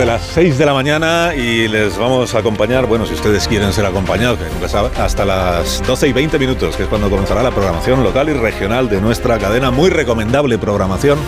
Desde 0.00 0.12
las 0.12 0.26
6 0.28 0.56
de 0.56 0.64
la 0.64 0.72
mañana 0.72 1.34
y 1.34 1.68
les 1.68 1.98
vamos 1.98 2.34
a 2.34 2.38
acompañar, 2.38 2.86
bueno, 2.86 3.04
si 3.04 3.12
ustedes 3.12 3.46
quieren 3.46 3.70
ser 3.70 3.84
acompañados, 3.84 4.38
que 4.38 4.46
nunca 4.46 5.04
hasta 5.04 5.26
las 5.26 5.82
12 5.86 6.08
y 6.08 6.12
20 6.14 6.38
minutos, 6.38 6.74
que 6.74 6.84
es 6.84 6.88
cuando 6.88 7.10
comenzará 7.10 7.42
la 7.42 7.50
programación 7.50 8.02
local 8.02 8.30
y 8.30 8.32
regional 8.32 8.88
de 8.88 8.98
nuestra 8.98 9.38
cadena. 9.38 9.70
Muy 9.70 9.90
recomendable 9.90 10.56
programación. 10.56 11.18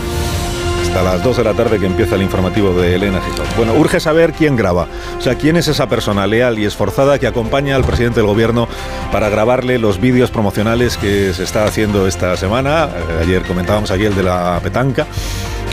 Hasta 0.92 1.04
las 1.04 1.24
2 1.24 1.38
de 1.38 1.44
la 1.44 1.54
tarde 1.54 1.80
que 1.80 1.86
empieza 1.86 2.16
el 2.16 2.22
informativo 2.22 2.74
de 2.74 2.94
Elena 2.94 3.18
Gijón. 3.22 3.46
Bueno, 3.56 3.72
urge 3.72 3.98
saber 3.98 4.34
quién 4.34 4.56
graba. 4.56 4.88
O 5.16 5.22
sea, 5.22 5.36
quién 5.36 5.56
es 5.56 5.66
esa 5.66 5.88
persona 5.88 6.26
leal 6.26 6.58
y 6.58 6.66
esforzada 6.66 7.18
que 7.18 7.26
acompaña 7.26 7.76
al 7.76 7.82
presidente 7.82 8.20
del 8.20 8.26
gobierno 8.26 8.68
para 9.10 9.30
grabarle 9.30 9.78
los 9.78 9.98
vídeos 9.98 10.30
promocionales 10.30 10.98
que 10.98 11.32
se 11.32 11.44
está 11.44 11.64
haciendo 11.64 12.06
esta 12.06 12.36
semana. 12.36 12.90
Eh, 12.94 13.22
ayer 13.22 13.40
comentábamos 13.44 13.90
aquí 13.90 14.04
el 14.04 14.14
de 14.14 14.22
la 14.24 14.60
petanca 14.62 15.06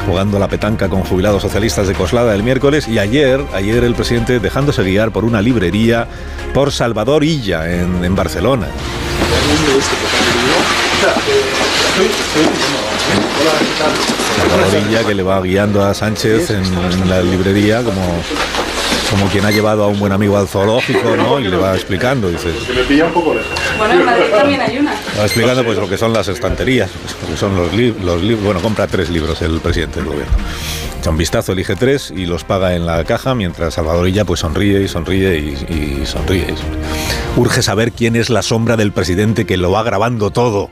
jugando 0.06 0.40
la 0.40 0.48
petanca 0.48 0.88
con 0.88 1.02
jubilados 1.02 1.42
socialistas 1.42 1.90
de 1.90 1.96
Coslada 1.96 2.34
el 2.34 2.42
miércoles 2.42 2.88
y 2.88 2.98
ayer, 2.98 3.44
ayer 3.54 3.84
el 3.84 3.96
presidente 3.96 4.40
dejándose 4.40 4.84
guiar 4.84 5.12
por 5.12 5.26
una 5.26 5.42
librería 5.42 6.08
por 6.54 6.72
Salvador 6.72 7.26
Illa 7.26 7.70
en, 7.70 8.06
en 8.06 8.16
Barcelona. 8.16 8.68
Salvador 14.36 14.82
Illa 14.90 15.04
que 15.06 15.16
le 15.16 15.24
va 15.24 15.42
guiando 15.42 15.84
a 15.84 15.94
Sánchez 15.94 16.52
en, 16.52 16.64
en 16.66 17.10
la 17.10 17.22
librería 17.22 17.84
como, 17.84 18.02
como 19.10 19.26
quien 19.32 19.46
ha 19.46 19.52
llevado 19.52 19.84
a 19.84 19.88
un 19.88 20.00
buen 20.00 20.12
amigo 20.12 20.38
al 20.38 20.48
zoológico, 20.48 21.16
¿no? 21.16 21.40
Y 21.40 21.48
le 21.48 21.58
va 21.58 21.74
explicando, 21.76 22.30
dice, 22.30 22.54
Me 22.76 22.84
pilla 22.84 23.06
un 23.06 23.14
poco 23.14 23.34
lejos. 23.34 23.50
Bueno, 23.78 23.94
en 23.96 24.06
Madrid 24.06 24.26
también 24.32 24.62
hay 24.62 24.78
una. 24.78 24.94
va 25.18 25.24
explicando 25.24 25.64
pues 25.64 25.78
lo 25.78 25.90
que 25.90 25.98
son 25.98 26.14
las 26.14 26.28
estanterías, 26.28 26.90
lo 27.24 27.30
que 27.30 27.38
son 27.38 27.56
los 27.56 27.74
libros, 27.74 28.22
bueno, 28.44 28.62
compra 28.62 28.88
tres 28.88 29.10
libros 29.10 29.42
el 29.42 29.60
presidente 29.60 30.00
del 30.00 30.10
gobierno. 30.10 30.34
Echa 31.00 31.10
un 31.12 31.18
vistazo, 31.18 31.54
elige 31.54 31.76
tres 31.78 32.12
y 32.14 32.26
los 32.26 32.44
paga 32.44 32.76
en 32.76 32.86
la 32.86 33.04
caja, 33.06 33.34
mientras 33.34 33.76
Salvador 33.76 34.08
Illa 34.10 34.26
pues 34.26 34.42
sonríe 34.42 34.82
y 34.82 34.88
sonríe 34.90 35.38
y, 35.38 36.02
y 36.02 36.06
sonríe. 36.06 36.44
y 36.44 36.58
sonríe. 36.58 36.80
Urge 37.38 37.62
saber 37.62 37.94
quién 37.94 38.18
es 38.18 38.30
la 38.30 38.42
sombra 38.42 38.76
del 38.76 38.92
presidente 38.92 39.46
que 39.46 39.56
lo 39.56 39.72
va 39.72 39.84
grabando 39.84 40.30
todo 40.30 40.70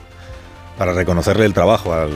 para 0.78 0.92
reconocerle 0.94 1.46
el 1.46 1.54
trabajo 1.54 1.94
al 1.94 2.10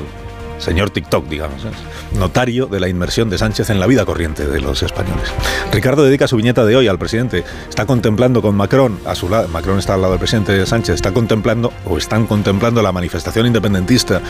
señor 0.61 0.89
TikTok, 0.89 1.27
digamos. 1.27 1.65
¿eh? 1.65 1.69
Notario 2.17 2.67
de 2.67 2.79
la 2.79 2.87
inmersión 2.87 3.29
de 3.29 3.37
Sánchez 3.37 3.69
en 3.69 3.79
la 3.79 3.87
vida 3.87 4.05
corriente 4.05 4.45
de 4.45 4.61
los 4.61 4.83
españoles. 4.83 5.31
Ricardo 5.71 6.03
dedica 6.03 6.27
su 6.27 6.37
viñeta 6.37 6.65
de 6.65 6.75
hoy 6.75 6.87
al 6.87 6.99
presidente. 6.99 7.43
Está 7.67 7.85
contemplando 7.85 8.41
con 8.41 8.55
Macron, 8.55 8.99
a 9.05 9.15
su 9.15 9.29
lado, 9.29 9.47
Macron 9.47 9.79
está 9.79 9.95
al 9.95 10.01
lado 10.01 10.13
del 10.13 10.19
presidente 10.19 10.65
Sánchez, 10.65 10.95
está 10.95 11.11
contemplando 11.11 11.73
o 11.85 11.97
están 11.97 12.27
contemplando 12.27 12.81
la 12.81 12.91
manifestación 12.91 13.45
independentista 13.47 14.21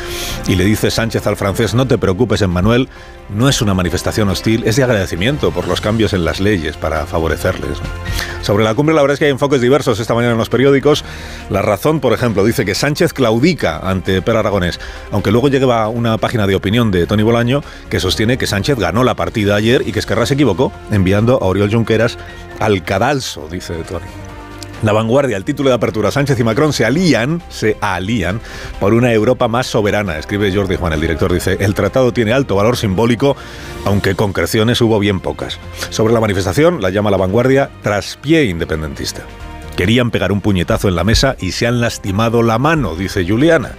y 0.47 0.55
le 0.55 0.65
dice 0.65 0.91
Sánchez 0.91 1.25
al 1.27 1.35
francés, 1.35 1.73
no 1.73 1.87
te 1.87 1.97
preocupes, 1.97 2.41
Emmanuel, 2.41 2.89
no 3.33 3.49
es 3.49 3.61
una 3.61 3.73
manifestación 3.73 4.29
hostil, 4.29 4.63
es 4.65 4.75
de 4.75 4.83
agradecimiento 4.83 5.51
por 5.51 5.67
los 5.67 5.81
cambios 5.81 6.13
en 6.13 6.25
las 6.25 6.39
leyes 6.39 6.77
para 6.77 7.05
favorecerles. 7.05 7.79
Sobre 8.41 8.63
la 8.63 8.73
cumbre, 8.73 8.95
la 8.95 9.01
verdad 9.01 9.13
es 9.13 9.19
que 9.19 9.25
hay 9.25 9.31
enfoques 9.31 9.61
diversos 9.61 9.99
esta 9.99 10.13
mañana 10.13 10.33
en 10.33 10.37
los 10.37 10.49
periódicos. 10.49 11.03
La 11.49 11.61
razón, 11.61 11.99
por 11.99 12.13
ejemplo, 12.13 12.43
dice 12.43 12.65
que 12.65 12.75
Sánchez 12.75 13.13
claudica 13.13 13.77
ante 13.79 14.21
Per 14.21 14.35
Aragonés, 14.35 14.79
aunque 15.11 15.31
luego 15.31 15.49
lleva 15.49 15.87
una 15.87 16.17
página 16.17 16.47
de 16.47 16.55
opinión 16.55 16.91
de 16.91 17.07
Tony 17.07 17.23
Bolaño 17.23 17.63
que 17.89 17.99
sostiene 17.99 18.37
que 18.37 18.47
Sánchez 18.47 18.77
ganó 18.79 19.03
la 19.03 19.15
partida 19.15 19.55
ayer 19.55 19.83
y 19.85 19.91
que 19.91 19.99
Esquerra 19.99 20.25
se 20.25 20.33
equivocó 20.33 20.71
enviando 20.91 21.35
a 21.41 21.45
Oriol 21.45 21.71
Junqueras 21.71 22.17
al 22.59 22.83
cadalso, 22.83 23.47
dice 23.49 23.75
Tony. 23.87 24.30
La 24.83 24.93
vanguardia, 24.93 25.37
el 25.37 25.45
título 25.45 25.69
de 25.69 25.75
apertura, 25.75 26.09
Sánchez 26.09 26.39
y 26.39 26.43
Macron 26.43 26.73
se 26.73 26.85
alían, 26.85 27.41
se 27.49 27.77
alían 27.81 28.41
por 28.79 28.95
una 28.95 29.13
Europa 29.13 29.47
más 29.47 29.67
soberana, 29.67 30.17
escribe 30.17 30.51
Jordi 30.53 30.75
Juan, 30.75 30.93
el 30.93 31.01
director, 31.01 31.31
dice, 31.31 31.57
el 31.59 31.75
tratado 31.75 32.11
tiene 32.11 32.33
alto 32.33 32.55
valor 32.55 32.77
simbólico, 32.77 33.35
aunque 33.85 34.15
concreciones 34.15 34.81
hubo 34.81 34.97
bien 34.97 35.19
pocas. 35.19 35.59
Sobre 35.91 36.13
la 36.13 36.19
manifestación, 36.19 36.81
la 36.81 36.89
llama 36.89 37.11
la 37.11 37.17
vanguardia 37.17 37.69
traspié 37.83 38.45
independentista. 38.45 39.21
Querían 39.77 40.09
pegar 40.09 40.31
un 40.31 40.41
puñetazo 40.41 40.87
en 40.87 40.95
la 40.95 41.03
mesa 41.03 41.35
y 41.39 41.51
se 41.51 41.67
han 41.67 41.79
lastimado 41.79 42.41
la 42.41 42.57
mano, 42.57 42.95
dice 42.95 43.23
Juliana. 43.27 43.75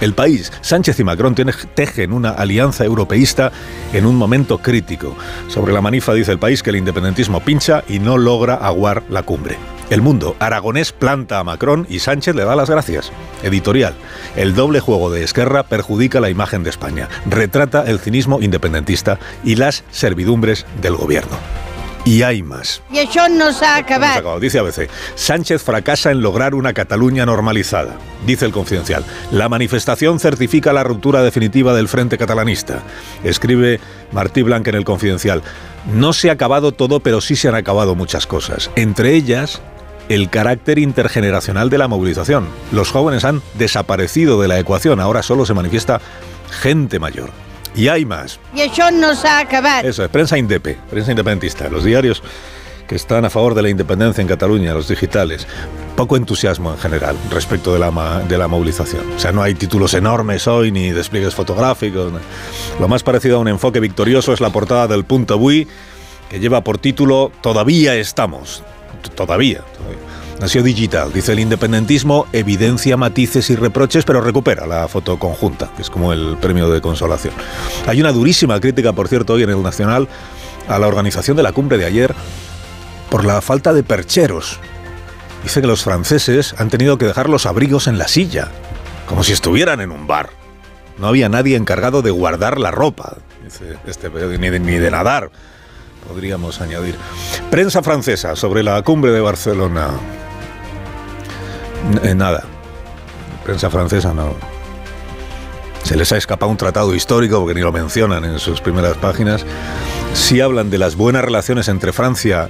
El 0.00 0.14
país, 0.14 0.52
Sánchez 0.60 0.98
y 1.00 1.04
Macron 1.04 1.34
tejen 1.74 2.12
una 2.12 2.30
alianza 2.30 2.84
europeísta 2.84 3.52
en 3.92 4.06
un 4.06 4.16
momento 4.16 4.58
crítico. 4.58 5.16
Sobre 5.48 5.72
la 5.72 5.80
manifa 5.80 6.14
dice 6.14 6.32
el 6.32 6.38
país 6.38 6.62
que 6.62 6.70
el 6.70 6.76
independentismo 6.76 7.40
pincha 7.40 7.84
y 7.88 7.98
no 7.98 8.18
logra 8.18 8.54
aguar 8.54 9.02
la 9.08 9.22
cumbre. 9.22 9.56
El 9.90 10.00
mundo, 10.00 10.36
Aragonés 10.38 10.90
planta 10.92 11.38
a 11.38 11.44
Macron 11.44 11.86
y 11.88 11.98
Sánchez 11.98 12.34
le 12.34 12.44
da 12.44 12.56
las 12.56 12.70
gracias. 12.70 13.12
Editorial, 13.42 13.94
el 14.36 14.54
doble 14.54 14.80
juego 14.80 15.10
de 15.10 15.22
Esquerra 15.22 15.64
perjudica 15.64 16.18
la 16.20 16.30
imagen 16.30 16.62
de 16.62 16.70
España, 16.70 17.08
retrata 17.26 17.82
el 17.82 17.98
cinismo 17.98 18.40
independentista 18.40 19.18
y 19.44 19.56
las 19.56 19.84
servidumbres 19.90 20.64
del 20.80 20.96
gobierno. 20.96 21.36
Y 22.04 22.22
hay 22.22 22.42
más. 22.42 22.82
I 22.90 22.98
això 22.98 23.28
no 23.30 23.52
s'ha 23.52 23.78
Hemos 23.78 23.84
acabat. 23.84 24.16
acabado. 24.18 24.40
Dice 24.40 24.58
ABC, 24.58 24.88
Sánchez 25.14 25.62
fracasa 25.62 26.10
en 26.10 26.20
lograr 26.20 26.54
una 26.56 26.72
Cataluña 26.72 27.24
normalizada. 27.24 27.96
Dice 28.26 28.44
el 28.44 28.50
confidencial, 28.52 29.04
la 29.30 29.48
manifestación 29.48 30.18
certifica 30.18 30.72
la 30.72 30.82
ruptura 30.82 31.22
definitiva 31.22 31.74
del 31.74 31.86
Frente 31.86 32.18
Catalanista. 32.18 32.82
Escribe 33.22 33.78
Martí 34.10 34.42
Blanc 34.42 34.66
en 34.66 34.74
el 34.74 34.84
confidencial, 34.84 35.42
no 35.94 36.12
se 36.12 36.30
ha 36.30 36.32
acabado 36.32 36.72
todo, 36.72 36.98
pero 37.00 37.20
sí 37.20 37.36
se 37.36 37.48
han 37.48 37.54
acabado 37.54 37.94
muchas 37.94 38.26
cosas. 38.26 38.70
Entre 38.74 39.14
ellas, 39.14 39.62
el 40.08 40.28
carácter 40.28 40.80
intergeneracional 40.80 41.70
de 41.70 41.78
la 41.78 41.86
movilización. 41.86 42.48
Los 42.72 42.90
jóvenes 42.90 43.24
han 43.24 43.42
desaparecido 43.54 44.40
de 44.40 44.48
la 44.48 44.58
ecuación, 44.58 44.98
ahora 44.98 45.22
solo 45.22 45.46
se 45.46 45.54
manifiesta 45.54 46.00
gente 46.50 46.98
mayor. 46.98 47.30
Y 47.74 47.88
hay 47.88 48.04
más. 48.04 48.38
I 48.54 48.66
això 48.68 48.90
no 48.92 49.14
s'ha 49.16 49.38
acabat. 49.40 49.84
Eso 49.84 50.04
es, 50.04 50.10
prensa 50.10 50.36
indepe, 50.36 50.76
prensa 50.90 51.10
independentista, 51.10 51.68
los 51.68 51.84
diarios 51.84 52.22
que 52.86 52.96
están 52.96 53.24
a 53.24 53.30
favor 53.30 53.54
de 53.54 53.62
la 53.62 53.70
independencia 53.70 54.20
en 54.20 54.28
Cataluña, 54.28 54.74
los 54.74 54.88
digitales. 54.88 55.46
Poco 55.96 56.16
entusiasmo 56.16 56.72
en 56.72 56.78
general 56.78 57.16
respecto 57.30 57.72
de 57.72 57.78
la, 57.78 58.22
de 58.28 58.36
la 58.36 58.48
movilización. 58.48 59.12
O 59.16 59.18
sea, 59.18 59.32
no 59.32 59.42
hay 59.42 59.54
títulos 59.54 59.94
enormes 59.94 60.46
hoy 60.46 60.70
ni 60.70 60.90
despliegues 60.90 61.34
fotográficos. 61.34 62.12
Lo 62.78 62.88
más 62.88 63.02
parecido 63.02 63.36
a 63.36 63.40
un 63.40 63.48
enfoque 63.48 63.80
victorioso 63.80 64.34
es 64.34 64.40
la 64.40 64.50
portada 64.50 64.88
del 64.88 65.04
Punto 65.04 65.38
Bui, 65.38 65.66
que 66.28 66.40
lleva 66.40 66.62
por 66.62 66.78
título 66.78 67.32
Todavía 67.40 67.94
estamos. 67.94 68.62
Todavía. 69.14 69.62
todavía. 69.76 69.98
Nació 70.40 70.62
digital, 70.62 71.12
dice 71.12 71.32
el 71.32 71.40
independentismo, 71.40 72.26
evidencia 72.32 72.96
matices 72.96 73.48
y 73.50 73.56
reproches, 73.56 74.04
pero 74.04 74.20
recupera 74.20 74.66
la 74.66 74.88
foto 74.88 75.18
conjunta, 75.18 75.70
que 75.76 75.82
es 75.82 75.90
como 75.90 76.12
el 76.12 76.36
premio 76.40 76.68
de 76.68 76.80
consolación. 76.80 77.32
Hay 77.86 78.00
una 78.00 78.10
durísima 78.10 78.60
crítica, 78.60 78.92
por 78.92 79.08
cierto, 79.08 79.34
hoy 79.34 79.44
en 79.44 79.50
el 79.50 79.62
Nacional 79.62 80.08
a 80.68 80.78
la 80.78 80.88
organización 80.88 81.36
de 81.36 81.42
la 81.42 81.52
cumbre 81.52 81.78
de 81.78 81.84
ayer 81.84 82.14
por 83.10 83.24
la 83.24 83.40
falta 83.40 83.72
de 83.72 83.82
percheros. 83.82 84.58
Dice 85.42 85.60
que 85.60 85.66
los 85.66 85.82
franceses 85.82 86.54
han 86.58 86.70
tenido 86.70 86.98
que 86.98 87.06
dejar 87.06 87.28
los 87.28 87.46
abrigos 87.46 87.86
en 87.86 87.98
la 87.98 88.08
silla, 88.08 88.48
como 89.06 89.22
si 89.22 89.32
estuvieran 89.32 89.80
en 89.80 89.90
un 89.90 90.06
bar. 90.06 90.30
No 90.98 91.08
había 91.08 91.28
nadie 91.28 91.56
encargado 91.56 92.02
de 92.02 92.10
guardar 92.10 92.58
la 92.58 92.70
ropa, 92.70 93.16
dice 93.44 93.76
este 93.86 94.08
ni 94.10 94.58
ni 94.58 94.78
de 94.78 94.90
nadar, 94.90 95.30
podríamos 96.08 96.60
añadir. 96.60 96.96
Prensa 97.50 97.82
francesa 97.82 98.36
sobre 98.36 98.62
la 98.62 98.82
cumbre 98.82 99.12
de 99.12 99.20
Barcelona. 99.20 99.88
Eh, 102.02 102.14
nada. 102.14 102.44
Prensa 103.44 103.70
francesa 103.70 104.14
no. 104.14 104.34
Se 105.82 105.96
les 105.96 106.12
ha 106.12 106.16
escapado 106.16 106.50
un 106.50 106.56
tratado 106.56 106.94
histórico 106.94 107.40
porque 107.40 107.54
ni 107.54 107.60
lo 107.60 107.72
mencionan 107.72 108.24
en 108.24 108.38
sus 108.38 108.60
primeras 108.60 108.96
páginas. 108.98 109.44
Sí 110.14 110.40
hablan 110.40 110.70
de 110.70 110.78
las 110.78 110.96
buenas 110.96 111.24
relaciones 111.24 111.68
entre 111.68 111.92
Francia 111.92 112.48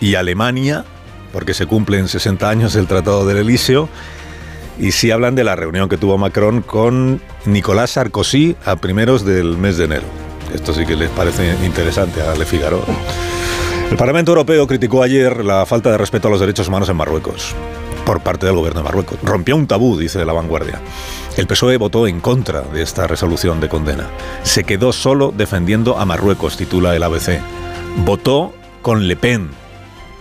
y 0.00 0.14
Alemania, 0.14 0.84
porque 1.32 1.52
se 1.52 1.66
cumplen 1.66 2.08
60 2.08 2.48
años 2.48 2.74
del 2.74 2.86
Tratado 2.86 3.26
del 3.26 3.38
Elíseo. 3.38 3.88
Y 4.78 4.92
sí 4.92 5.10
hablan 5.10 5.34
de 5.34 5.44
la 5.44 5.56
reunión 5.56 5.88
que 5.88 5.98
tuvo 5.98 6.16
Macron 6.16 6.62
con 6.62 7.20
Nicolás 7.44 7.90
Sarkozy 7.90 8.56
a 8.64 8.76
primeros 8.76 9.24
del 9.24 9.58
mes 9.58 9.76
de 9.76 9.84
enero. 9.84 10.29
Esto 10.54 10.72
sí 10.72 10.84
que 10.84 10.96
les 10.96 11.10
parece 11.10 11.54
interesante 11.64 12.20
a 12.22 12.34
Le 12.34 12.44
Figaro. 12.44 12.82
El 13.90 13.96
Parlamento 13.96 14.30
Europeo 14.32 14.66
criticó 14.66 15.02
ayer 15.02 15.44
la 15.44 15.66
falta 15.66 15.90
de 15.90 15.98
respeto 15.98 16.28
a 16.28 16.30
los 16.30 16.40
derechos 16.40 16.68
humanos 16.68 16.88
en 16.88 16.96
Marruecos. 16.96 17.54
por 18.06 18.20
parte 18.20 18.46
del 18.46 18.56
gobierno 18.56 18.80
de 18.80 18.84
Marruecos. 18.84 19.18
Rompió 19.22 19.54
un 19.54 19.68
tabú, 19.68 19.96
dice 19.96 20.24
la 20.24 20.32
vanguardia. 20.32 20.80
El 21.36 21.46
PSOE 21.46 21.76
votó 21.76 22.08
en 22.08 22.20
contra 22.20 22.62
de 22.62 22.82
esta 22.82 23.06
resolución 23.06 23.60
de 23.60 23.68
condena. 23.68 24.08
Se 24.42 24.64
quedó 24.64 24.92
solo 24.92 25.32
defendiendo 25.36 25.96
a 25.96 26.04
Marruecos, 26.04 26.56
titula 26.56 26.96
el 26.96 27.04
ABC. 27.04 27.40
Votó 28.04 28.52
con 28.82 29.06
Le 29.06 29.14
Pen, 29.14 29.50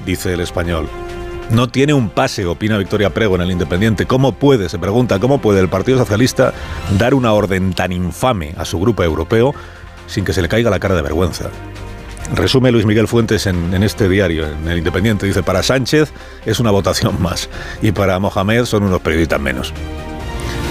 dice 0.06 0.34
el 0.34 0.42
español. 0.42 0.88
No 1.52 1.68
tiene 1.68 1.96
un 1.96 2.10
pase, 2.10 2.46
opina 2.46 2.78
Victoria 2.78 3.10
Prego 3.12 3.36
en 3.36 3.42
el 3.42 3.52
Independiente. 3.52 4.06
¿Cómo 4.06 4.34
puede, 4.34 4.70
se 4.70 4.78
pregunta, 4.78 5.20
cómo 5.20 5.42
puede 5.42 5.60
el 5.60 5.70
Partido 5.70 5.98
Socialista 5.98 6.54
dar 7.00 7.16
una 7.16 7.34
orden 7.34 7.74
tan 7.74 7.92
infame 7.92 8.54
a 8.56 8.66
su 8.66 8.80
grupo 8.80 9.04
europeo 9.04 9.56
sin 10.09 10.25
que 10.25 10.33
se 10.33 10.41
le 10.41 10.50
caiga 10.50 10.69
la 10.69 10.79
cara 10.79 10.95
de 10.95 11.01
vergüenza? 11.01 11.50
Resume 12.33 12.71
Luis 12.71 12.85
Miguel 12.85 13.07
Fuentes 13.07 13.47
en, 13.47 13.81
este 13.81 14.07
diario, 14.07 14.45
en 14.45 14.67
el 14.67 14.79
Independiente. 14.79 15.25
Dice, 15.25 15.41
para 15.41 15.63
Sánchez 15.63 16.11
es 16.45 16.59
una 16.59 16.71
votación 16.71 17.15
más 17.21 17.50
y 17.81 17.91
para 17.91 18.19
Mohamed 18.19 18.65
son 18.65 18.83
unos 18.83 19.01
periodistas 19.01 19.39
menos. 19.39 19.73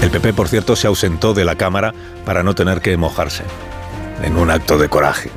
El 0.03 0.11
PP, 0.11 0.33
por 0.35 0.49
cierto, 0.49 0.77
se 0.77 0.87
ausentó 0.87 1.35
de 1.35 1.45
la 1.45 1.57
Cámara 1.57 1.93
para 2.25 2.43
no 2.43 2.55
tener 2.55 2.81
que 2.81 2.97
mojarse, 2.97 3.43
en 4.23 4.37
un 4.37 4.51
acto 4.51 4.79
de 4.79 4.89
coraje. 4.89 5.31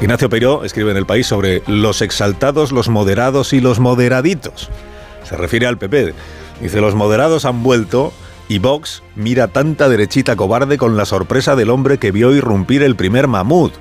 Ignacio 0.00 0.28
Peiró 0.28 0.64
escribe 0.64 0.90
en 0.92 0.96
El 0.96 1.06
País 1.06 1.26
sobre 1.26 1.62
los 1.66 2.02
exaltados, 2.02 2.70
los 2.70 2.88
moderados 2.88 3.52
y 3.52 3.60
los 3.60 3.80
moderaditos. 3.80 4.68
Se 5.24 5.36
refiere 5.36 5.66
al 5.66 5.78
PP. 5.78 6.14
Dice, 6.60 6.80
los 6.80 6.94
moderados 6.94 7.44
han 7.44 7.62
vuelto 7.62 8.12
y 8.48 8.58
Vox 8.58 9.02
mira 9.14 9.48
tanta 9.48 9.88
derechita 9.88 10.36
cobarde 10.36 10.78
con 10.78 10.96
la 10.96 11.04
sorpresa 11.04 11.56
del 11.56 11.70
hombre 11.70 11.98
que 11.98 12.12
vio 12.12 12.32
irrumpir 12.34 12.82
el 12.82 12.96
primer 12.96 13.28
mamut. 13.28 13.72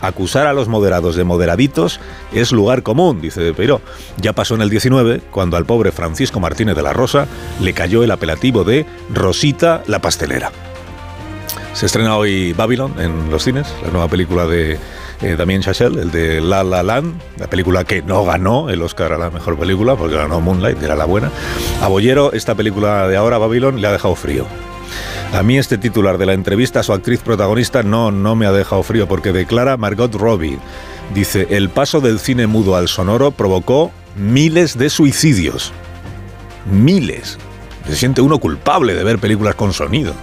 Acusar 0.00 0.46
a 0.46 0.54
los 0.54 0.68
moderados 0.68 1.14
de 1.14 1.24
moderaditos 1.24 2.00
es 2.32 2.52
lugar 2.52 2.82
común, 2.82 3.20
dice 3.20 3.42
de 3.42 3.52
Peiró. 3.52 3.82
Ya 4.16 4.32
pasó 4.32 4.54
en 4.54 4.62
el 4.62 4.70
19, 4.70 5.20
cuando 5.30 5.58
al 5.58 5.66
pobre 5.66 5.92
Francisco 5.92 6.40
Martínez 6.40 6.74
de 6.74 6.82
la 6.82 6.94
Rosa 6.94 7.26
le 7.60 7.74
cayó 7.74 8.02
el 8.02 8.10
apelativo 8.10 8.64
de 8.64 8.86
Rosita 9.12 9.82
la 9.86 10.00
pastelera. 10.00 10.69
Se 11.72 11.86
estrena 11.86 12.16
hoy 12.16 12.52
Babylon 12.52 12.94
en 13.00 13.30
los 13.30 13.44
cines, 13.44 13.66
la 13.82 13.90
nueva 13.90 14.08
película 14.08 14.46
de 14.46 14.78
eh, 15.22 15.36
Damien 15.36 15.62
Chazelle, 15.62 16.02
el 16.02 16.10
de 16.10 16.40
La 16.40 16.64
La 16.64 16.82
Land, 16.82 17.20
la 17.38 17.48
película 17.48 17.84
que 17.84 18.02
no 18.02 18.24
ganó 18.24 18.70
el 18.70 18.82
Oscar 18.82 19.12
a 19.12 19.18
la 19.18 19.30
mejor 19.30 19.58
película, 19.58 19.96
porque 19.96 20.16
ganó 20.16 20.40
Moonlight, 20.40 20.82
era 20.82 20.96
la 20.96 21.04
buena. 21.04 21.30
A 21.80 21.88
Bollero, 21.88 22.32
esta 22.32 22.54
película 22.54 23.08
de 23.08 23.16
ahora, 23.16 23.38
Babylon, 23.38 23.80
le 23.80 23.86
ha 23.86 23.92
dejado 23.92 24.14
frío. 24.14 24.46
A 25.32 25.42
mí 25.42 25.58
este 25.58 25.78
titular 25.78 26.18
de 26.18 26.26
la 26.26 26.32
entrevista 26.32 26.80
a 26.80 26.82
su 26.82 26.92
actriz 26.92 27.20
protagonista 27.20 27.82
no, 27.82 28.10
no 28.10 28.34
me 28.34 28.46
ha 28.46 28.52
dejado 28.52 28.82
frío 28.82 29.06
porque 29.06 29.32
declara 29.32 29.76
Margot 29.76 30.12
Robbie. 30.14 30.58
Dice, 31.14 31.46
el 31.50 31.70
paso 31.70 32.00
del 32.00 32.18
cine 32.18 32.46
mudo 32.46 32.74
al 32.74 32.88
sonoro 32.88 33.30
provocó 33.30 33.92
miles 34.16 34.76
de 34.76 34.90
suicidios. 34.90 35.72
Miles. 36.70 37.38
Se 37.90 37.96
siente 37.96 38.20
uno 38.20 38.38
culpable 38.38 38.94
de 38.94 39.02
ver 39.02 39.18
películas 39.18 39.56
con 39.56 39.72
sonido. 39.72 40.14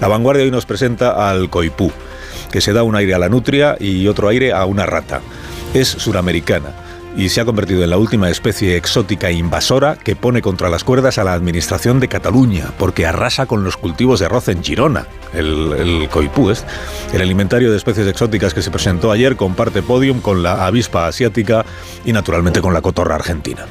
La 0.00 0.08
vanguardia 0.08 0.42
hoy 0.42 0.50
nos 0.50 0.66
presenta 0.66 1.30
al 1.30 1.48
coipú, 1.48 1.92
que 2.50 2.60
se 2.60 2.72
da 2.72 2.82
un 2.82 2.96
aire 2.96 3.14
a 3.14 3.18
la 3.18 3.28
nutria 3.28 3.76
y 3.78 4.08
otro 4.08 4.28
aire 4.28 4.52
a 4.52 4.64
una 4.64 4.86
rata. 4.86 5.20
Es 5.72 5.86
suramericana 5.88 6.70
y 7.16 7.28
se 7.28 7.40
ha 7.40 7.44
convertido 7.44 7.84
en 7.84 7.90
la 7.90 7.96
última 7.96 8.28
especie 8.28 8.76
exótica 8.76 9.30
invasora 9.30 9.96
que 9.96 10.16
pone 10.16 10.42
contra 10.42 10.68
las 10.68 10.82
cuerdas 10.82 11.16
a 11.18 11.24
la 11.24 11.32
administración 11.32 12.00
de 12.00 12.08
Cataluña, 12.08 12.72
porque 12.76 13.06
arrasa 13.06 13.46
con 13.46 13.62
los 13.62 13.76
cultivos 13.76 14.18
de 14.18 14.26
arroz 14.26 14.48
en 14.48 14.64
Girona. 14.64 15.06
El, 15.32 15.72
el 15.72 16.08
coipú, 16.08 16.50
es 16.50 16.64
el 17.12 17.22
alimentario 17.22 17.70
de 17.70 17.76
especies 17.76 18.06
exóticas 18.08 18.52
que 18.52 18.62
se 18.62 18.72
presentó 18.72 19.12
ayer, 19.12 19.36
comparte 19.36 19.80
podium 19.80 20.20
con 20.20 20.42
la 20.42 20.66
avispa 20.66 21.06
asiática 21.06 21.64
y 22.04 22.12
naturalmente 22.12 22.60
con 22.60 22.74
la 22.74 22.82
cotorra 22.82 23.14
argentina. 23.14 23.64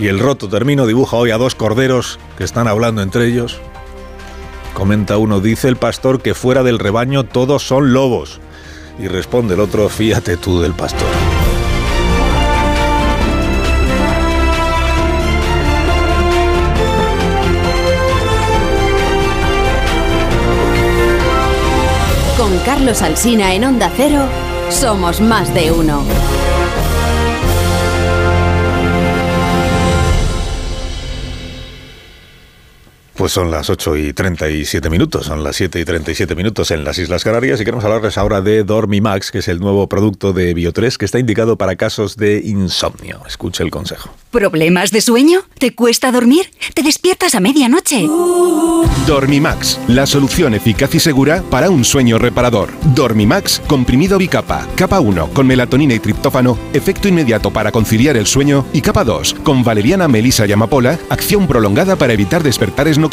Y 0.00 0.08
el 0.08 0.18
roto 0.18 0.48
termino 0.48 0.86
dibuja 0.86 1.18
hoy 1.18 1.30
a 1.30 1.36
dos 1.36 1.54
corderos 1.54 2.18
que 2.38 2.44
están 2.44 2.66
hablando 2.66 3.02
entre 3.02 3.26
ellos. 3.26 3.60
Comenta 4.72 5.18
uno, 5.18 5.40
dice 5.40 5.68
el 5.68 5.76
pastor 5.76 6.22
que 6.22 6.32
fuera 6.32 6.62
del 6.62 6.78
rebaño 6.78 7.24
todos 7.24 7.66
son 7.66 7.92
lobos. 7.92 8.40
Y 8.98 9.08
responde 9.08 9.52
el 9.54 9.60
otro, 9.60 9.90
fíjate 9.90 10.38
tú 10.38 10.62
del 10.62 10.72
pastor. 10.72 11.06
Con 22.38 22.58
Carlos 22.60 23.02
Alsina 23.02 23.52
en 23.52 23.64
Onda 23.64 23.92
Cero, 23.94 24.22
somos 24.70 25.20
más 25.20 25.52
de 25.52 25.70
uno. 25.70 26.02
Pues 33.20 33.32
son 33.32 33.50
las 33.50 33.68
8 33.68 33.98
y 33.98 34.12
37 34.14 34.88
minutos, 34.88 35.26
son 35.26 35.44
las 35.44 35.54
7 35.56 35.78
y 35.78 35.84
37 35.84 36.34
minutos 36.34 36.70
en 36.70 36.84
las 36.84 36.96
Islas 36.96 37.22
Canarias 37.22 37.60
y 37.60 37.66
queremos 37.66 37.84
hablarles 37.84 38.16
ahora 38.16 38.40
de 38.40 38.64
Dormimax, 38.64 39.30
que 39.30 39.40
es 39.40 39.48
el 39.48 39.60
nuevo 39.60 39.86
producto 39.90 40.32
de 40.32 40.56
Bio3 40.56 40.96
que 40.96 41.04
está 41.04 41.18
indicado 41.18 41.58
para 41.58 41.76
casos 41.76 42.16
de 42.16 42.40
insomnio. 42.42 43.20
Escuche 43.28 43.62
el 43.62 43.70
consejo. 43.70 44.08
¿Problemas 44.30 44.90
de 44.90 45.02
sueño? 45.02 45.40
¿Te 45.58 45.74
cuesta 45.74 46.10
dormir? 46.12 46.50
¿Te 46.72 46.82
despiertas 46.82 47.34
a 47.34 47.40
medianoche? 47.40 48.08
Dormimax, 49.06 49.78
la 49.88 50.06
solución 50.06 50.54
eficaz 50.54 50.94
y 50.94 51.00
segura 51.00 51.42
para 51.50 51.68
un 51.68 51.84
sueño 51.84 52.16
reparador. 52.16 52.70
Dormimax, 52.94 53.60
comprimido 53.66 54.16
bicapa, 54.16 54.66
capa 54.76 55.00
1 55.00 55.34
con 55.34 55.46
melatonina 55.46 55.92
y 55.92 55.98
triptófano, 55.98 56.58
efecto 56.72 57.06
inmediato 57.06 57.50
para 57.50 57.70
conciliar 57.70 58.16
el 58.16 58.26
sueño 58.26 58.64
y 58.72 58.80
capa 58.80 59.04
2 59.04 59.34
con 59.42 59.62
valeriana, 59.62 60.08
melisa 60.08 60.46
y 60.46 60.52
amapola, 60.52 60.98
acción 61.10 61.46
prolongada 61.46 61.96
para 61.96 62.14
evitar 62.14 62.42
despertares 62.42 62.96
nocturnos 62.96 63.09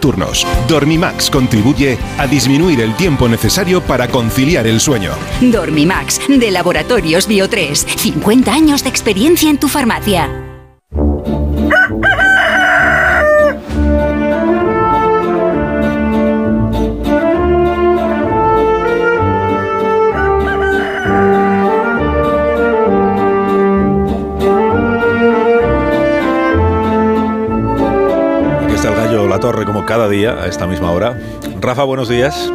Dormimax 0.67 1.29
contribuye 1.29 1.97
a 2.17 2.27
disminuir 2.27 2.81
el 2.81 2.95
tiempo 2.95 3.27
necesario 3.27 3.81
para 3.81 4.07
conciliar 4.07 4.67
el 4.67 4.79
sueño. 4.79 5.11
Dormimax, 5.41 6.21
de 6.27 6.51
Laboratorios 6.51 7.29
Bio3. 7.29 7.73
50 7.97 8.53
años 8.53 8.83
de 8.83 8.89
experiencia 8.89 9.49
en 9.49 9.57
tu 9.57 9.67
farmacia. 9.67 10.46
Torre 29.47 29.63
como 29.63 29.85
cada 29.85 30.09
día 30.09 30.31
a 30.43 30.47
esta 30.47 30.67
misma 30.67 30.91
hora. 30.91 31.17
Rafa, 31.61 31.85
buenos 31.85 32.09
días. 32.09 32.51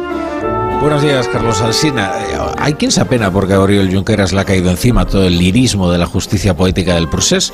Buenos 0.79 1.01
días, 1.01 1.27
Carlos 1.27 1.59
Alsina. 1.59 2.11
Hay 2.59 2.75
quien 2.75 2.91
se 2.91 3.01
apena 3.01 3.33
porque 3.33 3.53
a 3.53 3.61
Oriol 3.61 3.91
Junqueras 3.91 4.31
le 4.31 4.41
ha 4.41 4.45
caído 4.45 4.69
encima 4.69 5.07
todo 5.07 5.25
el 5.25 5.39
lirismo 5.39 5.91
de 5.91 5.97
la 5.97 6.05
justicia 6.05 6.55
poética 6.55 6.93
del 6.93 7.09
procés. 7.09 7.51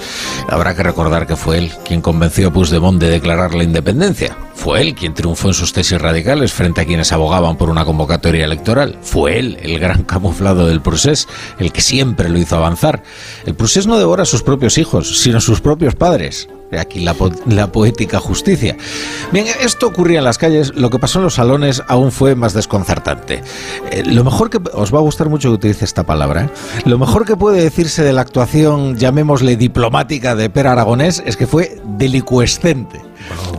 Habrá 0.49 0.75
que 0.75 0.83
recordar 0.83 1.25
que 1.25 1.37
fue 1.37 1.57
él 1.57 1.71
quien 1.85 2.01
convenció 2.01 2.49
a 2.49 2.51
Puigdemont 2.51 2.99
de 2.99 3.09
declarar 3.09 3.55
la 3.55 3.63
independencia. 3.63 4.35
Fue 4.55 4.81
él 4.81 4.93
quien 4.93 5.13
triunfó 5.13 5.47
en 5.47 5.53
sus 5.53 5.71
tesis 5.71 6.01
radicales 6.01 6.51
frente 6.51 6.81
a 6.81 6.85
quienes 6.85 7.13
abogaban 7.13 7.55
por 7.55 7.69
una 7.69 7.85
convocatoria 7.85 8.43
electoral. 8.43 8.97
Fue 9.01 9.39
él, 9.39 9.57
el 9.61 9.79
gran 9.79 10.03
camuflado 10.03 10.67
del 10.67 10.81
procés, 10.81 11.29
el 11.59 11.71
que 11.71 11.79
siempre 11.79 12.27
lo 12.27 12.39
hizo 12.39 12.57
avanzar. 12.57 13.03
El 13.45 13.55
procés 13.55 13.87
no 13.87 13.97
devora 13.97 14.23
a 14.23 14.25
sus 14.25 14.43
propios 14.43 14.77
hijos, 14.77 15.21
sino 15.21 15.37
a 15.37 15.41
sus 15.41 15.61
propios 15.61 15.95
padres. 15.95 16.49
Aquí 16.77 16.99
la, 16.99 17.15
la, 17.47 17.71
poética 17.71 18.19
justicia. 18.19 18.77
Bien, 19.31 19.47
esto 19.61 19.87
ocurría 19.87 20.19
en 20.19 20.25
las 20.25 20.37
calles, 20.37 20.73
lo 20.75 20.89
que 20.89 20.99
pasó 20.99 21.19
en 21.19 21.23
los 21.23 21.35
salones 21.35 21.81
aún 21.87 22.11
fue 22.11 22.35
más 22.35 22.53
desconcertante. 22.53 23.41
Eh, 23.91 24.03
lo 24.05 24.23
mejor 24.23 24.49
que... 24.49 24.59
Os 24.73 24.93
va 24.93 24.99
a 24.99 25.01
gustar 25.01 25.29
mucho 25.29 25.49
que 25.49 25.55
utilice 25.55 25.85
esta 25.85 26.03
palabra. 26.03 26.43
¿eh? 26.43 26.49
Lo 26.85 26.99
mejor 26.99 27.25
que 27.25 27.35
puede 27.35 27.61
decirse 27.61 28.03
de 28.03 28.13
la 28.13 28.21
actuación, 28.21 28.97
llamémosle 28.97 29.55
diplomática, 29.55 30.35
de 30.35 30.49
Per 30.49 30.67
Aragonés 30.67 31.23
es 31.25 31.37
que 31.37 31.47
fue 31.47 31.81
delicuescente. 31.97 33.01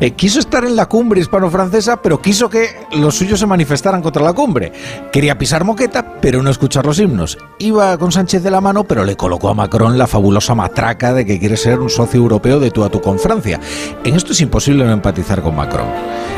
Eh, 0.01 0.13
quiso 0.13 0.39
estar 0.39 0.65
en 0.65 0.77
la 0.77 0.87
cumbre 0.87 1.21
hispano-francesa, 1.21 2.01
pero 2.01 2.23
quiso 2.23 2.49
que 2.49 2.87
los 2.93 3.17
suyos 3.17 3.39
se 3.39 3.47
manifestaran 3.47 4.01
contra 4.01 4.23
la 4.23 4.33
cumbre. 4.33 4.73
Quería 5.13 5.37
pisar 5.37 5.65
moqueta, 5.65 6.19
pero 6.23 6.43
no 6.43 6.49
escuchar 6.49 6.87
los 6.87 6.99
himnos. 6.99 7.37
Iba 7.59 7.99
con 7.99 8.11
Sánchez 8.11 8.43
de 8.43 8.51
la 8.51 8.63
mano, 8.63 8.85
pero 8.85 9.05
le 9.05 9.17
colocó 9.17 9.51
a 9.51 9.55
Macron 9.55 9.99
la 9.99 10.07
fabulosa 10.07 10.55
matraca 10.55 11.13
de 11.13 11.27
que 11.27 11.39
quiere 11.39 11.59
ser 11.59 11.81
un 11.81 11.91
socio 11.91 12.19
europeo 12.19 12.59
de 12.61 12.71
tú 12.71 12.83
a 12.83 12.89
tú 12.89 13.03
con 13.03 13.19
Francia. 13.19 13.61
En 14.03 14.15
esto 14.15 14.33
es 14.33 14.41
imposible 14.41 14.87
no 14.87 14.93
empatizar 14.93 15.43
con 15.43 15.55
Macron. 15.55 15.89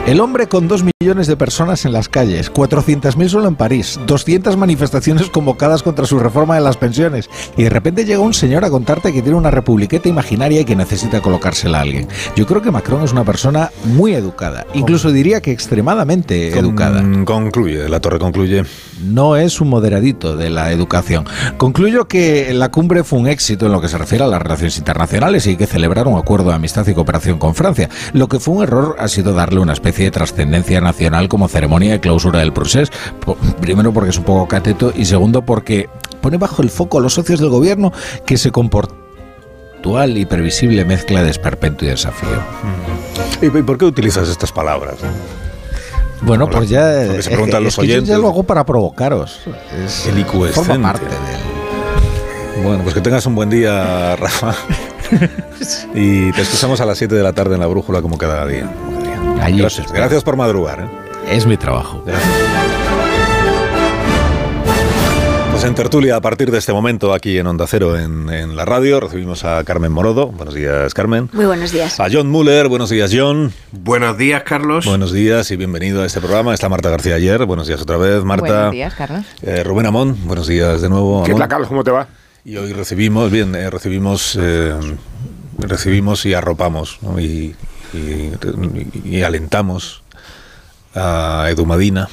El 0.06 0.18
hombre 0.18 0.48
con 0.48 0.66
dos 0.66 0.82
millones 0.82 1.28
de 1.28 1.36
personas 1.36 1.84
en 1.84 1.92
las 1.92 2.08
calles, 2.08 2.52
400.000 2.52 3.28
solo 3.28 3.46
en 3.46 3.54
París, 3.54 4.00
200 4.06 4.56
manifestaciones 4.56 5.30
convocadas 5.30 5.84
contra 5.84 6.06
su 6.06 6.18
reforma 6.18 6.56
de 6.56 6.60
las 6.62 6.76
pensiones, 6.76 7.30
y 7.56 7.62
de 7.62 7.70
repente 7.70 8.04
llega 8.04 8.18
un 8.18 8.34
señor 8.34 8.64
a 8.64 8.70
contarte 8.70 9.12
que 9.12 9.22
tiene 9.22 9.38
una 9.38 9.52
republiqueta 9.52 10.08
imaginaria 10.08 10.60
y 10.60 10.64
que 10.64 10.74
necesita 10.74 11.20
colocársela 11.20 11.78
a 11.78 11.82
alguien. 11.82 12.08
Yo 12.34 12.46
creo 12.46 12.62
que 12.62 12.72
Macron 12.72 13.04
es 13.04 13.12
una 13.12 13.22
persona 13.22 13.51
persona 13.52 13.70
muy 13.84 14.14
educada, 14.14 14.66
incluso 14.74 15.10
diría 15.12 15.40
que 15.42 15.50
extremadamente 15.52 16.50
Con- 16.50 16.64
educada. 16.64 17.02
Concluye, 17.24 17.88
la 17.88 18.00
torre 18.00 18.18
concluye. 18.18 18.62
No 19.04 19.36
es 19.36 19.60
un 19.60 19.68
moderadito 19.68 20.36
de 20.36 20.48
la 20.48 20.70
educación. 20.72 21.24
Concluyo 21.58 22.06
que 22.08 22.52
la 22.54 22.70
cumbre 22.70 23.04
fue 23.04 23.18
un 23.18 23.26
éxito 23.26 23.66
en 23.66 23.72
lo 23.72 23.80
que 23.80 23.88
se 23.88 23.98
refiere 23.98 24.24
a 24.24 24.28
las 24.28 24.40
relaciones 24.40 24.78
internacionales 24.78 25.46
y 25.46 25.56
que 25.56 25.66
celebrar 25.66 26.06
un 26.08 26.18
acuerdo 26.18 26.48
de 26.50 26.54
amistad 26.54 26.86
y 26.86 26.94
cooperación 26.94 27.38
con 27.38 27.54
Francia. 27.54 27.88
Lo 28.12 28.28
que 28.28 28.38
fue 28.38 28.54
un 28.54 28.62
error 28.62 28.96
ha 28.98 29.08
sido 29.08 29.34
darle 29.34 29.60
una 29.60 29.72
especie 29.72 30.04
de 30.06 30.10
trascendencia 30.12 30.80
nacional 30.80 31.28
como 31.28 31.48
ceremonia 31.48 31.92
de 31.92 32.00
clausura 32.00 32.38
del 32.40 32.52
procés. 32.52 32.90
Po- 33.24 33.36
Primero 33.60 33.92
porque 33.92 34.10
es 34.10 34.18
un 34.18 34.24
poco 34.24 34.48
cateto 34.48 34.92
y 34.96 35.04
segundo 35.04 35.42
porque 35.44 35.88
pone 36.20 36.36
bajo 36.38 36.62
el 36.62 36.70
foco 36.70 36.98
a 36.98 37.00
los 37.00 37.14
socios 37.14 37.40
del 37.40 37.50
gobierno 37.50 37.92
que 38.24 38.36
se 38.38 38.50
comportan 38.50 39.01
actual 39.82 40.16
y 40.16 40.24
previsible 40.24 40.84
mezcla 40.84 41.24
de 41.24 41.30
esperpento 41.30 41.84
y 41.84 41.88
desafío. 41.88 42.28
¿Y 43.40 43.48
por 43.62 43.76
qué 43.78 43.84
utilizas 43.84 44.28
estas 44.28 44.52
palabras? 44.52 44.94
Bueno, 46.20 46.44
Hola. 46.44 46.56
pues 46.58 46.68
ya. 46.70 46.84
Se 47.04 47.18
es 47.18 47.26
preguntan 47.26 47.58
que- 47.58 47.64
los 47.64 47.74
es 47.74 47.80
que 47.80 47.86
yo 47.88 47.94
oyentes. 47.94 48.08
ya 48.10 48.18
lo 48.18 48.28
hago 48.28 48.44
para 48.44 48.64
provocaros. 48.64 49.40
Es, 49.84 50.06
Helicuescente. 50.06 50.68
forma 50.70 50.92
parte 50.92 51.06
del. 51.06 52.62
Bueno, 52.64 52.82
pues 52.84 52.94
que 52.94 53.00
tengas 53.00 53.26
un 53.26 53.34
buen 53.34 53.50
día, 53.50 54.14
Rafa. 54.14 54.54
y 55.94 56.30
te 56.30 56.42
escuchamos 56.42 56.80
a 56.80 56.86
las 56.86 56.96
7 56.98 57.16
de 57.16 57.22
la 57.24 57.32
tarde 57.32 57.54
en 57.54 57.60
la 57.60 57.66
brújula 57.66 58.00
como 58.02 58.16
cada 58.16 58.46
día. 58.46 58.70
como 58.72 59.34
cada 59.34 59.46
día. 59.48 59.56
Gracias, 59.62 59.90
gracias 59.92 60.22
por 60.22 60.36
madrugar. 60.36 60.88
¿eh? 61.28 61.34
Es 61.36 61.44
mi 61.44 61.56
trabajo. 61.56 62.04
En 65.64 65.74
tertulia, 65.76 66.16
a 66.16 66.20
partir 66.20 66.50
de 66.50 66.58
este 66.58 66.72
momento, 66.72 67.14
aquí 67.14 67.38
en 67.38 67.46
Onda 67.46 67.66
Cero, 67.68 67.96
en, 67.96 68.28
en 68.30 68.56
la 68.56 68.64
radio, 68.64 68.98
recibimos 68.98 69.44
a 69.44 69.62
Carmen 69.62 69.92
Morodo. 69.92 70.26
Buenos 70.26 70.54
días, 70.54 70.92
Carmen. 70.92 71.30
Muy 71.32 71.44
buenos 71.46 71.70
días. 71.70 72.00
A 72.00 72.08
John 72.12 72.28
Muller. 72.28 72.66
Buenos 72.68 72.90
días, 72.90 73.12
John. 73.14 73.52
Buenos 73.70 74.18
días, 74.18 74.42
Carlos. 74.42 74.84
Buenos 74.84 75.12
días 75.12 75.50
y 75.52 75.56
bienvenido 75.56 76.02
a 76.02 76.06
este 76.06 76.18
programa. 76.20 76.52
Está 76.52 76.68
Marta 76.68 76.90
García 76.90 77.14
ayer. 77.14 77.44
Buenos 77.46 77.68
días 77.68 77.80
otra 77.80 77.96
vez, 77.96 78.24
Marta. 78.24 78.44
Buenos 78.46 78.72
días, 78.72 78.94
Carlos. 78.94 79.24
Eh, 79.42 79.62
Rubén 79.62 79.86
Amón. 79.86 80.16
Buenos 80.24 80.48
días 80.48 80.82
de 80.82 80.88
nuevo. 80.88 81.22
¿Qué 81.22 81.32
tal, 81.34 81.48
Carlos? 81.48 81.68
¿Cómo 81.68 81.84
te 81.84 81.92
va? 81.92 82.08
Y 82.44 82.56
hoy 82.56 82.72
recibimos, 82.72 83.30
bien, 83.30 83.54
eh, 83.54 83.70
recibimos, 83.70 84.36
eh, 84.40 84.74
recibimos 85.58 86.26
y 86.26 86.34
arropamos 86.34 86.98
¿no? 87.02 87.20
y, 87.20 87.54
y- 87.94 88.32
y 89.04 89.22
alentamos 89.22 90.02
a 90.94 91.46
Edu 91.50 91.64
Madina. 91.66 92.08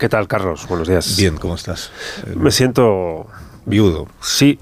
¿Qué 0.00 0.08
tal, 0.08 0.26
Carlos? 0.26 0.66
Buenos 0.66 0.88
días. 0.88 1.16
Bien, 1.16 1.36
¿cómo 1.36 1.54
estás? 1.54 1.90
Eh, 2.26 2.32
Me 2.34 2.50
siento. 2.50 3.26
viudo. 3.66 4.08
Sí, 4.22 4.58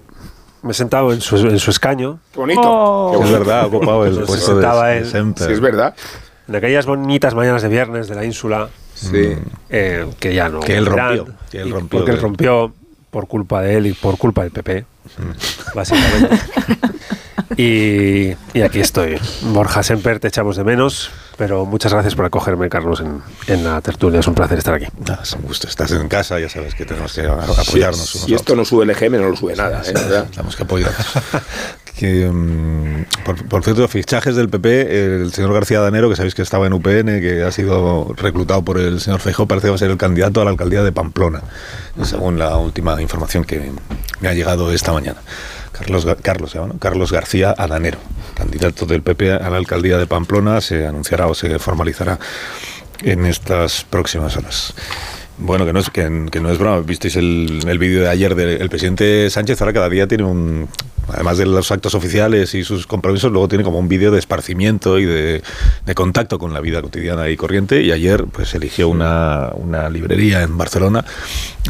me 0.63 0.73
he 0.73 0.75
sentado 0.75 1.13
en 1.13 1.21
su, 1.21 1.37
en 1.37 1.59
su 1.61 1.71
escaño, 1.71 2.19
Qué 2.33 2.41
bonito. 2.41 2.61
Oh. 2.65 3.11
Qué 3.13 3.17
Es 3.19 3.21
bonito. 3.23 3.39
verdad, 3.39 3.61
ha 3.61 3.67
ocupado 3.67 4.05
el 4.05 4.17
puesto 4.25 4.57
de, 4.57 4.63
sentaba 4.63 4.89
de 4.89 4.99
él. 4.99 5.07
Sí, 5.07 5.53
es 5.53 5.61
verdad. 5.61 5.95
en 6.49 6.57
aquellas 6.57 6.87
bonitas 6.87 7.35
mañanas 7.35 7.63
de 7.63 7.69
viernes 7.69 8.09
de 8.09 8.15
la 8.17 8.25
ínsula, 8.25 8.69
Sí. 8.95 9.35
eh, 9.71 10.07
que 10.19 10.35
ya 10.35 10.49
no. 10.49 10.59
Que 10.61 10.77
él 10.77 10.87
rompió, 10.87 11.27
que 11.51 11.61
él 11.61 11.71
rompió 11.71 11.99
Porque 12.01 12.11
él 12.13 12.21
rompió 12.21 12.73
por 13.11 13.29
culpa 13.29 13.63
de 13.63 13.77
él 13.77 13.87
y 13.87 13.93
por 13.93 14.19
culpa 14.19 14.43
del 14.43 14.51
PP, 14.51 14.85
Mm. 15.19 15.75
básicamente. 15.75 16.37
y, 17.57 18.59
y 18.59 18.63
aquí 18.63 18.81
estoy. 18.81 19.19
Borja 19.43 19.83
Semper, 19.85 20.19
te 20.19 20.29
echamos 20.29 20.57
de 20.57 20.65
menos, 20.65 21.11
pero 21.39 21.65
muchas 21.65 21.93
gracias 21.93 22.17
por 22.17 22.25
acogerme, 22.25 22.69
Carlos, 22.69 23.01
en, 23.01 23.23
en 23.47 23.63
la 23.63 23.81
tertulia. 23.81 24.19
Es 24.19 24.27
un 24.27 24.35
placer 24.35 24.59
estar 24.59 24.75
aquí. 24.75 24.87
Ah, 25.09 25.21
es 25.23 25.33
un 25.35 25.43
gusto. 25.43 25.69
Estás 25.69 25.93
en 25.93 26.09
casa, 26.09 26.41
ya 26.41 26.49
sabes 26.49 26.75
que 26.75 26.85
tenemos 26.85 27.13
que 27.15 27.23
apoyarnos 27.23 27.65
Si, 27.65 28.19
unos 28.19 28.27
si 28.27 28.33
a 28.33 28.37
esto 28.37 28.57
no 28.57 28.65
sube 28.65 28.83
el 28.83 28.91
EGM, 28.91 29.13
no 29.13 29.29
lo 29.29 29.37
sube 29.37 29.55
nada, 29.55 29.81
¿eh? 29.87 29.95
Tenemos 30.33 30.57
que 30.57 30.65
apoyarnos. 30.65 31.07
que, 31.97 32.29
mm, 32.29 33.05
por, 33.25 33.45
por 33.47 33.63
cierto, 33.63 33.87
fichajes 33.87 34.35
del 34.35 34.49
PP, 34.49 35.23
el 35.23 35.33
señor 35.33 35.53
García 35.53 35.81
Danero, 35.81 36.11
que 36.11 36.17
sabéis 36.17 36.35
que 36.35 36.43
estaba 36.43 36.67
en 36.67 36.73
UPN, 36.73 37.21
que 37.21 37.45
ha 37.45 37.53
sido 37.53 38.13
reclutado 38.17 38.63
por 38.63 38.79
el 38.79 39.01
señor 39.01 39.21
Feijóo, 39.21 39.47
parece 39.47 39.67
que 39.67 39.71
va 39.71 39.77
a 39.77 39.79
ser 39.79 39.93
el 39.93 39.97
candidato 39.97 40.41
a 40.41 40.45
la 40.45 40.51
alcaldía 40.51 40.83
de 40.83 40.91
Pamplona, 40.91 41.43
según 42.03 42.41
la 42.41 42.57
última 42.57 43.01
información 43.01 43.45
que 43.45 43.71
me 44.21 44.29
ha 44.29 44.35
llegado 44.35 44.73
esta 44.73 44.93
mañana. 44.93 45.21
Carlos, 45.79 46.07
Carlos, 46.23 46.55
¿no? 46.55 46.79
Carlos 46.79 47.13
García 47.13 47.55
Adanero, 47.57 47.99
candidato 48.35 48.87
del 48.87 49.03
PP 49.03 49.33
a 49.33 49.51
la 49.51 49.57
alcaldía 49.57 49.99
de 49.99 50.07
Pamplona, 50.07 50.61
se 50.61 50.87
anunciará 50.87 51.27
o 51.27 51.35
se 51.35 51.59
formalizará 51.59 52.19
en 53.03 53.27
estas 53.27 53.85
próximas 53.85 54.37
horas. 54.37 54.75
Bueno, 55.39 55.65
que 55.65 55.73
no 55.73 55.79
es, 55.79 55.89
que, 55.91 56.27
que 56.33 56.41
no 56.41 56.51
es 56.51 56.59
broma. 56.59 56.81
Visteis 56.81 57.15
el, 57.17 57.61
el 57.67 57.79
vídeo 57.79 58.03
de 58.03 58.09
ayer 58.09 58.35
del 58.35 58.69
presidente 58.69 59.31
Sánchez. 59.31 59.61
Ahora 59.61 59.73
cada 59.73 59.89
día 59.89 60.09
tiene 60.09 60.25
un. 60.25 60.69
Además 61.13 61.39
de 61.39 61.47
los 61.47 61.71
actos 61.71 61.95
oficiales 61.95 62.55
y 62.55 62.65
sus 62.65 62.87
compromisos, 62.87 63.33
luego 63.33 63.49
tiene 63.49 63.65
como 63.65 63.79
un 63.79 63.89
vídeo 63.89 64.11
de 64.11 64.19
esparcimiento 64.19 64.99
y 64.99 65.05
de, 65.05 65.43
de 65.87 65.95
contacto 65.95 66.39
con 66.39 66.53
la 66.53 66.61
vida 66.61 66.83
cotidiana 66.83 67.29
y 67.29 67.37
corriente. 67.37 67.83
Y 67.83 67.93
ayer, 67.93 68.25
pues 68.25 68.55
eligió 68.55 68.89
una, 68.89 69.51
una 69.55 69.89
librería 69.89 70.43
en 70.43 70.57
Barcelona 70.57 71.05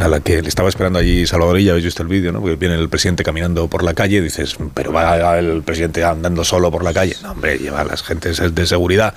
a 0.00 0.08
la 0.08 0.20
que 0.20 0.42
le 0.42 0.48
estaba 0.48 0.68
esperando 0.68 0.98
allí 0.98 1.26
Salvadorilla. 1.26 1.72
Habéis 1.72 1.86
visto 1.86 2.02
el 2.02 2.08
vídeo, 2.08 2.32
¿no? 2.32 2.40
Porque 2.40 2.56
viene 2.56 2.76
el 2.76 2.88
presidente 2.88 3.24
caminando 3.24 3.68
por 3.68 3.82
la 3.82 3.94
calle 3.94 4.18
y 4.18 4.20
dices, 4.20 4.56
pero 4.74 4.92
va 4.92 5.38
el 5.38 5.62
presidente 5.62 6.04
andando 6.04 6.44
solo 6.44 6.70
por 6.70 6.84
la 6.84 6.92
calle. 6.92 7.16
No, 7.22 7.32
hombre, 7.32 7.58
lleva 7.58 7.80
a 7.80 7.84
las 7.84 8.02
gentes 8.02 8.42
de 8.54 8.66
seguridad. 8.66 9.14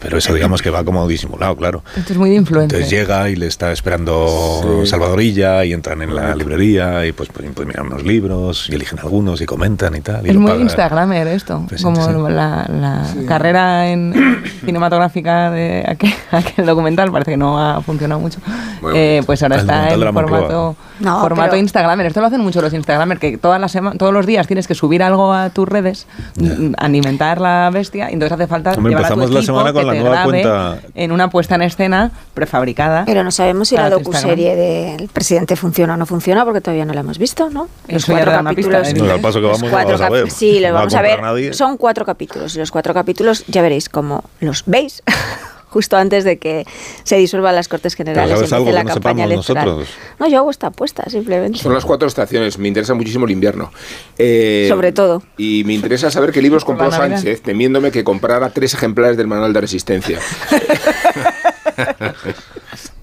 Pero 0.00 0.18
eso, 0.18 0.34
digamos 0.34 0.62
que 0.62 0.70
va 0.70 0.84
como 0.84 1.06
disimulado, 1.08 1.56
claro. 1.56 1.82
Esto 1.96 2.12
es 2.12 2.18
muy 2.18 2.30
de 2.30 2.36
influencia. 2.36 2.76
Entonces 2.76 2.90
llega 2.90 3.28
y 3.30 3.36
le 3.36 3.46
está 3.46 3.72
esperando 3.72 4.80
Sí. 4.82 4.86
Salvadorilla 4.86 5.64
y 5.64 5.72
entran 5.72 6.02
en 6.02 6.14
la 6.14 6.34
librería 6.34 7.06
y 7.06 7.12
pues, 7.12 7.28
pues, 7.32 7.48
pues 7.54 7.66
miran 7.66 7.86
unos 7.86 8.02
libros 8.02 8.68
y 8.70 8.74
eligen 8.74 8.98
algunos 8.98 9.40
y 9.40 9.46
comentan 9.60 9.94
y 9.94 10.00
tal. 10.00 10.26
y 10.26 10.30
Es 10.30 10.36
muy 10.36 10.50
paga. 10.50 10.62
Instagramer 10.62 11.28
esto, 11.28 11.64
Pues, 11.68 11.82
como 11.82 12.04
sí. 12.04 12.12
la, 12.32 12.66
la 12.68 13.02
carrera 13.28 13.88
en 13.88 14.14
cinematográfica 14.64 15.50
de 15.50 15.84
aquel, 15.86 16.12
aquel 16.32 16.66
documental, 16.66 17.10
parece 17.12 17.32
que 17.32 17.36
no 17.36 17.58
ha 17.60 17.80
funcionado 17.82 18.20
mucho. 18.20 18.38
Bueno, 18.80 18.96
Eh, 18.98 19.22
pues 19.26 19.42
ahora 19.42 19.56
está 19.56 19.90
en 19.92 20.00
formato, 20.12 20.76
No, 21.00 21.20
formato 21.20 21.50
pero- 21.50 21.60
Instagramer. 21.60 22.06
Esto 22.06 22.20
lo 22.20 22.26
hacen 22.26 22.40
mucho 22.40 22.60
los 22.62 22.72
Instagramer, 22.72 23.18
que 23.18 23.36
todas 23.38 23.60
las 23.60 23.76
todos 23.98 24.12
los 24.12 24.26
días 24.26 24.46
tienes 24.46 24.66
que 24.66 24.74
subir 24.74 25.02
algo 25.02 25.32
a 25.32 25.50
tus 25.50 25.68
redes, 25.68 26.06
mm, 26.36 26.72
alimentar 26.78 27.40
la 27.40 27.70
bestia, 27.72 28.10
y 28.10 28.14
entonces 28.14 28.32
hace 28.32 28.46
falta 28.46 28.72
Hombre, 28.72 28.90
llevar 28.90 29.04
a 29.04 29.08
tu 29.08 29.14
empezamos 29.14 29.34
la 29.34 29.42
semana 29.42 29.72
con 29.72 29.82
que 29.82 29.86
la 29.86 29.92
te 29.92 30.00
nueva 30.00 30.22
cuenta. 30.24 30.78
en 30.94 31.12
una 31.12 31.30
puesta 31.30 31.54
en 31.54 31.62
escena 31.62 32.10
prefabricada. 32.34 33.04
Pero 33.04 33.22
no 33.24 33.30
sabemos 33.30 33.68
si 33.68 33.76
la 33.76 33.90
docuserie 33.90 34.56
del 34.56 35.08
presidente 35.08 35.56
funciona 35.56 35.94
o 35.94 35.96
no 35.96 36.06
funciona 36.06 36.44
porque 36.44 36.60
todavía 36.60 36.84
no 36.84 36.94
la 36.94 37.00
hemos 37.00 37.18
visto, 37.18 37.50
¿no? 37.50 37.68
Eso 37.88 38.12
ya 38.16 38.24
da 38.24 38.40
una 38.40 38.52
pista, 38.52 38.80
¿eh? 38.82 38.94
No, 38.94 39.10
al 39.12 39.20
paso 39.20 39.40
que 39.40 39.46
vamos, 39.52 39.62
no 39.62 39.70
cuatro 39.70 39.88
vamos 39.92 40.00
a 40.00 40.04
cap- 40.04 40.12
ver. 40.12 40.30
Sí, 40.30 40.60
lo 40.60 40.72
vamos 40.72 40.94
a 40.94 41.02
ver. 41.02 41.20
nadie. 41.22 41.52
Son 41.52 41.76
cuatro 41.76 42.04
capítulos 42.04 42.54
y 42.56 42.58
los 42.58 42.70
cuatro 42.70 42.94
capítulos 42.94 43.44
ya 43.48 43.62
veréis 43.62 43.88
cómo 43.88 44.24
los 44.40 44.64
veis 44.66 45.02
justo 45.70 45.96
antes 45.96 46.24
de 46.24 46.38
que 46.38 46.66
se 47.04 47.16
disuelvan 47.16 47.54
las 47.54 47.68
Cortes 47.68 47.94
Generales 47.94 48.34
¿sabes 48.34 48.50
y 48.50 48.54
algo 48.54 48.66
empiece 48.70 48.74
la 48.74 48.80
que 48.80 48.88
no 48.88 48.94
campaña 48.94 49.24
electoral. 49.24 49.66
nosotros? 49.66 49.88
No, 50.18 50.28
yo 50.28 50.38
hago 50.38 50.50
esta 50.50 50.66
apuesta 50.66 51.08
simplemente. 51.08 51.58
Son 51.60 51.72
las 51.72 51.84
cuatro 51.84 52.08
estaciones. 52.08 52.58
Me 52.58 52.66
interesa 52.66 52.92
muchísimo 52.94 53.24
el 53.26 53.30
invierno. 53.30 53.70
Eh, 54.18 54.66
Sobre 54.68 54.90
todo. 54.90 55.22
Y 55.36 55.62
me 55.64 55.74
interesa 55.74 56.10
saber 56.10 56.32
qué 56.32 56.42
libros 56.42 56.64
compró. 56.64 56.90
Sánchez, 56.90 57.42
temiéndome 57.42 57.92
que 57.92 58.02
comprara 58.02 58.50
tres 58.50 58.74
ejemplares 58.74 59.16
del 59.16 59.28
manual 59.28 59.52
de 59.52 59.60
resistencia. 59.60 60.18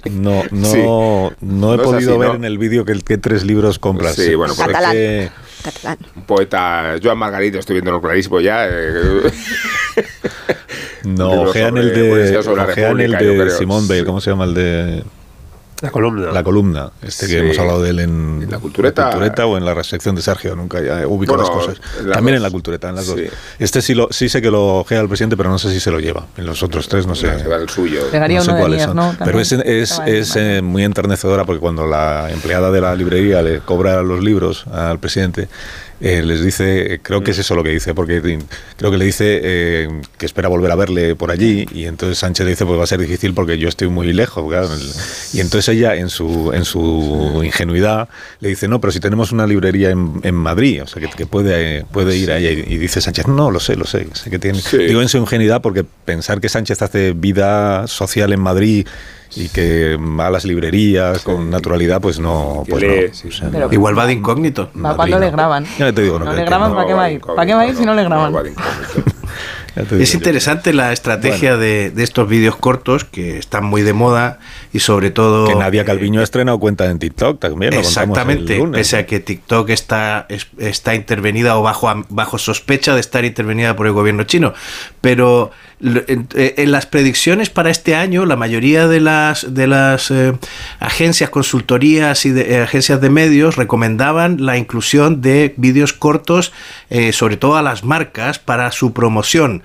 No, 0.09 0.43
no, 0.51 0.65
Sí. 0.71 0.77
no 1.41 1.73
he 1.73 1.77
No 1.77 1.83
podido 1.83 2.11
así, 2.13 2.19
ver 2.19 2.29
¿no? 2.29 2.35
en 2.35 2.45
el 2.45 2.57
vídeo 2.57 2.85
que, 2.85 2.93
que 3.01 3.17
tres 3.17 3.43
libros 3.43 3.77
compras. 3.77 4.15
Sí, 4.15 4.35
bueno, 4.35 4.53
Sé 4.53 4.63
pues- 4.63 4.73
Catalán. 4.73 5.31
Catalán. 5.71 5.97
Un 6.15 6.23
poeta, 6.23 6.95
Joan 7.03 7.17
Margarito, 7.17 7.59
estoy 7.59 7.75
viéndolo 7.75 8.01
clarísimo 8.01 8.39
ya. 8.39 8.67
eh, 8.69 9.31
No, 11.03 11.31
ojean 11.43 11.77
el 11.77 11.93
de, 11.93 12.37
ojean 12.37 12.99
el 12.99 13.11
de. 13.11 13.49
Simón 13.51 13.87
Bale. 13.87 14.05
¿cómo 14.05 14.21
se 14.21 14.29
llama 14.31 14.45
el 14.45 14.53
de 14.53 15.03
La 15.81 15.91
columna. 15.91 16.31
la 16.31 16.43
columna? 16.43 16.89
Este 17.03 17.27
que 17.27 17.37
hemos 17.39 17.59
hablado 17.59 17.83
de 17.83 17.91
él 17.91 17.99
en, 17.99 18.39
En 18.43 18.49
la 18.51 18.57
cultureta. 18.57 19.45
o 19.45 19.57
en 19.57 19.65
la 19.65 19.83
sección 19.83 20.15
de 20.15 20.21
Sergio, 20.23 20.55
nunca 20.55 20.81
ya 20.81 21.07
ubico 21.07 21.35
Bueno, 21.35 21.43
las 21.43 21.49
cosas. 21.51 21.81
También 21.97 22.35
dos. 22.35 22.37
en 22.37 22.41
la 22.43 22.49
cultureta, 22.51 22.89
en 22.89 22.95
las 22.95 23.05
Sí. 23.05 23.11
dos. 23.21 23.31
Este 23.59 23.81
sí, 23.81 23.93
lo, 23.93 24.07
sí 24.11 24.27
sé 24.27 24.41
que 24.41 24.49
lo 24.49 24.77
ojea 24.79 25.01
el 25.01 25.07
presidente, 25.07 25.37
pero 25.37 25.49
no 25.49 25.59
sé 25.59 25.71
si 25.71 25.79
se 25.79 25.91
lo 25.91 25.99
lleva. 25.99 26.25
En 26.35 26.45
los 26.47 26.63
otros 26.63 26.87
tres 26.87 27.05
no 27.05 27.13
sé. 27.15 27.39
se 27.39 27.47
va 27.47 27.57
el 27.57 27.69
suyo. 27.69 28.01
Pegaría 28.11 28.39
no 28.39 29.11
sé. 29.11 29.17
Pero 29.23 29.39
es, 29.39 29.51
es, 29.51 30.01
es, 30.05 30.35
eh, 30.35 30.61
muy 30.63 30.83
enternecedora 30.83 31.45
porque 31.45 31.59
cuando 31.59 31.85
la 31.85 32.29
empleada 32.31 32.71
de 32.71 32.81
la 32.81 32.95
librería 32.95 33.41
le 33.41 33.59
cobra 33.59 34.01
los 34.01 34.23
libros 34.23 34.65
al 34.67 34.99
presidente, 34.99 35.47
eh, 35.99 36.21
les 36.23 36.43
dice, 36.43 36.99
creo 37.01 37.23
que 37.23 37.31
es 37.31 37.39
eso 37.39 37.55
lo 37.55 37.63
que 37.63 37.69
dice, 37.69 37.95
porque 37.95 38.39
creo 38.77 38.91
que 38.91 38.97
le 38.97 39.05
dice 39.05 39.39
eh, 39.43 40.01
que 40.17 40.27
espera 40.27 40.47
volver 40.47 40.71
a 40.71 40.75
verle 40.75 41.15
por 41.15 41.31
allí 41.31 41.65
y 41.73 41.85
entonces 41.85 42.19
Sánchez 42.19 42.45
le 42.45 42.51
dice, 42.51 42.65
pues 42.65 42.77
va 42.79 42.83
a 42.83 42.87
ser 42.87 42.99
difícil 42.99 43.33
porque 43.33 43.57
yo 43.57 43.67
estoy 43.67 43.87
muy 43.87 44.13
lejos. 44.13 44.47
claro. 44.47 44.69
Y 45.33 45.39
entonces 45.39 45.69
ella, 45.75 45.95
en 45.95 46.09
su, 46.09 46.51
en 46.53 46.65
su 46.65 47.41
ingenuidad, 47.43 48.09
le 48.39 48.49
dice, 48.49 48.67
no, 48.67 48.79
pero 48.79 48.91
si 48.91 48.99
tenemos 48.99 49.31
una 49.31 49.47
librería 49.47 49.89
en, 49.89 50.19
en 50.23 50.35
Madrid, 50.35 50.83
o 50.83 50.87
sea, 50.87 51.01
que, 51.01 51.09
que 51.09 51.25
puede, 51.25 51.83
puede 51.85 52.15
ir 52.15 52.31
a 52.31 52.37
ella. 52.37 52.51
Y, 52.51 52.73
y 52.73 52.77
dice 52.77 53.01
Sánchez, 53.01 53.27
no, 53.27 53.49
lo 53.49 53.59
sé, 53.59 53.75
lo 53.75 53.85
sé, 53.85 54.07
sé 54.13 54.29
que 54.29 54.39
tiene... 54.39 54.59
Sí. 54.59 54.77
Digo 54.77 55.01
en 55.01 55.09
su 55.09 55.17
ingenuidad 55.17 55.61
porque 55.61 55.83
pensar 55.83 56.39
que 56.39 56.49
Sánchez 56.49 56.81
hace 56.81 57.13
vida 57.13 57.87
social 57.87 58.33
en 58.33 58.39
Madrid 58.39 58.87
y 59.35 59.49
que 59.49 59.97
va 59.97 60.27
a 60.27 60.29
las 60.31 60.45
librerías 60.45 61.21
con 61.23 61.49
naturalidad, 61.49 62.01
pues 62.01 62.19
no. 62.19 62.63
Pues 62.67 62.83
no. 62.83 62.89
sí. 63.13 63.27
O 63.27 63.31
sea, 63.31 63.49
Pero-. 63.51 63.69
Igual 63.71 63.97
va 63.97 64.05
de 64.07 64.13
incógnito. 64.13 64.69
¿Para 64.69 64.95
cuándo 64.95 65.19
le 65.19 65.29
graban? 65.31 65.65
Ya 65.77 65.91
te 65.93 66.01
digo, 66.01 66.19
no, 66.19 66.25
no 66.25 66.33
le 66.33 66.43
graban, 66.45 66.73
¿para 66.73 66.87
qué 66.87 66.93
va 66.93 67.03
a 67.03 67.11
ir? 67.11 67.21
¿Para 67.21 67.45
qué 67.45 67.53
va 67.53 67.61
a 67.61 67.67
ir 67.67 67.75
si 67.75 67.85
no 67.85 67.93
le 67.93 68.03
graban? 68.03 68.35
va 68.35 68.43
de 68.43 68.53
Es 69.99 70.15
interesante 70.15 70.73
la 70.73 70.91
estrategia 70.91 71.55
de, 71.55 71.91
de 71.91 72.03
estos 72.03 72.27
vídeos 72.27 72.55
cortos 72.55 73.03
que 73.03 73.37
están 73.37 73.63
muy 73.63 73.83
de 73.83 73.93
moda 73.93 74.39
y 74.73 74.79
sobre 74.79 75.11
todo... 75.11 75.45
Que 75.47 75.53
Nadia 75.53 75.85
Calviño 75.85 76.19
ha 76.21 76.23
estrenado 76.23 76.59
cuenta 76.59 76.85
en 76.87 76.97
TikTok 76.97 77.39
también. 77.39 77.75
lo 77.75 77.81
contamos 77.83 77.97
el 77.97 78.09
Exactamente, 78.09 78.57
lunes. 78.57 78.79
pese 78.79 78.97
a 78.97 79.05
que 79.05 79.19
TikTok 79.19 79.69
está, 79.69 80.25
es- 80.29 80.47
está 80.57 80.95
intervenida 80.95 81.57
o 81.59 81.61
bajo, 81.61 81.93
bajo 82.09 82.39
sospecha 82.39 82.95
de 82.95 83.01
estar 83.01 83.23
intervenida 83.23 83.75
por 83.75 83.85
el 83.85 83.93
gobierno 83.93 84.23
chino. 84.23 84.53
Pero 84.99 85.51
en, 85.79 86.27
eh, 86.33 86.55
en 86.57 86.71
las 86.71 86.85
predicciones 86.85 87.49
para 87.49 87.69
este 87.69 87.95
año, 87.95 88.25
la 88.25 88.35
mayoría 88.35 88.87
de 88.87 88.99
las, 88.99 89.53
de 89.53 89.67
las 89.67 90.09
eh, 90.11 90.33
agencias, 90.79 91.29
consultorías 91.29 92.25
y 92.25 92.31
de, 92.31 92.53
eh, 92.53 92.61
agencias 92.61 92.99
de 92.99 93.09
medios 93.09 93.55
recomendaban 93.55 94.45
la 94.45 94.57
inclusión 94.57 95.21
de 95.21 95.53
vídeos 95.57 95.93
cortos, 95.93 96.51
eh, 96.89 97.13
sobre 97.13 97.37
todo 97.37 97.57
a 97.57 97.61
las 97.61 97.83
marcas, 97.83 98.39
para 98.39 98.71
su 98.71 98.93
promoción. 98.93 99.63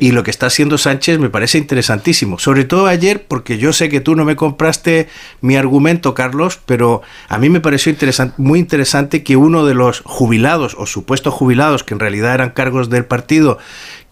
Y 0.00 0.10
lo 0.10 0.24
que 0.24 0.30
está 0.32 0.46
haciendo 0.46 0.76
Sánchez 0.76 1.20
me 1.20 1.30
parece 1.30 1.56
interesantísimo. 1.56 2.40
Sobre 2.40 2.64
todo 2.64 2.86
ayer, 2.86 3.26
porque 3.26 3.58
yo 3.58 3.72
sé 3.72 3.88
que 3.88 4.00
tú 4.00 4.16
no 4.16 4.24
me 4.24 4.34
compraste 4.34 5.08
mi 5.40 5.56
argumento, 5.56 6.14
Carlos, 6.14 6.58
pero 6.66 7.02
a 7.28 7.38
mí 7.38 7.48
me 7.48 7.60
pareció 7.60 7.90
interesante, 7.90 8.34
muy 8.38 8.58
interesante 8.58 9.22
que 9.22 9.36
uno 9.36 9.64
de 9.64 9.74
los 9.74 10.00
jubilados 10.04 10.74
o 10.76 10.86
supuestos 10.86 11.32
jubilados, 11.32 11.84
que 11.84 11.94
en 11.94 12.00
realidad 12.00 12.34
eran 12.34 12.50
cargos 12.50 12.90
del 12.90 13.04
partido, 13.04 13.58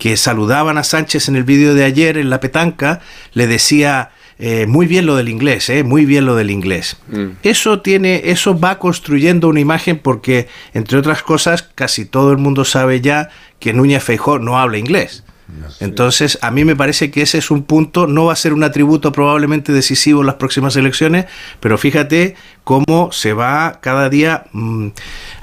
que 0.03 0.17
saludaban 0.17 0.79
a 0.79 0.83
Sánchez 0.83 1.29
en 1.29 1.37
el 1.37 1.45
vídeo 1.45 1.75
de 1.75 1.85
ayer 1.85 2.19
en 2.19 2.29
la 2.29 2.41
petanca, 2.41 3.01
le 3.35 3.47
decía... 3.47 4.11
eh, 4.39 4.67
muy 4.67 4.87
bien 4.89 5.07
lo 5.07 5.15
del 5.15 5.29
inglés, 5.29 5.69
eh, 5.71 5.85
muy 5.85 6.05
bien 6.05 6.25
lo 6.25 6.35
del 6.35 6.51
inglés. 6.51 6.97
Eso 7.45 7.81
tiene, 7.81 8.23
eso 8.25 8.59
va 8.59 8.81
construyendo 8.81 9.47
una 9.47 9.61
imagen 9.61 10.01
porque, 10.01 10.49
entre 10.75 10.99
otras 10.99 11.23
cosas, 11.23 11.63
casi 11.63 12.05
todo 12.05 12.33
el 12.33 12.39
mundo 12.39 12.65
sabe 12.65 13.01
ya 13.01 13.29
que 13.61 13.73
Núñez 13.73 14.03
Feijó 14.03 14.41
no 14.41 14.59
habla 14.59 14.79
inglés. 14.79 15.23
Entonces, 15.79 16.39
a 16.43 16.51
mí 16.51 16.65
me 16.65 16.75
parece 16.75 17.13
que 17.13 17.23
ese 17.23 17.39
es 17.39 17.53
un 17.53 17.63
punto, 17.63 18.09
no 18.09 18.25
va 18.25 18.33
a 18.33 18.37
ser 18.37 18.53
un 18.55 18.65
atributo 18.65 19.13
probablemente 19.13 19.71
decisivo 19.71 20.23
en 20.23 20.27
las 20.27 20.37
próximas 20.37 20.75
elecciones, 20.75 21.27
pero 21.61 21.79
fíjate 21.79 22.35
cómo 22.65 23.11
se 23.13 23.35
va 23.35 23.79
cada 23.81 24.09
día 24.09 24.47
mm, 24.51 24.89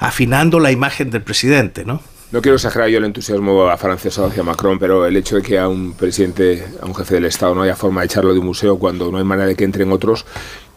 afinando 0.00 0.58
la 0.60 0.72
imagen 0.72 1.10
del 1.10 1.22
presidente, 1.22 1.86
¿no? 1.86 2.02
No 2.32 2.40
quiero 2.40 2.54
exagerar 2.54 2.88
yo 2.88 2.98
el 2.98 3.04
entusiasmo 3.04 3.68
a 3.68 3.76
francés 3.76 4.16
hacia 4.16 4.44
Macron, 4.44 4.78
pero 4.78 5.04
el 5.04 5.16
hecho 5.16 5.34
de 5.34 5.42
que 5.42 5.58
a 5.58 5.66
un 5.66 5.94
presidente, 5.94 6.64
a 6.80 6.86
un 6.86 6.94
jefe 6.94 7.14
del 7.14 7.24
Estado, 7.24 7.56
no 7.56 7.62
haya 7.62 7.74
forma 7.74 8.02
de 8.02 8.06
echarlo 8.06 8.32
de 8.32 8.38
un 8.38 8.46
museo 8.46 8.78
cuando 8.78 9.10
no 9.10 9.18
hay 9.18 9.24
manera 9.24 9.48
de 9.48 9.56
que 9.56 9.64
entren 9.64 9.90
otros, 9.90 10.24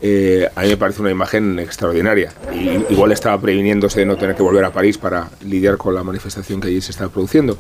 eh, 0.06 0.50
a 0.54 0.62
mí 0.64 0.68
me 0.68 0.76
parece 0.76 1.02
una 1.02 1.12
imagen 1.12 1.60
extraordinaria. 1.60 2.30
Y, 2.54 2.92
igual 2.94 3.14
estaba 3.14 3.40
previniéndose 3.40 4.02
de 4.02 4.06
no 4.06 4.18
tener 4.18 4.36
que 4.36 4.44
volver 4.44 4.66
a 4.66 4.72
París 4.72 4.98
para 4.98 5.30
lidiar 5.46 5.78
con 5.78 5.96
la 5.96 6.04
manifestación 6.04 6.60
que 6.60 6.68
allí 6.68 6.82
se 6.82 6.92
estaba 6.92 7.10
produciendo, 7.10 7.58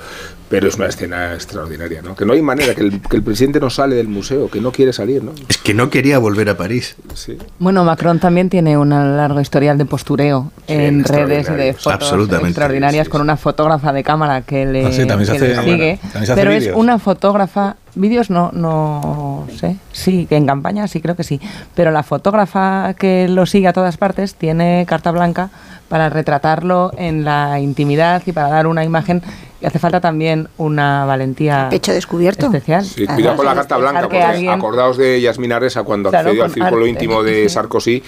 pero 0.50 0.67
es 0.67 0.75
una 0.75 0.88
escena 0.88 1.33
extraordinaria, 1.35 2.01
¿no? 2.01 2.15
Que 2.17 2.25
no 2.25 2.33
hay 2.33 2.41
manera, 2.41 2.75
que 2.75 2.81
el, 2.81 3.01
que 3.01 3.15
el 3.15 3.23
presidente 3.23 3.62
no 3.62 3.69
sale 3.69 3.95
del 3.95 4.09
museo, 4.09 4.50
que 4.50 4.59
no 4.59 4.73
quiere 4.73 4.91
salir, 4.91 5.23
¿no? 5.23 5.31
Es 5.47 5.57
que 5.57 5.73
no 5.73 5.89
quería 5.89 6.19
volver 6.19 6.50
a 6.50 6.57
París. 6.57 6.95
Sí. 7.13 7.38
Bueno, 7.59 7.85
Macron 7.85 8.19
también 8.19 8.50
tiene 8.50 8.77
un 8.77 8.89
largo 8.89 9.39
historial 9.39 9.77
de 9.77 9.85
postureo 9.85 10.51
en 10.67 11.05
redes 11.05 11.47
y 11.50 11.53
de 11.53 11.73
fotos 11.73 11.93
Absolutamente, 11.93 12.50
extraordinarias 12.50 13.07
con 13.07 13.21
una 13.21 13.38
fotógrafa 13.38 13.93
de 13.93 14.03
cámara 14.03 14.41
que 14.41 14.65
le, 14.65 14.85
Ah, 14.88 14.91
sí, 14.91 15.07
también 15.07 15.27
se 15.27 15.33
que 15.33 15.47
le 15.47 15.53
hace- 15.55 15.63
sigue. 15.63 16.00
también 16.01 16.25
se 16.25 16.31
hace 16.33 16.35
Pero 16.41 16.51
es 16.51 16.69
una 16.75 17.00
fotógrafa, 17.00 17.77
vídeos 17.95 18.29
no, 18.29 18.51
no 18.53 19.45
sé, 19.57 19.77
sí, 19.91 20.25
que 20.27 20.35
en 20.35 20.45
campaña 20.47 20.88
sí, 20.88 21.01
creo 21.01 21.15
que 21.15 21.23
sí. 21.23 21.39
Pero 21.75 21.91
la 21.91 22.03
fotógrafa 22.03 22.93
que 22.97 23.27
lo 23.27 23.45
sigue 23.45 23.67
a 23.67 23.73
todas 23.73 23.97
partes 23.97 24.35
tiene 24.35 24.85
carta 24.88 25.12
blanca 25.12 25.50
para 25.89 26.09
retratarlo 26.09 26.91
en 26.97 27.23
la 27.23 27.59
intimidad 27.59 28.23
y 28.25 28.31
para 28.31 28.50
dar 28.50 28.67
una 28.67 28.83
imagen. 28.83 29.21
Y 29.62 29.65
hace 29.65 29.79
falta 29.79 30.01
también 30.01 30.50
una 30.57 31.05
valentía 31.05 31.67
Pecho 31.69 31.93
descubierto. 31.93 32.47
especial. 32.47 32.83
Sí, 32.83 33.05
cuidado 33.05 33.38
con 33.38 33.45
la 33.45 33.55
carta 33.55 33.77
blanca, 33.77 34.00
que 34.01 34.05
porque 34.07 34.21
alguien- 34.23 34.51
acordaos 34.51 34.97
de 34.97 35.21
Yasmina 35.21 35.59
Reza 35.59 35.83
cuando 35.83 36.09
Claro, 36.09 36.29
accedió 36.29 36.43
al 36.43 36.51
círculo 36.51 36.77
arte, 36.81 36.89
íntimo 36.89 37.23
de 37.23 37.43
sí. 37.43 37.50
Sarkozy 37.50 38.03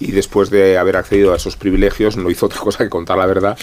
y 0.00 0.12
después 0.12 0.50
de 0.50 0.78
haber 0.78 0.96
accedido 0.96 1.32
a 1.32 1.36
esos 1.36 1.56
privilegios 1.56 2.16
no 2.16 2.30
hizo 2.30 2.46
otra 2.46 2.60
cosa 2.60 2.84
que 2.84 2.90
contar 2.90 3.18
la 3.18 3.26
verdad 3.26 3.58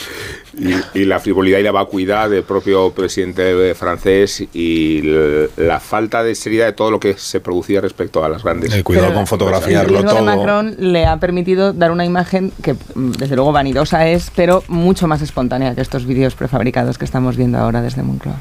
y, 0.58 1.00
y 1.00 1.06
la 1.06 1.20
frivolidad 1.20 1.60
y 1.60 1.64
la 1.64 1.72
vacuidad 1.72 2.30
del 2.30 2.44
propio 2.44 2.92
presidente 2.92 3.74
francés 3.76 4.44
y 4.54 5.00
l- 5.00 5.50
la 5.58 5.80
falta 5.80 6.24
de 6.24 6.36
seriedad 6.36 6.66
de 6.66 6.74
todo 6.74 6.92
lo 6.92 7.00
que 7.00 7.14
se 7.18 7.40
producía 7.40 7.80
respecto 7.82 8.24
a 8.24 8.30
las 8.30 8.44
grandes. 8.44 8.74
Eh, 8.74 8.84
cuidado 8.84 9.14
con 9.14 9.22
El 9.22 9.28
fotografiarlo 9.28 10.00
de 10.02 10.04
todo. 10.04 10.24
Macron 10.24 10.76
le 10.78 11.06
ha 11.06 11.18
permitido 11.18 11.72
dar 11.74 11.92
una 11.92 12.04
imagen 12.06 12.52
que, 12.62 12.74
mm, 12.74 13.12
desde 13.14 13.36
luego, 13.36 13.52
vanidosa 13.52 14.08
es, 14.08 14.32
pero 14.36 14.64
mucho 14.68 15.08
más 15.08 15.22
espontánea 15.22 15.74
que 15.76 15.82
estos 15.82 16.06
vídeos 16.06 16.36
prefabricados 16.36 16.98
que 16.98 17.06
estamos 17.06 17.38
viendo 17.38 17.58
ahora 17.58 17.82
desde 17.82 18.04
Moncloa. 18.04 18.36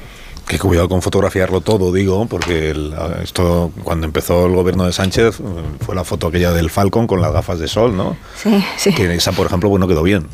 Que 0.46 0.59
cuidado 0.59 0.90
con 0.90 1.00
fotografiarlo 1.00 1.62
todo, 1.62 1.90
digo, 1.90 2.26
porque 2.26 2.70
el- 2.70 2.94
esto 3.22 3.72
cuando 3.83 4.04
empezó 4.07 4.44
el 4.46 4.52
gobierno 4.52 4.85
de 4.85 4.92
Sánchez 4.92 5.40
eh, 5.40 5.42
fue 5.80 5.94
la 5.94 6.04
foto 6.04 6.26
aquella 6.26 6.52
del 6.52 6.68
Falcon 6.68 7.07
con 7.07 7.22
las 7.22 7.33
gafas 7.33 7.59
de 7.59 7.66
sol, 7.66 7.96
¿no? 7.96 8.14
Sí, 8.37 8.62
sí. 8.76 8.92
Que 8.92 9.14
esa, 9.14 9.33
por 9.33 9.46
ejemplo, 9.46 9.70
bueno, 9.70 9.88
quedó 9.88 10.02
bien. 10.02 10.26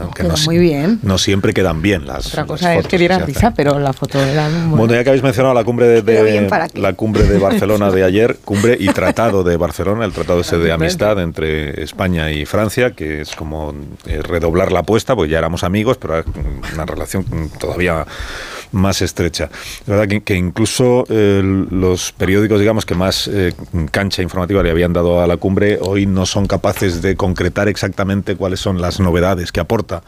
Aunque 0.00 0.22
Quedó 0.22 0.36
si- 0.36 0.44
muy 0.46 0.58
bien. 0.58 1.00
No 1.02 1.16
siempre 1.18 1.52
quedan 1.54 1.80
bien 1.82 2.06
las. 2.06 2.26
Otra 2.26 2.42
las 2.42 2.48
cosa 2.48 2.74
es 2.76 2.86
que 2.86 2.98
diera 2.98 3.18
risa, 3.20 3.52
pero 3.56 3.78
la 3.78 3.92
foto 3.92 4.22
era 4.22 4.48
muy 4.50 4.78
Bueno, 4.78 4.94
ya 4.94 5.02
que 5.02 5.08
habéis 5.10 5.24
mencionado 5.24 5.54
la 5.54 5.64
cumbre 5.64 5.86
de, 5.86 6.02
de- 6.02 6.22
bien, 6.22 6.48
¿para 6.48 6.68
qué? 6.68 6.78
la 6.78 6.92
cumbre 6.92 7.24
de 7.24 7.38
Barcelona 7.38 7.90
de 7.90 8.04
ayer, 8.04 8.36
cumbre 8.44 8.76
y 8.78 8.88
tratado 8.88 9.42
de 9.44 9.56
Barcelona, 9.56 10.04
el 10.04 10.12
tratado 10.12 10.40
ese 10.42 10.58
de 10.58 10.70
amistad 10.72 11.18
entre 11.20 11.82
España 11.82 12.30
y 12.30 12.44
Francia, 12.44 12.90
que 12.92 13.22
es 13.22 13.34
como 13.34 13.74
eh, 14.06 14.20
redoblar 14.22 14.70
la 14.70 14.80
apuesta, 14.80 15.16
pues 15.16 15.30
ya 15.30 15.38
éramos 15.38 15.64
amigos, 15.64 15.96
pero 15.98 16.22
una 16.74 16.84
relación 16.86 17.24
todavía 17.58 18.06
más 18.72 19.02
estrecha. 19.02 19.50
Es 19.80 19.86
verdad 19.86 20.08
que, 20.08 20.22
que 20.22 20.34
incluso 20.34 21.04
eh, 21.08 21.42
los 21.70 22.12
periódicos, 22.12 22.58
digamos, 22.58 22.84
que 22.84 22.94
más 22.94 23.28
eh, 23.28 23.52
cancha 23.90 24.22
informativa 24.22 24.62
le 24.62 24.70
habían 24.70 24.92
dado 24.92 25.22
a 25.22 25.26
la 25.26 25.36
cumbre, 25.36 25.78
hoy 25.80 26.06
no 26.06 26.26
son 26.26 26.46
capaces 26.46 27.02
de 27.02 27.16
concretar 27.16 27.68
exactamente 27.68 28.36
cuáles 28.36 28.60
son 28.60 28.80
las 28.80 29.00
novedades 29.00 29.52
que 29.52 29.60
aporta 29.60 30.02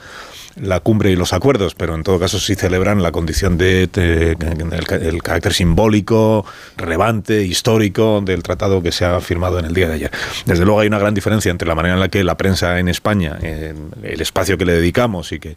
la 0.57 0.79
cumbre 0.79 1.11
y 1.11 1.17
los 1.17 1.33
acuerdos, 1.33 1.75
pero 1.75 1.97
en 1.97 2.05
todo 2.05 2.21
caso 2.21 2.39
sí 2.39 2.55
celebran 2.55 3.03
la 3.03 3.11
condición 3.11 3.59
de, 3.59 3.89
el, 3.93 4.87
ca- 4.87 4.95
el 4.95 5.21
carácter 5.21 5.53
simbólico, 5.53 6.47
relevante, 6.77 7.43
histórico 7.43 8.23
del 8.25 8.45
tratado 8.45 8.81
que 8.81 8.93
se 8.93 9.05
ha 9.05 9.21
firmado 9.21 9.59
en 9.59 9.65
el 9.65 9.75
día 9.75 9.89
de 9.89 9.95
ayer. 9.95 10.11
Desde 10.47 10.65
luego 10.65 10.79
hay 10.79 10.87
una 10.87 11.01
gran 11.01 11.13
diferencia 11.13 11.51
entre 11.51 11.67
la 11.67 11.75
manera 11.75 11.95
en 11.95 12.01
la 12.01 12.09
que 12.09 12.23
la 12.23 12.37
prensa 12.37 12.79
en 12.79 12.87
España, 12.87 13.37
el 13.43 14.21
espacio 14.21 14.57
que 14.57 14.65
le 14.65 14.75
dedicamos 14.75 15.33
y 15.33 15.41
que 15.41 15.57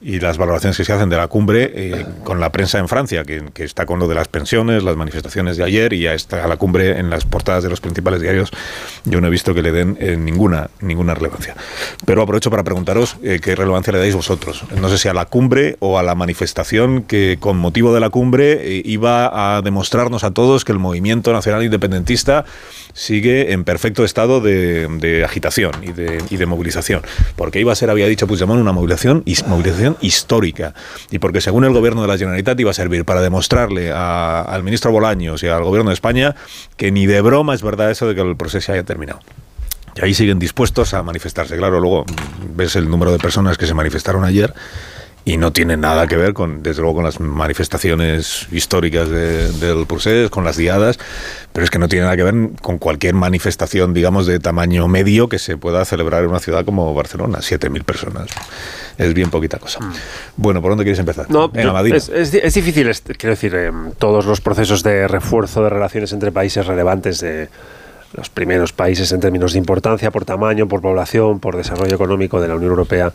y 0.00 0.20
las 0.20 0.38
valoraciones 0.38 0.76
que 0.76 0.84
se 0.84 0.92
hacen 0.92 1.08
de 1.08 1.16
la 1.16 1.26
cumbre 1.26 1.72
eh, 1.74 2.06
con 2.22 2.38
la 2.38 2.52
prensa 2.52 2.78
en 2.78 2.86
Francia, 2.88 3.24
que, 3.24 3.42
que 3.52 3.64
está 3.64 3.84
con 3.84 3.98
lo 3.98 4.06
de 4.06 4.14
las 4.14 4.28
pensiones, 4.28 4.84
las 4.84 4.96
manifestaciones 4.96 5.56
de 5.56 5.64
ayer 5.64 5.92
y 5.92 6.02
ya 6.02 6.14
está 6.14 6.46
la 6.46 6.56
cumbre 6.56 6.98
en 7.00 7.10
las 7.10 7.24
portadas 7.24 7.64
de 7.64 7.70
los 7.70 7.80
principales 7.80 8.20
diarios. 8.20 8.50
Yo 9.04 9.20
no 9.20 9.26
he 9.26 9.30
visto 9.30 9.54
que 9.54 9.62
le 9.62 9.72
den 9.72 9.96
eh, 10.00 10.16
ninguna, 10.16 10.70
ninguna 10.80 11.14
relevancia. 11.14 11.56
Pero 12.04 12.22
aprovecho 12.22 12.48
para 12.50 12.62
preguntaros 12.62 13.16
eh, 13.24 13.40
qué 13.42 13.56
relevancia 13.56 13.92
le 13.92 13.98
dais 13.98 14.14
vosotros. 14.14 14.62
No 14.80 14.88
sé 14.88 14.98
si 14.98 15.08
a 15.08 15.14
la 15.14 15.24
cumbre 15.24 15.76
o 15.80 15.98
a 15.98 16.02
la 16.04 16.14
manifestación 16.14 17.02
que 17.02 17.38
con 17.40 17.56
motivo 17.56 17.92
de 17.92 18.00
la 18.00 18.10
cumbre 18.10 18.52
eh, 18.78 18.82
iba 18.84 19.56
a 19.56 19.62
demostrarnos 19.62 20.22
a 20.22 20.30
todos 20.30 20.64
que 20.64 20.70
el 20.72 20.78
movimiento 20.78 21.32
nacional 21.32 21.64
independentista 21.64 22.44
sigue 22.92 23.52
en 23.52 23.64
perfecto 23.64 24.04
estado 24.04 24.40
de, 24.40 24.86
de 25.00 25.24
agitación 25.24 25.72
y 25.82 25.92
de, 25.92 26.22
y 26.30 26.36
de 26.36 26.46
movilización. 26.46 27.02
Porque 27.36 27.60
iba 27.60 27.72
a 27.72 27.76
ser, 27.76 27.90
había 27.90 28.06
dicho 28.06 28.26
Puigdemont, 28.26 28.60
una 28.60 28.72
movilización, 28.72 29.22
his- 29.24 29.46
movilización 29.46 29.87
histórica. 30.00 30.74
Y 31.10 31.18
porque 31.18 31.40
según 31.40 31.64
el 31.64 31.72
gobierno 31.72 32.02
de 32.02 32.08
la 32.08 32.18
Generalitat 32.18 32.58
iba 32.60 32.70
a 32.70 32.74
servir 32.74 33.04
para 33.04 33.20
demostrarle 33.20 33.90
a- 33.92 34.42
al 34.42 34.62
ministro 34.62 34.90
Bolaños 34.92 35.42
y 35.42 35.48
al 35.48 35.62
gobierno 35.64 35.90
de 35.90 35.94
España 35.94 36.34
que 36.76 36.90
ni 36.92 37.06
de 37.06 37.20
broma 37.20 37.54
es 37.54 37.62
verdad 37.62 37.90
eso 37.90 38.06
de 38.06 38.14
que 38.14 38.20
el 38.20 38.36
proceso 38.36 38.72
haya 38.72 38.82
terminado. 38.84 39.20
Y 39.96 40.04
ahí 40.04 40.14
siguen 40.14 40.38
dispuestos 40.38 40.94
a 40.94 41.02
manifestarse. 41.02 41.56
Claro, 41.56 41.80
luego 41.80 42.04
mm, 42.04 42.56
ves 42.56 42.76
el 42.76 42.88
número 42.88 43.10
de 43.12 43.18
personas 43.18 43.58
que 43.58 43.66
se 43.66 43.74
manifestaron 43.74 44.24
ayer 44.24 44.54
y 45.28 45.36
no 45.36 45.52
tiene 45.52 45.76
nada 45.76 46.06
que 46.06 46.16
ver 46.16 46.32
con, 46.32 46.62
desde 46.62 46.80
luego, 46.80 46.96
con 46.96 47.04
las 47.04 47.20
manifestaciones 47.20 48.46
históricas 48.50 49.10
de- 49.10 49.52
del 49.52 49.86
procés, 49.86 50.30
con 50.30 50.42
las 50.44 50.56
diadas, 50.56 50.98
pero 51.52 51.64
es 51.64 51.70
que 51.70 51.78
no 51.78 51.86
tiene 51.88 52.04
nada 52.04 52.16
que 52.16 52.22
ver 52.22 52.34
con 52.62 52.78
cualquier 52.78 53.14
manifestación, 53.14 53.92
digamos, 53.92 54.26
de 54.26 54.38
tamaño 54.40 54.88
medio 54.88 55.28
que 55.28 55.38
se 55.38 55.56
pueda 55.58 55.84
celebrar 55.84 56.22
en 56.24 56.30
una 56.30 56.38
ciudad 56.38 56.64
como 56.64 56.94
Barcelona, 56.94 57.38
7.000 57.42 57.84
personas. 57.84 58.28
Es 58.96 59.12
bien 59.12 59.28
poquita 59.30 59.58
cosa. 59.58 59.80
Bueno, 60.36 60.62
¿por 60.62 60.70
dónde 60.70 60.84
quieres 60.84 60.98
empezar? 60.98 61.26
No, 61.28 61.48
Venga, 61.50 61.82
yo- 61.86 61.94
es, 61.94 62.08
es 62.08 62.32
di- 62.32 62.40
es 62.42 62.54
difícil, 62.54 62.88
es- 62.88 63.02
quiero 63.02 63.30
decir, 63.34 63.54
eh, 63.54 63.70
todos 63.98 64.24
los 64.24 64.40
procesos 64.40 64.82
de 64.82 65.06
refuerzo 65.08 65.62
de 65.62 65.68
relaciones 65.68 66.12
entre 66.14 66.32
países 66.32 66.66
relevantes 66.66 67.20
de 67.20 67.48
los 68.14 68.30
primeros 68.30 68.72
países 68.72 69.12
en 69.12 69.20
términos 69.20 69.52
de 69.52 69.58
importancia, 69.58 70.10
por 70.10 70.24
tamaño, 70.24 70.66
por 70.68 70.80
población, 70.80 71.38
por 71.38 71.54
desarrollo 71.56 71.94
económico 71.94 72.40
de 72.40 72.48
la 72.48 72.54
Unión 72.54 72.70
Europea, 72.70 73.12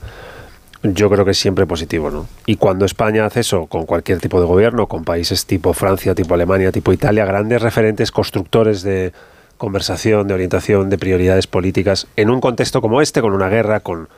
yo 0.83 1.09
creo 1.09 1.25
que 1.25 1.31
es 1.31 1.39
siempre 1.39 1.65
positivo, 1.65 2.11
¿no? 2.11 2.27
Y 2.45 2.57
cuando 2.57 2.85
España 2.85 3.25
hace 3.25 3.39
eso 3.39 3.67
con 3.67 3.85
cualquier 3.85 4.19
tipo 4.19 4.39
de 4.39 4.45
gobierno, 4.45 4.87
con 4.87 5.03
países 5.03 5.45
tipo 5.45 5.73
Francia, 5.73 6.13
tipo 6.13 6.33
Alemania, 6.33 6.71
tipo 6.71 6.91
Italia, 6.91 7.25
grandes 7.25 7.61
referentes 7.61 8.11
constructores 8.11 8.83
de 8.83 9.13
conversación, 9.57 10.27
de 10.27 10.33
orientación, 10.33 10.89
de 10.89 10.97
prioridades 10.97 11.47
políticas, 11.47 12.07
en 12.17 12.29
un 12.29 12.41
contexto 12.41 12.81
como 12.81 13.01
este, 13.01 13.21
con 13.21 13.33
una 13.33 13.49
guerra, 13.49 13.79
con 13.79 14.09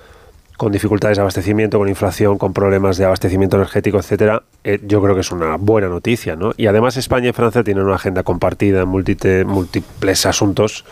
con 0.57 0.71
dificultades 0.71 1.17
de 1.17 1.21
abastecimiento, 1.21 1.77
con 1.77 1.89
inflación, 1.89 2.37
con 2.37 2.53
problemas 2.53 2.97
de 2.97 3.05
abastecimiento 3.05 3.57
energético, 3.57 3.97
etcétera, 3.97 4.43
eh, 4.63 4.79
yo 4.83 5.01
creo 5.01 5.13
que 5.13 5.21
es 5.21 5.31
una 5.31 5.57
buena 5.57 5.89
noticia, 5.89 6.35
¿no? 6.35 6.53
Y 6.55 6.67
además 6.67 6.97
España 6.97 7.29
y 7.29 7.33
Francia 7.33 7.63
tienen 7.63 7.83
una 7.83 7.95
agenda 7.95 8.23
compartida 8.23 8.81
en 8.81 8.87
múltiples 8.87 10.25
asuntos 10.25 10.85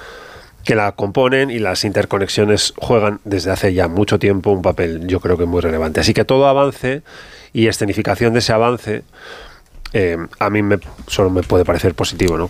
que 0.63 0.75
la 0.75 0.93
componen 0.93 1.51
y 1.51 1.59
las 1.59 1.83
interconexiones 1.83 2.73
juegan 2.77 3.19
desde 3.23 3.51
hace 3.51 3.73
ya 3.73 3.87
mucho 3.87 4.19
tiempo 4.19 4.51
un 4.51 4.61
papel, 4.61 5.07
yo 5.07 5.19
creo 5.19 5.37
que 5.37 5.45
muy 5.45 5.61
relevante. 5.61 5.99
Así 5.99 6.13
que 6.13 6.25
todo 6.25 6.47
avance 6.47 7.01
y 7.51 7.67
escenificación 7.67 8.33
de 8.33 8.39
ese 8.39 8.53
avance 8.53 9.03
eh, 9.95 10.17
a 10.39 10.49
mí 10.49 10.61
solo 11.05 11.29
me 11.29 11.43
puede 11.43 11.65
parecer 11.65 11.93
positivo. 11.93 12.37
¿no? 12.37 12.49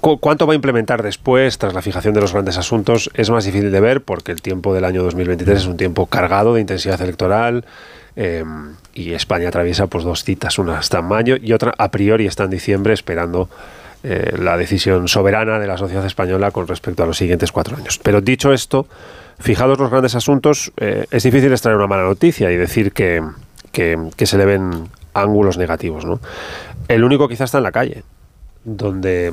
¿Cuánto 0.00 0.46
va 0.46 0.52
a 0.52 0.56
implementar 0.56 1.02
después, 1.02 1.56
tras 1.56 1.72
la 1.72 1.80
fijación 1.80 2.12
de 2.12 2.20
los 2.20 2.32
grandes 2.32 2.58
asuntos? 2.58 3.10
Es 3.14 3.30
más 3.30 3.46
difícil 3.46 3.72
de 3.72 3.80
ver 3.80 4.02
porque 4.02 4.30
el 4.30 4.42
tiempo 4.42 4.74
del 4.74 4.84
año 4.84 5.02
2023 5.02 5.58
es 5.58 5.66
un 5.66 5.78
tiempo 5.78 6.06
cargado 6.06 6.54
de 6.54 6.60
intensidad 6.60 7.00
electoral 7.00 7.64
eh, 8.14 8.44
y 8.92 9.14
España 9.14 9.48
atraviesa 9.48 9.86
pues, 9.86 10.04
dos 10.04 10.22
citas, 10.22 10.58
una 10.58 10.80
en 10.82 11.04
mayo 11.06 11.36
y 11.40 11.54
otra 11.54 11.72
a 11.78 11.90
priori 11.90 12.26
está 12.26 12.44
en 12.44 12.50
diciembre 12.50 12.92
esperando 12.92 13.48
eh, 14.02 14.36
la 14.38 14.56
decisión 14.56 15.08
soberana 15.08 15.58
de 15.58 15.66
la 15.66 15.76
sociedad 15.78 16.04
española 16.06 16.50
con 16.50 16.66
respecto 16.66 17.02
a 17.02 17.06
los 17.06 17.16
siguientes 17.16 17.52
cuatro 17.52 17.76
años. 17.76 17.98
Pero 18.02 18.20
dicho 18.20 18.52
esto, 18.52 18.86
fijados 19.38 19.78
los 19.78 19.90
grandes 19.90 20.14
asuntos, 20.14 20.72
es 20.76 21.22
difícil 21.22 21.52
extraer 21.52 21.76
una 21.76 21.86
mala 21.86 22.04
noticia 22.04 22.50
y 22.50 22.56
decir 22.56 22.92
que, 22.92 23.22
que, 23.70 23.96
que 24.16 24.26
se 24.26 24.38
le 24.38 24.44
ven 24.44 24.88
ángulos 25.14 25.58
negativos. 25.58 26.04
¿no? 26.04 26.20
El 26.88 27.04
único 27.04 27.28
quizás 27.28 27.46
está 27.46 27.58
en 27.58 27.64
la 27.64 27.72
calle, 27.72 28.02
donde... 28.64 29.32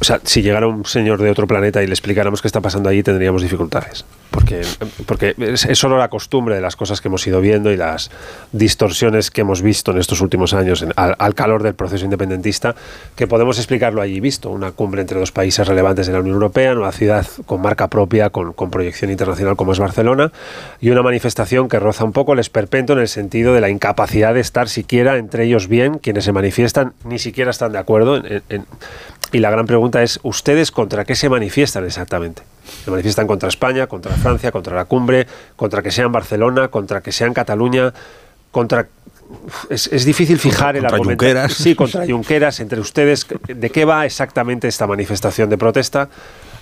O 0.00 0.04
sea, 0.04 0.20
si 0.24 0.42
llegara 0.42 0.66
un 0.66 0.84
señor 0.84 1.20
de 1.20 1.30
otro 1.30 1.46
planeta 1.46 1.82
y 1.82 1.86
le 1.86 1.92
explicáramos 1.92 2.40
qué 2.40 2.48
está 2.48 2.60
pasando 2.60 2.88
allí, 2.88 3.02
tendríamos 3.02 3.42
dificultades 3.42 4.04
porque, 4.30 4.62
porque 5.06 5.34
es, 5.38 5.66
solo 5.78 5.98
la 5.98 6.08
costumbre 6.08 6.54
de 6.54 6.60
las 6.60 6.76
cosas 6.76 7.00
que 7.00 7.08
hemos 7.08 7.26
ido 7.26 7.40
viendo 7.40 7.72
y 7.72 7.76
las 7.76 8.10
distorsiones 8.52 9.30
que 9.30 9.40
hemos 9.40 9.62
visto 9.62 9.90
en 9.90 9.98
estos 9.98 10.20
últimos 10.20 10.54
años 10.54 10.84
al, 10.96 11.34
calor 11.34 11.62
del 11.62 11.74
proceso 11.74 12.04
independentista 12.04 12.74
que 13.16 13.26
podemos 13.26 13.58
explicarlo 13.58 14.00
allí 14.00 14.20
visto. 14.20 14.50
Una 14.50 14.72
cumbre 14.72 15.00
entre 15.00 15.18
dos 15.18 15.32
países 15.32 15.66
relevantes 15.66 16.06
de 16.06 16.12
la 16.12 16.20
Unión 16.20 16.34
Europea, 16.34 16.72
una 16.72 16.92
ciudad 16.92 17.26
con 17.46 17.60
marca 17.60 17.88
propia, 17.88 18.30
con, 18.30 18.52
con 18.52 18.70
proyección 18.70 19.10
internacional 19.10 19.56
como 19.56 19.72
es 19.72 19.78
Barcelona, 19.78 20.32
y 20.80 20.90
una 20.90 21.02
manifestación 21.02 21.68
que 21.68 21.78
roza 21.78 22.04
un 22.04 22.12
poco 22.12 22.32
el 22.32 22.38
esperpento 22.38 22.92
en 22.92 23.00
el 23.00 23.08
sentido 23.08 23.54
de 23.54 23.60
la 23.60 23.70
incapacidad 23.70 24.34
de 24.34 24.40
estar 24.40 24.68
siquiera 24.68 25.16
entre 25.16 25.44
ellos 25.44 25.68
bien, 25.68 25.98
quienes 25.98 26.24
se 26.24 26.32
manifiestan 26.32 26.92
ni 27.04 27.18
siquiera 27.18 27.50
están 27.50 27.72
de 27.72 27.78
acuerdo. 27.78 28.22
y 29.32 29.38
la 29.38 29.50
gran 29.50 29.66
pregunta 29.66 29.89
es, 29.96 30.20
¿ustedes 30.22 30.70
contra 30.70 31.04
qué 31.04 31.14
se 31.14 31.28
manifiestan 31.28 31.84
exactamente? 31.84 32.42
Se 32.84 32.90
manifiestan 32.90 33.26
contra 33.26 33.48
España, 33.48 33.86
contra 33.86 34.12
Francia, 34.12 34.52
contra 34.52 34.76
la 34.76 34.84
cumbre, 34.84 35.26
contra 35.56 35.82
que 35.82 35.90
sea 35.90 36.04
en 36.06 36.12
Barcelona, 36.12 36.68
contra 36.68 37.00
que 37.00 37.12
sea 37.12 37.26
en 37.26 37.34
Cataluña, 37.34 37.92
contra 38.50 38.86
es, 39.68 40.04
difícil 40.04 40.38
fijar 40.38 40.76
el 40.76 40.84
argumento. 40.84 41.24
Junqueras. 41.24 41.52
Sí, 41.52 41.74
contra 41.74 42.06
Junqueras, 42.06 42.60
entre 42.60 42.80
ustedes. 42.80 43.26
¿De 43.46 43.70
qué 43.70 43.84
va 43.84 44.04
exactamente 44.04 44.68
esta 44.68 44.86
manifestación 44.86 45.48
de 45.50 45.58
protesta? 45.58 46.08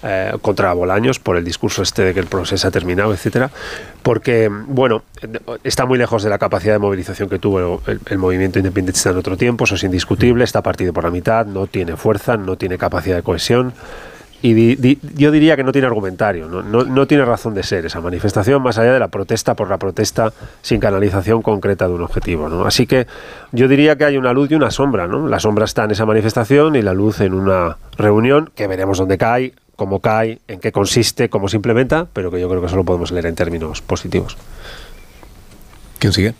Eh, 0.01 0.33
contra 0.43 0.73
Bolaños 0.75 1.19
por 1.19 1.37
el 1.37 1.45
discurso 1.45 1.83
este 1.83 2.03
de 2.03 2.15
que 2.15 2.21
el 2.21 2.27
proceso 2.27 2.69
ha 2.69 2.71
terminado, 2.71 3.13
etcétera, 3.13 3.51
porque 4.03 4.49
bueno 4.49 5.03
está 5.65 5.87
muy 5.87 5.99
lejos 5.99 6.23
de 6.23 6.31
la 6.31 6.39
capacidad 6.39 6.75
de 6.75 6.79
movilización 6.79 7.29
que 7.29 7.41
tuvo 7.41 7.83
el, 7.85 7.99
el, 8.07 8.19
movimiento 8.19 8.61
independentista 8.61 9.11
en 9.11 9.17
otro 9.17 9.37
tiempo, 9.37 9.65
eso 9.65 9.75
es 9.75 9.83
indiscutible, 9.83 10.45
está 10.45 10.63
partido 10.63 10.93
por 10.93 11.03
la 11.03 11.11
mitad, 11.11 11.47
no 11.47 11.67
tiene 11.67 11.97
fuerza, 11.97 12.37
no 12.37 12.55
tiene 12.57 12.79
capacidad 12.79 13.17
de 13.17 13.25
cohesión 13.25 13.75
y 14.41 14.97
yo 15.17 15.33
diría 15.33 15.57
que 15.57 15.65
no 15.65 15.73
tiene 15.73 15.89
argumentario, 15.89 16.49
no, 16.49 16.63
no, 16.63 17.07
tiene 17.09 17.25
razón 17.25 17.55
de 17.55 17.65
ser 17.65 17.87
esa 17.87 18.01
manifestación 18.01 18.63
más 18.63 18.79
allá 18.79 18.93
de 18.93 19.01
la 19.01 19.09
protesta 19.09 19.55
por 19.55 19.69
la 19.69 19.79
protesta 19.79 20.33
sin 20.63 20.79
canalización 20.79 21.43
concreta 21.43 21.89
de 21.89 21.95
un 21.95 22.03
objetivo. 22.03 22.49
¿no? 22.49 22.65
Así 22.65 22.87
que 22.87 23.09
yo 23.51 23.67
diría 23.67 23.97
que 23.97 24.05
hay 24.05 24.17
una 24.17 24.33
luz 24.33 24.53
y 24.53 24.55
una 24.55 24.71
sombra. 24.71 25.09
¿no? 25.09 25.27
La 25.27 25.41
sombra 25.41 25.65
está 25.65 25.85
en 25.85 25.91
esa 25.91 26.07
manifestación 26.07 26.77
y 26.77 26.83
la 26.83 26.95
luz 26.95 27.21
en 27.21 27.35
una 27.35 27.79
reunión 27.97 28.51
que 28.55 28.69
veremos 28.69 28.99
dónde 28.99 29.19
cae, 29.19 29.55
cómo 29.79 30.01
cae, 30.01 30.41
en 30.49 30.59
qué 30.59 30.73
consiste, 30.73 31.31
cómo 31.31 31.49
se 31.49 31.55
implementa, 31.55 32.09
pero 32.13 32.33
que 32.33 32.41
yo 32.41 32.49
creo 32.49 32.61
que 32.61 32.69
solo 32.69 32.83
podemos 32.83 33.13
leer 33.13 33.27
en 33.27 33.37
términos 33.37 33.81
positivos. 33.81 34.37
¿Quién 36.01 36.13
sigue? 36.13 36.35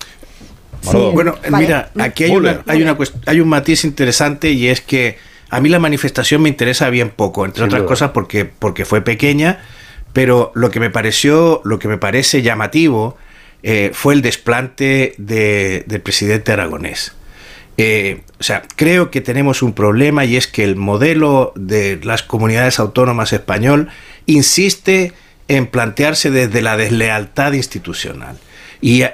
Bueno, 0.83 1.37
mira, 1.57 1.93
aquí 2.01 2.25
hay, 2.25 2.33
una, 2.33 2.63
hay, 2.67 2.83
una, 2.83 2.99
hay 3.27 3.41
un 3.41 3.49
matiz 3.49 3.85
interesante 3.85 4.51
y 4.51 4.67
es 4.67 4.81
que 4.81 5.19
a 5.51 5.61
mí 5.61 5.69
la 5.69 5.79
manifestación 5.79 6.43
me 6.43 6.49
interesa 6.49 6.91
bien 6.91 7.11
poco, 7.11 7.45
entre 7.45 7.63
otras 7.63 7.85
cosas 7.85 8.11
porque, 8.11 8.45
porque 8.45 8.85
fue 8.85 9.03
pequeña, 9.03 9.61
pero 10.13 10.51
lo 10.57 10.73
que 10.73 10.81
me 10.81 10.91
pareció, 10.91 11.61
lo 11.65 11.79
que 11.79 11.87
me 11.87 11.97
parece 11.97 12.43
llamativo 12.43 13.17
eh, 13.63 13.93
fue 13.95 14.15
el 14.15 14.23
desplante 14.23 15.15
del 15.17 16.01
presidente 16.01 16.51
aragonés. 16.51 17.15
Eh, 17.81 18.23
o 18.41 18.43
sea, 18.43 18.65
creo 18.75 19.11
que 19.11 19.21
tenemos 19.21 19.63
un 19.63 19.73
problema 19.73 20.25
y 20.25 20.37
es 20.37 20.49
que 20.49 20.65
el 20.65 20.75
modelo 20.75 21.53
de 21.55 22.01
las 22.03 22.25
comunidades 22.25 22.81
autónomas 22.81 23.33
español 23.33 23.89
insiste 24.27 25.13
en 25.47 25.69
plantearse 25.69 26.31
desde 26.31 26.61
la 26.61 26.77
deslealtad 26.77 27.53
institucional. 27.53 28.37
Y, 28.81 29.05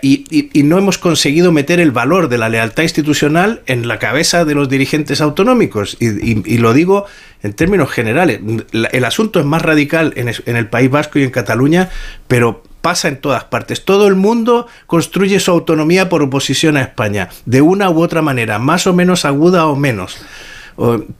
no 0.62 0.79
hemos 0.79 0.98
conseguido 0.98 1.53
meter 1.53 1.81
el 1.81 1.90
valor 1.90 2.29
de 2.29 2.37
la 2.37 2.48
lealtad 2.48 2.83
institucional 2.83 3.62
en 3.66 3.88
la 3.88 3.98
cabeza 3.98 4.44
de 4.44 4.55
los 4.55 4.68
dirigentes 4.68 5.20
autonómicos. 5.20 5.96
Y, 6.00 6.59
lo 6.59 6.72
digo 6.72 7.07
en 7.42 7.53
términos 7.55 7.90
generales. 7.90 8.40
El 8.72 9.05
asunto 9.05 9.40
es 9.40 9.46
más 9.46 9.62
radical 9.62 10.12
en, 10.16 10.57
el 10.57 10.68
País 10.68 10.90
Vasco 10.90 11.18
y 11.18 11.22
en 11.22 11.31
Cataluña, 11.31 11.90
pero 12.29 12.62
pasa 12.85 13.09
en 13.09 13.16
todas 13.16 13.44
partes. 13.44 13.87
Todo 13.87 14.07
el 14.09 14.14
mundo 14.14 14.66
construye 14.87 15.40
su 15.40 15.51
autonomía 15.51 16.11
por 16.11 16.23
oposición 16.23 16.77
a 16.77 16.83
España, 16.83 17.31
de 17.47 17.62
una 17.62 17.88
u 17.88 18.03
otra 18.03 18.20
manera, 18.20 18.59
más 18.59 18.87
o 18.87 18.92
menos 18.92 19.25
aguda 19.25 19.64
o 19.68 19.75
menos. 19.75 20.18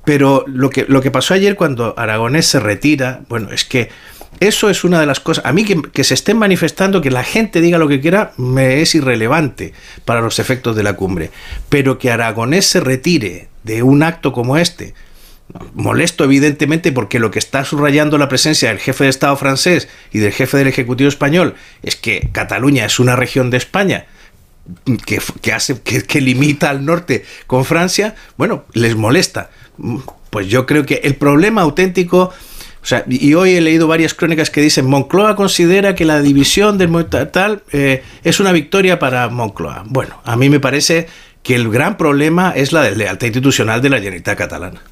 Pero 0.05 0.44
lo 0.46 0.68
que, 0.68 0.85
lo 0.87 1.00
que 1.00 1.11
pasó 1.11 1.33
ayer 1.33 1.57
cuando 1.57 1.94
Aragonés 1.96 2.44
se 2.44 2.61
retira, 2.61 3.22
bueno, 3.31 3.50
es 3.50 3.64
que 3.64 3.88
eso 4.40 4.68
es 4.68 4.85
una 4.85 5.00
de 5.00 5.07
las 5.07 5.20
cosas. 5.20 5.46
A 5.46 5.55
mí 5.55 5.64
que, 5.64 6.05
se 6.05 6.12
estén 6.12 6.37
manifestando, 6.37 7.00
que 7.00 7.11
la 7.11 7.24
gente 7.24 7.62
diga 7.62 7.79
lo 7.79 7.88
que 7.88 8.03
quiera, 8.03 8.35
me 8.37 8.83
es 8.83 8.94
irrelevante 8.94 9.72
para 10.05 10.20
los 10.20 10.38
efectos 10.38 10.77
de 10.77 10.83
la 10.83 10.92
cumbre. 10.92 11.31
Pero 11.70 11.96
que 11.96 12.11
Aragonés 12.11 12.66
se 12.66 12.81
retire 12.81 13.48
de 13.62 13.83
un 13.83 14.03
acto 14.03 14.35
como 14.35 14.59
este, 14.59 14.92
molesto 15.74 16.24
evidentemente 16.24 16.92
porque 16.92 17.18
lo 17.18 17.30
que 17.30 17.38
está 17.38 17.64
subrayando 17.64 18.18
la 18.18 18.28
presencia 18.28 18.70
del 18.70 18.78
jefe 18.78 19.04
de 19.04 19.11
Estado 19.11 19.37
francés 19.37 19.88
y 20.12 20.18
del 20.18 20.33
jefe 20.33 20.57
del 20.57 20.68
Ejecutivo 20.68 21.09
español 21.09 21.54
es 21.83 21.96
que 21.96 22.28
Cataluña 22.33 22.87
es 22.87 22.98
una 22.98 23.16
región 23.16 23.50
de 23.50 23.59
España. 23.59 24.07
Que, 25.04 25.52
hace, 25.52 25.83
que 25.83 26.20
limita 26.22 26.70
al 26.70 26.87
norte 26.87 27.26
con 27.46 27.66
Francia, 27.66 28.14
bueno, 28.38 28.64
les 28.72 28.96
molesta. 28.96 29.50
Pues 30.30 30.46
yo 30.46 30.64
creo 30.64 30.87
que 30.87 31.02
el 31.04 31.16
problema 31.16 31.61
auténtico 31.61 32.33
o 32.85 32.87
sea, 32.87 33.02
y 33.09 33.33
hoy 33.33 33.54
he 33.54 33.62
leído 33.62 33.88
varias 33.88 34.12
crónicas 34.12 34.50
que 34.50 34.61
dicen 34.61 34.85
Moncloa 34.85 35.37
considera 35.37 35.94
que 35.94 36.04
la 36.04 36.20
división 36.20 36.76
del 36.76 37.07
tal 37.33 37.62
eh, 37.72 38.02
es 38.24 38.40
una 38.40 38.52
victoria 38.52 38.98
para 38.98 39.30
Moncloa. 39.30 39.85
Bueno, 39.87 40.20
a 40.22 40.37
mí 40.37 40.50
me 40.50 40.61
parece 40.61 41.09
que 41.42 41.54
el 41.54 41.70
gran 41.70 41.96
problema 41.96 42.52
es 42.54 42.72
la 42.72 42.83
deslealtad 42.83 43.26
institucional 43.26 43.80
de 43.80 43.88
la 43.88 43.96
Generalitat 43.96 44.37
catalana. 44.37 44.83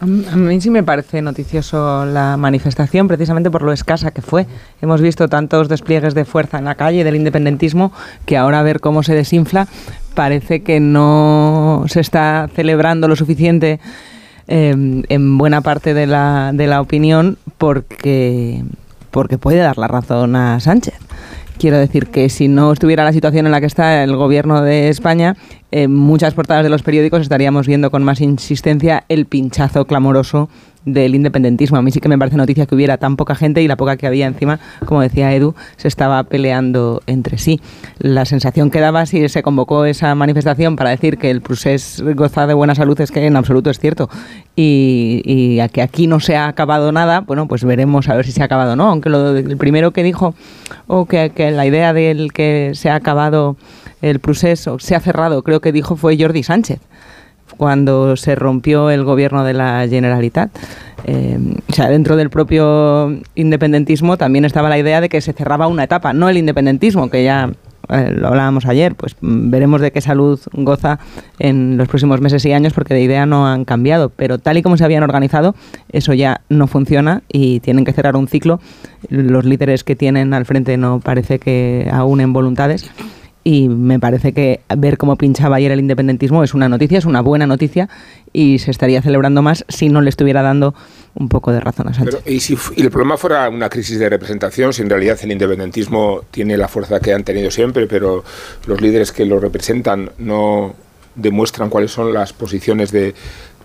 A 0.00 0.06
mí 0.06 0.60
sí 0.60 0.70
me 0.70 0.84
parece 0.84 1.22
noticioso 1.22 2.04
la 2.04 2.36
manifestación, 2.36 3.08
precisamente 3.08 3.50
por 3.50 3.62
lo 3.62 3.72
escasa 3.72 4.12
que 4.12 4.22
fue. 4.22 4.46
Hemos 4.80 5.00
visto 5.00 5.28
tantos 5.28 5.68
despliegues 5.68 6.14
de 6.14 6.24
fuerza 6.24 6.58
en 6.58 6.66
la 6.66 6.76
calle 6.76 7.02
del 7.02 7.16
independentismo 7.16 7.92
que 8.24 8.36
ahora 8.36 8.60
a 8.60 8.62
ver 8.62 8.80
cómo 8.80 9.02
se 9.02 9.14
desinfla 9.14 9.66
parece 10.14 10.62
que 10.62 10.80
no 10.80 11.84
se 11.88 12.00
está 12.00 12.48
celebrando 12.54 13.08
lo 13.08 13.16
suficiente 13.16 13.80
Em, 14.50 15.02
en 15.10 15.36
buena 15.36 15.60
parte 15.60 15.92
de 15.92 16.06
la, 16.06 16.52
de 16.54 16.66
la 16.66 16.80
opinión 16.80 17.36
porque, 17.58 18.64
porque 19.10 19.36
puede 19.36 19.58
dar 19.58 19.76
la 19.76 19.88
razón 19.88 20.36
a 20.36 20.58
Sánchez. 20.58 20.94
Quiero 21.58 21.76
decir 21.76 22.06
que 22.06 22.28
si 22.28 22.46
no 22.46 22.72
estuviera 22.72 23.02
la 23.02 23.12
situación 23.12 23.46
en 23.46 23.52
la 23.52 23.60
que 23.60 23.66
está 23.66 24.04
el 24.04 24.14
gobierno 24.14 24.62
de 24.62 24.88
España, 24.88 25.36
en 25.72 25.92
muchas 25.92 26.32
portadas 26.34 26.62
de 26.62 26.70
los 26.70 26.84
periódicos 26.84 27.22
estaríamos 27.22 27.66
viendo 27.66 27.90
con 27.90 28.04
más 28.04 28.20
insistencia 28.20 29.04
el 29.08 29.26
pinchazo 29.26 29.84
clamoroso 29.84 30.48
del 30.92 31.14
independentismo. 31.14 31.78
A 31.78 31.82
mí 31.82 31.90
sí 31.90 32.00
que 32.00 32.08
me 32.08 32.18
parece 32.18 32.36
noticia 32.36 32.66
que 32.66 32.74
hubiera 32.74 32.96
tan 32.98 33.16
poca 33.16 33.34
gente 33.34 33.62
y 33.62 33.68
la 33.68 33.76
poca 33.76 33.96
que 33.96 34.06
había 34.06 34.26
encima, 34.26 34.58
como 34.84 35.00
decía 35.00 35.32
Edu, 35.34 35.54
se 35.76 35.88
estaba 35.88 36.22
peleando 36.24 37.02
entre 37.06 37.38
sí. 37.38 37.60
La 37.98 38.24
sensación 38.24 38.70
que 38.70 38.80
daba 38.80 39.06
si 39.06 39.28
se 39.28 39.42
convocó 39.42 39.84
esa 39.84 40.14
manifestación 40.14 40.76
para 40.76 40.90
decir 40.90 41.18
que 41.18 41.30
el 41.30 41.40
procés 41.40 42.02
goza 42.14 42.46
de 42.46 42.54
buena 42.54 42.74
salud 42.74 43.00
es 43.00 43.10
que 43.10 43.24
en 43.24 43.36
absoluto 43.36 43.70
es 43.70 43.78
cierto 43.78 44.08
y, 44.56 45.22
y 45.24 45.60
a 45.60 45.68
que 45.68 45.82
aquí 45.82 46.06
no 46.06 46.20
se 46.20 46.36
ha 46.36 46.48
acabado 46.48 46.92
nada, 46.92 47.20
bueno, 47.20 47.48
pues 47.48 47.64
veremos 47.64 48.08
a 48.08 48.16
ver 48.16 48.26
si 48.26 48.32
se 48.32 48.42
ha 48.42 48.46
acabado 48.46 48.72
o 48.72 48.76
no. 48.76 48.88
Aunque 48.88 49.08
el 49.08 49.56
primero 49.56 49.92
que 49.92 50.02
dijo, 50.02 50.34
o 50.86 51.06
que, 51.06 51.30
que 51.30 51.50
la 51.50 51.66
idea 51.66 51.92
del 51.92 52.32
que 52.32 52.72
se 52.74 52.90
ha 52.90 52.94
acabado 52.94 53.56
el 54.00 54.20
proceso, 54.20 54.78
se 54.78 54.94
ha 54.94 55.00
cerrado, 55.00 55.42
creo 55.42 55.60
que 55.60 55.72
dijo 55.72 55.96
fue 55.96 56.16
Jordi 56.18 56.42
Sánchez 56.42 56.80
cuando 57.58 58.16
se 58.16 58.34
rompió 58.34 58.88
el 58.88 59.04
gobierno 59.04 59.44
de 59.44 59.52
la 59.52 59.86
Generalitat. 59.86 60.50
eh, 61.04 61.38
o 61.68 61.72
sea, 61.72 61.90
dentro 61.90 62.16
del 62.16 62.30
propio 62.30 63.20
independentismo 63.34 64.16
también 64.16 64.46
estaba 64.46 64.70
la 64.70 64.78
idea 64.78 65.02
de 65.02 65.10
que 65.10 65.20
se 65.20 65.34
cerraba 65.34 65.66
una 65.66 65.84
etapa, 65.84 66.14
no 66.14 66.28
el 66.28 66.38
independentismo, 66.38 67.10
que 67.10 67.24
ya 67.24 67.50
eh, 67.88 68.12
lo 68.14 68.28
hablábamos 68.28 68.66
ayer, 68.66 68.94
pues 68.94 69.16
veremos 69.20 69.80
de 69.80 69.92
qué 69.92 70.00
salud 70.00 70.38
goza 70.52 70.98
en 71.38 71.76
los 71.76 71.88
próximos 71.88 72.20
meses 72.20 72.44
y 72.44 72.52
años 72.52 72.74
porque 72.74 72.94
de 72.94 73.02
idea 73.02 73.26
no 73.26 73.46
han 73.46 73.64
cambiado, 73.64 74.10
pero 74.10 74.38
tal 74.38 74.58
y 74.58 74.62
como 74.62 74.76
se 74.76 74.84
habían 74.84 75.02
organizado, 75.02 75.54
eso 75.90 76.12
ya 76.14 76.42
no 76.48 76.66
funciona 76.66 77.22
y 77.28 77.60
tienen 77.60 77.84
que 77.84 77.92
cerrar 77.92 78.16
un 78.16 78.28
ciclo. 78.28 78.60
Los 79.08 79.44
líderes 79.44 79.84
que 79.84 79.96
tienen 79.96 80.34
al 80.34 80.44
frente 80.44 80.76
no 80.76 81.00
parece 81.00 81.38
que 81.38 81.88
aúnen 81.90 82.32
voluntades 82.32 82.90
y 83.48 83.70
me 83.70 83.98
parece 83.98 84.34
que 84.34 84.60
ver 84.76 84.98
cómo 84.98 85.16
pinchaba 85.16 85.56
ayer 85.56 85.72
el 85.72 85.80
independentismo 85.80 86.44
es 86.44 86.52
una 86.52 86.68
noticia, 86.68 86.98
es 86.98 87.06
una 87.06 87.22
buena 87.22 87.46
noticia 87.46 87.88
y 88.30 88.58
se 88.58 88.70
estaría 88.70 89.00
celebrando 89.00 89.40
más 89.40 89.64
si 89.70 89.88
no 89.88 90.02
le 90.02 90.10
estuviera 90.10 90.42
dando 90.42 90.74
un 91.14 91.30
poco 91.30 91.50
de 91.50 91.60
razón 91.60 91.88
a 91.88 91.94
Sánchez. 91.94 92.18
Pero, 92.22 92.36
¿y 92.36 92.40
si 92.40 92.58
y 92.76 92.82
el 92.82 92.90
problema 92.90 93.16
fuera 93.16 93.48
una 93.48 93.70
crisis 93.70 93.98
de 93.98 94.10
representación, 94.10 94.74
si 94.74 94.82
en 94.82 94.90
realidad 94.90 95.18
el 95.22 95.32
independentismo 95.32 96.24
tiene 96.30 96.58
la 96.58 96.68
fuerza 96.68 97.00
que 97.00 97.14
han 97.14 97.24
tenido 97.24 97.50
siempre, 97.50 97.86
pero 97.86 98.22
los 98.66 98.82
líderes 98.82 99.12
que 99.12 99.24
lo 99.24 99.40
representan 99.40 100.10
no 100.18 100.74
demuestran 101.14 101.70
cuáles 101.70 101.90
son 101.90 102.12
las 102.12 102.34
posiciones 102.34 102.92
de, 102.92 103.14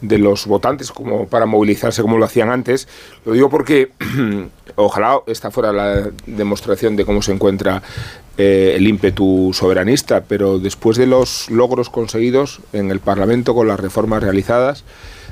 de 0.03 0.17
los 0.17 0.45
votantes 0.45 0.91
como 0.91 1.27
para 1.27 1.45
movilizarse 1.45 2.01
como 2.01 2.17
lo 2.17 2.25
hacían 2.25 2.51
antes. 2.51 2.87
Lo 3.25 3.31
digo 3.31 3.49
porque 3.49 3.91
ojalá 4.75 5.19
esta 5.25 5.49
fuera 5.49 5.71
la 5.71 6.09
demostración 6.27 6.95
de 6.95 7.05
cómo 7.05 7.21
se 7.21 7.31
encuentra 7.31 7.81
eh, 8.37 8.73
el 8.75 8.87
ímpetu 8.87 9.51
soberanista, 9.53 10.23
pero 10.25 10.59
después 10.59 10.97
de 10.97 11.07
los 11.07 11.49
logros 11.49 11.89
conseguidos 11.89 12.59
en 12.73 12.91
el 12.91 12.99
Parlamento 12.99 13.55
con 13.55 13.67
las 13.67 13.79
reformas 13.79 14.21
realizadas, 14.21 14.83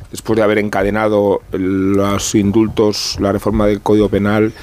después 0.09 0.37
de 0.37 0.43
haber 0.43 0.57
encadenado 0.57 1.41
los 1.51 2.33
indultos, 2.33 3.17
la 3.19 3.31
reforma 3.31 3.67
del 3.67 3.81
Código 3.81 4.07
Penal, 4.07 4.53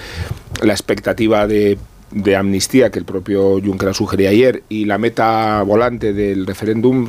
la 0.62 0.72
expectativa 0.72 1.46
de, 1.46 1.78
de 2.10 2.36
amnistía 2.36 2.90
que 2.90 2.98
el 2.98 3.04
propio 3.04 3.60
Juncker 3.60 3.94
sugería 3.94 4.30
ayer 4.30 4.62
y 4.70 4.86
la 4.86 4.96
meta 4.96 5.62
volante 5.62 6.14
del 6.14 6.46
referéndum, 6.46 7.08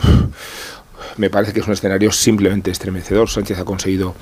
me 1.18 1.30
parece 1.30 1.54
que 1.54 1.60
es 1.60 1.68
un 1.68 1.74
escenario 1.74 2.12
simplemente 2.12 2.72
estremecedor. 2.72 3.30
Sánchez 3.30 3.60
ha 3.60 3.66
conseguido 3.66 4.16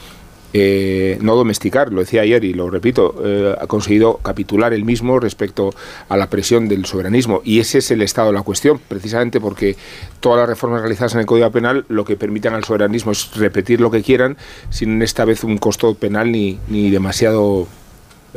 eh, 0.54 1.18
no 1.22 1.36
domesticar, 1.36 1.92
lo 1.92 2.00
decía 2.00 2.22
ayer 2.22 2.44
y 2.46 2.54
lo 2.54 2.70
repito, 2.70 3.16
eh, 3.24 3.54
ha 3.60 3.68
conseguido 3.68 4.18
capitular 4.18 4.74
el 4.74 4.86
mismo 4.86 5.20
respecto 5.20 5.74
a 6.08 6.16
la 6.16 6.30
presión 6.30 6.70
del 6.70 6.86
soberanismo. 6.86 7.42
Y 7.44 7.60
ese 7.60 7.80
es 7.80 7.92
el 7.92 8.02
estado 8.02 8.30
de 8.30 8.34
la 8.34 8.44
cuestión, 8.44 8.80
precisamente 8.88 9.42
porque 9.42 9.76
todas 10.20 10.40
las 10.40 10.50
reformas 10.50 10.82
realizadas 10.82 11.13
en 11.16 11.20
el 11.20 11.26
Código 11.26 11.52
Penal 11.52 11.86
lo 11.90 12.06
que 12.06 12.16
permiten 12.16 12.54
al 12.54 12.63
soberanismo 12.63 13.12
es 13.12 13.36
repetir 13.36 13.82
lo 13.82 13.92
que 13.92 14.02
quieran, 14.02 14.38
sin 14.70 15.02
esta 15.02 15.26
vez 15.26 15.44
un 15.44 15.58
costo 15.58 15.94
penal 15.96 16.32
ni, 16.32 16.60
ni 16.70 16.90
demasiado 16.90 17.68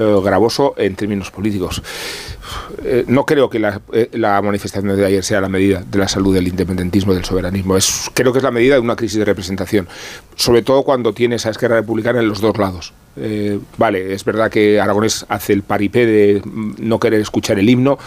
eh, 0.01 0.21
gravoso 0.25 0.73
en 0.79 0.97
términos 0.97 1.31
políticos. 1.31 1.83
Eh, 2.83 3.05
no 3.07 3.27
creo 3.27 3.51
que 3.51 3.59
la, 3.59 3.83
eh, 3.93 4.09
la, 4.15 4.41
manifestación 4.41 4.97
de 4.97 5.05
ayer 5.05 5.23
sea 5.23 5.43
la 5.43 5.51
medida 5.51 5.85
de 5.87 5.99
la 5.99 6.09
salud 6.09 6.35
del 6.35 6.49
independentismo, 6.49 7.13
del 7.13 7.27
soberanismo. 7.27 7.77
Creo 8.15 8.33
que 8.33 8.39
es 8.39 8.43
la 8.43 8.51
medida 8.51 8.77
de 8.77 8.81
una 8.81 8.97
crisis 8.97 9.19
de 9.19 9.27
representación, 9.27 9.89
sobre 10.37 10.63
todo 10.63 10.85
cuando 10.85 11.13
tienes 11.13 11.45
a 11.45 11.51
Esquerra 11.51 11.77
Republicana 11.77 12.21
en 12.21 12.29
los 12.29 12.41
dos 12.41 12.57
lados. 12.57 12.95
Vale, 13.77 14.15
es 14.15 14.25
verdad 14.25 14.51
que 14.51 14.81
Aragonés 14.81 15.27
hace 15.29 15.53
el 15.53 15.63
paripé 15.63 16.07
de 16.07 16.43
no 16.47 16.99
querer 16.99 17.21
escuchar 17.21 17.59
el 17.59 17.69
himno, 17.69 17.99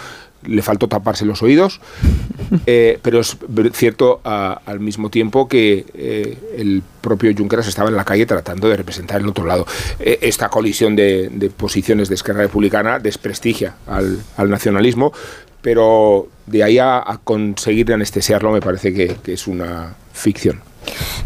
le 0.45 0.61
faltó 0.61 0.87
taparse 0.87 1.25
los 1.25 1.41
oídos, 1.41 1.79
eh, 2.65 2.99
pero 3.01 3.19
es 3.19 3.37
cierto 3.73 4.21
a, 4.23 4.61
al 4.65 4.79
mismo 4.79 5.09
tiempo 5.09 5.47
que 5.47 5.85
eh, 5.93 6.37
el 6.57 6.83
propio 7.01 7.33
Junqueras 7.35 7.67
estaba 7.67 7.89
en 7.89 7.95
la 7.95 8.05
calle 8.05 8.25
tratando 8.25 8.69
de 8.69 8.77
representar 8.77 9.21
el 9.21 9.27
otro 9.27 9.45
lado. 9.45 9.65
Eh, 9.99 10.19
esta 10.21 10.49
colisión 10.49 10.95
de, 10.95 11.29
de, 11.29 11.49
posiciones 11.49 12.09
de 12.09 12.15
Esquerra 12.15 12.41
Republicana 12.41 12.99
desprestigia 12.99 13.75
al, 13.87 14.19
al 14.37 14.49
nacionalismo, 14.49 15.13
pero 15.61 16.27
de 16.45 16.63
ahí 16.63 16.77
a, 16.77 16.97
a, 16.97 17.19
conseguir 17.23 17.91
anestesiarlo 17.93 18.51
me 18.51 18.61
parece 18.61 18.93
que, 18.93 19.15
que 19.23 19.33
es 19.33 19.47
una 19.47 19.95
ficción. 20.13 20.61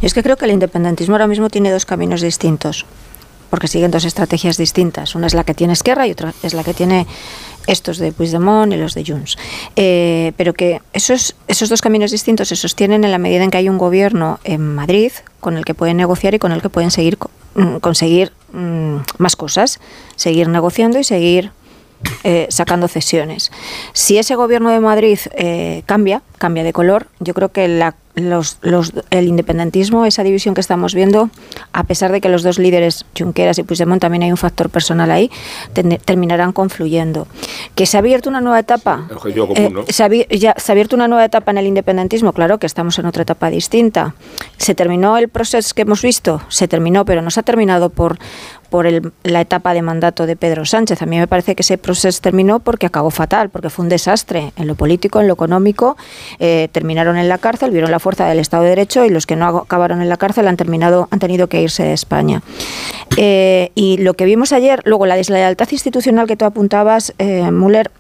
Es 0.02 0.14
que 0.14 0.22
creo 0.22 0.38
que 0.38 0.46
el 0.46 0.52
independentismo 0.52 1.16
ahora 1.16 1.28
mismo 1.28 1.50
tiene 1.50 1.72
dos 1.72 1.86
caminos 1.86 2.22
distintos 2.22 2.86
porque 3.50 3.68
siguen 3.68 3.92
dos 3.92 4.06
estrategias 4.06 4.58
distintas. 4.58 5.16
Una 5.16 5.28
es 5.28 5.34
la 5.34 5.44
que 5.44 5.54
tiene 5.54 5.74
Esquerra 5.74 6.08
y 6.08 6.12
otra 6.12 6.34
es 6.44 6.54
la 6.54 6.64
que 6.64 6.74
tiene 6.74 7.08
estos 7.68 7.98
de 7.98 8.12
Puigdemont 8.12 8.74
y 8.74 8.78
los 8.78 8.94
de 8.96 9.06
Junts. 9.06 9.38
Eh, 9.76 10.32
pero 10.38 10.54
que 10.54 10.82
esos, 10.94 11.36
esos 11.48 11.70
dos 11.70 11.82
caminos 11.82 12.12
distintos 12.12 12.48
se 12.48 12.56
sostienen 12.56 13.04
en 13.04 13.12
la 13.12 13.18
medida 13.18 13.44
en 13.44 13.52
que 13.52 13.58
hay 13.58 13.70
un 13.70 13.78
gobierno 13.78 14.40
en 14.44 14.76
Madrid 14.76 15.12
con 15.40 15.58
el 15.58 15.66
que 15.66 15.74
pueden 15.74 15.98
negociar 15.98 16.34
y 16.34 16.40
con 16.40 16.52
el 16.52 16.62
que 16.62 16.70
pueden 16.70 16.92
seguir 16.92 17.18
mm, 17.56 17.78
conseguir 17.78 18.32
mmm, 18.52 18.98
más 19.18 19.36
cosas, 19.36 19.80
seguir 20.16 20.48
negociando 20.48 20.98
y 20.98 21.04
seguir 21.04 21.52
eh, 22.24 22.48
sacando 22.50 22.88
cesiones. 22.88 23.52
Si 23.94 24.18
ese 24.18 24.36
gobierno 24.36 24.70
de 24.70 24.80
Madrid 24.80 25.20
eh, 25.36 25.84
cambia, 25.86 26.22
cambia 26.38 26.64
de 26.64 26.74
color, 26.74 27.08
yo 27.20 27.34
creo 27.34 27.50
que 27.50 27.68
la 27.68 27.96
los, 28.18 28.58
los, 28.62 28.94
el 29.12 29.28
independentismo, 29.28 30.06
esa 30.06 30.24
división 30.24 30.56
que 30.56 30.62
estamos 30.62 30.96
viendo, 30.96 31.30
a 31.72 31.84
pesar 31.84 32.12
de 32.12 32.20
que 32.20 32.30
los 32.30 32.42
dos 32.42 32.58
líderes, 32.58 33.06
Junqueras 33.18 33.60
y 33.60 33.64
Puigdemont, 33.64 34.02
también 34.02 34.24
hay 34.24 34.32
un 34.32 34.38
factor 34.38 34.70
personal 34.70 35.12
ahí, 35.12 35.30
ten, 35.74 36.00
terminarán 36.04 36.52
confluyendo. 36.52 37.28
Que 37.76 37.86
se 37.86 37.98
ha 37.98 38.00
abierto 38.00 38.30
una 38.30 38.42
nueva 38.42 38.60
etapa. 38.60 39.08
Común, 39.22 39.54
eh, 39.56 39.70
¿no? 39.70 39.84
se, 39.88 40.04
ha, 40.04 40.10
ya, 40.10 40.56
se 40.58 40.72
ha 40.72 40.74
abierto 40.74 40.96
una 40.96 41.08
nueva 41.08 41.26
etapa 41.26 41.52
en 41.52 41.60
el 41.60 41.68
independentismo, 41.68 42.34
claro 42.34 42.58
que 42.58 42.66
estamos 42.66 42.98
en 42.98 43.06
otra 43.06 43.22
etapa 43.22 43.50
distinta. 43.52 44.16
Se 44.58 44.74
terminó 44.74 45.18
el 45.18 45.30
proceso 45.30 45.76
que 45.76 45.84
hemos 45.84 46.02
visto, 46.02 46.42
se 46.50 46.68
terminó, 46.68 47.06
pero 47.06 47.22
no 47.22 47.30
se 47.30 47.42
ha 47.42 47.44
terminado 47.44 47.92
por 47.92 48.18
por 48.70 48.88
el, 48.88 49.12
la 49.24 49.42
etapa 49.42 49.74
de 49.74 49.82
mandato 49.82 50.26
de 50.26 50.36
Pedro 50.36 50.66
Sánchez. 50.66 51.02
A 51.02 51.06
mí 51.06 51.18
me 51.18 51.28
parece 51.28 51.56
que 51.56 51.62
ese 51.62 51.78
proceso 51.78 52.20
terminó 52.22 52.60
porque 52.60 52.86
acabó 52.86 53.10
fatal, 53.10 53.50
porque 53.50 53.70
fue 53.70 53.84
un 53.84 53.90
desastre 53.90 54.52
en 54.56 54.68
lo 54.68 54.76
político, 54.76 55.20
en 55.20 55.28
lo 55.28 55.34
económico. 55.34 55.98
Eh, 56.40 56.70
terminaron 56.72 57.18
en 57.18 57.30
la 57.30 57.38
cárcel, 57.38 57.72
vieron 57.72 57.92
la 57.92 58.00
fuerza 58.00 58.28
del 58.28 58.40
Estado 58.40 58.64
de 58.64 58.70
Derecho 58.70 59.06
y 59.06 59.10
los 59.10 59.26
que 59.26 59.36
no 59.36 59.48
acabaron 59.48 60.02
en 60.02 60.10
la 60.10 60.18
cárcel 60.18 60.48
han 60.48 60.58
terminado, 60.58 61.08
han 61.12 61.20
tenido 61.20 61.48
que 61.48 61.62
irse 61.62 61.84
de 61.84 61.94
España. 61.94 62.42
Eh, 63.16 63.72
y 63.76 63.98
lo 63.98 64.14
que 64.14 64.26
vimos 64.26 64.52
ayer, 64.54 64.82
luego 64.86 65.06
la 65.06 65.16
deslealtad 65.16 65.68
institucional 65.72 66.28
que 66.28 66.38
tú 66.38 66.46
apuntabas, 66.46 67.14
eh, 67.18 67.50
Müller, 67.52 67.92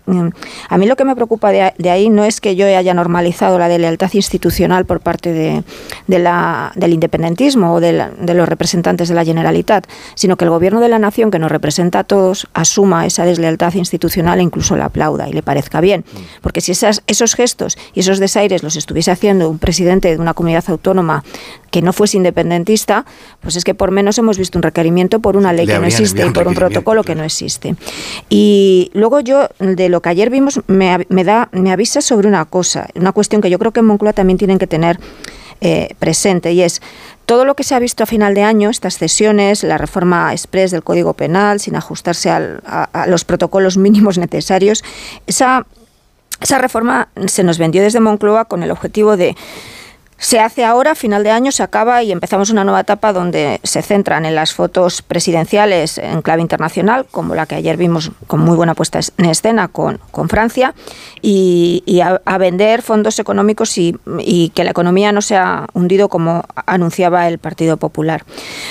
a 0.69 0.77
mí 0.77 0.85
lo 0.85 0.95
que 0.95 1.05
me 1.05 1.15
preocupa 1.15 1.51
de, 1.51 1.89
ahí 1.89 2.09
no 2.09 2.23
es 2.23 2.39
que 2.39 2.55
yo 2.55 2.65
haya 2.65 2.93
normalizado 2.93 3.57
la 3.57 3.67
deslealtad 3.67 4.09
institucional 4.13 4.85
por 4.85 4.99
parte 4.99 5.63
del 6.07 6.93
independentismo 6.93 7.73
o 7.73 7.79
de, 7.79 8.07
de 8.19 8.33
los 8.33 8.47
representantes 8.47 9.09
de 9.09 9.15
la 9.15 9.25
Generalitat, 9.25 9.87
sino 10.15 10.37
que 10.37 10.45
el 10.45 10.49
gobierno 10.57 10.79
de 10.81 10.89
la 10.89 10.97
nación 10.97 11.29
que 11.29 11.37
nos 11.37 11.51
representa 11.51 11.99
a 11.99 12.03
todos 12.03 12.47
asuma 12.55 13.05
esa 13.05 13.25
deslealtad 13.25 13.75
institucional 13.75 14.39
e 14.39 14.41
incluso 14.41 14.75
la 14.75 14.85
aplauda 14.85 15.29
y 15.29 15.33
le 15.33 15.43
parezca 15.43 15.81
bien. 15.81 16.03
Porque 16.41 16.61
si 16.61 16.71
esas, 16.71 17.03
esos 17.05 17.35
gestos 17.35 17.77
y 17.93 17.99
esos 17.99 18.17
desaires 18.17 18.63
los 18.63 18.75
estuviese 18.75 19.11
haciendo 19.11 19.51
un 19.51 19.59
presidente 19.59 20.09
de 20.09 20.17
una 20.19 20.33
comunidad 20.33 20.63
autónoma 20.67 21.23
que 21.69 21.83
no 21.83 21.93
fuese 21.93 22.17
independentista, 22.17 23.05
pues 23.39 23.55
es 23.55 23.63
que 23.63 23.75
por 23.75 23.91
menos 23.91 24.17
hemos 24.17 24.39
visto 24.39 24.57
un 24.57 24.63
requerimiento 24.63 25.19
por 25.19 25.37
una 25.37 25.53
ley 25.53 25.67
que 25.67 25.77
no 25.77 25.85
existe 25.85 26.25
y 26.25 26.31
por 26.31 26.47
un 26.47 26.55
protocolo 26.55 27.03
que 27.03 27.13
no 27.13 27.23
existe. 27.23 27.75
Y 28.29 28.89
luego 28.93 29.19
yo, 29.19 29.49
de 29.59 29.89
lo 29.89 30.01
que 30.01 30.09
ayer 30.09 30.31
vimos, 30.31 30.61
me, 30.65 31.05
me, 31.09 31.23
da, 31.23 31.49
me 31.51 31.71
avisa 31.71 32.01
sobre 32.01 32.27
una 32.27 32.45
cosa, 32.45 32.87
una 32.95 33.11
cuestión 33.11 33.43
que 33.43 33.51
yo 33.51 33.59
creo 33.59 33.73
que 33.73 33.81
en 33.81 33.85
Moncloa 33.85 34.13
también 34.13 34.39
tienen 34.39 34.57
que 34.57 34.65
tener 34.65 34.99
eh, 35.59 35.95
presente 35.97 36.53
y 36.53 36.61
es 36.61 36.83
todo 37.27 37.43
lo 37.43 37.55
que 37.55 37.65
se 37.65 37.75
ha 37.75 37.79
visto 37.79 38.03
a 38.03 38.05
final 38.05 38.33
de 38.33 38.43
año, 38.43 38.69
estas 38.69 38.97
cesiones, 38.97 39.61
la 39.63 39.77
reforma 39.77 40.31
express 40.31 40.71
del 40.71 40.81
Código 40.81 41.13
Penal, 41.13 41.59
sin 41.59 41.75
ajustarse 41.75 42.29
a, 42.29 42.61
a, 42.65 43.05
los 43.07 43.25
protocolos 43.25 43.75
mínimos 43.77 44.17
necesarios, 44.17 44.81
esa, 45.27 45.67
esa 46.39 46.57
reforma 46.57 47.09
se 47.25 47.43
nos 47.43 47.57
vendió 47.57 47.81
desde 47.83 47.99
Moncloa 47.99 48.45
con 48.45 48.63
el 48.63 48.71
objetivo 48.71 49.17
de 49.17 49.35
se 50.19 50.39
hace 50.39 50.65
ahora, 50.65 50.95
final 50.95 51.23
de 51.23 51.29
año, 51.29 51.51
se 51.51 51.61
acaba 51.61 52.01
y 52.01 52.11
empezamos 52.11 52.49
una 52.49 52.63
nueva 52.63 52.79
etapa 52.79 53.13
donde 53.13 53.59
se 53.63 53.83
centran 53.83 54.25
en 54.25 54.33
las 54.33 54.53
fotos 54.53 55.03
presidenciales 55.03 55.99
en 55.99 56.23
clave 56.23 56.41
internacional, 56.41 57.05
como 57.11 57.35
la 57.35 57.45
que 57.45 57.55
ayer 57.55 57.77
vimos 57.77 58.11
con 58.25 58.39
muy 58.39 58.55
buena 58.55 58.73
puesta 58.73 58.99
en 59.17 59.25
escena 59.25 59.67
con, 59.67 59.99
con 60.09 60.27
Francia, 60.27 60.73
y, 61.21 61.83
y 61.85 62.01
a, 62.01 62.19
vender 62.37 62.81
fondos 62.81 63.19
económicos 63.19 63.77
y, 63.77 63.95
y, 64.19 64.49
que 64.49 64.63
la 64.63 64.71
economía 64.71 65.11
no 65.11 65.21
se 65.21 65.35
ha 65.35 65.67
hundido 65.73 66.09
como 66.09 66.43
anunciaba 66.65 67.27
el 67.27 67.37
Partido 67.37 67.77
Popular. 67.77 68.23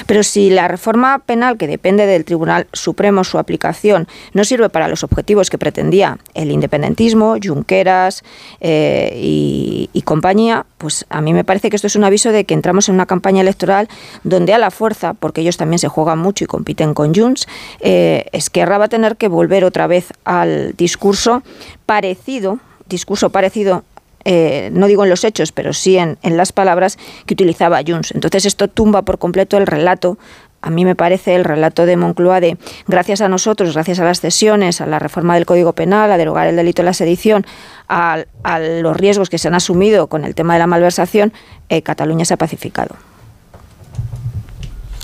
Pero 0.06 0.22
si 0.22 0.50
la 0.50 0.66
reforma 0.66 1.20
penal, 1.20 1.58
que 1.58 1.66
depende 1.66 2.06
del 2.06 2.24
Tribunal 2.24 2.66
Supremo, 2.72 3.24
su 3.24 3.38
aplicación, 3.38 4.08
no 4.32 4.44
sirve 4.44 4.68
para 4.68 4.88
los 4.88 5.04
objetivos 5.04 5.50
que 5.50 5.58
pretendía 5.58 6.18
el 6.34 6.50
independentismo, 6.50 7.36
Junqueras 7.42 8.24
eh, 8.60 9.12
y, 9.16 9.90
y 9.92 10.02
compañía, 10.02 10.66
pues 10.78 11.06
a 11.08 11.20
mí 11.20 11.32
me 11.36 11.44
parece 11.44 11.70
que 11.70 11.76
esto 11.76 11.86
es 11.86 11.96
un 11.96 12.04
aviso 12.04 12.32
de 12.32 12.44
que 12.44 12.54
entramos 12.54 12.88
en 12.88 12.94
una 12.94 13.06
campaña 13.06 13.42
electoral 13.42 13.88
donde 14.24 14.54
a 14.54 14.58
la 14.58 14.70
fuerza, 14.70 15.14
porque 15.14 15.42
ellos 15.42 15.56
también 15.56 15.78
se 15.78 15.88
juegan 15.88 16.18
mucho 16.18 16.44
y 16.44 16.46
compiten 16.46 16.94
con 16.94 17.14
Junts, 17.14 17.46
eh, 17.80 18.26
Esquerra 18.32 18.78
va 18.78 18.86
a 18.86 18.88
tener 18.88 19.16
que 19.16 19.28
volver 19.28 19.64
otra 19.64 19.86
vez 19.86 20.12
al 20.24 20.74
discurso 20.76 21.42
parecido, 21.86 22.58
discurso 22.88 23.30
parecido 23.30 23.84
eh, 24.28 24.70
no 24.72 24.88
digo 24.88 25.04
en 25.04 25.10
los 25.10 25.22
hechos, 25.22 25.52
pero 25.52 25.72
sí 25.72 25.98
en, 25.98 26.18
en, 26.22 26.36
las 26.36 26.50
palabras 26.50 26.98
que 27.26 27.34
utilizaba 27.34 27.80
Junts. 27.86 28.10
Entonces 28.10 28.44
esto 28.44 28.66
tumba 28.66 29.02
por 29.02 29.20
completo 29.20 29.56
el 29.56 29.68
relato 29.68 30.18
a 30.62 30.70
mí 30.70 30.84
me 30.84 30.94
parece 30.96 31.34
el 31.36 31.44
relato 31.44 31.86
de 31.86 31.96
Moncloa 31.96 32.40
de 32.40 32.58
gracias 32.88 33.20
a 33.20 33.28
nosotros, 33.28 33.74
gracias 33.74 34.00
a 34.00 34.04
las 34.04 34.20
cesiones, 34.20 34.80
a 34.80 34.86
la 34.86 34.98
reforma 34.98 35.34
del 35.34 35.46
Código 35.46 35.72
Penal, 35.74 36.10
a 36.10 36.16
derogar 36.16 36.46
el 36.48 36.56
delito 36.56 36.82
de 36.82 36.86
la 36.86 36.92
sedición, 36.94 37.46
a, 37.88 38.18
a 38.42 38.58
los 38.58 38.96
riesgos 38.96 39.30
que 39.30 39.38
se 39.38 39.48
han 39.48 39.54
asumido 39.54 40.08
con 40.08 40.24
el 40.24 40.34
tema 40.34 40.54
de 40.54 40.58
la 40.58 40.66
malversación, 40.66 41.32
eh, 41.68 41.82
Cataluña 41.82 42.24
se 42.24 42.34
ha 42.34 42.36
pacificado. 42.36 42.96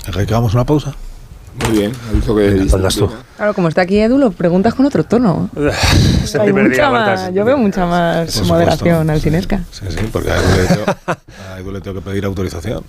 ¿Hagamos 0.07 0.53
una 0.53 0.65
pausa? 0.65 0.93
Muy 1.67 1.77
bien, 1.77 1.91
ha 2.09 2.13
visto 2.13 2.35
que 2.35 2.67
tú. 2.97 3.11
Claro, 3.37 3.53
como 3.53 3.67
está 3.67 3.81
aquí 3.81 3.99
Edu, 3.99 4.17
lo 4.17 4.31
preguntas 4.31 4.73
con 4.73 4.85
otro 4.87 5.03
tono. 5.03 5.49
Es 6.23 6.33
el 6.35 6.41
Hay 6.41 6.47
primer 6.47 6.63
mucha 6.69 6.75
día 6.75 6.89
más- 6.89 7.33
yo 7.33 7.45
veo 7.45 7.57
mucha 7.57 7.85
más 7.85 8.41
moderación 8.47 9.09
alcinesca. 9.09 9.61
Sí, 9.71 9.85
sí, 9.89 10.09
porque 10.11 10.31
a 10.31 10.37
Edu 10.37 10.57
le 10.57 10.65
tengo, 10.67 10.85
a 11.07 11.59
Edu 11.59 11.71
le 11.71 11.81
tengo 11.81 12.01
que 12.01 12.09
pedir 12.09 12.25
autorización. 12.25 12.83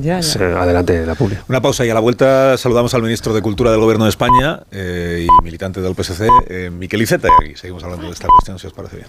Ya, 0.00 0.20
ya. 0.20 0.60
Adelante, 0.60 1.06
la 1.06 1.14
publi. 1.14 1.36
Una 1.48 1.60
pausa 1.60 1.84
y 1.84 1.90
a 1.90 1.94
la 1.94 2.00
vuelta 2.00 2.56
saludamos 2.56 2.94
al 2.94 3.02
ministro 3.02 3.32
de 3.32 3.42
Cultura 3.42 3.70
del 3.70 3.80
Gobierno 3.80 4.04
de 4.04 4.10
España 4.10 4.62
eh, 4.70 5.26
y 5.26 5.44
militante 5.44 5.80
del 5.80 5.94
PSC, 5.94 6.28
eh, 6.48 6.70
Miquel 6.70 7.02
Iceta, 7.02 7.28
y 7.28 7.44
aquí 7.44 7.56
seguimos 7.56 7.84
hablando 7.84 8.06
de 8.06 8.12
esta 8.12 8.28
cuestión, 8.28 8.58
si 8.58 8.66
os 8.66 8.72
parece 8.72 8.96
bien. 8.96 9.08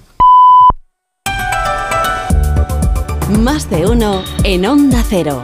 Más 3.44 3.70
de 3.70 3.88
uno 3.88 4.24
en 4.44 4.66
Onda 4.66 5.04
Cero. 5.10 5.42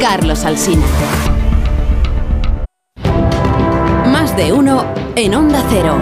Carlos 0.00 0.44
Alsina. 0.44 0.86
Más 4.06 4.36
de 4.36 4.52
uno 4.52 4.84
en 5.14 5.34
Onda 5.34 5.64
Cero. 5.70 5.96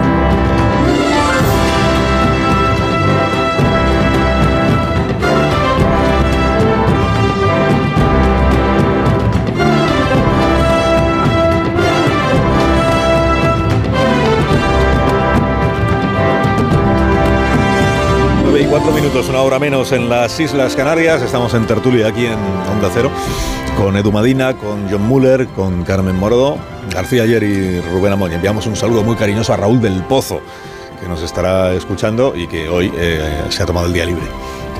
Nueve 18.65 18.77
y 18.77 18.81
cuatro 18.81 18.91
minutos, 18.99 19.29
una 19.29 19.41
hora 19.41 19.59
menos 19.59 19.91
en 19.91 20.09
las 20.09 20.39
Islas 20.39 20.75
Canarias. 20.75 21.21
Estamos 21.21 21.53
en 21.53 21.67
tertulia 21.67 22.07
aquí 22.07 22.25
en 22.25 22.39
Onda 22.71 22.89
Cero 22.91 23.11
con 23.77 23.95
Edu 23.95 24.11
Madina, 24.11 24.55
con 24.55 24.89
John 24.89 25.03
Muller, 25.03 25.47
con 25.49 25.83
Carmen 25.83 26.15
Morodo, 26.15 26.57
García 26.91 27.23
Ayer 27.23 27.43
y 27.43 27.81
Rubén 27.81 28.13
Amón. 28.13 28.31
Y 28.31 28.35
enviamos 28.35 28.65
un 28.65 28.75
saludo 28.75 29.03
muy 29.03 29.15
cariñoso 29.15 29.53
a 29.53 29.57
Raúl 29.57 29.81
del 29.81 30.03
Pozo, 30.05 30.41
que 30.99 31.07
nos 31.07 31.21
estará 31.21 31.73
escuchando 31.73 32.33
y 32.35 32.47
que 32.47 32.67
hoy 32.67 32.91
eh, 32.97 33.43
se 33.49 33.61
ha 33.61 33.65
tomado 33.67 33.85
el 33.85 33.93
día 33.93 34.05
libre. 34.05 34.25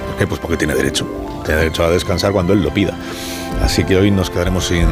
¿Por 0.08 0.18
qué? 0.18 0.26
Pues 0.26 0.40
porque 0.40 0.58
tiene 0.58 0.74
derecho. 0.74 1.06
Tiene 1.44 1.60
derecho 1.60 1.84
a 1.84 1.90
descansar 1.92 2.32
cuando 2.32 2.54
él 2.54 2.64
lo 2.64 2.74
pida. 2.74 2.98
Así 3.62 3.84
que 3.84 3.98
hoy 3.98 4.10
nos 4.10 4.32
quedaremos 4.32 4.66
sin, 4.66 4.88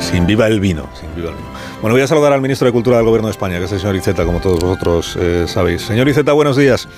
sin 0.00 0.26
viva 0.26 0.48
el 0.48 0.58
vino. 0.58 0.88
Sin 0.98 1.14
viva 1.14 1.28
el 1.28 1.36
vino. 1.36 1.48
Bueno, 1.80 1.94
voy 1.94 2.02
a 2.02 2.08
saludar 2.08 2.32
al 2.32 2.40
ministro 2.40 2.66
de 2.66 2.72
Cultura 2.72 2.96
del 2.96 3.06
Gobierno 3.06 3.28
de 3.28 3.32
España, 3.32 3.58
que 3.58 3.66
es 3.66 3.72
el 3.72 3.78
señor 3.78 3.94
Iceta, 3.94 4.24
como 4.24 4.40
todos 4.40 4.58
vosotros 4.58 5.16
eh, 5.20 5.44
sabéis. 5.46 5.82
Señor 5.82 6.08
Iceta, 6.08 6.32
buenos 6.32 6.56
días. 6.56 6.88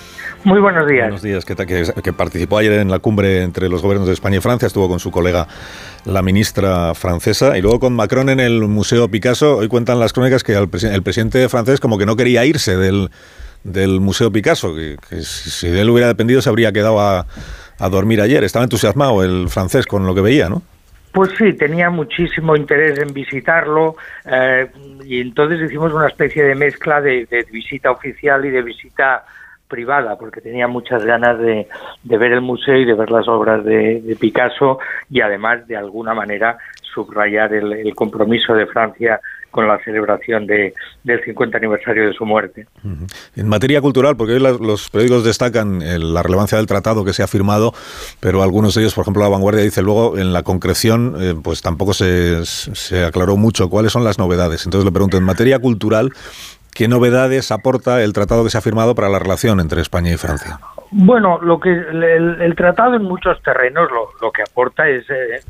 Muy 0.42 0.58
buenos 0.58 0.86
días. 0.88 1.04
Buenos 1.04 1.22
días, 1.22 1.44
que, 1.44 1.54
que, 1.54 1.84
que 2.02 2.12
participó 2.14 2.58
ayer 2.58 2.72
en 2.72 2.90
la 2.90 2.98
cumbre 2.98 3.42
entre 3.42 3.68
los 3.68 3.82
gobiernos 3.82 4.06
de 4.06 4.14
España 4.14 4.38
y 4.38 4.40
Francia, 4.40 4.66
estuvo 4.66 4.88
con 4.88 4.98
su 4.98 5.10
colega 5.10 5.46
la 6.06 6.22
ministra 6.22 6.94
francesa 6.94 7.58
y 7.58 7.62
luego 7.62 7.78
con 7.78 7.92
Macron 7.94 8.30
en 8.30 8.40
el 8.40 8.62
Museo 8.62 9.08
Picasso. 9.08 9.58
Hoy 9.58 9.68
cuentan 9.68 10.00
las 10.00 10.14
crónicas 10.14 10.42
que 10.42 10.54
el, 10.54 10.70
presi- 10.70 10.90
el 10.90 11.02
presidente 11.02 11.46
francés 11.50 11.78
como 11.78 11.98
que 11.98 12.06
no 12.06 12.16
quería 12.16 12.46
irse 12.46 12.76
del, 12.76 13.10
del 13.64 14.00
Museo 14.00 14.32
Picasso, 14.32 14.74
que, 14.74 14.96
que 15.10 15.16
si, 15.22 15.50
si 15.50 15.68
de 15.68 15.82
él 15.82 15.90
hubiera 15.90 16.08
dependido 16.08 16.40
se 16.40 16.48
habría 16.48 16.72
quedado 16.72 17.00
a, 17.00 17.26
a 17.78 17.88
dormir 17.90 18.22
ayer. 18.22 18.42
Estaba 18.42 18.64
entusiasmado 18.64 19.22
el 19.22 19.50
francés 19.50 19.84
con 19.86 20.06
lo 20.06 20.14
que 20.14 20.22
veía, 20.22 20.48
¿no? 20.48 20.62
Pues 21.12 21.32
sí, 21.36 21.52
tenía 21.52 21.90
muchísimo 21.90 22.56
interés 22.56 22.98
en 22.98 23.12
visitarlo 23.12 23.96
eh, 24.24 24.68
y 25.04 25.20
entonces 25.20 25.60
hicimos 25.60 25.92
una 25.92 26.06
especie 26.06 26.44
de 26.44 26.54
mezcla 26.54 27.00
de, 27.00 27.26
de 27.26 27.44
visita 27.50 27.90
oficial 27.90 28.44
y 28.46 28.50
de 28.50 28.62
visita 28.62 29.24
privada, 29.70 30.18
porque 30.18 30.42
tenía 30.42 30.68
muchas 30.68 31.04
ganas 31.04 31.38
de, 31.38 31.66
de 32.02 32.18
ver 32.18 32.32
el 32.32 32.42
museo 32.42 32.76
y 32.76 32.84
de 32.84 32.94
ver 32.94 33.10
las 33.10 33.26
obras 33.28 33.64
de, 33.64 34.02
de 34.02 34.16
Picasso 34.16 34.78
y 35.08 35.22
además 35.22 35.66
de 35.66 35.76
alguna 35.76 36.12
manera 36.12 36.58
subrayar 36.92 37.54
el, 37.54 37.72
el 37.72 37.94
compromiso 37.94 38.52
de 38.52 38.66
Francia 38.66 39.20
con 39.50 39.66
la 39.66 39.82
celebración 39.82 40.46
de, 40.46 40.74
del 41.02 41.22
50 41.24 41.58
aniversario 41.58 42.06
de 42.06 42.12
su 42.12 42.24
muerte. 42.24 42.66
En 43.34 43.48
materia 43.48 43.80
cultural, 43.80 44.16
porque 44.16 44.34
hoy 44.34 44.40
los 44.40 44.90
periódicos 44.90 45.24
destacan 45.24 45.82
eh, 45.82 45.98
la 45.98 46.22
relevancia 46.22 46.56
del 46.58 46.66
tratado 46.66 47.04
que 47.04 47.12
se 47.12 47.22
ha 47.22 47.26
firmado, 47.26 47.74
pero 48.20 48.42
algunos 48.42 48.74
de 48.74 48.82
ellos, 48.82 48.94
por 48.94 49.02
ejemplo, 49.02 49.22
La 49.22 49.28
Vanguardia 49.28 49.62
dice 49.62 49.82
luego 49.82 50.18
en 50.18 50.32
la 50.32 50.42
concreción, 50.42 51.16
eh, 51.18 51.34
pues 51.42 51.62
tampoco 51.62 51.94
se, 51.94 52.44
se 52.46 53.04
aclaró 53.04 53.36
mucho 53.36 53.68
cuáles 53.68 53.92
son 53.92 54.04
las 54.04 54.18
novedades. 54.18 54.64
Entonces 54.66 54.84
le 54.84 54.92
pregunto, 54.92 55.16
en 55.16 55.24
materia 55.24 55.58
cultural, 55.58 56.12
¿qué 56.80 56.88
novedades 56.88 57.52
aporta 57.52 58.02
el 58.02 58.14
tratado 58.14 58.42
que 58.42 58.48
se 58.48 58.56
ha 58.56 58.62
firmado 58.62 58.94
para 58.94 59.10
la 59.10 59.18
relación 59.18 59.60
entre 59.60 59.82
España 59.82 60.14
y 60.14 60.16
Francia? 60.16 60.58
Bueno, 60.90 61.38
lo 61.42 61.60
que 61.60 61.68
el, 61.70 62.54
tratado 62.56 62.94
en 62.94 63.02
muchos 63.02 63.42
terrenos 63.42 63.90
lo, 63.90 64.08
lo 64.22 64.32
que 64.32 64.40
aporta 64.40 64.88
es 64.88 65.04
eh, 65.10 65.42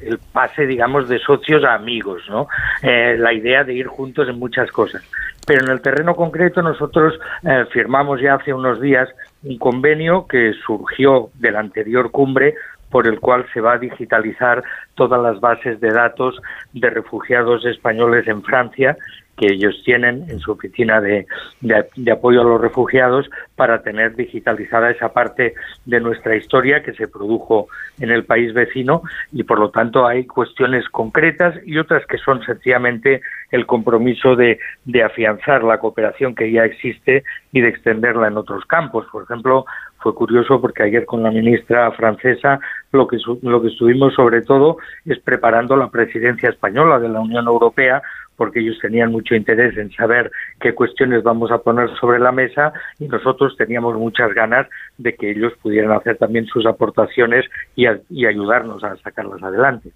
el 0.00 0.18
pase, 0.18 0.66
digamos, 0.66 1.08
de 1.08 1.20
socios 1.20 1.62
a 1.62 1.74
amigos, 1.74 2.24
¿no? 2.28 2.48
Eh, 2.82 3.14
la 3.16 3.32
idea 3.32 3.62
de 3.62 3.74
ir 3.74 3.86
juntos 3.86 4.28
en 4.28 4.40
muchas 4.40 4.72
cosas. 4.72 5.08
Pero 5.46 5.64
en 5.64 5.70
el 5.70 5.80
terreno 5.80 6.16
concreto 6.16 6.60
nosotros 6.62 7.14
eh, 7.44 7.64
firmamos 7.72 8.20
ya 8.20 8.34
hace 8.34 8.52
unos 8.52 8.80
días 8.80 9.08
un 9.44 9.58
convenio 9.58 10.26
que 10.26 10.52
surgió 10.66 11.30
de 11.34 11.52
la 11.52 11.60
anterior 11.60 12.10
cumbre 12.10 12.56
por 12.90 13.06
el 13.06 13.20
cual 13.20 13.46
se 13.54 13.60
va 13.60 13.74
a 13.74 13.78
digitalizar 13.78 14.64
todas 14.96 15.22
las 15.22 15.38
bases 15.38 15.80
de 15.80 15.92
datos 15.92 16.42
de 16.72 16.90
refugiados 16.90 17.64
españoles 17.66 18.26
en 18.26 18.42
Francia 18.42 18.96
que 19.36 19.52
ellos 19.52 19.80
tienen 19.84 20.24
en 20.28 20.38
su 20.40 20.52
oficina 20.52 21.00
de, 21.00 21.26
de- 21.60 22.10
apoyo 22.12 22.40
a 22.40 22.44
los 22.44 22.60
refugiados 22.60 23.28
para 23.54 23.82
tener 23.82 24.16
digitalizada 24.16 24.90
esa 24.90 25.12
parte 25.12 25.54
de 25.84 26.00
nuestra 26.00 26.36
historia 26.36 26.82
que 26.82 26.94
se 26.94 27.08
produjo 27.08 27.68
en 28.00 28.10
el 28.10 28.24
país 28.24 28.54
vecino 28.54 29.02
y 29.32 29.42
por 29.44 29.58
lo 29.58 29.70
tanto 29.70 30.06
hay 30.06 30.24
cuestiones 30.26 30.88
concretas 30.88 31.54
y 31.64 31.78
otras 31.78 32.06
que 32.06 32.18
son 32.18 32.42
sencillamente 32.44 33.20
el 33.50 33.66
compromiso 33.66 34.36
de, 34.36 34.58
de 34.84 35.02
afianzar 35.02 35.62
la 35.64 35.78
cooperación 35.78 36.34
que 36.34 36.50
ya 36.50 36.64
existe 36.64 37.24
y 37.52 37.60
de 37.60 37.68
extenderla 37.68 38.28
en 38.28 38.36
otros 38.36 38.64
campos. 38.66 39.06
Por 39.12 39.24
ejemplo, 39.24 39.64
fue 39.98 40.14
curioso 40.14 40.60
porque 40.60 40.82
ayer 40.82 41.04
con 41.06 41.22
la 41.22 41.30
ministra 41.30 41.90
francesa 41.92 42.60
lo 42.92 43.06
que, 43.06 43.18
lo 43.42 43.60
que 43.62 43.68
estuvimos 43.68 44.14
sobre 44.14 44.42
todo 44.42 44.78
es 45.04 45.18
preparando 45.20 45.76
la 45.76 45.90
presidencia 45.90 46.48
española 46.50 46.98
de 46.98 47.08
la 47.08 47.20
Unión 47.20 47.46
Europea 47.46 48.02
porque 48.36 48.60
ellos 48.60 48.76
tenían 48.80 49.10
mucho 49.10 49.34
interés 49.34 49.76
en 49.76 49.90
saber 49.92 50.30
qué 50.60 50.74
cuestiones 50.74 51.22
vamos 51.22 51.50
a 51.50 51.58
poner 51.58 51.88
sobre 51.98 52.18
la 52.18 52.32
mesa 52.32 52.72
y 52.98 53.06
nosotros 53.06 53.56
teníamos 53.56 53.96
muchas 53.96 54.32
ganas 54.34 54.66
de 54.98 55.14
que 55.14 55.30
ellos 55.30 55.52
pudieran 55.62 55.92
hacer 55.92 56.16
también 56.18 56.46
sus 56.46 56.66
aportaciones 56.66 57.44
y, 57.74 57.86
ayudarnos 57.86 58.82
a 58.84 58.96
sacarlas 58.96 59.42
adelante. 59.42 59.90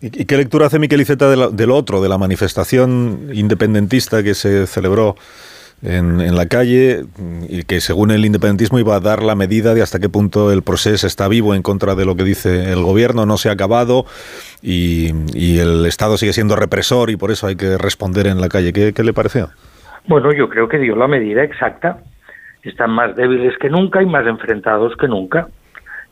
¿Y, 0.00 0.24
qué 0.24 0.36
lectura 0.36 0.66
hace 0.66 0.78
Miquel 0.78 1.00
Iceta 1.00 1.28
de, 1.28 1.64
otro, 1.66 2.02
de 2.02 2.08
la 2.08 2.18
manifestación 2.18 3.30
independentista 3.32 4.22
que 4.22 4.34
se 4.34 4.66
celebró 4.66 5.16
en, 5.84 6.34
la 6.34 6.46
calle 6.46 7.04
y 7.48 7.62
que 7.64 7.80
según 7.80 8.10
el 8.10 8.24
independentismo 8.24 8.78
iba 8.78 8.96
a 8.96 9.00
dar 9.00 9.22
la 9.22 9.34
medida 9.34 9.74
de 9.74 9.82
hasta 9.82 10.00
qué 10.00 10.08
punto 10.08 10.50
el 10.52 10.62
proceso 10.62 11.06
está 11.06 11.28
vivo 11.28 11.54
en 11.54 11.62
contra 11.62 11.94
de 11.94 12.04
lo 12.04 12.16
que 12.16 12.24
dice 12.24 12.72
el 12.72 12.82
gobierno, 12.82 13.26
no 13.26 13.36
se 13.36 13.50
ha 13.50 13.52
acabado 13.52 14.06
y, 14.62 15.10
y 15.34 15.58
el 15.58 15.84
Estado 15.86 16.16
sigue 16.16 16.32
siendo 16.32 16.56
represor 16.56 17.10
y 17.10 17.16
por 17.16 17.30
eso 17.30 17.46
hay 17.46 17.56
que 17.56 17.76
responder 17.76 18.26
en 18.26 18.40
la 18.40 18.48
calle? 18.48 18.72
¿Qué, 18.72 18.92
qué 18.92 19.04
le 19.04 19.12
pareció? 19.12 19.50
Bueno, 20.06 20.32
yo 20.32 20.48
creo 20.48 20.68
que 20.68 20.78
dio 20.78 20.96
la 20.96 21.08
medida 21.08 21.42
exacta. 21.42 21.98
Están 22.62 22.90
más 22.90 23.14
débiles 23.14 23.56
que 23.58 23.68
nunca 23.68 24.02
y 24.02 24.06
más 24.06 24.26
enfrentados 24.26 24.96
que 24.96 25.08
nunca. 25.08 25.48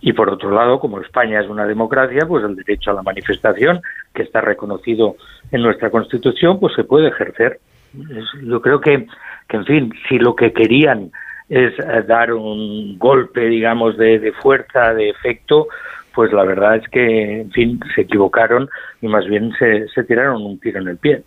Y 0.01 0.13
por 0.13 0.29
otro 0.29 0.51
lado, 0.51 0.81
como 0.81 1.01
España 1.01 1.41
es 1.41 1.49
una 1.49 1.65
democracia, 1.65 2.27
pues 2.27 2.45
el 2.45 2.57
derecho 2.57 2.91
a 2.91 2.95
la 2.95 3.03
manifestación, 3.03 3.81
que 4.13 4.23
está 4.23 4.41
reconocido 4.41 5.17
en 5.53 5.63
nuestra 5.63 5.91
Constitución, 5.91 6.59
pues 6.59 6.75
se 6.75 6.85
puede 6.85 7.09
ejercer. 7.09 7.61
Es- 7.95 8.43
Yo 8.45 8.61
creo 8.63 8.81
que, 8.81 9.07
que, 9.49 9.57
en 9.57 9.65
fin, 9.67 9.93
si 10.09 10.19
lo 10.19 10.35
que 10.37 10.53
querían 10.53 11.11
es 11.49 11.73
eh, 11.79 12.03
dar 12.07 12.33
un 12.33 12.99
golpe, 12.99 13.47
digamos, 13.47 13.97
de, 13.99 14.19
de 14.19 14.33
fuerza, 14.33 14.95
de 14.95 15.11
efecto, 15.11 15.69
pues 16.15 16.33
la 16.33 16.45
verdad 16.45 16.77
es 16.77 16.89
que, 16.89 17.41
en 17.43 17.51
fin, 17.53 17.81
se 17.95 18.03
equivocaron 18.03 18.69
y 19.01 19.09
más 19.09 19.27
bien 19.27 19.53
se, 19.59 19.87
se 19.89 20.05
tiraron 20.05 20.43
un 20.43 20.59
tiro 20.61 20.81
en 20.81 20.89
el 20.89 20.97
pie. 20.97 21.23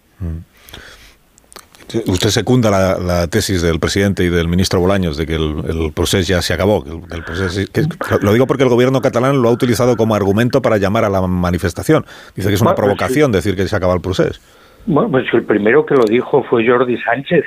Usted 2.07 2.29
secunda 2.29 2.71
la, 2.71 2.97
la 2.97 3.27
tesis 3.27 3.61
del 3.61 3.79
presidente 3.79 4.23
y 4.23 4.29
del 4.29 4.47
ministro 4.47 4.79
Bolaños 4.79 5.17
de 5.17 5.27
que 5.27 5.35
el, 5.35 5.63
el 5.69 5.93
proceso 5.93 6.27
ya 6.27 6.41
se 6.41 6.51
acabó. 6.53 6.83
Que 6.83 6.89
el, 6.89 7.01
que 7.07 7.15
el 7.15 7.23
proceso- 7.23 7.71
que- 7.71 8.25
lo 8.25 8.33
digo 8.33 8.47
porque 8.47 8.63
el 8.63 8.69
gobierno 8.69 9.01
catalán 9.01 9.41
lo 9.41 9.49
ha 9.49 9.51
utilizado 9.51 9.95
como 9.95 10.15
argumento 10.15 10.61
para 10.63 10.77
llamar 10.77 11.05
a 11.05 11.09
la 11.09 11.21
manifestación. 11.27 12.03
Dice 12.35 12.49
que 12.49 12.55
es 12.55 12.61
una 12.61 12.71
pues 12.73 12.83
provocación 12.85 13.31
decir 13.31 13.55
que 13.55 13.67
se 13.67 13.75
acaba 13.75 13.93
el 13.93 14.01
proceso. 14.01 14.39
Bueno, 14.87 15.09
pues 15.09 15.25
el 15.33 15.43
primero 15.43 15.85
que 15.85 15.95
lo 15.95 16.03
dijo 16.03 16.43
fue 16.43 16.67
Jordi 16.67 16.97
Sánchez, 16.97 17.43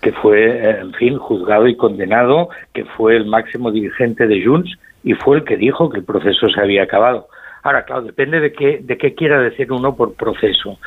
que 0.00 0.12
fue, 0.12 0.44
eh, 0.44 0.78
en 0.80 0.92
fin, 0.94 1.18
juzgado 1.18 1.68
y 1.68 1.76
condenado, 1.76 2.48
que 2.74 2.84
fue 2.84 3.16
el 3.16 3.26
máximo 3.26 3.70
dirigente 3.70 4.26
de 4.26 4.44
Junts 4.44 4.76
y 5.04 5.14
fue 5.14 5.38
el 5.38 5.44
que 5.44 5.56
dijo 5.56 5.88
que 5.88 5.98
el 5.98 6.04
proceso 6.04 6.48
se 6.48 6.60
había 6.60 6.82
acabado. 6.82 7.28
Ahora, 7.62 7.84
claro, 7.84 8.02
depende 8.02 8.40
de 8.40 8.52
qué, 8.52 8.80
de 8.82 8.96
qué 8.96 9.14
quiera 9.14 9.40
decir 9.40 9.70
uno 9.70 9.94
por 9.94 10.14
proceso. 10.14 10.78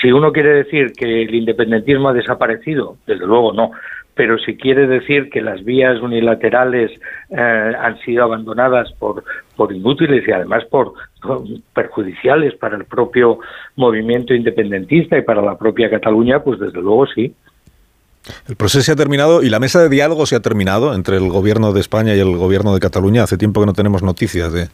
Si 0.00 0.10
uno 0.12 0.32
quiere 0.32 0.64
decir 0.64 0.92
que 0.92 1.22
el 1.22 1.34
independentismo 1.34 2.08
ha 2.08 2.12
desaparecido, 2.12 2.96
desde 3.06 3.26
luego 3.26 3.52
no. 3.52 3.70
Pero 4.16 4.38
si 4.38 4.56
quiere 4.56 4.86
decir 4.86 5.28
que 5.30 5.42
las 5.42 5.62
vías 5.62 6.00
unilaterales 6.00 6.90
eh, 7.30 7.72
han 7.78 7.98
sido 8.00 8.24
abandonadas 8.24 8.90
por, 8.98 9.22
por 9.54 9.72
inútiles 9.72 10.26
y 10.26 10.32
además 10.32 10.64
por, 10.64 10.94
perjudiciales 11.74 12.54
para 12.54 12.76
el 12.76 12.86
propio 12.86 13.38
movimiento 13.76 14.34
independentista 14.34 15.18
y 15.18 15.22
para 15.22 15.42
la 15.42 15.56
propia 15.56 15.90
Cataluña, 15.90 16.42
pues 16.42 16.58
desde 16.58 16.80
luego 16.80 17.06
sí. 17.06 17.34
El 18.48 18.56
proceso 18.56 18.82
se 18.82 18.92
ha 18.92 18.96
terminado 18.96 19.42
y 19.42 19.50
la 19.50 19.60
mesa 19.60 19.80
de 19.80 19.88
diálogo 19.88 20.26
se 20.26 20.34
ha 20.34 20.40
terminado 20.40 20.94
entre 20.94 21.16
el 21.18 21.28
gobierno 21.28 21.72
de 21.72 21.80
España 21.80 22.14
y 22.14 22.18
el 22.18 22.36
gobierno 22.36 22.74
de 22.74 22.80
Cataluña. 22.80 23.22
Hace 23.22 23.36
tiempo 23.36 23.60
que 23.60 23.66
no 23.66 23.72
tenemos 23.72 24.02
noticias 24.02 24.52
de, 24.52 24.68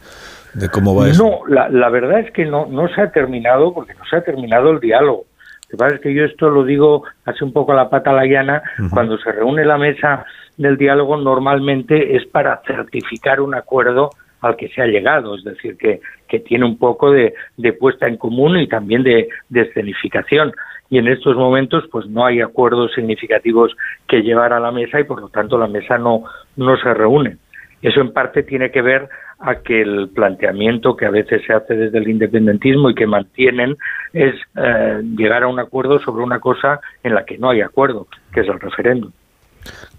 de 0.55 0.69
cómo 0.69 0.95
va 0.95 1.09
eso. 1.09 1.25
No, 1.25 1.55
la, 1.55 1.69
la 1.69 1.89
verdad 1.91 2.21
es 2.21 2.33
que 2.33 2.47
no, 2.47 2.67
no 2.67 2.89
se 2.95 3.01
ha 3.01 3.11
terminado 3.11 3.75
porque 3.75 3.95
no 3.95 4.05
se 4.09 4.17
ha 4.17 4.23
terminado 4.23 4.71
el 4.71 4.81
diálogo. 4.81 5.25
Lo 5.73 5.79
que 5.79 5.85
pasa 5.85 5.95
es 5.95 6.01
que 6.03 6.13
yo 6.13 6.25
esto 6.25 6.51
lo 6.51 6.65
digo 6.65 7.05
hace 7.25 7.45
un 7.45 7.53
poco 7.53 7.73
a 7.73 7.77
la 7.77 7.89
pata 7.89 8.11
a 8.11 8.15
la 8.15 8.27
llana. 8.27 8.63
Cuando 8.91 9.17
se 9.17 9.33
reúne 9.33 9.65
la 9.65 9.79
mesa 9.79 10.27
del 10.59 10.77
diálogo 10.77 11.17
normalmente 11.17 12.15
es 12.15 12.27
para 12.27 12.61
certificar 12.67 13.41
un 13.41 13.55
acuerdo 13.55 14.11
al 14.43 14.57
que 14.57 14.69
se 14.69 14.83
ha 14.83 14.87
llegado, 14.87 15.37
es 15.37 15.45
decir, 15.45 15.79
que, 15.79 16.01
que 16.29 16.41
tiene 16.41 16.67
un 16.67 16.77
poco 16.77 17.11
de, 17.11 17.33
de 17.57 17.73
puesta 17.73 18.07
en 18.07 18.19
común 18.19 18.59
y 18.59 18.67
también 18.67 19.03
de, 19.03 19.29
de 19.49 19.61
escenificación 19.63 20.53
y 20.91 20.99
en 20.99 21.09
estos 21.09 21.37
momentos 21.37 21.85
pues 21.91 22.07
no 22.07 22.27
hay 22.27 22.43
acuerdos 22.43 22.93
significativos 22.95 23.75
que 24.07 24.23
llevar 24.23 24.53
a 24.53 24.61
la 24.61 24.73
mesa 24.73 25.01
y 25.01 25.05
por 25.05 25.23
lo 25.23 25.31
tanto 25.31 25.57
la 25.57 25.69
mesa 25.69 25.97
no, 25.97 26.25
no 26.57 26.77
se 26.77 26.93
reúne. 26.93 27.39
Eso 27.81 28.01
en 28.03 28.13
parte 28.13 28.43
tiene 28.43 28.71
que 28.71 28.83
ver 28.83 29.09
a 29.43 29.57
que 29.57 29.83
el 29.83 30.09
planteamiento 30.11 30.97
que 30.97 31.07
a 31.07 31.11
veces 31.11 31.43
se 31.47 31.53
hace 31.53 31.75
desde 31.75 31.99
el 31.99 32.09
independentismo 32.09 32.91
y 32.91 32.95
que 32.95 33.07
mantienen 33.07 33.77
es 34.13 34.35
eh, 34.57 35.03
llegar 35.17 35.43
a 35.43 35.49
un 35.49 35.59
acuerdo 35.59 35.99
sobre 35.99 36.23
una 36.23 36.39
cosa 36.39 36.81
en 37.03 37.15
la 37.15 37.25
que 37.25 37.39
no 37.39 37.51
hay 37.51 37.61
acuerdo, 37.61 38.07
que 38.33 38.41
es 38.41 38.49
el 38.49 38.61
referéndum. 38.61 39.11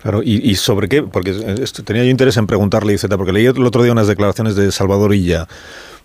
Claro, 0.04 0.22
¿y, 0.22 0.54
sobre 0.56 0.90
qué? 0.90 1.02
Porque 1.02 1.32
tenía 1.86 2.04
yo 2.04 2.10
interés 2.10 2.36
en 2.36 2.46
preguntarle, 2.46 2.94
Iceta, 2.94 3.16
porque 3.16 3.32
leí 3.32 3.46
el 3.46 3.66
otro 3.66 3.84
día 3.84 3.94
unas 3.94 4.08
declaraciones 4.08 4.54
de 4.58 4.70
Salvador 4.74 5.16
Illa, 5.16 5.48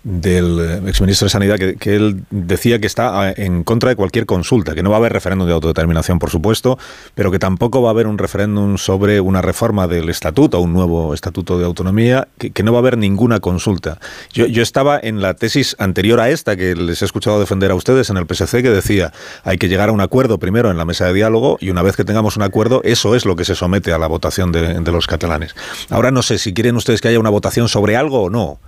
del 0.03 0.59
eh, 0.59 0.89
exministro 0.89 1.25
de 1.25 1.29
Sanidad, 1.29 1.57
que, 1.57 1.75
que, 1.75 1.95
él 1.95 2.23
decía 2.29 2.79
que 2.79 2.87
está 2.87 3.31
eh, 3.31 3.33
en 3.37 3.63
contra 3.63 3.89
de 3.89 3.95
cualquier 3.95 4.25
consulta, 4.25 4.73
que 4.73 4.83
no 4.83 4.89
va 4.89 4.95
a 4.95 4.99
haber 4.99 5.13
referéndum 5.13 5.47
de 5.47 5.53
autodeterminación, 5.53 6.19
por 6.19 6.29
supuesto, 6.29 6.77
pero 7.15 7.31
que 7.31 7.39
tampoco 7.39 7.81
va 7.81 7.89
a 7.89 7.91
haber 7.91 8.07
un 8.07 8.17
referéndum 8.17 8.77
sobre 8.77 9.19
una 9.19 9.41
reforma 9.41 9.87
del 9.87 10.09
estatuto, 10.09 10.59
un 10.61 10.73
nuevo 10.73 11.13
estatuto 11.13 11.59
de 11.59 11.65
autonomía, 11.65 12.27
que, 12.37 12.51
que 12.51 12.63
no 12.63 12.71
va 12.71 12.77
a 12.77 12.81
haber 12.81 12.97
ninguna 12.97 13.39
consulta. 13.39 13.99
Yo, 14.31 14.45
yo, 14.45 14.63
estaba 14.63 14.99
en 15.01 15.21
la 15.21 15.33
tesis 15.33 15.75
anterior 15.79 16.19
a 16.19 16.29
esta, 16.29 16.55
que 16.55 16.75
les 16.75 17.01
he 17.01 17.05
escuchado 17.05 17.39
defender 17.39 17.71
a 17.71 17.75
ustedes 17.75 18.09
en 18.09 18.17
el 18.17 18.25
PSC, 18.25 18.61
que 18.61 18.69
decía 18.69 19.11
hay 19.43 19.57
que 19.57 19.67
llegar 19.67 19.89
a 19.89 19.91
un 19.91 20.01
acuerdo 20.01 20.37
primero 20.37 20.71
en 20.71 20.77
la 20.77 20.85
mesa 20.85 21.05
de 21.07 21.13
diálogo 21.13 21.57
y 21.59 21.69
una 21.69 21.81
vez 21.81 21.95
que 21.97 22.05
tengamos 22.05 22.37
un 22.37 22.43
acuerdo, 22.43 22.81
eso 22.83 23.15
es 23.15 23.25
lo 23.25 23.35
que 23.35 23.43
se 23.43 23.55
somete 23.55 23.88
a 23.91 23.97
la 23.97 24.07
votación 24.07 24.51
de, 24.51 24.79
de 24.79 24.91
los 24.91 25.07
catalanes. 25.07 25.55
Ahora 25.89 26.11
no 26.11 26.21
sé 26.21 26.37
si 26.37 26.53
quieren 26.53 26.75
ustedes 26.75 27.01
que 27.01 27.07
haya 27.09 27.19
una 27.19 27.29
votación 27.29 27.67
sobre 27.67 27.95
algo 27.95 28.23
o 28.23 28.29
no. 28.29 28.59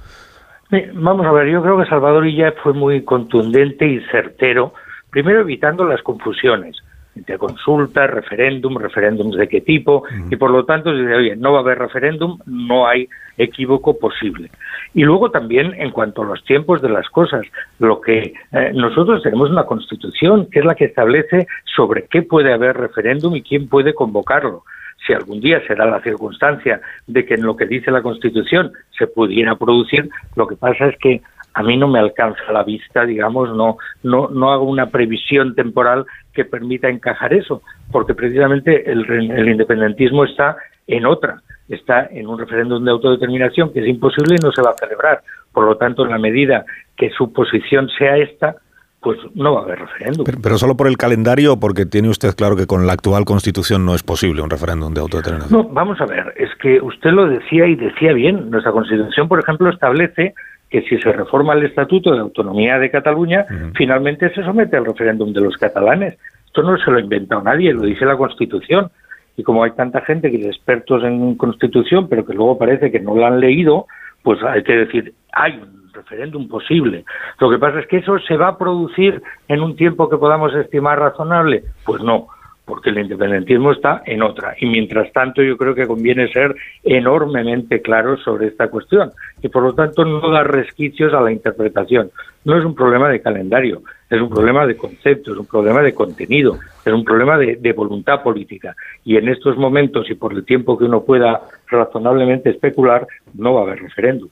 Vamos 0.94 1.26
a 1.26 1.32
ver, 1.32 1.50
yo 1.50 1.62
creo 1.62 1.78
que 1.78 1.86
Salvador 1.86 2.26
Illa 2.26 2.54
fue 2.64 2.74
muy 2.74 3.04
contundente 3.04 3.86
y 3.86 4.00
certero, 4.10 4.74
primero 5.10 5.42
evitando 5.42 5.84
las 5.86 6.02
confusiones 6.02 6.78
entre 7.14 7.38
consulta, 7.38 8.08
referéndum, 8.08 8.78
referéndums 8.78 9.36
de 9.36 9.50
qué 9.50 9.60
tipo, 9.60 10.04
y 10.30 10.36
por 10.38 10.50
lo 10.50 10.64
tanto 10.64 10.96
dice, 10.96 11.14
oye, 11.14 11.36
no 11.36 11.52
va 11.52 11.60
a 11.60 11.62
haber 11.62 11.78
referéndum, 11.78 12.40
no 12.46 12.88
hay 12.88 13.10
equívoco 13.38 14.00
posible. 14.00 14.50
Y 14.94 15.04
luego 15.04 15.30
también 15.30 15.74
en 15.78 15.92
cuanto 15.92 16.22
a 16.22 16.26
los 16.26 16.42
tiempos 16.46 16.82
de 16.82 16.88
las 16.88 17.10
cosas, 17.10 17.42
lo 17.80 18.00
que 18.00 18.34
eh, 18.54 18.72
nosotros 18.74 19.22
tenemos 19.24 19.50
una 19.50 19.66
constitución 19.66 20.48
que 20.50 20.60
es 20.60 20.66
la 20.66 20.76
que 20.76 20.86
establece 20.86 21.48
sobre 21.76 22.06
qué 22.06 22.22
puede 22.22 22.54
haber 22.54 22.78
referéndum 22.78 23.36
y 23.36 23.42
quién 23.42 23.68
puede 23.68 23.94
convocarlo 23.94 24.64
si 25.06 25.14
algún 25.14 25.42
día 25.42 25.62
será 25.68 25.86
la 25.86 26.02
circunstancia 26.02 26.82
de 27.08 27.26
que 27.26 27.36
en 27.36 27.44
lo 27.44 27.56
que 27.56 27.66
dice 27.66 27.92
la 27.92 28.02
Constitución 28.02 28.72
se 28.98 29.08
pudiera 29.08 29.56
producir, 29.56 30.10
lo 30.36 30.48
que 30.48 30.56
pasa 30.56 30.88
es 30.88 30.98
que 30.98 31.22
a 31.54 31.64
mí 31.64 31.76
no 31.76 31.88
me 31.88 32.00
alcanza 32.00 32.52
la 32.52 32.64
vista, 32.64 33.06
digamos, 33.06 33.54
no, 33.56 33.78
no, 34.04 34.30
no 34.30 34.52
hago 34.52 34.64
una 34.64 34.90
previsión 34.90 35.54
temporal 35.54 36.06
que 36.34 36.46
permita 36.46 36.88
encajar 36.88 37.34
eso, 37.34 37.62
porque 37.92 38.14
precisamente 38.14 38.90
el, 38.90 39.10
el 39.10 39.50
independentismo 39.50 40.24
está 40.24 40.56
en 40.88 41.06
otra, 41.06 41.42
está 41.68 42.08
en 42.10 42.28
un 42.28 42.40
referéndum 42.40 42.84
de 42.84 42.92
autodeterminación 42.92 43.74
que 43.74 43.82
es 43.82 43.88
imposible 43.88 44.36
y 44.40 44.44
no 44.44 44.52
se 44.52 44.62
va 44.62 44.72
a 44.72 44.78
celebrar. 44.78 45.22
Por 45.52 45.66
lo 45.66 45.76
tanto, 45.76 46.06
en 46.06 46.12
la 46.12 46.18
medida 46.18 46.66
que 46.96 47.10
su 47.10 47.34
posición 47.34 47.90
sea 47.98 48.18
esta, 48.18 48.56
pues 49.02 49.18
no 49.34 49.56
va 49.56 49.62
a 49.62 49.64
haber 49.64 49.80
referéndum. 49.80 50.26
Pero, 50.26 50.38
pero, 50.42 50.58
solo 50.58 50.78
por 50.78 50.88
el 50.88 50.96
calendario 50.96 51.60
porque 51.60 51.86
tiene 51.86 52.10
usted 52.10 52.36
claro 52.36 52.56
que 52.56 52.68
con 52.68 52.86
la 52.86 52.94
actual 52.94 53.26
constitución 53.26 53.84
no 53.84 53.96
es 53.96 54.04
posible 54.04 54.42
un 54.42 54.50
referéndum 54.50 54.94
de 54.94 55.02
autodeterminación. 55.02 55.52
No, 55.52 55.68
vamos 55.70 56.00
a 56.02 56.06
ver, 56.06 56.34
es 56.38 56.50
que 56.62 56.80
usted 56.80 57.10
lo 57.10 57.28
decía 57.28 57.66
y 57.66 57.76
decía 57.76 58.14
bien. 58.14 58.52
Nuestra 58.52 58.72
constitución, 58.72 59.28
por 59.28 59.40
ejemplo, 59.40 59.70
establece 59.70 60.36
que 60.70 60.84
si 60.84 61.00
se 61.00 61.12
reforma 61.12 61.54
el 61.54 61.66
Estatuto 61.66 62.14
de 62.14 62.20
Autonomía 62.20 62.78
de 62.78 62.92
Cataluña, 62.92 63.46
uh 63.50 63.54
-huh. 63.54 63.72
finalmente 63.76 64.34
se 64.34 64.44
somete 64.44 64.78
al 64.78 64.86
referéndum 64.86 65.34
de 65.34 65.42
los 65.42 65.58
catalanes. 65.58 66.18
Esto 66.46 66.62
no 66.62 66.78
se 66.78 66.92
lo 66.92 66.98
ha 66.98 67.02
inventado 67.02 67.42
nadie, 67.42 67.74
lo 67.74 67.84
dice 67.84 68.06
la 68.06 68.16
Constitución. 68.18 68.92
Y 69.36 69.44
como 69.44 69.64
hay 69.64 69.72
tanta 69.72 70.02
gente 70.02 70.30
que 70.30 70.38
es 70.38 70.46
expertos 70.46 71.04
en 71.04 71.36
Constitución, 71.36 72.08
pero 72.08 72.26
que 72.26 72.34
luego 72.34 72.58
parece 72.58 72.92
que 72.92 73.00
no 73.00 73.16
la 73.16 73.28
han 73.28 73.40
leído, 73.40 73.88
pues 74.22 74.42
hay 74.44 74.62
que 74.64 74.74
decir, 74.74 75.14
hay 75.34 75.54
un 75.54 75.81
referéndum 75.94 76.48
posible. 76.48 77.06
Lo 77.40 77.50
que 77.50 77.58
pasa 77.58 77.80
es 77.80 77.88
que 77.88 77.98
eso 77.98 78.18
se 78.20 78.38
va 78.38 78.50
a 78.50 78.58
producir 78.58 79.22
en 79.48 79.62
un 79.62 79.76
tiempo 79.76 80.10
que 80.10 80.18
podamos 80.18 80.54
estimar 80.56 81.00
razonable. 81.00 81.64
Pues 81.86 82.02
no, 82.02 82.28
porque 82.66 82.90
el 82.90 83.00
independentismo 83.00 83.74
está 83.74 84.02
en 84.06 84.22
otra. 84.22 84.56
Y 84.60 84.66
mientras 84.66 85.12
tanto 85.12 85.42
yo 85.42 85.58
creo 85.58 85.76
que 85.76 85.88
conviene 85.88 86.32
ser 86.32 86.56
enormemente 86.84 87.82
claros 87.82 88.22
sobre 88.24 88.48
esta 88.48 88.70
cuestión 88.70 89.12
y 89.42 89.50
por 89.50 89.64
lo 89.64 89.74
tanto 89.74 90.06
no 90.06 90.30
dar 90.30 90.50
resquicios 90.50 91.14
a 91.14 91.22
la 91.22 91.32
interpretación. 91.32 92.12
No 92.46 92.58
es 92.58 92.64
un 92.64 92.74
problema 92.74 93.10
de 93.10 93.22
calendario, 93.22 93.82
es 94.10 94.22
un 94.22 94.30
problema 94.30 94.66
de 94.66 94.78
concepto, 94.78 95.34
es 95.34 95.38
un 95.38 95.46
problema 95.48 95.82
de 95.82 95.94
contenido, 95.94 96.60
es 96.86 96.94
un 96.94 97.04
problema 97.04 97.38
de, 97.38 97.58
de 97.58 97.74
voluntad 97.74 98.24
política. 98.24 98.76
Y 99.04 99.18
en 99.18 99.28
estos 99.28 99.58
momentos 99.58 100.10
y 100.10 100.16
por 100.16 100.34
el 100.34 100.46
tiempo 100.46 100.78
que 100.78 100.86
uno 100.86 101.04
pueda 101.04 101.42
razonablemente 101.68 102.52
especular, 102.52 103.06
no 103.34 103.54
va 103.54 103.62
a 103.62 103.64
haber 103.64 103.82
referéndum. 103.82 104.30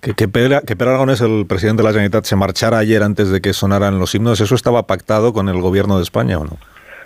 Que, 0.00 0.14
que, 0.14 0.28
Pedro, 0.28 0.60
que 0.66 0.76
Pedro 0.76 0.90
Aragonés, 0.90 1.20
el 1.20 1.46
presidente 1.46 1.82
de 1.82 1.88
la 1.88 1.92
Generalitat, 1.92 2.24
se 2.24 2.36
marchara 2.36 2.78
ayer 2.78 3.02
antes 3.02 3.30
de 3.30 3.40
que 3.40 3.52
sonaran 3.52 3.98
los 3.98 4.14
himnos, 4.14 4.40
¿eso 4.40 4.54
estaba 4.54 4.86
pactado 4.86 5.32
con 5.32 5.48
el 5.48 5.60
gobierno 5.60 5.96
de 5.96 6.02
España 6.02 6.38
o 6.38 6.44
no? 6.44 6.58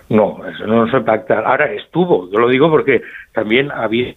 No, 0.09 0.47
eso 0.47 0.67
no 0.67 0.89
se 0.91 1.01
pacta. 1.01 1.41
Ahora 1.41 1.73
estuvo, 1.73 2.31
yo 2.31 2.39
lo 2.39 2.49
digo 2.49 2.71
porque 2.71 3.03
también 3.33 3.71
había 3.73 4.14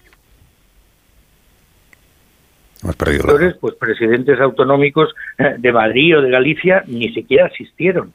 Hemos 2.84 2.95
perdido 2.95 3.26
pues 3.60 3.76
presidentes 3.76 4.39
autonómicos 4.39 5.14
eh, 5.38 5.56
de 5.58 5.74
Madrid 5.74 6.18
o 6.18 6.22
de 6.22 6.30
Galicia 6.30 6.84
ni 6.88 7.10
siquiera 7.10 7.47
asistieron. 7.47 8.14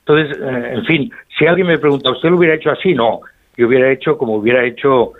Entonces, 0.00 0.38
eh, 0.38 0.72
en 0.74 0.84
fin, 0.84 1.12
si 1.36 1.46
alguien 1.46 1.66
me 1.66 1.78
pregunta, 1.78 2.12
¿usted 2.12 2.28
lo 2.28 2.36
hubiera 2.36 2.54
hecho 2.54 2.70
así? 2.70 2.94
No, 2.94 3.22
yo 3.56 3.66
hubiera 3.66 3.90
hecho 3.90 4.16
como 4.18 4.36
hubiera 4.36 4.64
hecho 4.64 5.08
uh, 5.08 5.12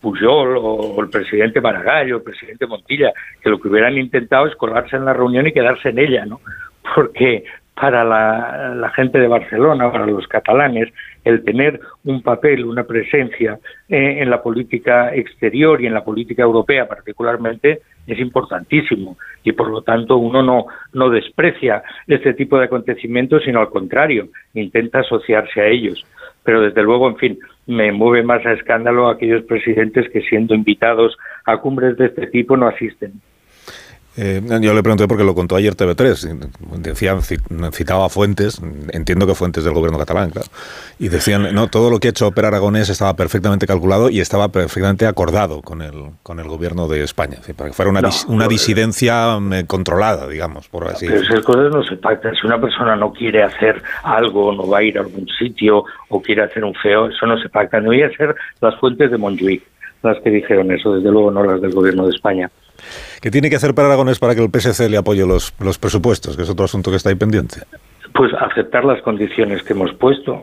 Pujol 0.00 0.56
o, 0.58 1.00
el 1.00 1.08
presidente 1.08 1.60
Maragall 1.60 2.12
o 2.12 2.16
el 2.16 2.22
presidente 2.22 2.66
Montilla, 2.66 3.12
que 3.42 3.50
lo 3.50 3.60
que 3.60 3.68
hubieran 3.68 3.96
intentado 3.96 4.46
es 4.46 4.56
colarse 4.56 4.96
en 4.96 5.04
la 5.04 5.12
reunión 5.12 5.46
y 5.46 5.52
quedarse 5.52 5.90
en 5.90 5.98
ella, 5.98 6.26
¿no? 6.26 6.40
Porque 6.94 7.44
para 7.78 8.04
la, 8.04 8.74
la, 8.74 8.88
gente 8.90 9.18
de 9.18 9.28
Barcelona, 9.28 9.92
para 9.92 10.06
los 10.06 10.26
catalanes, 10.28 10.88
el 11.24 11.44
tener 11.44 11.78
un 12.04 12.22
papel, 12.22 12.64
una 12.64 12.84
presencia 12.84 13.58
eh, 13.88 14.16
en 14.20 14.30
la 14.30 14.42
política 14.42 15.14
exterior 15.14 15.82
y 15.82 15.86
en 15.86 15.92
la 15.92 16.02
política 16.02 16.42
europea 16.42 16.88
particularmente 16.88 17.82
es 18.06 18.18
importantísimo 18.18 19.18
y 19.44 19.52
por 19.52 19.68
lo 19.68 19.82
tanto 19.82 20.16
uno 20.16 20.42
no, 20.42 20.66
no 20.94 21.10
desprecia 21.10 21.82
este 22.06 22.32
tipo 22.32 22.58
de 22.58 22.64
acontecimientos, 22.64 23.42
sino 23.44 23.60
al 23.60 23.68
contrario, 23.68 24.28
intenta 24.54 25.00
asociarse 25.00 25.60
a 25.60 25.66
ellos. 25.66 26.06
Pero 26.44 26.62
desde 26.62 26.82
luego, 26.82 27.08
en 27.08 27.16
fin, 27.16 27.38
me 27.66 27.92
mueve 27.92 28.22
más 28.22 28.44
a 28.46 28.52
escándalo 28.52 29.08
aquellos 29.08 29.44
presidentes 29.44 30.08
que 30.10 30.22
siendo 30.22 30.54
invitados 30.54 31.16
a 31.44 31.58
cumbres 31.58 31.96
de 31.96 32.06
este 32.06 32.26
tipo 32.28 32.56
no 32.56 32.68
asisten. 32.68 33.20
Eh, 34.16 34.40
yo 34.60 34.72
le 34.72 34.82
pregunté 34.82 35.06
porque 35.06 35.24
lo 35.24 35.34
contó 35.34 35.56
ayer 35.56 35.74
TV3. 35.74 36.50
Decían, 36.78 37.20
citaba 37.72 38.08
fuentes, 38.08 38.60
entiendo 38.92 39.26
que 39.26 39.34
fuentes 39.34 39.64
del 39.64 39.74
gobierno 39.74 39.98
catalán, 39.98 40.30
claro. 40.30 40.48
Y 40.98 41.08
decían, 41.08 41.54
no, 41.54 41.68
todo 41.68 41.90
lo 41.90 41.98
que 41.98 42.08
ha 42.08 42.10
hecho 42.10 42.30
Per 42.32 42.44
Aragonés 42.46 42.88
estaba 42.88 43.14
perfectamente 43.14 43.66
calculado 43.66 44.08
y 44.08 44.20
estaba 44.20 44.48
perfectamente 44.48 45.06
acordado 45.06 45.60
con 45.60 45.82
el, 45.82 46.10
con 46.22 46.40
el 46.40 46.48
gobierno 46.48 46.88
de 46.88 47.02
España. 47.02 47.38
Para 47.56 47.70
que 47.70 47.74
fuera 47.74 47.90
una, 47.90 48.00
no, 48.00 48.08
dis, 48.08 48.24
una 48.28 48.48
disidencia 48.48 49.38
eh, 49.52 49.64
controlada, 49.66 50.26
digamos, 50.28 50.68
por 50.68 50.88
así 50.88 51.06
Pero 51.06 51.20
esas 51.20 51.40
cosas 51.42 51.70
no 51.70 51.84
se 51.84 51.96
pactan. 51.96 52.34
Si 52.34 52.46
una 52.46 52.60
persona 52.60 52.96
no 52.96 53.12
quiere 53.12 53.42
hacer 53.42 53.82
algo, 54.02 54.52
no 54.54 54.66
va 54.66 54.78
a 54.78 54.82
ir 54.82 54.96
a 54.96 55.02
algún 55.02 55.28
sitio 55.38 55.84
o 56.08 56.22
quiere 56.22 56.42
hacer 56.42 56.64
un 56.64 56.74
feo, 56.74 57.08
eso 57.08 57.26
no 57.26 57.38
se 57.38 57.48
pacta. 57.48 57.80
No 57.80 57.88
voy 57.88 58.02
a 58.02 58.10
ser 58.16 58.34
las 58.60 58.74
fuentes 58.76 59.10
de 59.10 59.18
Montjuic 59.18 59.62
las 60.06 60.22
que 60.22 60.30
dijeron 60.30 60.70
eso, 60.72 60.94
desde 60.94 61.10
luego 61.10 61.30
no 61.30 61.44
las 61.44 61.60
del 61.60 61.72
gobierno 61.72 62.06
de 62.06 62.14
España. 62.14 62.50
¿Qué 63.20 63.30
tiene 63.30 63.50
que 63.50 63.56
hacer 63.56 63.74
para 63.74 63.88
Aragonés 63.88 64.18
para 64.18 64.34
que 64.34 64.42
el 64.42 64.50
PSC 64.50 64.88
le 64.88 64.96
apoye 64.96 65.26
los, 65.26 65.54
los 65.60 65.78
presupuestos? 65.78 66.36
Que 66.36 66.42
es 66.42 66.50
otro 66.50 66.64
asunto 66.64 66.90
que 66.90 66.96
está 66.96 67.10
ahí 67.10 67.16
pendiente. 67.16 67.60
Pues 68.14 68.32
aceptar 68.34 68.84
las 68.84 69.02
condiciones 69.02 69.62
que 69.62 69.72
hemos 69.72 69.92
puesto. 69.94 70.42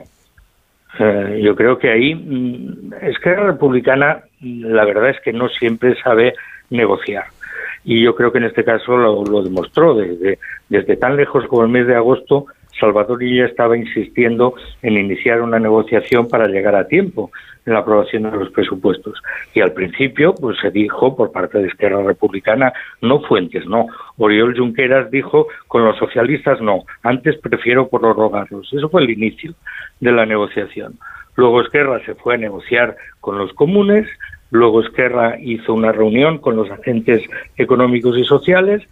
Eh, 1.00 1.42
yo 1.44 1.56
creo 1.56 1.80
que 1.80 1.90
ahí 1.90 2.14
mm, 2.14 2.94
Esquerra 3.02 3.48
Republicana, 3.48 4.24
mm, 4.40 4.66
la 4.66 4.86
verdad 4.86 5.10
es 5.10 5.20
que 5.22 5.34
no 5.34 5.50
siempre 5.50 5.96
sabe 6.02 6.34
negociar. 6.70 7.26
Y 7.84 8.04
yo 8.04 8.16
creo 8.16 8.32
que 8.32 8.38
en 8.38 8.46
este 8.46 8.64
caso 8.64 8.96
lo, 8.96 9.24
lo 9.24 9.42
demostró. 9.42 9.96
Desde, 9.96 10.40
desde 10.70 10.96
tan 10.98 11.16
lejos 11.16 11.46
como 11.48 11.64
el 11.64 11.70
mes 11.70 11.88
de 11.88 11.96
agosto, 11.96 12.46
Salvador 12.80 13.24
ya 13.24 13.46
estaba 13.46 13.78
insistiendo 13.78 14.56
en 14.82 14.98
iniciar 14.98 15.42
una 15.42 15.60
negociación 15.60 16.28
para 16.28 16.48
llegar 16.48 16.76
a 16.76 16.88
tiempo 16.88 17.32
en 17.66 17.74
la 17.74 17.80
aprobación 17.80 18.24
de 18.24 18.32
los 18.32 18.50
presupuestos. 18.52 19.22
Y 19.54 19.62
al 19.62 19.74
principio, 19.74 20.34
pues 20.36 20.58
se 20.60 20.72
dijo 20.72 21.16
por 21.16 21.32
parte 21.32 21.60
de 21.60 21.68
Esquerra 21.68 22.04
Republicana, 22.04 22.74
no 23.02 23.22
Fuentes, 23.22 23.66
no. 23.66 23.88
Oriol 24.18 24.58
Junqueras 24.58 25.10
dijo, 25.12 25.48
con 25.68 25.86
los 25.86 25.98
socialistas 25.98 26.62
no, 26.62 26.84
antes 27.04 27.38
prefiero 27.38 27.88
prorrogarlos. 27.88 28.72
Eso 28.74 28.90
fue 28.90 29.04
el 29.04 29.12
inicio 29.12 29.54
de 30.00 30.12
la 30.12 30.26
negociación. 30.26 30.96
Luego 31.36 31.62
Esquerra 31.62 32.04
se 32.06 32.16
fue 32.16 32.36
a 32.36 32.38
negociar 32.38 32.96
con 33.20 33.38
los 33.38 33.54
comunes, 33.54 34.08
luego 34.52 34.82
Esquerra 34.82 35.38
hizo 35.40 35.74
una 35.74 35.92
reunión 35.92 36.38
con 36.38 36.56
los 36.56 36.70
agentes 36.70 37.24
económicos 37.58 38.18
y 38.18 38.24
sociales 38.24 38.84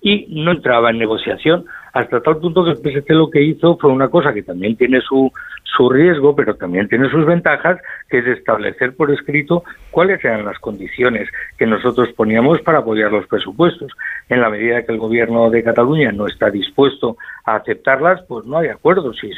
y 0.00 0.26
no 0.30 0.52
entraba 0.52 0.90
en 0.90 0.98
negociación 0.98 1.66
hasta 1.92 2.20
tal 2.20 2.38
punto 2.38 2.64
que 2.64 2.70
el 2.70 2.76
PSC 2.76 3.10
lo 3.10 3.30
que 3.30 3.42
hizo 3.42 3.76
fue 3.78 3.90
una 3.90 4.08
cosa 4.08 4.32
que 4.32 4.42
también 4.42 4.76
tiene 4.76 5.00
su, 5.00 5.32
su 5.64 5.88
riesgo, 5.88 6.34
pero 6.36 6.54
también 6.54 6.88
tiene 6.88 7.10
sus 7.10 7.26
ventajas, 7.26 7.80
que 8.08 8.18
es 8.18 8.26
establecer 8.26 8.94
por 8.94 9.10
escrito 9.10 9.64
cuáles 9.90 10.24
eran 10.24 10.44
las 10.44 10.58
condiciones 10.58 11.28
que 11.58 11.66
nosotros 11.66 12.08
poníamos 12.16 12.60
para 12.62 12.78
apoyar 12.78 13.10
los 13.10 13.26
presupuestos. 13.26 13.92
En 14.28 14.40
la 14.40 14.50
medida 14.50 14.82
que 14.84 14.92
el 14.92 14.98
gobierno 14.98 15.50
de 15.50 15.62
Cataluña 15.62 16.12
no 16.12 16.26
está 16.26 16.50
dispuesto 16.50 17.16
a 17.44 17.56
aceptarlas, 17.56 18.22
pues 18.28 18.46
no 18.46 18.58
hay 18.58 18.68
acuerdo. 18.68 19.12
Si, 19.12 19.30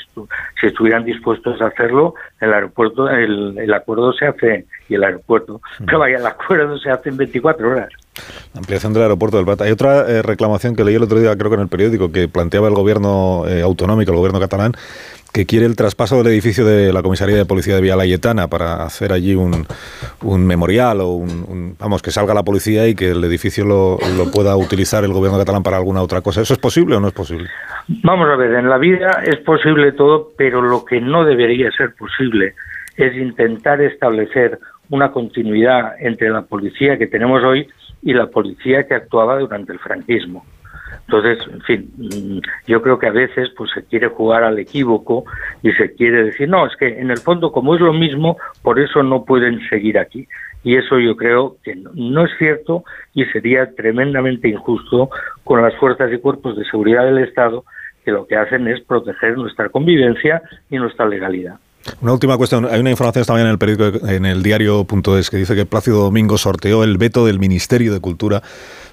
si 0.60 0.66
estuvieran 0.66 1.04
dispuestos 1.04 1.60
a 1.60 1.66
hacerlo, 1.66 2.14
el 2.40 2.52
aeropuerto, 2.52 3.08
el, 3.08 3.56
el 3.58 3.72
acuerdo 3.72 4.12
se 4.12 4.26
hace 4.26 4.66
y 4.88 4.94
el 4.94 5.04
aeropuerto, 5.04 5.60
pero 5.86 5.98
vaya, 5.98 6.18
el 6.18 6.26
acuerdo 6.26 6.78
se 6.78 6.90
hace 6.90 7.08
en 7.08 7.16
24 7.16 7.70
horas. 7.70 7.88
Ampliación 8.54 8.92
del 8.92 9.02
aeropuerto 9.02 9.38
del 9.38 9.46
Prat. 9.46 9.62
Hay 9.62 9.70
otra 9.70 10.08
eh, 10.08 10.22
reclamación 10.22 10.76
que 10.76 10.84
leí 10.84 10.94
el 10.94 11.02
otro 11.02 11.18
día, 11.18 11.36
creo 11.36 11.50
que 11.50 11.56
en 11.56 11.62
el 11.62 11.68
periódico, 11.68 12.12
que 12.12 12.28
planteaba 12.28 12.68
el 12.68 12.74
gobierno 12.74 13.44
eh, 13.48 13.62
autonómico, 13.62 14.12
el 14.12 14.18
gobierno 14.18 14.38
catalán, 14.38 14.72
que 15.32 15.46
quiere 15.46 15.64
el 15.64 15.76
traspaso 15.76 16.18
del 16.18 16.26
edificio 16.26 16.66
de 16.66 16.92
la 16.92 17.02
comisaría 17.02 17.36
de 17.36 17.46
policía 17.46 17.74
de 17.74 17.80
Vía 17.80 17.96
Layetana 17.96 18.48
para 18.48 18.84
hacer 18.84 19.12
allí 19.12 19.34
un, 19.34 19.66
memorial 20.46 21.00
o 21.00 21.12
un, 21.12 21.74
vamos 21.78 22.02
que 22.02 22.10
salga 22.10 22.34
la 22.34 22.42
policía 22.42 22.86
y 22.86 22.94
que 22.94 23.12
el 23.12 23.24
edificio 23.24 23.64
lo 23.64 23.98
pueda 24.30 24.54
utilizar 24.56 25.04
el 25.04 25.12
gobierno 25.14 25.38
catalán 25.38 25.62
para 25.62 25.78
alguna 25.78 26.02
otra 26.02 26.20
cosa. 26.20 26.42
¿Eso 26.42 26.52
es 26.52 26.60
posible 26.60 26.96
o 26.96 27.00
no 27.00 27.08
es 27.08 27.14
posible? 27.14 27.48
Vamos 28.02 28.28
a 28.28 28.36
ver, 28.36 28.52
en 28.52 28.68
la 28.68 28.76
vida 28.76 29.22
es 29.24 29.36
posible 29.38 29.92
todo, 29.92 30.32
pero 30.36 30.60
lo 30.60 30.84
que 30.84 31.00
no 31.00 31.24
debería 31.24 31.70
ser 31.72 31.94
posible 31.94 32.54
es 32.96 33.16
intentar 33.16 33.80
establecer 33.80 34.58
una 34.90 35.10
continuidad 35.10 35.94
entre 35.98 36.28
la 36.28 36.42
policía 36.42 36.98
que 36.98 37.06
tenemos 37.06 37.42
hoy 37.42 37.66
y 38.02 38.12
la 38.12 38.26
policía 38.26 38.86
que 38.86 38.94
actuaba 38.94 39.38
durante 39.38 39.72
el 39.72 39.78
franquismo. 39.78 40.44
Entonces, 41.06 41.38
en 41.52 41.60
fin, 41.62 41.90
mm, 41.96 42.38
yo 42.66 42.82
creo 42.82 42.98
que 42.98 43.06
a 43.06 43.12
veces 43.12 43.50
pues 43.56 43.70
se 43.72 43.84
quiere 43.84 44.08
jugar 44.08 44.44
al 44.44 44.58
equívoco 44.58 45.24
y 45.62 45.72
se 45.72 45.94
quiere 45.94 46.24
decir, 46.24 46.48
no, 46.48 46.66
es 46.66 46.76
que 46.76 47.00
en 47.00 47.10
el 47.10 47.18
fondo 47.18 47.52
como 47.52 47.74
es 47.74 47.80
lo 47.80 47.92
mismo, 47.92 48.36
por 48.62 48.78
eso 48.78 49.02
no 49.02 49.24
pueden 49.24 49.60
seguir 49.68 49.98
aquí. 49.98 50.26
Y 50.64 50.76
eso 50.76 50.98
yo 51.00 51.16
creo 51.16 51.56
que 51.64 51.74
no, 51.74 51.90
no 51.94 52.24
es 52.24 52.30
cierto 52.38 52.84
y 53.14 53.24
sería 53.26 53.74
tremendamente 53.74 54.48
injusto 54.48 55.10
con 55.44 55.60
las 55.60 55.74
fuerzas 55.76 56.12
y 56.12 56.18
cuerpos 56.18 56.56
de 56.56 56.64
seguridad 56.64 57.04
del 57.04 57.18
Estado 57.18 57.64
que 58.04 58.10
lo 58.10 58.26
que 58.26 58.36
hacen 58.36 58.68
es 58.68 58.80
proteger 58.80 59.36
nuestra 59.36 59.68
convivencia 59.68 60.42
y 60.70 60.76
nuestra 60.76 61.06
legalidad. 61.06 61.58
Una 62.00 62.12
última 62.12 62.36
cuestión. 62.36 62.66
Hay 62.66 62.80
una 62.80 62.90
información 62.90 63.22
esta 63.22 63.32
mañana 63.32 63.50
en 63.50 63.54
el 63.54 63.58
periódico, 63.58 64.06
en 64.08 64.24
el 64.24 64.42
diario.es, 64.42 65.30
que 65.30 65.36
dice 65.36 65.54
que 65.54 65.66
Plácido 65.66 66.02
Domingo 66.02 66.38
sorteó 66.38 66.84
el 66.84 66.96
veto 66.98 67.26
del 67.26 67.38
Ministerio 67.38 67.92
de 67.92 68.00
Cultura 68.00 68.42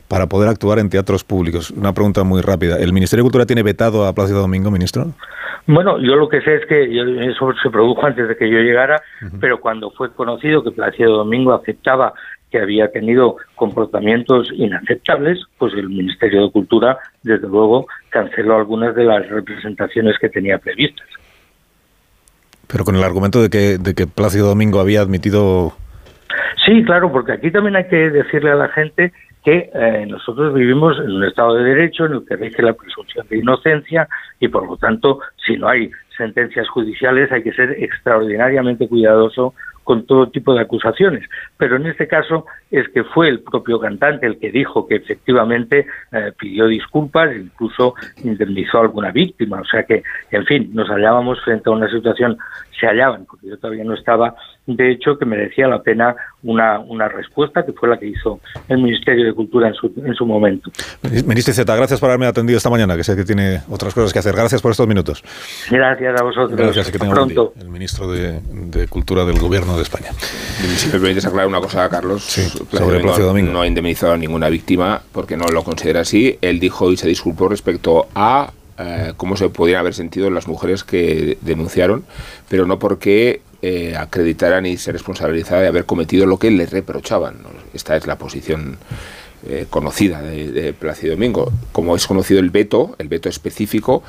para 0.07 0.27
poder 0.27 0.49
actuar 0.49 0.79
en 0.79 0.89
teatros 0.89 1.23
públicos. 1.23 1.71
Una 1.71 1.93
pregunta 1.93 2.23
muy 2.23 2.41
rápida. 2.41 2.77
¿El 2.77 2.93
Ministerio 2.93 3.23
de 3.23 3.27
Cultura 3.27 3.45
tiene 3.45 3.63
vetado 3.63 4.05
a 4.05 4.13
Plácido 4.13 4.41
Domingo, 4.41 4.71
ministro? 4.71 5.13
Bueno, 5.67 5.99
yo 5.99 6.15
lo 6.15 6.27
que 6.27 6.41
sé 6.41 6.55
es 6.55 6.65
que 6.65 6.83
eso 7.29 7.53
se 7.61 7.69
produjo 7.69 8.03
antes 8.03 8.27
de 8.27 8.35
que 8.35 8.49
yo 8.49 8.57
llegara, 8.57 9.01
pero 9.39 9.59
cuando 9.59 9.91
fue 9.91 10.11
conocido 10.13 10.63
que 10.63 10.71
Plácido 10.71 11.17
Domingo 11.17 11.53
aceptaba 11.53 12.13
que 12.49 12.59
había 12.59 12.91
tenido 12.91 13.35
comportamientos 13.53 14.49
inaceptables, 14.51 15.39
pues 15.59 15.73
el 15.75 15.89
Ministerio 15.89 16.45
de 16.45 16.51
Cultura, 16.51 16.97
desde 17.21 17.47
luego, 17.47 17.85
canceló 18.09 18.57
algunas 18.57 18.95
de 18.95 19.03
las 19.03 19.29
representaciones 19.29 20.17
que 20.19 20.29
tenía 20.29 20.57
previstas. 20.57 21.05
Pero 22.71 22.85
con 22.85 22.95
el 22.95 23.03
argumento 23.03 23.41
de 23.41 23.49
que, 23.49 23.77
de 23.77 23.95
que 23.95 24.05
Plácido 24.07 24.47
Domingo 24.47 24.79
había 24.79 25.01
admitido... 25.01 25.73
Sí, 26.65 26.83
claro, 26.83 27.11
porque 27.11 27.33
aquí 27.33 27.51
también 27.51 27.75
hay 27.75 27.87
que 27.87 28.09
decirle 28.11 28.51
a 28.51 28.55
la 28.55 28.69
gente 28.69 29.11
que 29.43 29.71
eh, 29.73 30.05
nosotros 30.07 30.53
vivimos 30.53 30.97
en 30.99 31.11
un 31.11 31.23
Estado 31.23 31.55
de 31.55 31.63
Derecho 31.63 32.05
en 32.05 32.13
el 32.13 32.25
que 32.27 32.35
rige 32.35 32.61
la 32.61 32.73
presunción 32.73 33.25
de 33.27 33.37
inocencia 33.37 34.07
y, 34.39 34.49
por 34.49 34.67
lo 34.67 34.77
tanto, 34.77 35.19
si 35.45 35.57
no 35.57 35.67
hay 35.67 35.89
sentencias 36.15 36.67
judiciales 36.67 37.31
hay 37.31 37.41
que 37.41 37.53
ser 37.53 37.71
extraordinariamente 37.81 38.87
cuidadoso 38.87 39.53
con 39.89 40.05
todo 40.05 40.29
tipo 40.29 40.53
de 40.53 40.61
acusaciones. 40.61 41.27
Pero 41.57 41.77
en 41.77 41.87
este 41.87 42.07
caso 42.07 42.45
es 42.69 42.87
que 42.89 43.03
fue 43.03 43.27
el 43.27 43.39
propio 43.39 43.79
cantante 43.79 44.27
el 44.27 44.37
que 44.37 44.51
dijo 44.51 44.87
que 44.87 44.97
efectivamente 44.97 45.87
eh, 46.11 46.31
pidió 46.37 46.67
disculpas, 46.67 47.35
incluso 47.35 47.95
indemnizó 48.23 48.77
a 48.77 48.81
alguna 48.81 49.09
víctima. 49.09 49.61
O 49.61 49.65
sea 49.65 49.81
que, 49.85 50.03
en 50.29 50.45
fin, 50.45 50.69
nos 50.75 50.89
hallábamos 50.89 51.41
frente 51.43 51.71
a 51.71 51.73
una 51.73 51.89
situación, 51.89 52.37
se 52.79 52.87
hallaban, 52.87 53.25
porque 53.25 53.47
yo 53.47 53.57
todavía 53.57 53.83
no 53.83 53.93
estaba, 53.93 54.35
de 54.65 54.91
hecho, 54.91 55.17
que 55.17 55.25
merecía 55.25 55.67
la 55.67 55.81
pena 55.81 56.15
una, 56.43 56.79
una 56.79 57.07
respuesta, 57.07 57.65
que 57.65 57.73
fue 57.73 57.89
la 57.89 57.97
que 57.97 58.07
hizo 58.07 58.39
el 58.67 58.77
Ministerio 58.77 59.25
de 59.25 59.33
Cultura 59.33 59.67
en 59.67 59.73
su, 59.73 59.91
en 59.97 60.13
su 60.13 60.25
momento. 60.25 60.71
Ministro 61.25 61.53
Z, 61.53 61.75
gracias 61.75 61.99
por 61.99 62.09
haberme 62.09 62.27
atendido 62.27 62.57
esta 62.57 62.69
mañana, 62.69 62.95
que 62.95 63.03
sé 63.03 63.15
que 63.15 63.25
tiene 63.25 63.61
otras 63.69 63.93
cosas 63.93 64.13
que 64.13 64.19
hacer. 64.19 64.35
Gracias 64.35 64.61
por 64.61 64.71
estos 64.71 64.87
minutos. 64.87 65.23
Gracias 65.69 66.19
a 66.19 66.23
vosotros. 66.23 66.57
Gracias, 66.57 66.91
que 66.91 66.99
tenga 66.99 67.13
pronto. 67.13 67.53
día. 67.55 67.63
El 67.63 67.69
ministro 67.69 68.11
de, 68.11 68.39
de 68.41 68.87
Cultura 68.87 69.25
del 69.25 69.39
Gobierno 69.39 69.75
de 69.75 69.83
España. 69.83 70.11
Si 70.13 70.87
me 70.87 70.99
permites 70.99 71.25
aclarar 71.25 71.47
una 71.47 71.59
cosa, 71.59 71.89
Carlos. 71.89 72.23
Plácido 72.69 72.79
sobre 72.79 72.99
Plácido 73.01 73.27
Domingo. 73.27 73.51
No 73.51 73.61
ha 73.61 73.67
indemnizado 73.67 74.13
a 74.13 74.17
ninguna 74.17 74.49
víctima 74.49 75.01
porque 75.11 75.35
no 75.35 75.45
lo 75.47 75.63
considera 75.63 76.01
así. 76.01 76.37
Él 76.41 76.59
dijo 76.59 76.91
y 76.91 76.97
se 76.97 77.07
disculpó 77.07 77.49
respecto 77.49 78.07
a 78.15 78.51
eh, 78.79 79.13
cómo 79.17 79.35
se 79.35 79.49
podían 79.49 79.79
haber 79.79 79.93
sentido 79.93 80.29
las 80.29 80.47
mujeres 80.47 80.83
que 80.83 81.37
denunciaron, 81.41 82.05
pero 82.47 82.65
no 82.65 82.79
porque 82.79 83.41
eh, 83.61 83.95
acreditaran 83.97 84.65
y 84.65 84.77
se 84.77 84.93
responsabilizara 84.93 85.61
de 85.61 85.67
haber 85.67 85.85
cometido 85.85 86.25
lo 86.25 86.39
que 86.39 86.49
le 86.49 86.65
reprochaban. 86.65 87.39
Esta 87.73 87.97
es 87.97 88.07
la 88.07 88.17
posición 88.17 88.77
eh, 89.47 89.65
conocida 89.69 90.21
de, 90.21 90.51
de 90.51 90.73
Plácido 90.73 91.13
Domingo. 91.15 91.51
Como 91.73 91.95
es 91.95 92.07
conocido 92.07 92.39
el 92.39 92.51
veto, 92.51 92.95
el 92.99 93.09
veto 93.09 93.27
específico 93.27 94.01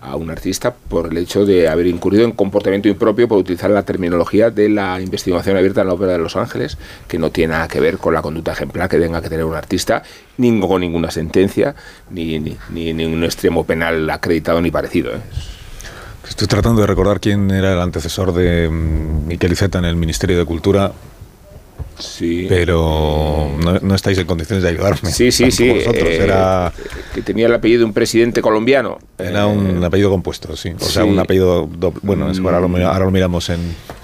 a 0.00 0.16
un 0.16 0.30
artista 0.30 0.74
por 0.74 1.08
el 1.08 1.18
hecho 1.18 1.44
de 1.44 1.68
haber 1.68 1.86
incurrido 1.86 2.24
en 2.24 2.32
comportamiento 2.32 2.88
impropio 2.88 3.28
por 3.28 3.38
utilizar 3.38 3.70
la 3.70 3.82
terminología 3.82 4.50
de 4.50 4.68
la 4.68 5.00
investigación 5.00 5.56
abierta 5.56 5.82
en 5.82 5.88
la 5.88 5.94
ópera 5.94 6.12
de 6.12 6.18
Los 6.18 6.36
Ángeles, 6.36 6.78
que 7.06 7.18
no 7.18 7.30
tiene 7.30 7.54
nada 7.54 7.68
que 7.68 7.80
ver 7.80 7.98
con 7.98 8.14
la 8.14 8.22
conducta 8.22 8.52
ejemplar 8.52 8.88
que 8.88 8.98
tenga 8.98 9.20
que 9.20 9.28
tener 9.28 9.44
un 9.44 9.54
artista, 9.54 10.02
ni 10.36 10.60
con 10.60 10.80
ninguna 10.80 11.10
sentencia, 11.10 11.74
ni, 12.10 12.38
ni, 12.38 12.56
ni, 12.70 13.04
un 13.04 13.24
extremo 13.24 13.64
penal 13.64 14.08
acreditado 14.10 14.60
ni 14.60 14.70
parecido. 14.70 15.14
¿eh? 15.14 15.20
Estoy 16.28 16.46
tratando 16.46 16.82
de 16.82 16.86
recordar 16.86 17.20
quién 17.20 17.50
era 17.50 17.72
el 17.72 17.80
antecesor 17.80 18.32
de 18.32 18.68
mm, 18.68 19.26
Miquel 19.26 19.52
Iceta 19.52 19.78
en 19.78 19.86
el 19.86 19.96
Ministerio 19.96 20.38
de 20.38 20.44
Cultura. 20.44 20.92
Sí. 21.98 22.46
Pero 22.48 23.48
no, 23.62 23.78
no 23.80 23.94
estáis 23.94 24.18
en 24.18 24.26
condiciones 24.26 24.62
de 24.62 24.70
ayudarme. 24.70 25.10
Sí, 25.10 25.32
sí, 25.32 25.50
sí. 25.50 25.68
Vosotros. 25.70 26.04
eh, 26.04 26.22
Era, 26.22 26.72
que 27.14 27.22
tenía 27.22 27.46
el 27.46 27.54
apellido 27.54 27.80
de 27.80 27.84
un 27.86 27.92
presidente 27.92 28.40
colombiano. 28.40 28.98
era 29.18 29.46
un 29.46 29.82
apellido 29.82 30.10
compuesto, 30.10 30.56
sí. 30.56 30.72
O 30.78 30.84
sea, 30.84 31.02
sí. 31.02 31.08
un 31.08 31.18
apellido 31.18 31.66
doble. 31.78 31.98
Bueno, 32.02 32.30
que 32.32 32.38
ahora, 32.38 32.60
lo, 32.60 32.86
ahora 32.88 33.04
lo 33.04 33.10
miramos 33.10 33.48
en 33.50 33.58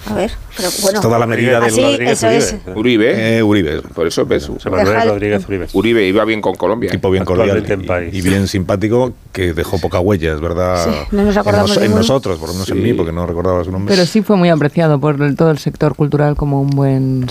A 0.07 0.13
ver, 0.15 0.31
pero 0.57 0.69
bueno. 0.81 1.01
toda 1.01 1.17
la 1.19 1.25
medida 1.25 1.59
del 1.61 1.69
Así, 1.69 1.81
eso 2.01 2.29
es. 2.29 2.55
Uribe. 2.75 3.37
Eh, 3.37 3.43
Uribe. 3.43 3.81
Por 3.81 4.07
eso 4.07 4.25
ves. 4.25 4.49
Manuel 4.65 4.85
Deja 4.87 5.03
el- 5.03 5.09
Rodríguez 5.09 5.47
Uribe. 5.47 5.67
Uribe 5.73 6.07
iba 6.07 6.25
bien 6.25 6.41
con 6.41 6.55
Colombia. 6.55 6.91
tipo 6.91 7.09
bien 7.11 7.23
cordial 7.25 7.63
en 7.65 8.13
y, 8.13 8.17
y 8.17 8.21
bien 8.21 8.47
simpático 8.47 9.13
que 9.31 9.53
dejó 9.53 9.79
poca 9.79 9.99
huella, 9.99 10.33
es 10.33 10.41
verdad. 10.41 10.83
Sí, 10.85 11.15
no 11.15 11.23
nos 11.23 11.33
en, 11.35 11.39
acordamos 11.39 11.69
nos- 11.75 11.83
en 11.85 11.91
nosotros, 11.95 12.37
por 12.39 12.49
lo 12.49 12.53
menos 12.55 12.69
en 12.69 12.83
mí, 12.83 12.93
porque 12.93 13.11
no 13.11 13.25
recordaba 13.25 13.63
su 13.63 13.71
nombre. 13.71 13.93
Pero 13.95 14.05
sí 14.05 14.21
fue 14.21 14.35
muy 14.35 14.49
apreciado 14.49 14.99
por 14.99 15.21
el- 15.21 15.35
todo 15.35 15.49
el 15.51 15.57
sector 15.59 15.95
cultural 15.95 16.35
como 16.35 16.61
un 16.61 16.69
buen... 16.71 17.27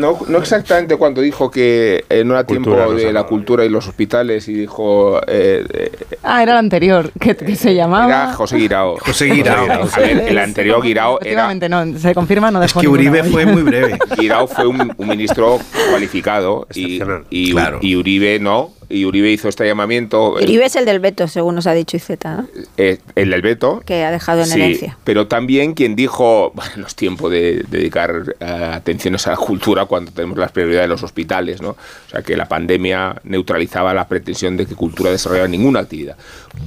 No, 0.00 0.18
no 0.28 0.38
exactamente 0.38 0.96
cuando 0.96 1.20
dijo 1.20 1.50
que 1.50 2.04
eh, 2.08 2.24
no 2.24 2.34
era 2.34 2.44
Cultura, 2.44 2.84
tiempo 2.86 2.94
de 3.00 3.12
la 3.12 3.24
cultura 3.24 3.64
y 3.64 3.68
los 3.68 3.86
hospitales 3.88 4.48
y 4.48 4.54
dijo 4.54 5.20
eh, 5.26 5.64
eh, 5.72 5.92
Ah, 6.22 6.42
era 6.42 6.52
el 6.52 6.58
anterior, 6.58 7.10
que, 7.18 7.36
que 7.36 7.56
se 7.56 7.74
llamaba... 7.74 8.06
era 8.06 8.32
José 8.32 8.56
Guirao. 8.56 8.96
José 9.00 9.26
Guirao. 9.26 9.88
A 9.92 9.98
ver, 9.98 10.24
el 10.28 10.38
anterior 10.38 10.82
Guirao 10.82 11.18
era 11.20 11.48
Efectivamente, 11.48 11.68
no, 11.68 11.98
se 11.98 12.14
confirma, 12.14 12.50
no 12.50 12.60
dejó 12.60 12.80
Es 12.80 12.84
que 12.84 12.88
Uribe 12.88 13.24
fue 13.24 13.46
muy 13.46 13.62
breve. 13.62 13.98
Guirao 14.18 14.46
fue 14.46 14.66
un, 14.66 14.92
un 14.96 15.08
ministro 15.08 15.58
cualificado 15.90 16.66
y, 16.74 17.00
y, 17.30 17.52
Claro. 17.52 17.78
y 17.80 17.96
Uribe 17.96 18.38
no. 18.38 18.70
Y 18.92 19.04
Uribe 19.06 19.30
hizo 19.30 19.48
este 19.48 19.66
llamamiento. 19.66 20.34
Uribe 20.34 20.66
es 20.66 20.76
el 20.76 20.84
del 20.84 21.00
veto, 21.00 21.26
según 21.28 21.54
nos 21.54 21.66
ha 21.66 21.72
dicho 21.72 21.96
Iceta, 21.96 22.36
¿no? 22.36 22.48
eh, 22.76 22.98
el 23.14 23.30
del 23.30 23.42
veto. 23.42 23.82
que 23.86 24.04
ha 24.04 24.10
dejado 24.10 24.40
en 24.42 24.46
Sí, 24.46 24.60
herencia. 24.60 24.98
pero 25.04 25.26
también 25.26 25.74
quien 25.74 25.96
dijo, 25.96 26.52
bueno, 26.54 26.72
no 26.76 26.86
es 26.86 26.94
tiempo 26.94 27.30
de 27.30 27.64
dedicar 27.68 28.36
eh, 28.40 28.44
atenciones 28.74 29.26
a 29.26 29.30
la 29.30 29.36
cultura 29.36 29.86
cuando 29.86 30.12
tenemos 30.12 30.36
las 30.38 30.52
prioridades 30.52 30.84
de 30.84 30.88
los 30.88 31.02
hospitales, 31.02 31.62
¿no? 31.62 31.70
O 31.70 32.10
sea, 32.10 32.22
que 32.22 32.36
la 32.36 32.46
pandemia 32.46 33.16
neutralizaba 33.24 33.94
la 33.94 34.06
pretensión 34.08 34.56
de 34.56 34.66
que 34.66 34.74
cultura 34.74 35.10
desarrollara 35.10 35.48
ninguna 35.48 35.80
actividad. 35.80 36.16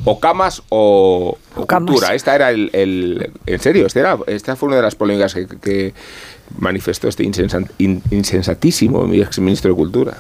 O 0.03 0.19
camas 0.19 0.63
o, 0.69 1.37
o 1.55 1.65
camas. 1.67 1.91
cultura. 1.91 2.15
Esta 2.15 2.35
era 2.35 2.49
el, 2.51 2.69
el- 2.73 3.31
En 3.45 3.59
serio, 3.59 3.85
este 3.85 3.99
era, 3.99 4.17
esta 4.27 4.55
fue 4.55 4.67
una 4.67 4.77
de 4.77 4.81
las 4.81 4.95
polémicas 4.95 5.33
que, 5.33 5.47
que 5.61 5.93
manifestó 6.57 7.07
este 7.07 7.23
insensa- 7.23 7.67
in- 7.77 8.01
insensatísimo 8.11 9.05
exministro 9.13 9.71
de 9.71 9.75
Cultura. 9.75 10.17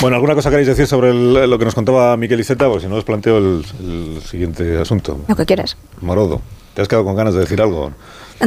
Bueno, 0.00 0.16
¿alguna 0.16 0.34
cosa 0.34 0.50
queréis 0.50 0.68
decir 0.68 0.86
sobre 0.86 1.10
el- 1.10 1.48
lo 1.50 1.58
que 1.58 1.64
nos 1.64 1.74
contaba 1.74 2.16
Miquel 2.16 2.40
Iceta? 2.40 2.66
Porque 2.66 2.82
si 2.82 2.88
no, 2.88 2.96
os 2.96 3.04
planteo 3.04 3.38
el, 3.38 3.64
el 3.80 4.22
siguiente 4.22 4.78
asunto. 4.78 5.20
Lo 5.28 5.36
que 5.36 5.44
quieras. 5.46 5.76
Morodo, 6.00 6.40
¿te 6.74 6.82
has 6.82 6.88
quedado 6.88 7.04
con 7.04 7.16
ganas 7.16 7.34
de 7.34 7.40
decir 7.40 7.60
algo? 7.60 7.92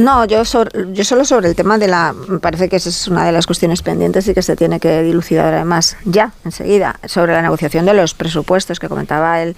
No, 0.00 0.24
yo, 0.24 0.44
sobre- 0.44 0.92
yo 0.92 1.04
solo 1.04 1.24
sobre 1.24 1.48
el 1.48 1.54
tema 1.54 1.78
de 1.78 1.86
la... 1.86 2.12
Me 2.28 2.40
parece 2.40 2.68
que 2.68 2.76
esa 2.76 2.88
es 2.88 3.06
una 3.06 3.24
de 3.24 3.30
las 3.30 3.46
cuestiones 3.46 3.80
pendientes 3.82 4.26
y 4.26 4.34
que 4.34 4.42
se 4.42 4.56
tiene 4.56 4.80
que 4.80 5.02
dilucidar 5.02 5.54
además 5.54 5.96
ya, 6.04 6.32
enseguida, 6.44 6.98
sobre 7.06 7.32
la 7.32 7.42
negociación 7.42 7.86
de 7.86 7.94
los 7.94 8.14
presupuestos 8.14 8.80
que 8.80 8.88
comentaba 8.88 9.40
el, 9.40 9.54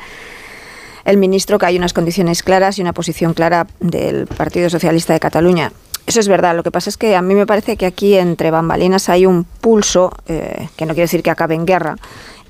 el 1.06 1.16
ministro, 1.16 1.58
que 1.58 1.64
hay 1.64 1.78
unas 1.78 1.94
condiciones 1.94 2.42
claras 2.42 2.78
y 2.78 2.82
una 2.82 2.92
posición 2.92 3.32
clara 3.32 3.66
del 3.80 4.26
Partido 4.26 4.68
Socialista 4.68 5.14
de 5.14 5.20
Cataluña. 5.20 5.72
Eso 6.06 6.20
es 6.20 6.28
verdad. 6.28 6.54
Lo 6.54 6.62
que 6.62 6.70
pasa 6.70 6.88
es 6.88 6.96
que 6.96 7.16
a 7.16 7.22
mí 7.22 7.34
me 7.34 7.46
parece 7.46 7.76
que 7.76 7.84
aquí 7.84 8.14
entre 8.14 8.50
bambalinas 8.50 9.08
hay 9.08 9.26
un 9.26 9.44
pulso, 9.44 10.12
eh, 10.28 10.68
que 10.76 10.86
no 10.86 10.94
quiere 10.94 11.04
decir 11.04 11.22
que 11.22 11.30
acabe 11.30 11.56
en 11.56 11.66
guerra, 11.66 11.96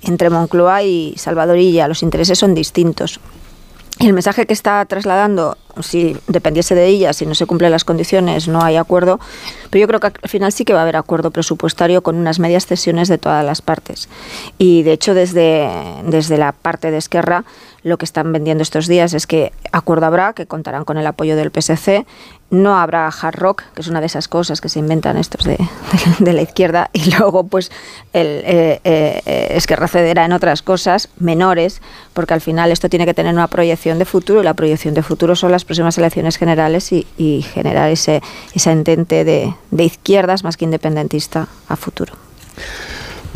entre 0.02 0.28
Moncloa 0.28 0.82
y 0.82 1.14
Salvadorilla. 1.16 1.88
Los 1.88 2.02
intereses 2.02 2.38
son 2.38 2.54
distintos. 2.54 3.18
Y 3.98 4.06
el 4.06 4.12
mensaje 4.12 4.46
que 4.46 4.52
está 4.52 4.84
trasladando, 4.84 5.56
si 5.82 6.16
dependiese 6.26 6.74
de 6.74 6.86
ella, 6.86 7.12
si 7.12 7.26
no 7.26 7.34
se 7.34 7.46
cumplen 7.46 7.70
las 7.70 7.84
condiciones, 7.84 8.48
no 8.48 8.62
hay 8.62 8.76
acuerdo, 8.76 9.20
pero 9.70 9.80
yo 9.82 9.88
creo 9.88 10.00
que 10.00 10.06
al 10.22 10.28
final 10.28 10.52
sí 10.52 10.64
que 10.64 10.72
va 10.72 10.80
a 10.80 10.82
haber 10.82 10.96
acuerdo 10.96 11.30
presupuestario 11.30 12.02
con 12.02 12.16
unas 12.16 12.38
medias 12.38 12.66
cesiones 12.66 13.08
de 13.08 13.18
todas 13.18 13.44
las 13.44 13.62
partes. 13.62 14.08
Y 14.58 14.82
de 14.82 14.92
hecho, 14.92 15.14
desde, 15.14 15.68
desde 16.04 16.38
la 16.38 16.52
parte 16.52 16.90
de 16.90 16.98
Esquerra, 16.98 17.44
lo 17.82 17.98
que 17.98 18.04
están 18.04 18.32
vendiendo 18.32 18.62
estos 18.62 18.88
días 18.88 19.14
es 19.14 19.26
que 19.28 19.52
acuerdo 19.70 20.06
habrá, 20.06 20.32
que 20.32 20.46
contarán 20.46 20.84
con 20.84 20.98
el 20.98 21.06
apoyo 21.06 21.36
del 21.36 21.52
PSC, 21.52 22.04
no 22.50 22.76
habrá 22.78 23.06
hard 23.08 23.36
rock, 23.36 23.62
que 23.74 23.80
es 23.82 23.88
una 23.88 24.00
de 24.00 24.06
esas 24.06 24.26
cosas 24.28 24.60
que 24.60 24.68
se 24.68 24.78
inventan 24.80 25.16
estos 25.16 25.44
de, 25.44 25.52
de- 25.56 25.68
de 26.24 26.32
la 26.32 26.42
izquierda, 26.42 26.90
y 26.92 27.10
luego 27.16 27.44
pues 27.46 27.70
el, 28.12 28.26
eh, 28.44 28.80
eh, 28.84 29.22
eh, 29.26 29.48
Esquerra 29.50 29.86
cederá 29.88 30.24
en 30.24 30.32
otras 30.32 30.62
cosas 30.62 31.08
menores, 31.18 31.80
porque 32.12 32.34
al 32.34 32.40
final 32.40 32.72
esto 32.72 32.88
tiene 32.88 33.04
que 33.04 33.14
tener 33.14 33.32
una 33.34 33.46
proyección 33.48 33.98
de 34.00 34.04
futuro, 34.04 34.40
y 34.40 34.44
la 34.44 34.54
proyección 34.54 34.94
de 34.94 35.02
futuro 35.02 35.36
son 35.36 35.52
las 35.52 35.64
próximas 35.66 35.98
elecciones 35.98 36.36
generales 36.38 36.92
y, 36.92 37.42
generar 37.52 37.90
ese, 37.90 38.22
ese 38.54 38.70
entente 38.70 39.24
de, 39.24 39.52
de 39.70 39.84
izquierdas 39.84 40.44
más 40.44 40.56
que 40.56 40.64
independentista 40.64 41.48
a 41.68 41.76
futuro. 41.76 42.14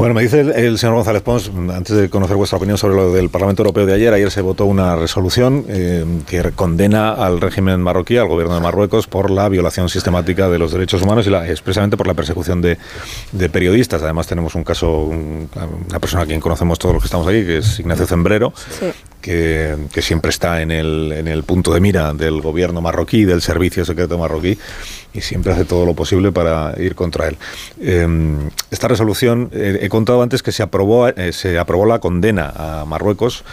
Bueno, 0.01 0.14
me 0.14 0.22
dice 0.22 0.40
el, 0.40 0.51
el 0.53 0.78
señor 0.78 0.94
González 0.94 1.20
Pons, 1.20 1.51
antes 1.74 1.94
de 1.94 2.09
conocer 2.09 2.34
vuestra 2.34 2.57
opinión 2.57 2.78
sobre 2.78 2.96
lo 2.96 3.12
del 3.12 3.28
Parlamento 3.28 3.61
Europeo 3.61 3.84
de 3.84 3.92
ayer, 3.92 4.14
ayer 4.14 4.30
se 4.30 4.40
votó 4.40 4.64
una 4.64 4.96
resolución 4.96 5.66
eh, 5.68 6.07
que 6.26 6.40
condena 6.53 7.11
al 7.12 7.38
régimen 7.38 7.82
marroquí, 7.82 8.16
al 8.16 8.26
gobierno 8.26 8.55
de 8.55 8.62
Marruecos, 8.62 9.07
por 9.07 9.30
la 9.30 9.46
violación 9.51 9.90
sistemática 9.90 10.48
de 10.48 10.59
los 10.59 10.72
derechos 10.72 11.03
humanos 11.03 11.26
y 11.26 11.30
la, 11.30 11.46
expresamente 11.46 11.98
por 11.98 12.07
la 12.07 12.14
persecución 12.14 12.62
de, 12.62 12.78
de 13.32 13.48
periodistas. 13.51 14.03
Además 14.03 14.26
tenemos 14.26 14.55
un 14.55 14.64
caso, 14.64 15.03
un- 15.05 15.51
una 15.90 15.98
persona 16.01 16.22
a 16.22 16.26
quien 16.26 16.40
conocemos 16.40 16.78
todos 16.78 16.94
los 16.94 17.03
que 17.03 17.07
estamos 17.09 17.26
aquí, 17.28 17.44
que 17.44 17.59
es 17.59 17.78
Ignacio 17.78 18.07
Zembrero, 18.07 18.55
que, 19.20 19.76
que 19.92 20.01
siempre 20.01 20.30
está 20.30 20.62
en 20.62 20.70
el, 20.70 21.12
en 21.12 21.28
el 21.28 21.42
punto 21.42 21.74
de 21.74 21.80
mira 21.80 22.14
del 22.14 22.40
gobierno 22.40 22.80
marroquí, 22.80 23.26
del 23.26 23.42
servicio 23.42 23.84
secreto 23.84 24.16
marroquí, 24.16 24.57
y 25.12 25.20
siempre 25.20 25.53
hace 25.53 25.64
todo 25.66 25.84
lo 25.84 25.92
posible 25.92 26.32
para 26.32 26.72
ir 26.80 26.94
contra 26.94 27.28
él. 27.28 27.36
Eh, 27.82 28.07
esta 28.70 28.88
resolución, 28.88 29.51
eh, 29.53 29.80
contado 29.91 30.22
antes 30.22 30.43
que 30.43 30.53
se 30.53 30.62
aprobó, 30.62 31.09
eh, 31.09 31.32
se 31.34 31.59
aprobó 31.59 31.84
la 31.84 31.99
condena 31.99 32.53
a 32.57 32.84
Marruecos 32.86 33.45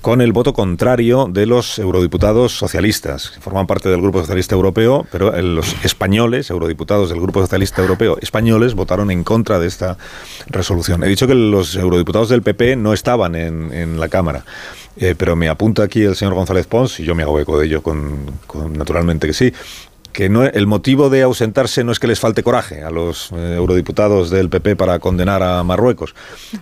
con 0.00 0.20
el 0.20 0.32
voto 0.32 0.52
contrario 0.52 1.28
de 1.30 1.46
los 1.46 1.78
eurodiputados 1.78 2.56
socialistas, 2.58 3.30
que 3.30 3.40
forman 3.40 3.68
parte 3.68 3.88
del 3.88 4.00
Grupo 4.00 4.18
Socialista 4.20 4.56
Europeo, 4.56 5.06
pero 5.12 5.32
eh, 5.32 5.42
los 5.42 5.76
españoles, 5.84 6.50
eurodiputados 6.50 7.08
del 7.10 7.20
Grupo 7.20 7.40
Socialista 7.40 7.80
Europeo 7.82 8.18
españoles, 8.20 8.74
votaron 8.74 9.12
en 9.12 9.22
contra 9.22 9.60
de 9.60 9.68
esta 9.68 9.96
resolución. 10.48 11.04
He 11.04 11.08
dicho 11.08 11.28
que 11.28 11.34
los 11.36 11.76
eurodiputados 11.76 12.28
del 12.30 12.42
PP 12.42 12.74
no 12.74 12.92
estaban 12.92 13.36
en, 13.36 13.72
en 13.72 14.00
la 14.00 14.08
Cámara, 14.08 14.44
eh, 14.96 15.14
pero 15.16 15.36
me 15.36 15.48
apunta 15.48 15.84
aquí 15.84 16.02
el 16.02 16.16
señor 16.16 16.34
González 16.34 16.66
Pons, 16.66 16.98
y 16.98 17.04
yo 17.04 17.14
me 17.14 17.22
hago 17.22 17.38
eco 17.38 17.58
de 17.60 17.66
ello, 17.66 17.82
con, 17.82 18.26
con- 18.48 18.72
naturalmente 18.72 19.28
que 19.28 19.32
sí, 19.34 19.52
que 20.12 20.28
no, 20.28 20.44
el 20.44 20.66
motivo 20.66 21.10
de 21.10 21.22
ausentarse 21.22 21.84
no 21.84 21.92
es 21.92 21.98
que 21.98 22.06
les 22.06 22.20
falte 22.20 22.42
coraje 22.42 22.82
a 22.82 22.90
los 22.90 23.32
eh, 23.32 23.54
eurodiputados 23.56 24.30
del 24.30 24.48
PP 24.48 24.76
para 24.76 24.98
condenar 24.98 25.42
a 25.42 25.62
Marruecos, 25.62 26.14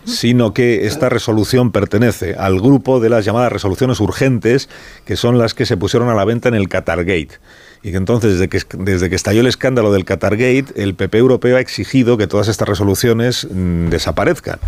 sino 0.04 0.54
que 0.54 0.86
esta 0.86 1.08
resolución 1.08 1.72
pertenece 1.72 2.34
al 2.34 2.60
grupo 2.60 3.00
de 3.00 3.10
las 3.10 3.24
llamadas 3.24 3.52
resoluciones 3.52 4.00
urgentes, 4.00 4.68
que 5.04 5.16
son 5.16 5.38
las 5.38 5.54
que 5.54 5.66
se 5.66 5.76
pusieron 5.76 6.08
a 6.08 6.14
la 6.14 6.24
venta 6.24 6.48
en 6.48 6.54
el 6.54 6.68
Qatargate. 6.68 7.38
Y 7.82 7.92
que 7.92 7.96
entonces, 7.96 8.32
desde 8.34 8.48
que, 8.48 8.60
desde 8.78 9.08
que 9.08 9.16
estalló 9.16 9.40
el 9.40 9.46
escándalo 9.46 9.90
del 9.90 10.04
Qatargate, 10.04 10.66
el 10.76 10.94
PP 10.94 11.18
europeo 11.18 11.56
ha 11.56 11.60
exigido 11.60 12.18
que 12.18 12.26
todas 12.26 12.48
estas 12.48 12.68
resoluciones 12.68 13.48
mm, 13.50 13.88
desaparezcan 13.88 14.58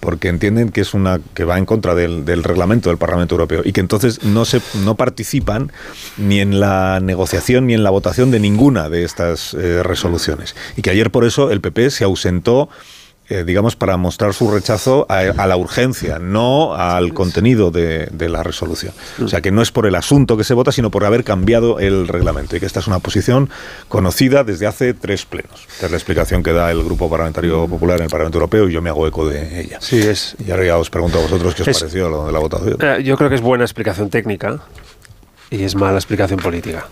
porque 0.00 0.28
entienden 0.28 0.70
que 0.70 0.80
es 0.80 0.94
una 0.94 1.20
que 1.34 1.44
va 1.44 1.58
en 1.58 1.66
contra 1.66 1.94
del, 1.94 2.24
del 2.24 2.44
reglamento 2.44 2.90
del 2.90 2.98
Parlamento 2.98 3.34
Europeo 3.34 3.62
y 3.64 3.72
que 3.72 3.80
entonces 3.80 4.22
no 4.22 4.44
se 4.44 4.60
no 4.84 4.94
participan 4.94 5.72
ni 6.16 6.40
en 6.40 6.60
la 6.60 7.00
negociación 7.00 7.66
ni 7.66 7.74
en 7.74 7.82
la 7.82 7.90
votación 7.90 8.30
de 8.30 8.40
ninguna 8.40 8.88
de 8.88 9.04
estas 9.04 9.54
eh, 9.54 9.82
resoluciones. 9.82 10.54
Y 10.76 10.82
que 10.82 10.90
ayer 10.90 11.10
por 11.10 11.24
eso 11.24 11.50
el 11.50 11.60
PP 11.60 11.90
se 11.90 12.04
ausentó 12.04 12.68
eh, 13.28 13.44
digamos, 13.44 13.74
para 13.76 13.96
mostrar 13.96 14.34
su 14.34 14.50
rechazo 14.50 15.06
a, 15.08 15.18
a 15.18 15.46
la 15.46 15.56
urgencia, 15.56 16.18
no 16.18 16.74
al 16.74 17.12
contenido 17.12 17.70
de, 17.70 18.06
de 18.12 18.28
la 18.28 18.42
resolución. 18.42 18.92
O 19.22 19.28
sea, 19.28 19.40
que 19.40 19.50
no 19.50 19.62
es 19.62 19.72
por 19.72 19.86
el 19.86 19.94
asunto 19.96 20.36
que 20.36 20.44
se 20.44 20.54
vota, 20.54 20.70
sino 20.72 20.90
por 20.90 21.04
haber 21.04 21.24
cambiado 21.24 21.80
el 21.80 22.06
reglamento. 22.08 22.56
Y 22.56 22.60
que 22.60 22.66
esta 22.66 22.80
es 22.80 22.86
una 22.86 23.00
posición 23.00 23.50
conocida 23.88 24.44
desde 24.44 24.66
hace 24.66 24.94
tres 24.94 25.24
plenos. 25.26 25.66
Esta 25.72 25.86
es 25.86 25.90
la 25.92 25.98
explicación 25.98 26.42
que 26.42 26.52
da 26.52 26.70
el 26.70 26.84
Grupo 26.84 27.10
Parlamentario 27.10 27.66
Popular 27.66 27.98
en 27.98 28.04
el 28.04 28.10
Parlamento 28.10 28.38
Europeo 28.38 28.68
y 28.68 28.72
yo 28.72 28.80
me 28.82 28.90
hago 28.90 29.06
eco 29.06 29.28
de 29.28 29.60
ella. 29.60 29.78
Sí, 29.80 29.98
es. 29.98 30.36
Y 30.46 30.50
ahora 30.50 30.64
ya 30.64 30.78
os 30.78 30.90
pregunto 30.90 31.18
a 31.18 31.22
vosotros 31.22 31.54
qué 31.54 31.62
os 31.62 31.68
Es- 31.68 31.78
pareció 31.80 32.08
lo 32.08 32.26
de 32.26 32.32
la 32.32 32.38
votación. 32.38 32.76
Eh, 32.80 33.02
yo 33.04 33.16
creo 33.16 33.28
que 33.28 33.34
es 33.36 33.40
buena 33.42 33.64
explicación 33.64 34.08
técnica 34.10 34.60
y 35.50 35.62
es 35.64 35.74
mala 35.74 35.98
explicación 35.98 36.38
política. 36.40 36.86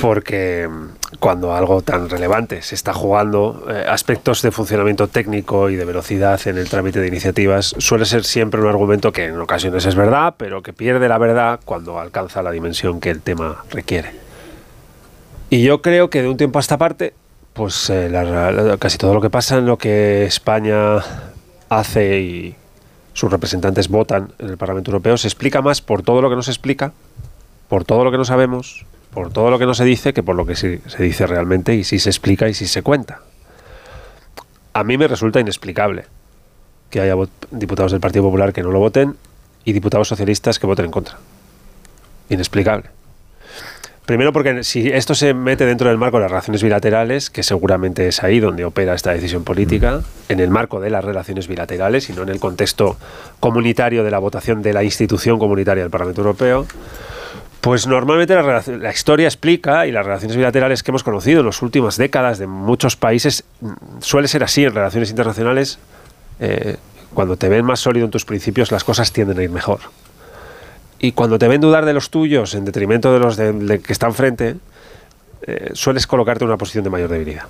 Porque 0.00 0.68
mm, 0.68 1.16
cuando 1.18 1.54
algo 1.54 1.82
tan 1.82 2.08
relevante 2.08 2.62
se 2.62 2.74
está 2.74 2.92
jugando, 2.94 3.66
eh, 3.70 3.84
aspectos 3.88 4.42
de 4.42 4.50
funcionamiento 4.50 5.08
técnico 5.08 5.68
y 5.70 5.76
de 5.76 5.84
velocidad 5.84 6.40
en 6.46 6.56
el 6.58 6.68
trámite 6.68 7.00
de 7.00 7.08
iniciativas 7.08 7.74
suele 7.78 8.04
ser 8.06 8.24
siempre 8.24 8.60
un 8.60 8.68
argumento 8.68 9.12
que 9.12 9.26
en 9.26 9.38
ocasiones 9.38 9.84
es 9.86 9.94
verdad, 9.94 10.34
pero 10.38 10.62
que 10.62 10.72
pierde 10.72 11.08
la 11.08 11.18
verdad 11.18 11.60
cuando 11.64 12.00
alcanza 12.00 12.42
la 12.42 12.50
dimensión 12.50 13.00
que 13.00 13.10
el 13.10 13.20
tema 13.20 13.64
requiere. 13.70 14.12
Y 15.50 15.62
yo 15.62 15.82
creo 15.82 16.10
que 16.10 16.22
de 16.22 16.28
un 16.28 16.36
tiempo 16.36 16.58
a 16.58 16.60
esta 16.60 16.78
parte, 16.78 17.12
pues 17.52 17.88
eh, 17.90 18.08
la- 18.08 18.50
la- 18.50 18.76
casi 18.78 18.98
todo 18.98 19.14
lo 19.14 19.20
que 19.20 19.30
pasa 19.30 19.58
en 19.58 19.66
lo 19.66 19.76
que 19.78 20.24
España 20.24 20.96
hace 21.68 22.20
y 22.20 22.54
sus 23.12 23.30
representantes 23.30 23.88
votan 23.88 24.32
en 24.38 24.48
el 24.48 24.56
Parlamento 24.56 24.90
Europeo 24.90 25.16
se 25.16 25.28
explica 25.28 25.62
más 25.62 25.80
por 25.80 26.02
todo 26.02 26.20
lo 26.20 26.30
que 26.30 26.36
no 26.36 26.42
se 26.42 26.50
explica, 26.50 26.92
por 27.68 27.84
todo 27.84 28.02
lo 28.02 28.10
que 28.10 28.16
no 28.16 28.24
sabemos, 28.24 28.84
por 29.14 29.32
todo 29.32 29.50
lo 29.50 29.58
que 29.58 29.66
no 29.66 29.74
se 29.74 29.84
dice, 29.84 30.12
que 30.12 30.22
por 30.22 30.34
lo 30.34 30.44
que 30.44 30.56
sí 30.56 30.80
se 30.86 31.02
dice 31.02 31.26
realmente 31.26 31.74
y 31.74 31.84
sí 31.84 31.98
se 31.98 32.10
explica 32.10 32.48
y 32.48 32.54
sí 32.54 32.66
se 32.66 32.82
cuenta. 32.82 33.20
A 34.72 34.82
mí 34.82 34.98
me 34.98 35.06
resulta 35.06 35.38
inexplicable 35.38 36.04
que 36.90 37.00
haya 37.00 37.14
diputados 37.52 37.92
del 37.92 38.00
Partido 38.00 38.24
Popular 38.24 38.52
que 38.52 38.62
no 38.62 38.70
lo 38.70 38.80
voten 38.80 39.16
y 39.64 39.72
diputados 39.72 40.08
socialistas 40.08 40.58
que 40.58 40.66
voten 40.66 40.86
en 40.86 40.90
contra. 40.90 41.16
Inexplicable. 42.28 42.90
Primero 44.06 44.34
porque 44.34 44.64
si 44.64 44.88
esto 44.88 45.14
se 45.14 45.32
mete 45.32 45.64
dentro 45.64 45.88
del 45.88 45.96
marco 45.96 46.18
de 46.18 46.24
las 46.24 46.30
relaciones 46.30 46.62
bilaterales, 46.62 47.30
que 47.30 47.42
seguramente 47.42 48.06
es 48.06 48.22
ahí 48.22 48.38
donde 48.38 48.64
opera 48.66 48.94
esta 48.94 49.12
decisión 49.12 49.44
política, 49.44 50.02
en 50.28 50.40
el 50.40 50.50
marco 50.50 50.78
de 50.78 50.90
las 50.90 51.02
relaciones 51.02 51.48
bilaterales 51.48 52.10
y 52.10 52.12
no 52.12 52.22
en 52.22 52.28
el 52.28 52.38
contexto 52.38 52.98
comunitario 53.40 54.04
de 54.04 54.10
la 54.10 54.18
votación 54.18 54.60
de 54.60 54.74
la 54.74 54.84
institución 54.84 55.38
comunitaria 55.38 55.84
del 55.84 55.90
Parlamento 55.90 56.20
Europeo, 56.20 56.66
pues 57.64 57.86
normalmente 57.86 58.34
la, 58.34 58.92
historia 58.92 59.26
explica 59.26 59.86
y 59.86 59.90
las 59.90 60.04
relaciones 60.04 60.36
bilaterales 60.36 60.82
que 60.82 60.90
hemos 60.90 61.02
conocido 61.02 61.40
en 61.40 61.46
las 61.46 61.62
últimas 61.62 61.96
décadas 61.96 62.38
de 62.38 62.46
muchos 62.46 62.94
países 62.94 63.44
mm, 63.62 63.72
suele 64.00 64.28
ser 64.28 64.44
así 64.44 64.64
en 64.64 64.74
relaciones 64.74 65.08
internacionales. 65.08 65.78
eh, 66.40 66.76
cuando 67.14 67.38
te 67.38 67.48
ven 67.48 67.64
más 67.64 67.80
sólido 67.80 68.04
en 68.04 68.10
tus 68.10 68.26
principios, 68.26 68.70
las 68.70 68.84
cosas 68.84 69.12
tienden 69.12 69.38
a 69.38 69.42
ir 69.42 69.48
mejor. 69.48 69.78
Y 70.98 71.12
cuando 71.12 71.38
te 71.38 71.48
ven 71.48 71.62
dudar 71.62 71.86
de 71.86 71.94
los 71.94 72.10
tuyos 72.10 72.54
en 72.54 72.66
detrimento 72.66 73.14
de 73.14 73.18
los 73.18 73.38
de, 73.38 73.52
de 73.54 73.80
que 73.80 73.94
están 73.94 74.12
frente, 74.12 74.56
eh, 75.46 75.70
sueles 75.72 76.06
colocarte 76.06 76.44
en 76.44 76.48
una 76.48 76.58
posición 76.58 76.84
de 76.84 76.90
mayor 76.90 77.08
debilidad. 77.08 77.44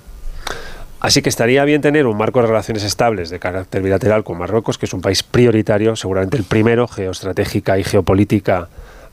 Así 1.01 1.21
que 1.23 1.27
estaría 1.27 1.65
bien 1.65 1.81
tener 1.81 2.07
un 2.07 2.15
marco 2.15 2.39
de 2.39 2.47
relaciones 2.47 2.83
estables 2.83 3.29
de 3.29 3.39
carácter 3.39 3.81
bilateral 3.81 4.23
con 4.23 4.37
Marruecos, 4.37 4.77
que 4.77 4.85
es 4.85 4.93
un 4.93 5.01
país 5.01 5.23
prioritario, 5.23 5.97
seguramente 5.97 6.37
el 6.37 6.45
primero 6.45 6.87
geoestratégica 6.87 7.77
y 7.77 7.83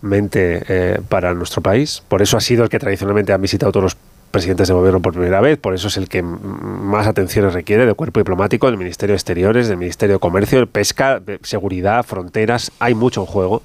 geopolíticamente 0.02 0.64
eh, 0.68 1.00
para 1.08 1.34
nuestro 1.34 1.62
país. 1.62 2.02
Por 2.08 2.22
eso 2.22 2.36
ha 2.36 2.40
sido 2.40 2.64
el 2.64 2.68
que 2.68 2.78
tradicionalmente 2.78 3.32
han 3.32 3.40
visitado 3.40 3.72
todos 3.72 3.84
los 3.84 3.96
presidentes 4.30 4.68
de 4.68 4.74
gobierno 4.74 5.00
por 5.00 5.12
primera 5.12 5.40
vez, 5.42 5.58
por 5.58 5.74
eso 5.74 5.88
es 5.88 5.98
el 5.98 6.08
que 6.08 6.22
más 6.22 7.06
atenciones 7.06 7.52
requiere 7.52 7.84
del 7.84 7.94
cuerpo 7.94 8.18
diplomático, 8.18 8.66
del 8.66 8.78
Ministerio 8.78 9.12
de 9.12 9.16
Exteriores, 9.16 9.68
del 9.68 9.76
Ministerio 9.76 10.14
de 10.16 10.20
Comercio, 10.20 10.58
de 10.60 10.66
Pesca, 10.66 11.20
de 11.20 11.38
Seguridad, 11.42 12.02
Fronteras, 12.02 12.72
hay 12.78 12.94
mucho 12.94 13.20
en 13.20 13.26
juego 13.26 13.62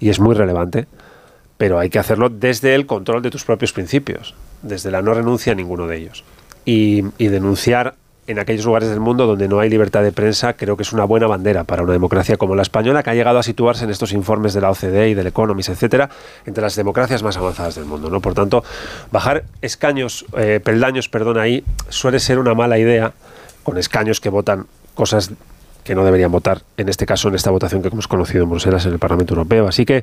y 0.00 0.08
es 0.08 0.18
muy 0.18 0.34
relevante, 0.34 0.86
pero 1.58 1.78
hay 1.78 1.90
que 1.90 1.98
hacerlo 1.98 2.30
desde 2.30 2.74
el 2.74 2.86
control 2.86 3.20
de 3.20 3.30
tus 3.30 3.44
propios 3.44 3.74
principios, 3.74 4.34
desde 4.62 4.90
la 4.90 5.02
no 5.02 5.12
renuncia 5.12 5.52
a 5.52 5.54
ninguno 5.54 5.86
de 5.86 5.98
ellos. 5.98 6.24
Y 6.64 7.02
denunciar 7.18 7.94
en 8.26 8.38
aquellos 8.38 8.64
lugares 8.64 8.88
del 8.88 9.00
mundo 9.00 9.26
donde 9.26 9.48
no 9.48 9.60
hay 9.60 9.70
libertad 9.70 10.02
de 10.02 10.12
prensa, 10.12 10.54
creo 10.54 10.76
que 10.76 10.82
es 10.82 10.92
una 10.92 11.04
buena 11.04 11.26
bandera 11.26 11.64
para 11.64 11.82
una 11.82 11.92
democracia 11.92 12.36
como 12.36 12.54
la 12.54 12.62
española, 12.62 13.02
que 13.02 13.10
ha 13.10 13.14
llegado 13.14 13.38
a 13.38 13.42
situarse 13.42 13.84
en 13.84 13.90
estos 13.90 14.12
informes 14.12 14.52
de 14.54 14.60
la 14.60 14.70
OCDE 14.70 15.10
y 15.10 15.14
del 15.14 15.28
Economist, 15.28 15.68
etcétera, 15.68 16.10
entre 16.44 16.62
las 16.62 16.74
democracias 16.76 17.22
más 17.22 17.36
avanzadas 17.36 17.76
del 17.76 17.84
mundo. 17.84 18.10
¿no? 18.10 18.20
Por 18.20 18.34
tanto, 18.34 18.64
bajar 19.12 19.44
escaños, 19.62 20.24
eh, 20.36 20.60
peldaños, 20.62 21.08
perdón, 21.08 21.38
ahí 21.38 21.64
suele 21.88 22.18
ser 22.18 22.38
una 22.38 22.54
mala 22.54 22.78
idea, 22.78 23.12
con 23.62 23.78
escaños 23.78 24.20
que 24.20 24.28
votan 24.28 24.66
cosas 24.94 25.30
que 25.84 25.94
no 25.94 26.04
deberían 26.04 26.32
votar, 26.32 26.62
en 26.76 26.88
este 26.88 27.06
caso, 27.06 27.28
en 27.28 27.36
esta 27.36 27.50
votación 27.52 27.80
que 27.80 27.88
hemos 27.88 28.08
conocido 28.08 28.42
en 28.42 28.50
Bruselas, 28.50 28.84
en 28.86 28.92
el 28.92 28.98
Parlamento 28.98 29.34
Europeo. 29.34 29.68
Así 29.68 29.86
que 29.86 30.02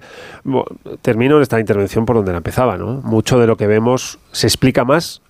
termino 1.02 1.42
esta 1.42 1.60
intervención 1.60 2.06
por 2.06 2.16
donde 2.16 2.32
la 2.32 2.38
empezaba. 2.38 2.78
¿no? 2.78 3.02
Mucho 3.04 3.38
de 3.38 3.48
lo 3.48 3.58
que 3.58 3.68
vemos 3.68 4.18
se 4.32 4.48
explica 4.48 4.86
más 4.86 5.22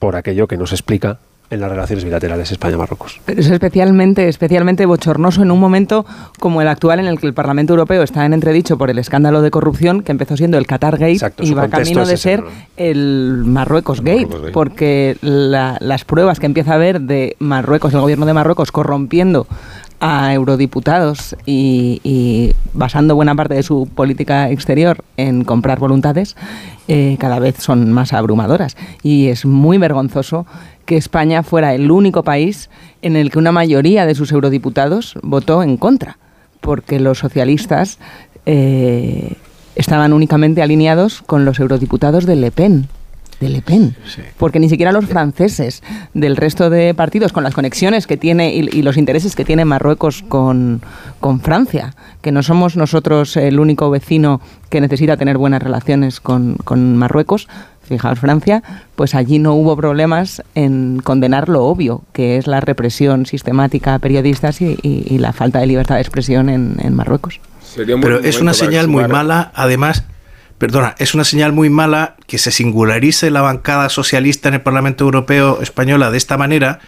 por 0.00 0.16
aquello 0.16 0.48
que 0.48 0.56
no 0.56 0.66
se 0.66 0.74
explica 0.74 1.18
en 1.52 1.60
las 1.60 1.70
relaciones 1.70 2.02
bilaterales 2.02 2.50
España-Marruecos. 2.50 3.20
Pero 3.26 3.40
es 3.40 3.50
especialmente, 3.50 4.26
especialmente 4.26 4.86
bochornoso 4.86 5.42
en 5.42 5.50
un 5.50 5.60
momento 5.60 6.06
como 6.40 6.62
el 6.62 6.68
actual 6.68 6.98
en 6.98 7.06
el 7.06 7.20
que 7.20 7.26
el 7.26 7.34
Parlamento 7.34 7.74
Europeo 7.74 8.02
está 8.02 8.24
en 8.24 8.32
entredicho 8.32 8.78
por 8.78 8.88
el 8.88 8.98
escándalo 8.98 9.42
de 9.42 9.50
corrupción 9.50 10.02
que 10.02 10.12
empezó 10.12 10.36
siendo 10.38 10.56
el 10.56 10.66
Qatar 10.66 10.96
Gate 10.96 11.20
y 11.40 11.52
va 11.52 11.68
camino 11.68 12.06
de 12.06 12.16
ser 12.16 12.42
el 12.78 13.42
Marruecos 13.44 14.00
Gate, 14.00 14.50
porque 14.54 15.18
las 15.20 16.04
pruebas 16.04 16.40
que 16.40 16.46
empieza 16.46 16.72
a 16.72 16.76
haber 16.76 17.02
de 17.02 17.36
Marruecos, 17.38 17.92
el 17.92 18.00
gobierno 18.00 18.24
de 18.24 18.32
Marruecos 18.32 18.72
corrompiendo 18.72 19.46
a 20.02 20.34
eurodiputados 20.34 21.36
y, 21.46 22.52
basando 22.72 23.14
buena 23.14 23.36
parte 23.36 23.54
de 23.54 23.62
su 23.62 23.88
política 23.94 24.50
exterior 24.50 25.04
en 25.16 25.44
comprar 25.44 25.78
voluntades, 25.78 26.34
eh, 26.88 27.16
cada 27.20 27.38
vez 27.38 27.58
son 27.58 27.92
más 27.92 28.12
abrumadoras. 28.12 28.76
Y 29.04 29.28
es 29.28 29.46
muy 29.46 29.78
vergonzoso 29.78 30.44
que 30.84 30.96
España 30.96 31.42
fuera 31.42 31.74
el 31.74 31.90
único 31.90 32.22
país 32.22 32.70
en 33.02 33.16
el 33.16 33.30
que 33.30 33.38
una 33.38 33.52
mayoría 33.52 34.06
de 34.06 34.14
sus 34.14 34.32
eurodiputados 34.32 35.14
votó 35.22 35.62
en 35.62 35.76
contra, 35.76 36.18
porque 36.60 37.00
los 37.00 37.18
socialistas 37.18 37.98
eh, 38.46 39.34
estaban 39.74 40.12
únicamente 40.12 40.62
alineados 40.62 41.22
con 41.22 41.44
los 41.44 41.58
eurodiputados 41.60 42.26
de 42.26 42.36
Le 42.36 42.50
Pen 42.50 42.88
de 43.42 43.48
Le 43.48 43.60
Pen. 43.60 43.96
Porque 44.38 44.60
ni 44.60 44.68
siquiera 44.68 44.92
los 44.92 45.06
franceses 45.06 45.82
del 46.14 46.36
resto 46.36 46.70
de 46.70 46.94
partidos, 46.94 47.32
con 47.32 47.42
las 47.42 47.54
conexiones 47.54 48.06
que 48.06 48.16
tiene 48.16 48.54
y, 48.54 48.82
los 48.82 48.96
intereses 48.96 49.34
que 49.34 49.44
tiene 49.44 49.64
Marruecos 49.64 50.22
con, 50.22 50.80
con, 51.20 51.40
Francia, 51.40 51.94
que 52.20 52.30
no 52.30 52.42
somos 52.42 52.76
nosotros 52.76 53.36
el 53.36 53.58
único 53.58 53.90
vecino 53.90 54.40
que 54.70 54.80
necesita 54.80 55.16
tener 55.16 55.38
buenas 55.38 55.62
relaciones 55.62 56.20
con, 56.20 56.54
con 56.64 56.96
Marruecos, 56.96 57.48
fijaos 57.92 58.18
Francia, 58.18 58.62
pues 58.96 59.14
allí 59.14 59.38
no 59.38 59.54
hubo 59.54 59.76
problemas 59.76 60.42
en 60.54 61.00
condenar 61.02 61.48
lo 61.48 61.64
obvio, 61.64 62.02
que 62.12 62.38
es 62.38 62.46
la 62.46 62.60
represión 62.60 63.26
sistemática 63.26 63.94
a 63.94 63.98
periodistas 63.98 64.60
y, 64.60 65.18
la 65.18 65.32
falta 65.32 65.60
de 65.60 65.66
libertad 65.66 65.96
de 65.96 66.00
expresión 66.00 66.48
en, 66.48 66.94
Marruecos. 66.94 67.40
Pero 67.76 68.20
es 68.20 68.40
una 68.40 68.54
señal 68.54 68.88
muy 68.88 69.06
mala, 69.06 69.52
además, 69.54 70.04
perdona, 70.58 70.94
es 70.98 71.14
una 71.14 71.24
señal 71.24 71.52
muy 71.52 71.70
mala 71.70 72.16
que 72.26 72.38
se 72.38 72.50
singularice 72.50 73.30
la 73.30 73.42
bancada 73.42 73.88
socialista 73.88 74.48
en 74.48 74.54
el 74.54 74.60
Parlamento 74.62 75.04
Europeo 75.04 75.60
española 75.60 76.10
de 76.10 76.18
esta 76.18 76.36
manera 76.36 76.80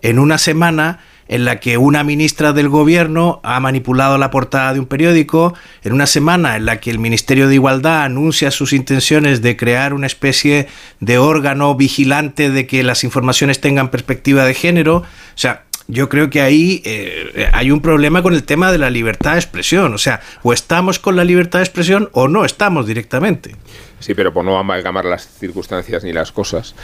en 0.00 0.18
una 0.18 0.38
semana 0.38 1.00
en 1.32 1.46
la 1.46 1.60
que 1.60 1.78
una 1.78 2.04
ministra 2.04 2.52
del 2.52 2.68
gobierno 2.68 3.40
ha 3.42 3.58
manipulado 3.58 4.18
la 4.18 4.30
portada 4.30 4.74
de 4.74 4.80
un 4.80 4.84
periódico, 4.84 5.54
en 5.82 5.94
una 5.94 6.06
semana 6.06 6.56
en 6.56 6.66
la 6.66 6.78
que 6.78 6.90
el 6.90 6.98
Ministerio 6.98 7.48
de 7.48 7.54
Igualdad 7.54 8.02
anuncia 8.02 8.50
sus 8.50 8.74
intenciones 8.74 9.40
de 9.40 9.56
crear 9.56 9.94
una 9.94 10.06
especie 10.06 10.68
de 11.00 11.16
órgano 11.16 11.74
vigilante 11.74 12.50
de 12.50 12.66
que 12.66 12.82
las 12.82 13.02
informaciones 13.02 13.62
tengan 13.62 13.90
perspectiva 13.90 14.44
de 14.44 14.52
género. 14.52 14.96
O 14.96 15.04
sea, 15.34 15.64
yo 15.92 16.08
creo 16.08 16.30
que 16.30 16.40
ahí 16.40 16.80
eh, 16.86 17.50
hay 17.52 17.70
un 17.70 17.82
problema 17.82 18.22
con 18.22 18.32
el 18.32 18.44
tema 18.44 18.72
de 18.72 18.78
la 18.78 18.88
libertad 18.88 19.32
de 19.32 19.40
expresión. 19.40 19.92
O 19.92 19.98
sea, 19.98 20.22
o 20.42 20.54
estamos 20.54 20.98
con 20.98 21.16
la 21.16 21.24
libertad 21.24 21.58
de 21.58 21.66
expresión 21.66 22.08
o 22.12 22.28
no 22.28 22.46
estamos 22.46 22.86
directamente. 22.86 23.54
Sí, 24.00 24.14
pero 24.14 24.32
por 24.32 24.42
no 24.42 24.58
amalgamar 24.58 25.04
las 25.04 25.28
circunstancias 25.28 26.02
ni 26.02 26.12
las 26.12 26.32
cosas, 26.32 26.74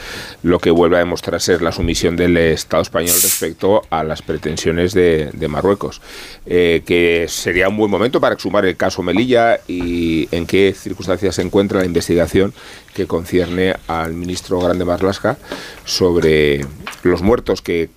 lo 0.43 0.59
que 0.59 0.69
vuelve 0.69 0.97
a 0.97 0.99
demostrar 0.99 1.35
es 1.35 1.61
la 1.61 1.71
sumisión 1.71 2.15
del 2.15 2.37
Estado 2.37 2.83
español 2.83 3.15
respecto 3.21 3.81
a 3.89 4.03
las 4.03 4.21
pretensiones 4.21 4.93
de, 4.93 5.47
Marruecos, 5.49 6.01
eh, 6.45 6.83
que 6.85 7.25
sería 7.27 7.67
un 7.67 7.77
buen 7.77 7.91
momento 7.91 8.21
para 8.21 8.35
exhumar 8.35 8.65
el 8.65 8.77
caso 8.77 9.01
Melilla 9.01 9.59
y 9.67 10.29
en 10.31 10.45
qué 10.45 10.73
circunstancias 10.77 11.35
se 11.35 11.41
encuentra 11.41 11.79
la 11.79 11.85
investigación 11.85 12.53
que 12.93 13.07
concierne 13.07 13.75
al 13.87 14.13
ministro 14.13 14.59
Grande 14.61 14.85
Marlasca 14.85 15.37
sobre 15.83 16.65
los 17.03 17.21
muertos 17.21 17.61
que 17.61 17.89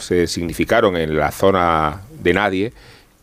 se 0.00 0.26
significaron 0.26 0.96
en 0.96 1.16
la 1.16 1.30
zona 1.30 2.00
de 2.22 2.34
nadie 2.34 2.72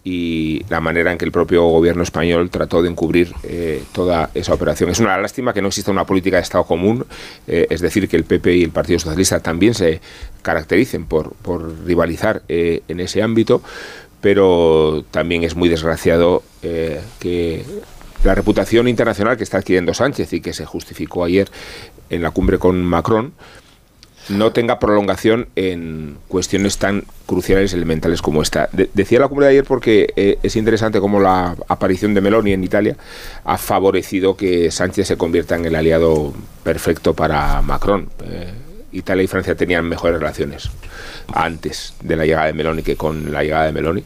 y 0.10 0.64
la 0.70 0.80
manera 0.80 1.12
en 1.12 1.18
que 1.18 1.26
el 1.26 1.34
propio 1.34 1.64
gobierno 1.66 2.02
español 2.02 2.50
trató 2.50 2.82
de 2.82 2.88
encubrir 2.88 3.34
eh, 3.44 3.84
toda 3.92 4.30
esa 4.34 4.54
operación. 4.54 4.90
Es 4.90 5.02
una 5.02 5.18
lástima 5.18 5.54
que 5.54 5.62
no 5.62 5.68
exista 5.68 5.92
una 5.92 6.06
política 6.06 6.38
de 6.38 6.44
Estado 6.44 6.64
común, 6.64 7.06
eh, 7.46 7.68
es 7.70 7.82
decir, 7.82 8.08
que 8.08 8.16
el 8.16 8.24
PP 8.24 8.56
y 8.56 8.64
el 8.64 8.70
Partido 8.70 9.00
Socialista 9.00 9.42
también 9.42 9.74
se 9.74 10.00
caractericen 10.44 11.08
por, 11.08 11.34
por 11.34 11.86
rivalizar 11.86 12.42
eh, 12.48 12.84
en 12.88 13.02
ese 13.02 13.22
ámbito, 13.22 13.62
pero 14.22 15.04
también 15.12 15.44
es 15.44 15.58
muy 15.58 15.68
desgraciado 15.68 16.42
que 17.20 17.66
la 18.24 18.34
reputación 18.34 18.88
internacional 18.88 19.38
que 19.38 19.44
está 19.44 19.58
adquiriendo 19.58 19.94
Sánchez 19.94 20.32
y 20.34 20.42
que 20.42 20.54
se 20.54 20.66
justificó 20.66 21.24
ayer 21.24 21.50
en 22.10 22.22
la 22.22 22.32
cumbre 22.32 22.60
con 22.60 22.82
Macron, 22.84 23.34
no 24.30 24.52
tenga 24.52 24.80
prolongación 24.80 25.48
en 25.56 26.18
cuestiones 26.28 26.78
tan 26.78 27.04
cruciales 27.26 27.74
elementales 27.74 28.22
como 28.22 28.42
esta. 28.42 28.70
decía 28.72 29.20
la 29.20 29.28
cumbre 29.28 29.46
de 29.48 29.52
ayer 29.52 29.64
porque 29.64 30.14
eh, 30.16 30.38
es 30.44 30.56
interesante 30.56 31.00
cómo 31.00 31.20
la 31.20 31.56
aparición 31.68 32.14
de 32.14 32.22
Meloni 32.22 32.54
en 32.54 32.64
Italia 32.64 32.98
ha 33.44 33.58
favorecido 33.58 34.36
que 34.36 34.72
Sánchez 34.72 35.08
se 35.08 35.18
convierta 35.18 35.56
en 35.56 35.66
el 35.66 35.76
aliado 35.76 36.34
perfecto 36.64 37.14
para 37.14 37.62
Macron. 37.62 38.10
Eh, 38.24 38.54
Italia 38.92 39.24
y 39.24 39.28
Francia 39.28 39.56
tenían 39.56 39.88
mejores 39.88 40.20
relaciones 40.20 40.70
antes 41.34 41.94
de 42.02 42.16
la 42.16 42.26
llegada 42.26 42.48
de 42.48 42.54
Meloni 42.54 42.84
que 42.84 42.96
con 42.96 43.32
la 43.32 43.44
llegada 43.44 43.66
de 43.66 43.72
Meloni. 43.72 44.04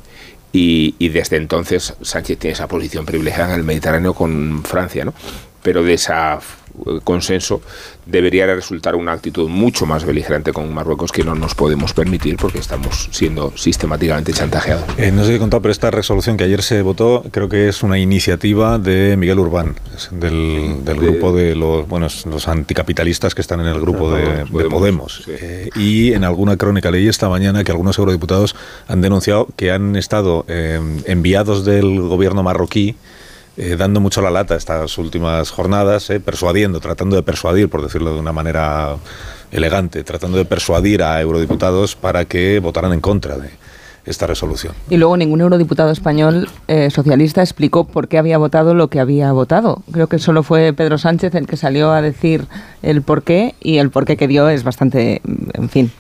Y, 0.54 0.96
y 1.00 1.10
desde 1.10 1.38
entonces 1.38 1.94
Sánchez 2.02 2.38
tiene 2.38 2.54
esa 2.54 2.68
posición 2.68 3.06
privilegiada 3.06 3.54
en 3.54 3.60
el 3.60 3.66
Mediterráneo 3.66 4.14
con 4.14 4.64
Francia, 4.64 5.06
¿no? 5.06 5.14
Pero 5.64 5.84
de 5.84 5.94
esa 5.94 6.40
consenso 7.04 7.62
debería 8.06 8.46
resultar 8.48 8.96
una 8.96 9.14
actitud 9.14 9.48
mucho 9.48 9.86
más 9.86 10.06
beligerante 10.06 10.54
con 10.54 10.74
Marruecos 10.74 11.12
que 11.12 11.24
no 11.24 11.36
nos 11.36 11.56
podemos 11.56 11.94
permitir 11.94 12.38
porque 12.38 12.60
estamos 12.60 13.10
siendo 13.12 13.54
sistemáticamente 13.56 14.34
chantajeados. 14.34 14.86
Eh, 14.98 15.12
no 15.12 15.24
sé 15.24 15.34
qué 15.34 15.40
contar, 15.40 15.62
pero 15.62 15.72
esta 15.72 15.92
resolución 15.92 16.38
que 16.38 16.44
ayer 16.44 16.62
se 16.62 16.82
votó 16.82 17.24
creo 17.32 17.50
que 17.50 17.68
es 17.68 17.84
una 17.84 18.00
iniciativa 18.00 18.78
de 18.78 19.16
Miguel 19.18 19.40
Urbán, 19.40 19.76
del, 20.12 20.82
grupo 20.84 21.34
de 21.34 21.56
los, 21.56 21.88
bueno, 21.88 22.08
los 22.26 22.48
anticapitalistas 22.48 23.36
que 23.36 23.42
están 23.42 23.60
en 23.60 23.68
el 23.68 23.80
grupo 23.80 24.12
de, 24.14 24.46
Podemos. 24.72 25.24
Eh, 25.28 25.70
y 25.76 26.14
en 26.14 26.24
alguna 26.24 26.56
crónica 26.56 26.92
leí 26.92 27.08
esta 27.08 27.28
mañana 27.30 27.64
que 27.64 27.72
algunos 27.72 27.98
eurodiputados 27.98 28.56
han 28.88 29.02
denunciado 29.02 29.48
que 29.56 29.72
han 29.72 29.96
estado 29.96 30.46
eh, 30.48 30.80
enviados 31.06 31.66
del 31.66 32.00
gobierno 32.00 32.44
marroquí 32.44 32.96
eh, 33.58 33.76
dando 33.78 34.00
mucho 34.00 34.22
la 34.22 34.32
lata 34.32 34.56
estas 34.56 34.98
últimas 34.98 35.52
jornadas, 35.52 36.10
eh, 36.10 36.22
persuadiendo, 36.22 36.80
tratando 36.80 37.18
de 37.18 37.24
persuadir, 37.24 37.70
por 37.70 37.82
decirlo 37.82 38.14
de 38.14 38.20
una 38.20 38.32
manera 38.32 38.96
elegante, 39.52 40.04
tratando 40.06 40.38
de 40.38 40.46
persuadir 40.46 41.04
a 41.04 41.20
eurodiputados 41.20 41.98
para 41.98 42.24
que 42.24 42.60
votaran 42.60 42.94
en 42.94 43.02
contra 43.02 43.38
de 43.38 43.50
esta 44.06 44.26
resolución. 44.26 44.74
Y 44.90 44.96
luego 44.96 45.18
ningún 45.18 45.42
eurodiputado 45.42 45.92
español 45.92 46.50
eh, 46.70 46.90
socialista 46.90 47.42
explicó 47.42 47.84
por 47.84 48.08
qué 48.08 48.18
había 48.18 48.38
votado 48.38 48.74
lo 48.74 48.88
que 48.88 49.02
había 49.02 49.32
votado. 49.34 49.84
Creo 49.92 50.08
que 50.08 50.18
solo 50.18 50.44
fue 50.44 50.72
Pedro 50.72 50.98
Sánchez 50.98 51.36
el 51.36 51.46
que 51.46 51.58
salió 51.58 51.92
a 51.92 52.02
decir 52.02 52.46
el 52.82 53.02
por 53.02 53.24
qué 53.24 53.54
y 53.60 53.80
el 53.80 53.90
por 53.90 54.06
qué 54.06 54.16
que 54.16 54.30
dio 54.30 54.48
es 54.48 54.64
bastante, 54.64 55.22
en 55.54 55.70
fin. 55.70 55.92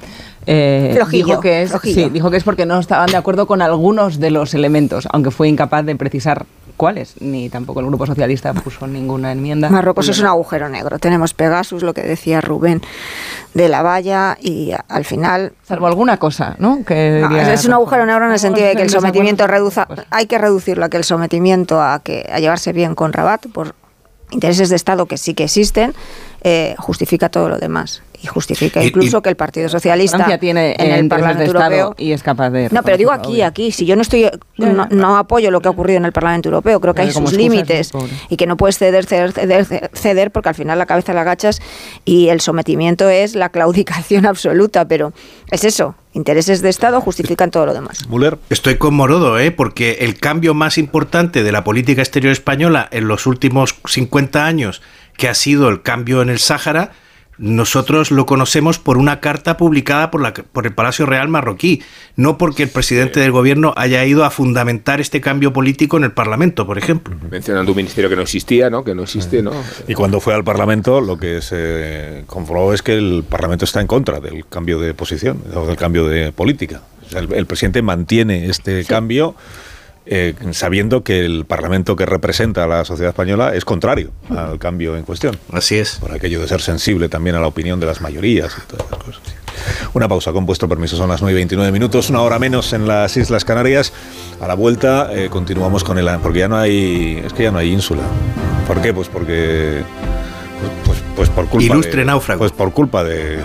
dijo 1.11 1.41
que 1.41 1.63
es 1.63 1.73
sí, 1.83 2.09
dijo 2.09 2.31
que 2.31 2.37
es 2.37 2.43
porque 2.45 2.65
no 2.65 2.79
estaban 2.79 3.11
de 3.11 3.17
acuerdo 3.17 3.45
con 3.45 3.61
algunos 3.61 4.21
de 4.21 4.31
los 4.31 4.53
elementos, 4.53 5.05
aunque 5.11 5.31
fue 5.31 5.49
incapaz 5.49 5.85
de 5.85 5.97
precisar 5.97 6.45
cuáles, 6.81 7.13
ni 7.21 7.47
tampoco 7.47 7.79
el 7.79 7.85
Grupo 7.85 8.07
Socialista 8.07 8.55
puso 8.55 8.87
ninguna 8.87 9.31
enmienda. 9.31 9.69
Marruecos 9.69 10.09
es 10.09 10.17
un 10.19 10.25
agujero 10.25 10.67
negro. 10.67 10.97
Tenemos 10.97 11.35
Pegasus, 11.35 11.83
lo 11.83 11.93
que 11.93 12.01
decía 12.01 12.41
Rubén, 12.41 12.81
de 13.53 13.69
la 13.69 13.83
valla 13.83 14.35
y 14.41 14.71
al 14.87 15.05
final... 15.05 15.53
Salvo 15.63 15.85
alguna 15.85 16.17
cosa, 16.17 16.55
¿no? 16.57 16.83
Que 16.83 17.19
No, 17.21 17.37
es 17.37 17.65
un 17.65 17.73
agujero 17.73 18.07
negro 18.07 18.25
en 18.25 18.31
el 18.31 18.39
sentido 18.39 18.65
de 18.65 18.75
que 18.75 18.81
el 18.81 18.89
sometimiento 18.89 19.45
reduzca, 19.45 19.85
pues- 19.85 20.01
hay 20.09 20.25
que 20.25 20.39
reducirlo 20.39 20.83
a 20.85 20.89
que 20.89 20.97
el 20.97 21.03
sometimiento 21.03 21.79
a 21.79 21.99
que 21.99 22.27
a 22.33 22.39
llevarse 22.39 22.73
bien 22.73 22.95
con 22.95 23.13
Rabat 23.13 23.45
por 23.53 23.75
intereses 24.31 24.69
de 24.69 24.75
Estado 24.75 25.05
que 25.05 25.19
sí 25.19 25.35
que 25.35 25.43
existen 25.43 25.93
eh, 26.41 26.73
justifica 26.79 27.29
todo 27.29 27.47
lo 27.47 27.59
demás 27.59 28.01
y 28.23 28.27
justifica 28.27 28.83
Y- 28.83 28.87
incluso 28.87 29.17
y- 29.17 29.21
que 29.21 29.29
el 29.29 29.35
Partido 29.35 29.67
Socialista 29.69 30.17
Francia 30.17 30.37
tiene 30.39 30.75
en 30.77 30.91
eh, 30.91 30.95
el 30.97 31.03
de 31.03 31.09
Parlamento 31.09 31.43
Estado 31.43 31.71
Europeo 31.75 31.95
y 31.97 32.11
es 32.11 32.21
capaz 32.23 32.49
de. 32.51 32.69
no, 32.71 32.83
pero 32.83 32.97
digo 32.97 33.11
aquí, 33.11 33.31
obvio. 33.33 33.45
aquí. 33.47 33.71
Si 33.71 33.85
yo 33.85 33.95
no 33.95 34.01
estoy, 34.03 34.29
no, 34.57 34.87
no 34.91 35.17
apoyo 35.17 35.49
lo 35.51 35.61
que 35.61 35.67
ha 35.67 35.71
ocurrido 35.71 35.97
en 35.97 36.05
el 36.05 36.11
Parlamento 36.11 36.49
Europeo, 36.49 36.79
creo 36.79 36.93
que 36.93 37.01
Pero 37.03 37.07
hay 37.19 37.25
sus 37.25 37.33
límites 37.33 37.91
y 38.29 38.37
que 38.37 38.45
no 38.45 38.57
puedes 38.57 38.77
ceder, 38.77 39.05
ceder, 39.05 39.31
ceder, 39.31 39.89
ceder, 39.93 40.31
porque 40.31 40.49
al 40.49 40.55
final 40.55 40.77
la 40.77 40.85
cabeza 40.85 41.13
la 41.13 41.21
agachas 41.21 41.61
y 42.05 42.29
el 42.29 42.41
sometimiento 42.41 43.09
es 43.09 43.35
la 43.35 43.49
claudicación 43.49 44.25
absoluta. 44.27 44.85
Pero 44.87 45.13
es 45.49 45.63
eso, 45.63 45.95
intereses 46.13 46.61
de 46.61 46.69
Estado 46.69 47.01
justifican 47.01 47.49
todo 47.51 47.65
lo 47.65 47.73
demás. 47.73 48.07
Müller. 48.09 48.37
Estoy 48.49 48.75
con 48.75 48.93
Morodo, 48.93 49.39
¿eh? 49.39 49.51
porque 49.51 49.97
el 50.01 50.17
cambio 50.19 50.53
más 50.53 50.77
importante 50.77 51.43
de 51.43 51.51
la 51.51 51.63
política 51.63 52.01
exterior 52.01 52.31
española 52.31 52.87
en 52.91 53.07
los 53.07 53.25
últimos 53.25 53.75
50 53.85 54.45
años, 54.45 54.81
que 55.17 55.27
ha 55.27 55.33
sido 55.33 55.69
el 55.69 55.81
cambio 55.81 56.21
en 56.21 56.29
el 56.29 56.39
Sáhara, 56.39 56.91
nosotros 57.41 58.11
lo 58.11 58.27
conocemos 58.27 58.77
por 58.77 58.99
una 58.99 59.19
carta 59.19 59.57
publicada 59.57 60.11
por, 60.11 60.21
la, 60.21 60.31
por 60.31 60.67
el 60.67 60.73
Palacio 60.73 61.07
Real 61.07 61.27
marroquí, 61.27 61.81
no 62.15 62.37
porque 62.37 62.63
el 62.63 62.69
presidente 62.69 63.19
del 63.19 63.31
gobierno 63.31 63.73
haya 63.75 64.05
ido 64.05 64.23
a 64.23 64.29
fundamentar 64.29 65.01
este 65.01 65.21
cambio 65.21 65.51
político 65.51 65.97
en 65.97 66.03
el 66.03 66.11
Parlamento, 66.11 66.67
por 66.67 66.77
ejemplo. 66.77 67.15
Mencionando 67.31 67.71
un 67.71 67.77
ministerio 67.77 68.11
que 68.11 68.15
no 68.15 68.21
existía, 68.21 68.69
¿no? 68.69 68.83
Que 68.83 68.93
no 68.93 69.03
existe, 69.03 69.41
¿no? 69.41 69.53
Y 69.87 69.95
cuando 69.95 70.19
fue 70.19 70.35
al 70.35 70.43
Parlamento, 70.43 71.01
lo 71.01 71.17
que 71.17 71.41
se 71.41 72.23
comprobó 72.27 72.73
es 72.73 72.83
que 72.83 72.93
el 72.93 73.25
Parlamento 73.27 73.65
está 73.65 73.81
en 73.81 73.87
contra 73.87 74.19
del 74.19 74.45
cambio 74.45 74.79
de 74.79 74.93
posición 74.93 75.41
o 75.55 75.65
del 75.65 75.77
cambio 75.77 76.07
de 76.07 76.31
política. 76.31 76.81
O 77.07 77.09
sea, 77.09 77.21
el, 77.21 77.33
el 77.33 77.47
presidente 77.47 77.81
mantiene 77.81 78.45
este 78.45 78.85
cambio 78.85 79.35
eh, 80.05 80.33
sabiendo 80.51 81.03
que 81.03 81.25
el 81.25 81.45
Parlamento 81.45 81.95
que 81.95 82.05
representa 82.05 82.63
a 82.63 82.67
la 82.67 82.85
sociedad 82.85 83.09
española 83.09 83.53
es 83.55 83.65
contrario 83.65 84.11
al 84.29 84.57
cambio 84.59 84.97
en 84.97 85.03
cuestión. 85.03 85.37
Así 85.51 85.77
es. 85.77 85.97
Por 85.99 86.11
aquello 86.11 86.39
de 86.41 86.47
ser 86.47 86.61
sensible 86.61 87.09
también 87.09 87.35
a 87.35 87.39
la 87.39 87.47
opinión 87.47 87.79
de 87.79 87.85
las 87.85 88.01
mayorías 88.01 88.55
y 88.57 88.67
todas 88.67 88.87
esas 88.87 89.03
cosas. 89.03 89.21
Una 89.93 90.07
pausa 90.07 90.31
con 90.31 90.45
vuestro 90.45 90.67
permiso, 90.67 90.97
son 90.97 91.09
las 91.09 91.21
9 91.21 91.33
y 91.33 91.35
29 91.35 91.71
minutos, 91.71 92.09
una 92.09 92.21
hora 92.21 92.39
menos 92.39 92.73
en 92.73 92.87
las 92.87 93.15
Islas 93.17 93.45
Canarias. 93.45 93.93
A 94.39 94.47
la 94.47 94.55
vuelta 94.55 95.09
eh, 95.11 95.29
continuamos 95.29 95.83
con 95.83 95.97
el... 95.97 96.09
Porque 96.19 96.39
ya 96.39 96.47
no 96.47 96.57
hay... 96.57 97.21
Es 97.25 97.33
que 97.33 97.43
ya 97.43 97.51
no 97.51 97.59
hay 97.59 97.71
ínsula. 97.71 98.01
¿Por 98.67 98.81
qué? 98.81 98.93
Pues 98.93 99.07
porque... 99.07 99.83
Pues, 100.61 100.71
pues, 100.85 101.03
pues 101.15 101.29
por 101.29 101.45
culpa 101.47 101.65
Ilustre 101.65 101.99
de, 102.01 102.05
náufrago. 102.05 102.39
Pues 102.39 102.51
por 102.51 102.71
culpa 102.71 103.03
de, 103.03 103.37
de- 103.37 103.41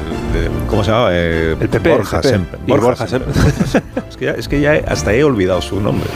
¿cómo 0.68 0.84
se 0.84 0.90
llama? 0.90 1.08
Eh, 1.12 1.56
El 1.58 1.68
PP, 1.68 1.90
Borja 1.90 2.16
el 2.16 2.22
PP. 2.22 2.28
Semper. 2.34 2.60
Y 2.66 2.72
Borja 2.72 3.06
Semper. 3.06 3.34
es, 4.10 4.16
que 4.16 4.24
ya, 4.26 4.30
es 4.32 4.48
que 4.48 4.60
ya 4.60 4.74
he- 4.76 4.84
hasta 4.86 5.12
he 5.14 5.24
olvidado 5.24 5.62
su 5.62 5.80
nombre. 5.80 6.08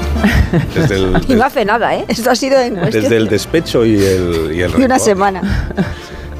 Desde 0.74 0.96
el, 0.96 1.12
Y 1.28 1.34
no 1.34 1.44
hace 1.44 1.64
nada, 1.64 1.94
¿eh? 1.96 2.04
Esto 2.08 2.30
ha 2.30 2.34
sido 2.36 2.58
en 2.60 2.76
cuestión 2.76 3.02
desde 3.04 3.16
el 3.16 3.28
despecho 3.28 3.84
y 3.86 3.96
el, 3.96 4.50
y 4.54 4.60
el 4.62 4.72
de 4.72 4.84
una 4.84 4.98
semana. 4.98 5.40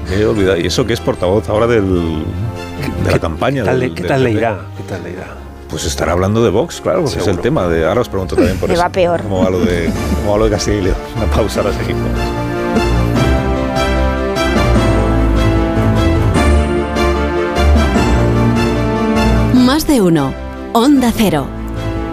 Me 0.09 0.17
he 0.17 0.27
olvidado. 0.27 0.57
Y 0.59 0.67
eso 0.67 0.85
que 0.87 0.93
es 0.93 1.01
portavoz 1.01 1.49
ahora 1.49 1.67
del, 1.67 2.23
de 3.05 3.11
la 3.11 3.19
campaña. 3.19 3.63
¿Qué 3.63 3.69
tal, 3.69 3.81
del- 3.81 3.95
qué 3.95 4.03
tal 4.05 4.25
le 4.25 4.31
irá? 4.33 4.59
¿Qué 4.77 4.83
tal 4.83 5.03
le 5.03 5.11
irá? 5.13 5.27
Pues 5.71 5.85
estará 5.85 6.13
hablando 6.13 6.43
de 6.43 6.51
Vox, 6.51 6.81
claro, 6.81 7.05
porque 7.05 7.21
es 7.21 7.27
el 7.29 7.39
tema. 7.39 7.69
de 7.69 7.87
Ahora 7.87 8.01
os 8.01 8.09
pregunto 8.09 8.35
también 8.35 8.57
por 8.59 8.71
eso. 8.71 8.83
va 8.83 8.89
peor. 8.89 9.23
¿Cómo 9.23 9.45
va 9.45 9.51
lo 9.51 9.61
de, 9.61 9.89
lo 10.27 10.45
de 10.45 10.51
Castilla 10.51 10.77
y 10.79 10.83
León? 10.83 10.97
Una 11.17 11.27
pausa, 11.27 11.61
ahora 11.61 11.73
seguimos. 11.75 12.09
Más 19.81 19.87
de 19.89 20.03
uno. 20.03 20.35
Onda 20.75 21.11
Cero. 21.11 21.47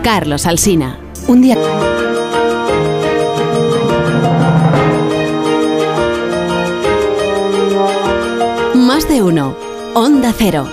Carlos 0.02 0.46
Alsina. 0.46 0.98
Un 1.28 1.42
día. 1.42 1.58
Más 8.74 9.10
de 9.10 9.22
uno. 9.22 9.54
Onda 9.96 10.34
Cero. 10.38 10.66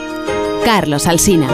Carlos 0.64 1.08
Alsina. 1.08 1.48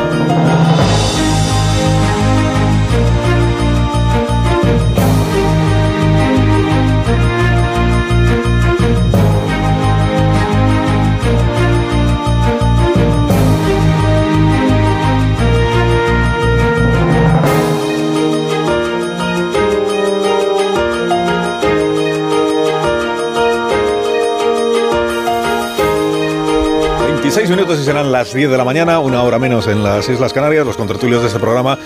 Venga. 27.50 27.56
26 27.56 27.56
minutos 27.56 27.78
y 27.80 27.84
serán 27.84 28.12
las 28.12 28.32
10 28.32 28.50
de 28.50 28.56
la 28.56 28.64
mañana, 28.64 29.00
una 29.00 29.22
hora 29.22 29.38
menos 29.38 29.66
en 29.66 29.82
las 29.82 30.08
Islas 30.08 30.32
Canarias. 30.32 30.64
Los 30.64 30.76
contertulios 30.76 31.20
de 31.22 31.28
este 31.28 31.40
programa 31.40 31.78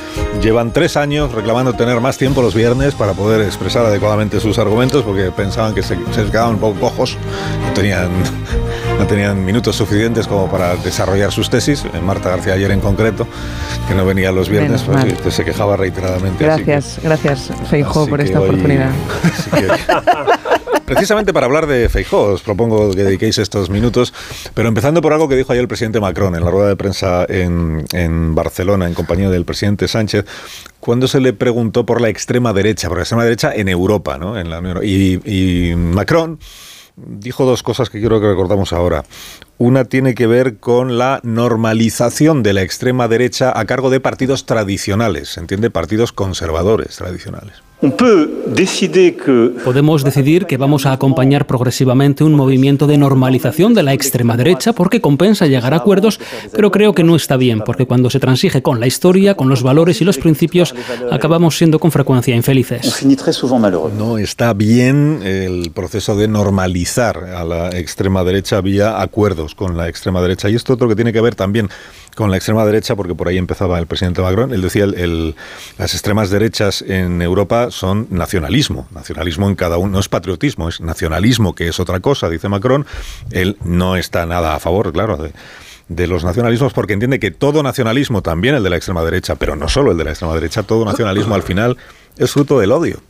llevan 0.43 0.73
tres 0.73 0.97
años 0.97 1.33
reclamando 1.33 1.73
tener 1.73 2.01
más 2.01 2.19
tiempo 2.19 2.43
los 2.43 2.55
viernes 2.55 2.95
para 2.95 3.13
poder 3.15 3.41
expresar 3.43 3.87
adecuadamente 3.87 4.41
sus 4.41 4.59
argumentos 4.59 5.03
porque 5.05 5.31
pensaban 5.31 5.75
que 5.75 5.83
se, 5.83 5.97
se 6.13 6.25
quedaban 6.31 6.55
un 6.55 6.61
poco 6.61 6.81
cojos, 6.81 7.17
no 7.67 7.73
tenían, 7.73 8.09
no 8.99 9.07
tenían 9.07 9.45
minutos 9.45 9.77
suficientes 9.77 10.27
como 10.27 10.51
para 10.51 10.77
desarrollar 10.77 11.33
sus 11.33 11.49
tesis. 11.51 11.85
Eh, 11.85 12.01
Marta 12.01 12.29
García 12.31 12.55
ayer 12.55 12.71
en 12.71 12.81
concreto, 12.81 13.27
que 13.89 13.95
no 13.95 14.05
venía 14.05 14.33
los 14.33 14.49
viernes, 14.49 14.83
pues, 14.83 15.03
sí, 15.03 15.31
se 15.31 15.45
quejaba 15.45 15.77
reiteradamente. 15.77 16.47
así 16.49 16.65
que- 16.65 16.71
Gracias, 16.73 17.01
gracias, 17.03 17.51
Feijó, 17.71 18.03
Así 18.03 18.11
por 18.11 18.21
esta 18.21 18.41
hoy- 18.41 18.49
oportunidad. 18.49 18.91
Precisamente 20.87 21.33
para 21.33 21.47
hablar 21.47 21.67
de 21.67 21.89
Feijó, 21.89 22.25
os 22.25 22.43
propongo 22.43 22.91
que 22.91 23.05
dediquéis 23.05 23.39
estos 23.39 23.71
minutos, 23.71 24.13
pero 24.53 24.69
empezando 24.69 25.01
por 25.01 25.15
algo 25.15 25.29
que 25.29 25.37
dijo 25.37 25.53
ayer 25.53 25.63
el 25.63 25.69
presidente 25.69 25.99
Macron 25.99 26.35
en 26.35 26.45
la 26.45 26.51
rueda 26.51 26.69
de 26.69 26.77
prensa 26.77 27.25
en, 27.27 28.35
Barcelona, 28.35 28.87
en 28.87 28.93
compañía 28.93 29.31
del 29.31 29.47
presidente 29.47 29.89
Sánchez, 29.89 30.27
cuando 30.81 31.09
se 31.09 31.21
le 31.21 31.33
preguntó 31.33 31.87
por 31.87 32.03
la 32.03 32.11
extrema 32.11 32.53
derecha, 32.53 32.89
por 32.89 32.99
la 32.99 33.05
extrema 33.05 33.25
derecha 33.25 33.51
en 33.55 33.69
Europa, 33.69 34.19
¿no? 34.19 34.39
En 34.39 34.51
la 34.51 34.61
y, 34.85 35.75
Macron 35.75 36.39
dijo 36.97 37.47
dos 37.47 37.63
cosas 37.63 37.89
que 37.89 37.99
quiero 37.99 38.21
que 38.21 38.29
recordamos 38.29 38.75
ahora. 38.75 39.05
Una 39.57 39.87
tiene 39.87 40.15
que 40.15 40.27
ver 40.27 40.59
con 40.59 40.99
la 40.99 41.21
normalización 41.23 42.43
de 42.43 42.53
la 42.53 42.63
extrema 42.63 43.09
derecha 43.09 43.59
a 43.59 43.65
cargo 43.65 43.89
de 43.89 44.01
partidos 44.01 44.45
tradicionales, 44.45 45.31
¿se 45.31 45.41
entiende? 45.41 45.71
Partidos 45.71 46.13
conservadores 46.13 46.97
tradicionales. 46.97 47.64
Podemos 49.65 50.05
decidir 50.05 50.47
que 50.47 50.57
vamos 50.57 50.87
a 50.87 50.93
acompañar 50.93 51.47
progresivamente 51.47 52.25
un 52.25 52.35
movimiento 52.35 52.87
de 52.87 52.97
normalización 52.97 53.75
de 53.75 53.83
la 53.83 53.93
extrema 53.93 54.37
derecha 54.37 54.73
porque 54.73 55.01
compensa 55.03 55.47
llegar 55.47 55.75
a 55.75 55.79
acuerdos, 55.79 56.19
pero 56.53 56.71
creo 56.71 56.95
que 56.95 57.05
no 57.05 57.15
está 57.15 57.37
bien, 57.37 57.61
porque 57.61 57.85
cuando 57.85 58.09
se 58.09 58.21
transige 58.21 58.63
con 58.63 58.81
la 58.81 58.87
historia, 58.87 59.35
con 59.35 59.49
los 59.51 59.63
valores 59.63 60.01
y 60.01 60.05
los 60.05 60.17
principios, 60.17 60.75
acabamos 61.11 61.59
siendo 61.59 61.79
con 61.79 61.93
frecuencia 61.93 62.35
infelices. 62.35 63.05
No 63.99 64.19
está 64.19 64.55
bien 64.55 65.21
el 65.23 65.71
proceso 65.73 66.17
de 66.17 66.29
normalizar 66.29 67.25
a 67.25 67.45
la 67.45 67.71
extrema 67.71 68.25
derecha 68.25 68.61
vía 68.61 69.03
acuerdos 69.03 69.55
con 69.55 69.77
la 69.77 69.89
extrema 69.89 70.23
derecha. 70.23 70.49
Y 70.49 70.55
esto 70.55 70.73
otro 70.73 70.89
que 70.89 70.97
tiene 70.97 71.13
que 71.13 71.21
ver 71.21 71.35
también 71.35 71.69
con 72.15 72.31
la 72.31 72.37
extrema 72.37 72.65
derecha, 72.65 72.97
porque 72.97 73.15
por 73.15 73.29
ahí 73.29 73.39
empezaba 73.39 73.79
el 73.79 73.87
presidente 73.87 74.23
Macron, 74.23 74.53
él 74.53 74.63
decía, 74.63 74.85
el, 74.85 75.35
las 75.79 75.95
extremas 75.95 76.31
derechas 76.31 76.83
en 76.83 77.23
Europa 77.23 77.71
son 77.71 78.07
nacionalismo, 78.11 78.89
nacionalismo 78.93 79.49
en 79.49 79.57
cada 79.57 79.79
uno, 79.79 79.93
no 79.93 80.01
es 80.01 80.09
patriotismo, 80.09 80.69
es 80.69 80.81
nacionalismo, 80.81 81.55
que 81.55 81.69
es 81.69 81.81
otra 81.81 82.01
cosa, 82.01 82.29
dice 82.29 82.49
Macron, 82.49 82.87
él 83.31 83.57
no 83.65 83.97
está 83.97 84.27
nada 84.27 84.55
a 84.55 84.61
favor, 84.61 84.93
claro, 84.93 85.31
de 85.89 86.07
los 86.07 86.25
nacionalismos, 86.25 86.73
porque 86.73 86.95
entiende 86.95 87.19
que 87.19 87.31
todo 87.31 87.63
nacionalismo, 87.63 88.23
también 88.23 88.55
el 88.55 88.63
de 88.63 88.71
la 88.71 88.77
extrema 88.77 89.05
derecha, 89.05 89.35
pero 89.35 89.57
no 89.57 89.69
solo 89.69 89.93
el 89.93 89.99
de 89.99 90.05
la 90.05 90.11
extrema 90.11 90.35
derecha, 90.35 90.63
todo 90.63 90.85
nacionalismo 90.85 91.35
al 91.35 91.43
final 91.43 91.77
es 92.17 92.33
fruto 92.33 92.59
del 92.59 92.73
odio. 92.73 93.01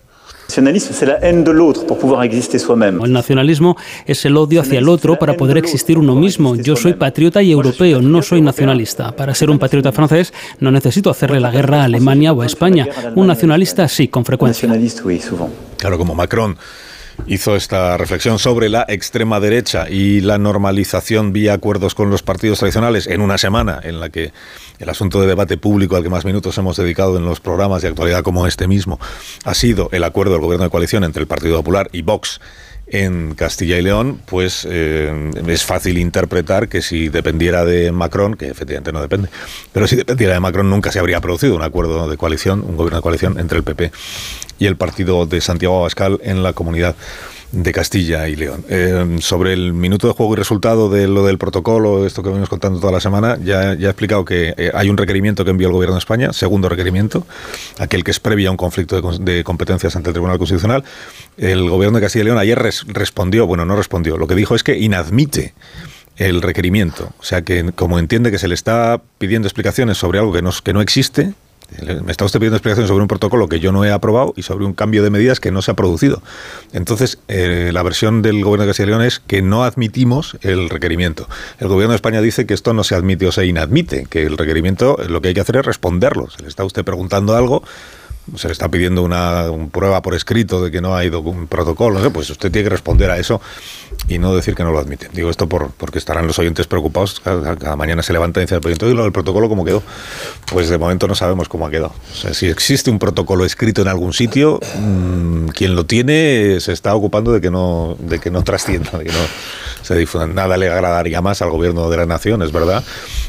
El 3.04 3.12
nacionalismo 3.12 3.76
es 4.06 4.24
el 4.24 4.36
odio 4.36 4.60
hacia 4.60 4.78
el 4.78 4.88
otro 4.88 5.18
para 5.18 5.34
poder 5.34 5.58
existir 5.58 5.98
uno 5.98 6.14
mismo. 6.14 6.56
Yo 6.56 6.76
soy 6.76 6.94
patriota 6.94 7.42
y 7.42 7.50
europeo, 7.50 8.00
no 8.00 8.22
soy 8.22 8.40
nacionalista. 8.40 9.14
Para 9.16 9.34
ser 9.34 9.50
un 9.50 9.58
patriota 9.58 9.92
francés 9.92 10.32
no 10.60 10.70
necesito 10.70 11.10
hacerle 11.10 11.40
la 11.40 11.50
guerra 11.50 11.82
a 11.82 11.84
Alemania 11.84 12.32
o 12.32 12.42
a 12.42 12.46
España. 12.46 12.86
Un 13.14 13.26
nacionalista 13.26 13.88
sí, 13.88 14.08
con 14.08 14.24
frecuencia. 14.24 14.68
Claro, 15.78 15.98
como 15.98 16.14
Macron 16.14 16.56
hizo 17.26 17.56
esta 17.56 17.96
reflexión 17.96 18.38
sobre 18.38 18.68
la 18.68 18.84
extrema 18.88 19.40
derecha 19.40 19.88
y 19.88 20.20
la 20.20 20.38
normalización 20.38 21.32
vía 21.32 21.54
acuerdos 21.54 21.94
con 21.94 22.10
los 22.10 22.22
partidos 22.22 22.58
tradicionales 22.58 23.06
en 23.06 23.20
una 23.20 23.38
semana 23.38 23.80
en 23.82 24.00
la 24.00 24.10
que 24.10 24.32
el 24.78 24.88
asunto 24.88 25.20
de 25.20 25.26
debate 25.26 25.56
público 25.56 25.96
al 25.96 26.02
que 26.02 26.10
más 26.10 26.24
minutos 26.24 26.56
hemos 26.58 26.76
dedicado 26.76 27.16
en 27.16 27.24
los 27.24 27.40
programas 27.40 27.82
de 27.82 27.88
actualidad 27.88 28.22
como 28.22 28.46
este 28.46 28.68
mismo 28.68 28.98
ha 29.44 29.54
sido 29.54 29.88
el 29.92 30.04
acuerdo 30.04 30.32
del 30.32 30.42
gobierno 30.42 30.64
de 30.64 30.70
coalición 30.70 31.04
entre 31.04 31.22
el 31.22 31.26
Partido 31.26 31.56
Popular 31.56 31.88
y 31.92 32.02
Vox 32.02 32.40
en 32.86 33.34
Castilla 33.34 33.78
y 33.78 33.82
León, 33.82 34.20
pues 34.26 34.66
eh, 34.70 35.30
es 35.46 35.64
fácil 35.64 35.98
interpretar 35.98 36.68
que 36.68 36.82
si 36.82 37.08
dependiera 37.08 37.64
de 37.64 37.92
Macron, 37.92 38.34
que 38.34 38.48
efectivamente 38.48 38.92
no 38.92 39.00
depende, 39.00 39.28
pero 39.72 39.86
si 39.86 39.96
dependiera 39.96 40.34
de 40.34 40.40
Macron 40.40 40.68
nunca 40.68 40.92
se 40.92 40.98
habría 40.98 41.20
producido 41.20 41.56
un 41.56 41.62
acuerdo 41.62 42.08
de 42.08 42.16
coalición, 42.16 42.60
un 42.60 42.76
gobierno 42.76 42.98
de 42.98 43.02
coalición 43.02 43.38
entre 43.38 43.58
el 43.58 43.64
PP 43.64 43.90
y 44.58 44.66
el 44.66 44.76
partido 44.76 45.26
de 45.26 45.40
Santiago 45.40 45.78
Abascal 45.78 46.20
en 46.22 46.42
la 46.42 46.52
comunidad 46.52 46.96
de 47.54 47.72
Castilla 47.72 48.28
y 48.28 48.36
León. 48.36 48.64
Eh, 48.68 49.18
sobre 49.20 49.52
el 49.52 49.72
minuto 49.72 50.08
de 50.08 50.12
juego 50.12 50.34
y 50.34 50.36
resultado 50.36 50.88
de 50.88 51.06
lo 51.06 51.24
del 51.24 51.38
protocolo, 51.38 52.04
esto 52.04 52.22
que 52.22 52.28
venimos 52.28 52.48
contando 52.48 52.80
toda 52.80 52.92
la 52.92 53.00
semana, 53.00 53.38
ya, 53.42 53.74
ya 53.74 53.88
he 53.88 53.90
explicado 53.90 54.24
que 54.24 54.54
eh, 54.56 54.72
hay 54.74 54.90
un 54.90 54.96
requerimiento 54.96 55.44
que 55.44 55.50
envió 55.50 55.68
el 55.68 55.72
Gobierno 55.72 55.94
de 55.94 56.00
España, 56.00 56.32
segundo 56.32 56.68
requerimiento, 56.68 57.26
aquel 57.78 58.02
que 58.02 58.10
es 58.10 58.18
previo 58.18 58.48
a 58.48 58.50
un 58.50 58.56
conflicto 58.56 59.00
de, 59.00 59.44
competencias 59.44 59.94
ante 59.94 60.10
el 60.10 60.14
Tribunal 60.14 60.38
Constitucional. 60.38 60.84
El 61.36 61.70
Gobierno 61.70 61.98
de 61.98 62.04
Castilla 62.04 62.22
y 62.22 62.26
León 62.26 62.38
ayer 62.38 62.58
respondió, 62.88 63.46
bueno, 63.46 63.64
no 63.64 63.76
respondió, 63.76 64.16
lo 64.16 64.26
que 64.26 64.34
dijo 64.34 64.56
es 64.56 64.64
que 64.64 64.76
inadmite 64.76 65.54
el 66.16 66.42
requerimiento. 66.42 67.12
O 67.18 67.24
sea 67.24 67.42
que 67.42 67.72
como 67.72 67.98
entiende 67.98 68.30
que 68.30 68.38
se 68.38 68.48
le 68.48 68.54
está 68.54 69.00
pidiendo 69.18 69.46
explicaciones 69.46 69.98
sobre 69.98 70.18
algo 70.18 70.32
que 70.32 70.42
no, 70.42 70.50
que 70.62 70.72
no 70.72 70.80
existe, 70.80 71.34
me 72.04 72.12
está 72.12 72.24
usted 72.24 72.38
pidiendo 72.38 72.56
explicaciones 72.56 72.88
sobre 72.88 73.02
un 73.02 73.08
protocolo 73.08 73.48
que 73.48 73.60
yo 73.60 73.72
no 73.72 73.84
he 73.84 73.90
aprobado 73.90 74.32
y 74.36 74.42
sobre 74.42 74.64
un 74.64 74.74
cambio 74.74 75.02
de 75.02 75.10
medidas 75.10 75.40
que 75.40 75.50
no 75.50 75.62
se 75.62 75.70
ha 75.70 75.74
producido. 75.74 76.22
Entonces, 76.72 77.18
eh, 77.28 77.70
la 77.72 77.82
versión 77.82 78.22
del 78.22 78.42
gobierno 78.42 78.64
de 78.64 78.70
Castilla 78.70 78.86
y 78.86 78.90
León 78.90 79.02
es 79.02 79.20
que 79.20 79.42
no 79.42 79.64
admitimos 79.64 80.36
el 80.42 80.68
requerimiento. 80.68 81.28
El 81.58 81.68
gobierno 81.68 81.92
de 81.92 81.96
España 81.96 82.20
dice 82.20 82.46
que 82.46 82.54
esto 82.54 82.72
no 82.74 82.84
se 82.84 82.94
admite 82.94 83.26
o 83.26 83.32
se 83.32 83.46
inadmite, 83.46 84.06
que 84.08 84.22
el 84.22 84.38
requerimiento 84.38 84.96
lo 85.08 85.20
que 85.20 85.28
hay 85.28 85.34
que 85.34 85.40
hacer 85.40 85.56
es 85.56 85.66
responderlo. 85.66 86.30
Se 86.30 86.42
le 86.42 86.48
está 86.48 86.64
usted 86.64 86.84
preguntando 86.84 87.36
algo 87.36 87.62
se 88.36 88.48
le 88.48 88.52
está 88.52 88.68
pidiendo 88.68 89.02
una, 89.02 89.46
prueba 89.70 90.02
por 90.02 90.14
escrito 90.14 90.64
de 90.64 90.70
que 90.70 90.80
no 90.80 90.96
ha 90.96 91.04
ido 91.04 91.20
un 91.20 91.46
protocolo, 91.46 91.98
no 91.98 92.04
sé, 92.04 92.10
pues 92.10 92.30
usted 92.30 92.50
tiene 92.50 92.64
que 92.64 92.70
responder 92.70 93.10
a 93.10 93.18
eso 93.18 93.40
y 94.08 94.18
no 94.18 94.34
decir 94.34 94.54
que 94.54 94.64
no 94.64 94.72
lo 94.72 94.78
admite. 94.78 95.08
Digo 95.12 95.30
esto 95.30 95.48
por, 95.48 95.70
porque 95.72 95.98
estarán 95.98 96.26
los 96.26 96.38
oyentes 96.38 96.66
preocupados. 96.66 97.20
Cada, 97.20 97.76
mañana 97.76 98.02
se 98.02 98.12
levanta 98.12 98.40
y 98.40 98.46
dice, 98.46 98.58
¿y 98.62 98.94
lo 98.94 99.02
del 99.02 99.12
protocolo 99.12 99.48
cómo 99.48 99.64
quedó? 99.64 99.82
Pues 100.50 100.68
de 100.68 100.78
momento 100.78 101.06
no 101.06 101.14
sabemos 101.14 101.48
cómo 101.48 101.66
ha 101.66 101.70
quedado. 101.70 101.94
O 102.12 102.16
sea, 102.16 102.34
si 102.34 102.46
existe 102.46 102.90
un 102.90 102.98
protocolo 102.98 103.44
escrito 103.44 103.82
en 103.82 103.88
algún 103.88 104.12
sitio, 104.12 104.60
mm, 104.78 105.48
quien 105.48 105.74
lo 105.74 105.86
tiene 105.86 106.58
se 106.60 106.72
está 106.72 106.94
ocupando 106.94 107.32
de 107.32 107.40
que 107.40 107.50
no, 107.50 107.96
de 107.98 108.18
que 108.18 108.30
no 108.30 108.42
trascienda, 108.42 108.98
de 108.98 109.04
que 109.04 109.12
no 109.12 109.18
se 109.82 109.94
difunda. 109.96 110.26
Nada 110.26 110.56
le 110.56 110.68
agradaría 110.68 111.20
más 111.20 111.42
al 111.42 111.50
gobierno 111.50 111.88
de 111.90 111.96
la 111.96 112.06
nación, 112.06 112.42
es 112.42 112.52
verdad, 112.52 112.82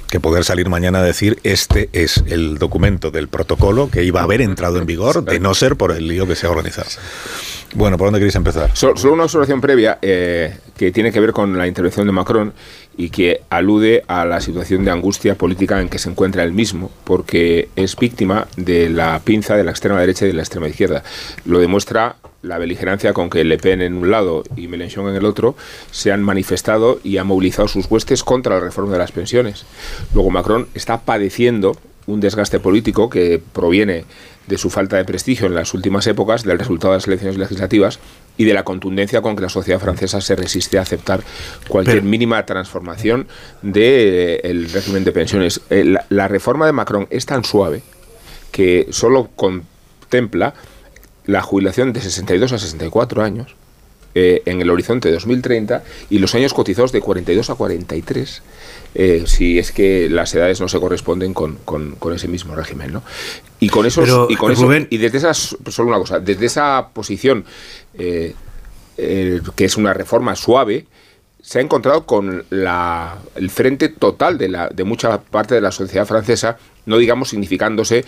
que 0.10 0.20
poder 0.20 0.44
salir 0.44 0.70
mañana 0.70 1.00
a 1.00 1.04
decir 1.04 1.40
este 1.44 1.90
es 1.94 2.24
el 2.28 2.58
documento 2.58 3.12
del 3.12 3.28
protocolo 3.28 3.90
que 3.90 4.04
iba 4.04 4.22
a 4.22 4.24
haber 4.24 4.42
entrado 4.42 4.78
en 4.78 4.85
vigor, 4.86 5.24
de 5.24 5.40
no 5.40 5.54
ser 5.54 5.76
por 5.76 5.92
el 5.92 6.08
lío 6.08 6.28
que 6.28 6.36
se 6.36 6.48
ha 6.48 6.50
organizado. 6.50 6.90
Bueno, 7.74 7.98
¿por 7.98 8.08
dónde 8.08 8.20
queréis 8.20 8.36
empezar? 8.36 8.72
Solo, 8.74 9.14
una 9.14 9.24
observación 9.24 9.60
previa 9.60 10.00
eh, 10.02 10.56
que 10.78 10.92
tiene 10.92 11.12
que 11.12 11.20
ver 11.20 11.34
con 11.34 11.58
la 11.58 11.68
intervención 11.68 12.06
de 12.06 12.14
Macron 12.14 12.54
y 12.96 13.10
que 13.10 13.42
alude 13.50 14.04
a 14.08 14.24
la 14.26 14.40
situación 14.40 14.86
de 14.86 14.92
angustia 14.92 15.36
política 15.36 15.82
en 15.82 15.90
que 15.90 16.00
se 16.00 16.10
encuentra 16.10 16.44
él 16.44 16.54
mismo, 16.54 16.90
porque 17.04 17.68
es 17.76 17.98
víctima 17.98 18.48
de 18.56 18.90
la 18.90 19.20
pinza 19.20 19.58
de 19.58 19.66
la 19.66 19.72
extrema 19.72 20.00
derecha 20.00 20.26
y 20.26 20.30
de 20.30 20.36
la 20.36 20.44
extrema 20.44 20.70
izquierda. 20.70 21.04
Lo 21.44 21.60
demuestra 21.60 22.16
la 22.46 22.58
beligerancia 22.60 23.12
con 23.12 23.30
que 23.30 23.44
Le 23.44 23.58
Pen 23.58 23.82
en 23.82 23.96
un 23.96 24.12
lado 24.12 24.44
y 24.56 24.68
Mélenchon 24.68 25.10
en 25.10 25.16
el 25.16 25.26
otro 25.26 25.56
se 25.92 26.12
han 26.12 26.24
manifestado 26.24 27.00
y 27.04 27.18
han 27.18 27.28
movilizado 27.28 27.68
sus 27.68 27.90
huestes 27.90 28.24
contra 28.24 28.56
la 28.56 28.62
reforma 28.62 28.94
de 28.94 29.00
las 29.00 29.12
pensiones. 29.12 29.66
Luego 30.14 30.30
Macron 30.30 30.68
está 30.76 31.02
padeciendo 31.02 31.76
un 32.08 32.20
desgaste 32.20 32.60
político 32.60 33.10
que 33.10 33.42
proviene 33.54 34.06
de 34.48 34.58
su 34.58 34.70
falta 34.70 34.98
de 34.98 35.06
prestigio 35.06 35.48
en 35.48 35.56
las 35.56 35.74
últimas 35.74 36.06
épocas, 36.08 36.44
del 36.44 36.60
resultado 36.60 36.94
de 36.94 36.98
las 36.98 37.08
elecciones 37.08 37.38
legislativas 37.38 38.00
y 38.38 38.46
de 38.46 38.54
la 38.54 38.64
contundencia 38.64 39.22
con 39.22 39.36
que 39.36 39.42
la 39.42 39.50
sociedad 39.50 39.80
francesa 39.80 40.22
se 40.22 40.36
resiste 40.36 40.78
a 40.78 40.82
aceptar 40.82 41.24
cualquier 41.68 42.04
mínima 42.04 42.46
transformación 42.46 43.28
del 43.62 44.66
eh, 44.66 44.68
régimen 44.72 45.04
de 45.04 45.12
pensiones. 45.12 45.62
Eh, 45.70 45.96
la 46.10 46.28
reforma 46.28 46.66
de 46.66 46.74
Macron 46.74 47.08
es 47.10 47.26
tan 47.26 47.44
suave 47.44 47.82
que 48.52 48.88
solo 48.92 49.30
contempla 49.36 50.54
la 51.26 51.42
jubilación 51.42 51.92
de 51.92 52.02
62 52.02 52.52
a 52.54 52.60
64 52.60 53.24
años 53.24 53.56
eh, 54.18 54.44
en 54.46 54.62
el 54.62 54.70
horizonte 54.70 55.10
de 55.10 55.16
2030 55.16 55.84
y 56.10 56.20
los 56.20 56.36
años 56.36 56.54
cotizados 56.54 56.94
de 56.94 57.02
42 57.02 57.50
a 57.50 57.56
43, 57.56 58.42
eh, 58.98 59.26
si 59.28 59.60
es 59.60 59.74
que 59.74 60.10
las 60.10 60.34
edades 60.34 60.62
no 60.62 60.70
se 60.70 60.80
corresponden 60.80 61.34
con, 61.34 61.58
ese 62.16 62.30
mismo 62.30 62.56
régimen. 62.56 62.94
¿no? 62.94 63.04
Y 63.60 63.68
con 63.68 63.86
eso 63.86 64.28
y 64.30 64.36
con 64.36 64.52
eso, 64.52 64.72
y 64.90 64.98
desde 64.98 65.18
esas, 65.18 65.58
solo 65.70 65.90
una 65.90 65.98
cosa, 65.98 66.20
desde 66.20 66.46
esa 66.46 66.90
posición 66.94 67.44
eh, 67.94 68.34
que 68.96 69.66
es 69.66 69.76
una 69.76 69.94
reforma 69.94 70.36
suave, 70.38 70.86
se 71.42 71.60
ha 71.60 71.62
encontrado 71.62 72.06
con 72.06 72.46
la, 72.50 73.18
el 73.36 73.52
frente 73.52 73.90
total 73.90 74.38
de, 74.38 74.48
la, 74.48 74.70
de 74.70 74.84
mucha 74.86 75.22
parte 75.22 75.54
de 75.54 75.62
la 75.62 75.72
sociedad 75.72 76.08
francesa, 76.08 76.58
no 76.86 76.98
digamos 76.98 77.30
significándose 77.30 78.06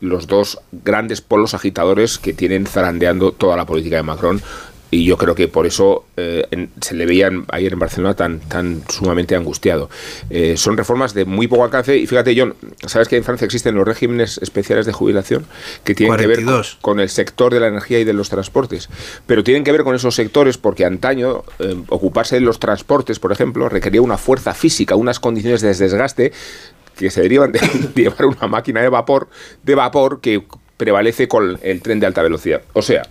los 0.00 0.26
dos 0.26 0.60
grandes 0.70 1.22
polos 1.22 1.54
agitadores 1.54 2.18
que 2.18 2.34
tienen 2.34 2.66
zarandeando 2.66 3.32
toda 3.32 3.56
la 3.56 3.64
política 3.64 3.96
de 3.96 4.02
Macron. 4.02 4.42
Y 4.90 5.04
yo 5.04 5.16
creo 5.16 5.34
que 5.34 5.48
por 5.48 5.66
eso 5.66 6.04
eh, 6.16 6.68
se 6.80 6.94
le 6.94 7.06
veían 7.06 7.44
ayer 7.48 7.72
en 7.72 7.78
Barcelona 7.78 8.14
tan, 8.14 8.40
tan 8.40 8.82
sumamente 8.88 9.34
angustiado. 9.34 9.90
Eh, 10.30 10.56
son 10.56 10.76
reformas 10.76 11.12
de 11.12 11.24
muy 11.24 11.48
poco 11.48 11.64
alcance. 11.64 11.96
Y 11.96 12.06
fíjate, 12.06 12.34
John, 12.38 12.54
¿sabes 12.86 13.08
que 13.08 13.16
en 13.16 13.24
Francia 13.24 13.44
existen 13.44 13.74
los 13.74 13.86
regímenes 13.86 14.38
especiales 14.38 14.86
de 14.86 14.92
jubilación 14.92 15.44
que 15.82 15.94
tienen 15.94 16.16
que 16.16 16.26
ver 16.26 16.44
con, 16.80 17.00
el 17.00 17.08
sector 17.08 17.52
de 17.52 17.60
la 17.60 17.66
energía 17.66 17.98
y 17.98 18.04
de 18.04 18.12
los 18.12 18.28
transportes? 18.28 18.88
Pero 19.26 19.42
tienen 19.42 19.64
que 19.64 19.72
ver 19.72 19.82
con 19.82 19.94
esos 19.94 20.14
sectores 20.14 20.56
porque 20.56 20.84
antaño 20.84 21.42
eh, 21.58 21.76
ocuparse 21.88 22.36
de 22.36 22.42
los 22.42 22.60
transportes, 22.60 23.18
por 23.18 23.32
ejemplo, 23.32 23.68
requería 23.68 24.02
una 24.02 24.18
fuerza 24.18 24.54
física, 24.54 24.94
unas 24.94 25.18
condiciones 25.18 25.62
de 25.62 25.74
desgaste 25.74 26.32
que 26.96 27.10
se 27.10 27.22
derivan 27.22 27.52
de, 27.52 27.60
llevar 27.94 28.26
una 28.26 28.46
máquina 28.46 28.82
de 28.82 28.88
vapor, 28.88 29.28
de 29.62 29.74
vapor 29.74 30.20
que 30.20 30.42
prevalece 30.76 31.28
con 31.28 31.58
el 31.62 31.80
tren 31.82 32.00
de 32.00 32.06
alta 32.06 32.22
velocidad. 32.22 32.62
O 32.72 32.82
sea, 32.82 33.02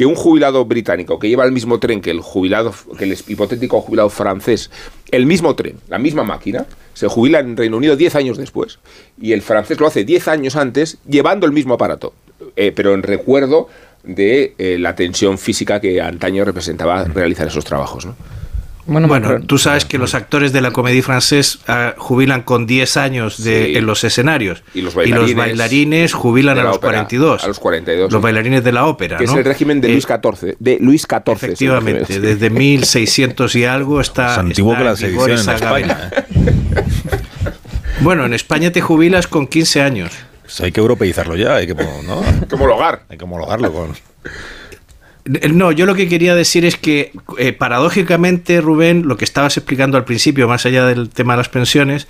que 0.00 0.06
un 0.06 0.14
jubilado 0.14 0.64
británico 0.64 1.18
que 1.18 1.28
lleva 1.28 1.44
el 1.44 1.52
mismo 1.52 1.78
tren 1.78 2.00
que 2.00 2.10
el 2.10 2.22
jubilado, 2.22 2.72
que 2.96 3.04
el 3.04 3.18
hipotético 3.28 3.82
jubilado 3.82 4.08
francés, 4.08 4.70
el 5.10 5.26
mismo 5.26 5.54
tren, 5.54 5.76
la 5.90 5.98
misma 5.98 6.24
máquina, 6.24 6.64
se 6.94 7.06
jubila 7.06 7.40
en 7.40 7.54
Reino 7.54 7.76
Unido 7.76 7.96
10 7.96 8.14
años 8.14 8.38
después. 8.38 8.78
Y 9.20 9.32
el 9.32 9.42
francés 9.42 9.78
lo 9.78 9.86
hace 9.86 10.04
10 10.04 10.28
años 10.28 10.56
antes 10.56 10.96
llevando 11.06 11.44
el 11.44 11.52
mismo 11.52 11.74
aparato, 11.74 12.14
eh, 12.56 12.72
pero 12.74 12.94
en 12.94 13.02
recuerdo 13.02 13.68
de 14.02 14.54
eh, 14.56 14.78
la 14.78 14.94
tensión 14.94 15.36
física 15.36 15.82
que 15.82 16.00
antaño 16.00 16.46
representaba 16.46 17.04
realizar 17.04 17.48
esos 17.48 17.66
trabajos. 17.66 18.08
Bueno, 18.86 19.40
tú 19.40 19.58
sabes 19.58 19.84
que 19.84 19.98
los 19.98 20.14
actores 20.14 20.52
de 20.52 20.60
la 20.60 20.70
comedia 20.72 21.02
francés 21.02 21.60
ah, 21.68 21.94
jubilan 21.96 22.42
con 22.42 22.66
10 22.66 22.96
años 22.96 23.42
de, 23.42 23.76
en 23.78 23.86
los 23.86 24.04
escenarios. 24.04 24.62
Y 24.74 24.82
los 24.82 24.94
bailarines, 24.94 26.12
jubilan 26.12 26.58
a 26.58 26.64
los 26.64 26.78
42. 26.78 27.44
A 27.44 27.48
los 27.48 27.58
42. 27.58 28.12
Los 28.12 28.22
bailarines 28.22 28.64
de 28.64 28.72
la 28.72 28.86
ópera. 28.86 29.18
Que 29.18 29.24
es 29.24 29.32
el 29.32 29.44
régimen 29.44 29.80
de 29.80 29.90
Luis 29.90 30.06
XIV. 30.06 30.50
Eh, 30.50 30.56
de 30.58 30.78
Luis 30.80 31.02
XIV. 31.02 31.32
Efectivamente, 31.32 32.20
desde 32.20 32.50
1600 32.50 33.54
y 33.56 33.64
algo 33.64 34.00
está. 34.00 34.32
Es 34.32 34.38
antiguo 34.38 34.76
que 34.76 34.84
la 34.84 34.96
sedición 34.96 35.30
en 35.30 35.48
España. 35.48 36.10
¿eh? 36.12 36.24
bueno, 38.00 38.24
en 38.24 38.34
España 38.34 38.72
te 38.72 38.80
jubilas 38.80 39.26
con 39.26 39.46
15 39.46 39.82
años. 39.82 40.12
Pues 40.42 40.60
hay 40.62 40.72
que 40.72 40.80
europeizarlo 40.80 41.36
ya, 41.36 41.56
hay 41.56 41.66
que, 41.66 41.74
¿no? 41.74 42.22
hay 42.40 42.48
que 42.48 42.54
homologar. 42.54 43.02
Hay 43.08 43.18
que 43.18 43.24
homologarlo 43.24 43.72
con. 43.72 43.92
No, 45.24 45.72
yo 45.72 45.86
lo 45.86 45.94
que 45.94 46.08
quería 46.08 46.34
decir 46.34 46.64
es 46.64 46.76
que, 46.76 47.12
eh, 47.38 47.52
paradójicamente, 47.52 48.60
Rubén, 48.60 49.06
lo 49.06 49.16
que 49.16 49.24
estabas 49.24 49.56
explicando 49.56 49.98
al 49.98 50.04
principio, 50.04 50.48
más 50.48 50.64
allá 50.66 50.86
del 50.86 51.10
tema 51.10 51.34
de 51.34 51.38
las 51.38 51.48
pensiones, 51.48 52.08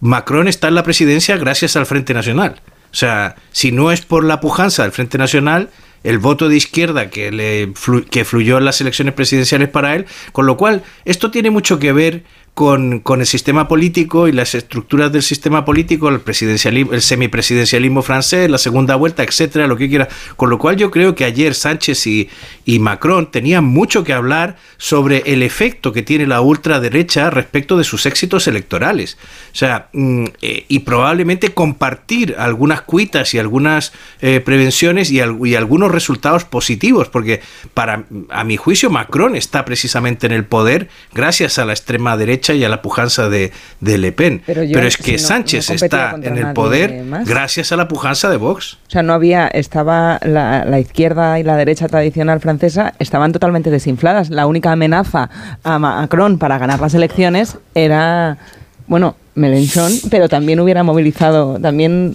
Macron 0.00 0.48
está 0.48 0.68
en 0.68 0.74
la 0.74 0.82
presidencia 0.82 1.36
gracias 1.36 1.76
al 1.76 1.86
Frente 1.86 2.14
Nacional. 2.14 2.60
O 2.92 2.96
sea, 2.96 3.36
si 3.52 3.70
no 3.70 3.92
es 3.92 4.00
por 4.00 4.24
la 4.24 4.40
pujanza 4.40 4.82
del 4.82 4.92
Frente 4.92 5.18
Nacional, 5.18 5.70
el 6.02 6.18
voto 6.18 6.48
de 6.48 6.56
izquierda 6.56 7.10
que, 7.10 7.30
le 7.30 7.72
que 8.10 8.24
fluyó 8.24 8.58
en 8.58 8.64
las 8.64 8.80
elecciones 8.80 9.14
presidenciales 9.14 9.68
para 9.68 9.94
él, 9.94 10.06
con 10.32 10.46
lo 10.46 10.56
cual 10.56 10.82
esto 11.04 11.30
tiene 11.30 11.50
mucho 11.50 11.78
que 11.78 11.92
ver 11.92 12.24
con, 12.54 13.00
con 13.00 13.20
el 13.20 13.26
sistema 13.26 13.68
político 13.68 14.28
y 14.28 14.32
las 14.32 14.54
estructuras 14.54 15.10
del 15.12 15.22
sistema 15.22 15.64
político, 15.64 16.08
el 16.08 16.20
presidencialismo, 16.20 16.92
el 16.92 17.00
semipresidencialismo 17.00 18.02
francés, 18.02 18.50
la 18.50 18.58
segunda 18.58 18.96
vuelta, 18.96 19.22
etcétera, 19.22 19.66
lo 19.66 19.76
que 19.76 19.88
quiera. 19.88 20.08
Con 20.36 20.50
lo 20.50 20.58
cual 20.58 20.76
yo 20.76 20.90
creo 20.90 21.14
que 21.14 21.24
ayer 21.24 21.54
Sánchez 21.54 22.06
y, 22.06 22.28
y 22.64 22.78
Macron 22.78 23.30
tenían 23.30 23.64
mucho 23.64 24.04
que 24.04 24.12
hablar 24.12 24.56
sobre 24.76 25.22
el 25.26 25.42
efecto 25.42 25.92
que 25.92 26.02
tiene 26.02 26.26
la 26.26 26.40
ultraderecha 26.40 27.30
respecto 27.30 27.78
de 27.78 27.84
sus 27.84 28.04
éxitos 28.04 28.46
electorales. 28.46 29.16
O 29.52 29.56
sea, 29.56 29.88
mm, 29.92 30.24
eh, 30.42 30.64
y 30.68 30.80
probablemente 30.80 31.54
compartir 31.54 32.34
algunas 32.38 32.82
cuitas 32.82 33.32
y 33.32 33.38
algunas 33.38 33.92
eh, 34.20 34.40
prevenciones 34.40 35.10
y, 35.10 35.16
y 35.16 35.54
algunos 35.54 35.90
resultados 35.90 36.44
positivos, 36.44 37.08
porque 37.08 37.40
para 37.74 38.04
a 38.28 38.44
mi 38.44 38.56
juicio 38.56 38.90
Macron 38.90 39.36
está 39.36 39.64
precisamente 39.64 40.26
en 40.26 40.32
el 40.32 40.44
poder 40.44 40.88
gracias 41.14 41.58
a 41.58 41.64
la 41.64 41.72
extrema 41.72 42.16
derecha 42.16 42.39
y 42.48 42.64
a 42.64 42.68
la 42.68 42.82
pujanza 42.82 43.28
de, 43.28 43.52
de 43.80 43.98
Le 43.98 44.12
Pen. 44.12 44.42
Pero 44.46 44.62
Pero, 44.62 44.80
yo, 44.80 44.86
es 44.88 44.96
que 44.96 45.18
si 45.18 45.22
no- 45.22 45.28
Sánchez 45.28 45.68
no 45.68 45.74
está 45.76 46.16
en 46.22 46.36
el 46.38 46.52
poder 46.52 47.04
más. 47.04 47.26
gracias 47.28 47.70
a 47.72 47.76
la 47.76 47.86
pujanza 47.88 48.28
de 48.30 48.36
Vox. 48.36 48.78
O 48.86 48.90
sea, 48.90 49.02
no 49.02 49.12
había, 49.12 49.46
estaba 49.48 50.18
la, 50.22 50.64
la 50.64 50.80
izquierda 50.80 51.38
y 51.38 51.42
la 51.42 51.56
derecha 51.56 51.86
tradicional 51.88 52.40
francesa 52.40 52.94
estaban 52.98 53.32
totalmente 53.32 53.70
desinfladas. 53.70 54.30
La 54.30 54.46
única 54.46 54.72
amenaza 54.72 55.30
a 55.62 55.78
Macron 55.78 56.38
para 56.38 56.58
ganar 56.58 56.80
las 56.80 56.94
elecciones 56.94 57.58
era, 57.74 58.38
bueno, 58.86 59.16
Mélenchon, 59.34 59.92
pero 60.10 60.28
también 60.28 60.60
hubiera 60.60 60.82
movilizado, 60.82 61.58
también 61.60 62.14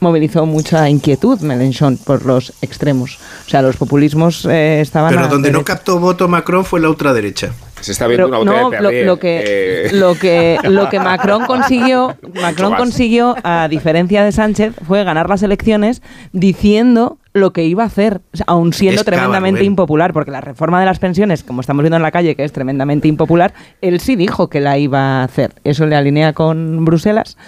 movilizó 0.00 0.46
mucha 0.46 0.88
inquietud 0.88 1.40
Mélenchon 1.40 1.96
por 1.98 2.26
los 2.26 2.52
extremos. 2.62 3.18
O 3.46 3.50
sea, 3.50 3.62
los 3.62 3.76
populismos 3.76 4.44
eh, 4.46 4.80
estaban... 4.80 5.10
Pero 5.10 5.24
a 5.24 5.28
donde 5.28 5.50
no 5.50 5.64
captó 5.64 5.98
voto 5.98 6.28
Macron 6.28 6.64
fue 6.64 6.80
la 6.80 6.88
ultraderecha. 6.88 7.52
Se 7.80 7.92
está 7.92 8.06
Pero 8.06 8.28
no, 8.28 8.44
lo, 8.44 8.70
lo 8.70 9.18
que, 9.18 9.88
lo 9.92 10.14
que 10.14 10.58
lo 10.64 10.88
que 10.90 11.00
Macron 11.00 11.46
consiguió, 11.46 12.16
Macron 12.34 12.74
consiguió, 12.74 13.36
a 13.42 13.68
diferencia 13.68 14.22
de 14.22 14.32
Sánchez, 14.32 14.74
fue 14.86 15.02
ganar 15.02 15.30
las 15.30 15.42
elecciones 15.42 16.02
diciendo 16.32 17.18
lo 17.32 17.52
que 17.52 17.64
iba 17.64 17.84
a 17.84 17.86
hacer, 17.86 18.20
o 18.34 18.36
sea, 18.36 18.44
aun 18.48 18.72
siendo 18.72 19.04
tremendamente 19.04 19.64
impopular, 19.64 20.12
porque 20.12 20.30
la 20.30 20.40
reforma 20.40 20.80
de 20.80 20.86
las 20.86 20.98
pensiones, 20.98 21.42
como 21.42 21.60
estamos 21.60 21.82
viendo 21.82 21.96
en 21.96 22.02
la 22.02 22.10
calle, 22.10 22.34
que 22.34 22.44
es 22.44 22.52
tremendamente 22.52 23.08
impopular, 23.08 23.54
él 23.80 24.00
sí 24.00 24.16
dijo 24.16 24.50
que 24.50 24.60
la 24.60 24.76
iba 24.76 25.20
a 25.20 25.24
hacer. 25.24 25.54
Eso 25.64 25.86
le 25.86 25.96
alinea 25.96 26.32
con 26.32 26.84
Bruselas 26.84 27.38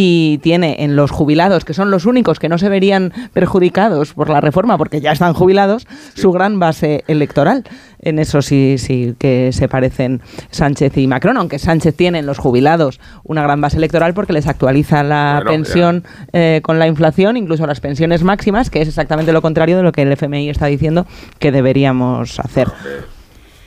y 0.00 0.38
tiene 0.44 0.76
en 0.84 0.94
los 0.94 1.10
jubilados, 1.10 1.64
que 1.64 1.74
son 1.74 1.90
los 1.90 2.06
únicos 2.06 2.38
que 2.38 2.48
no 2.48 2.56
se 2.56 2.68
verían 2.68 3.12
perjudicados 3.32 4.14
por 4.14 4.30
la 4.30 4.40
reforma 4.40 4.78
porque 4.78 5.00
ya 5.00 5.10
están 5.10 5.34
jubilados, 5.34 5.88
su 6.14 6.30
gran 6.30 6.60
base 6.60 7.02
electoral. 7.08 7.64
En 8.00 8.20
eso 8.20 8.40
sí, 8.40 8.76
sí 8.78 9.16
que 9.18 9.50
se 9.52 9.66
parecen 9.66 10.22
Sánchez 10.52 10.96
y 10.98 11.08
Macron, 11.08 11.36
aunque 11.36 11.58
Sánchez 11.58 11.96
tiene 11.96 12.20
en 12.20 12.26
los 12.26 12.38
jubilados 12.38 13.00
una 13.24 13.42
gran 13.42 13.60
base 13.60 13.78
electoral 13.78 14.14
porque 14.14 14.32
les 14.32 14.46
actualiza 14.46 15.02
la 15.02 15.40
Bueno, 15.42 15.50
pensión 15.50 16.04
eh, 16.32 16.60
con 16.62 16.78
la 16.78 16.86
inflación, 16.86 17.36
incluso 17.36 17.66
las 17.66 17.80
pensiones 17.80 18.22
máximas, 18.22 18.70
que 18.70 18.80
es 18.80 18.86
exactamente 18.86 19.32
lo 19.32 19.42
contrario 19.42 19.78
de 19.78 19.82
lo 19.82 19.90
que 19.90 20.02
el 20.02 20.12
FMI 20.12 20.48
está 20.48 20.66
diciendo 20.66 21.08
que 21.40 21.50
deberíamos 21.50 22.38
hacer. 22.38 22.68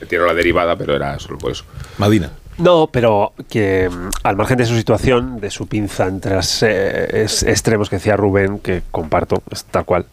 Me 0.00 0.06
tiró 0.06 0.26
la 0.26 0.32
derivada, 0.32 0.76
pero 0.76 0.96
era 0.96 1.18
solo 1.18 1.36
por 1.36 1.52
eso. 1.52 1.64
Madina. 1.98 2.30
No, 2.58 2.88
pero 2.92 3.32
que 3.48 3.88
mm, 3.88 4.10
al 4.24 4.36
margen 4.36 4.58
de 4.58 4.66
su 4.66 4.76
situación, 4.76 5.40
de 5.40 5.50
su 5.50 5.66
pinza 5.66 6.06
entre 6.06 6.36
los 6.36 6.62
extremos 6.62 7.88
que 7.88 7.96
decía 7.96 8.16
Rubén, 8.16 8.58
que 8.58 8.82
comparto, 8.90 9.42
tal 9.70 9.84
cual, 9.84 10.06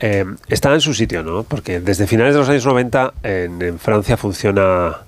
eh, 0.00 0.24
está 0.48 0.72
en 0.74 0.80
su 0.80 0.94
sitio, 0.94 1.22
¿no? 1.22 1.42
Porque 1.42 1.80
desde 1.80 2.06
finales 2.06 2.34
de 2.34 2.40
los 2.40 2.48
años 2.48 2.66
90 2.66 3.14
en, 3.22 3.78
Francia 3.78 4.16
funciona 4.16 4.98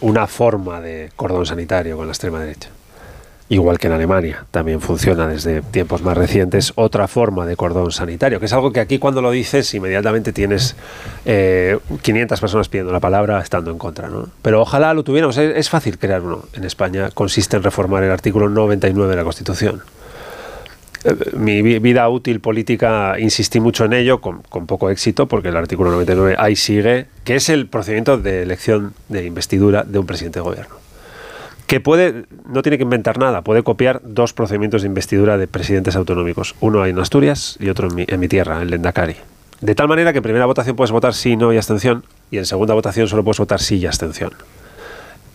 una 0.00 0.26
forma 0.26 0.80
de 0.80 1.10
cordón 1.16 1.46
sanitario 1.46 1.96
con 1.96 2.06
la 2.06 2.12
extrema 2.12 2.40
derecha. 2.40 2.70
Igual 3.48 3.78
que 3.78 3.86
en 3.86 3.92
Alemania, 3.92 4.44
también 4.50 4.80
funciona 4.80 5.28
desde 5.28 5.62
tiempos 5.62 6.02
más 6.02 6.16
recientes 6.18 6.72
otra 6.74 7.06
forma 7.06 7.46
de 7.46 7.54
cordón 7.54 7.92
sanitario, 7.92 8.40
que 8.40 8.46
es 8.46 8.52
algo 8.52 8.72
que 8.72 8.80
aquí 8.80 8.98
cuando 8.98 9.22
lo 9.22 9.30
dices 9.30 9.72
inmediatamente 9.72 10.32
tienes 10.32 10.74
eh, 11.24 11.78
500 12.02 12.40
personas 12.40 12.68
pidiendo 12.68 12.92
la 12.92 12.98
palabra 12.98 13.38
estando 13.40 13.70
en 13.70 13.78
contra. 13.78 14.08
¿no? 14.08 14.28
Pero 14.42 14.62
ojalá 14.62 14.92
lo 14.94 15.04
tuviéramos, 15.04 15.38
es, 15.38 15.70
fácil 15.70 15.96
crear 15.96 16.22
uno. 16.22 16.42
En 16.54 16.64
España 16.64 17.10
consiste 17.14 17.56
en 17.56 17.62
reformar 17.62 18.02
el 18.02 18.10
artículo 18.10 18.48
99 18.48 19.08
de 19.10 19.16
la 19.16 19.22
Constitución. 19.22 19.80
Eh, 21.04 21.14
Mi 21.36 21.62
vi- 21.62 21.78
vida 21.78 22.08
útil 22.08 22.40
política 22.40 23.14
insistí 23.20 23.60
mucho 23.60 23.84
en 23.84 23.92
ello, 23.92 24.20
con 24.20 24.66
poco 24.66 24.90
éxito, 24.90 25.26
porque 25.28 25.50
el 25.50 25.56
artículo 25.56 25.92
99 25.92 26.34
ahí 26.36 26.56
sigue, 26.56 27.06
que 27.22 27.36
es 27.36 27.48
el 27.48 27.68
procedimiento 27.68 28.18
de 28.18 28.42
elección 28.42 28.92
de 29.08 29.24
investidura 29.24 29.84
de 29.84 30.00
un 30.00 30.06
presidente 30.06 30.40
de 30.40 30.44
gobierno 30.44 30.74
que 31.66 31.80
puede, 31.80 32.26
no 32.46 32.62
tiene 32.62 32.78
que 32.78 32.84
inventar 32.84 33.18
nada, 33.18 33.42
puede 33.42 33.62
copiar 33.62 34.00
dos 34.04 34.32
procedimientos 34.32 34.82
de 34.82 34.88
investidura 34.88 35.36
de 35.36 35.48
presidentes 35.48 35.96
autonómicos, 35.96 36.54
uno 36.60 36.86
en 36.86 36.98
Asturias 36.98 37.56
y 37.58 37.68
otro 37.68 37.88
en 37.88 37.94
mi, 37.94 38.04
en 38.06 38.20
mi 38.20 38.28
tierra, 38.28 38.62
en 38.62 38.70
Lendakari. 38.70 39.16
De 39.60 39.74
tal 39.74 39.88
manera 39.88 40.12
que 40.12 40.18
en 40.18 40.22
primera 40.22 40.46
votación 40.46 40.76
puedes 40.76 40.92
votar 40.92 41.14
sí, 41.14 41.36
no 41.36 41.52
y 41.52 41.56
abstención, 41.56 42.04
y 42.30 42.38
en 42.38 42.46
segunda 42.46 42.74
votación 42.74 43.08
solo 43.08 43.24
puedes 43.24 43.38
votar 43.38 43.60
sí 43.60 43.76
y 43.76 43.86
abstención. 43.86 44.32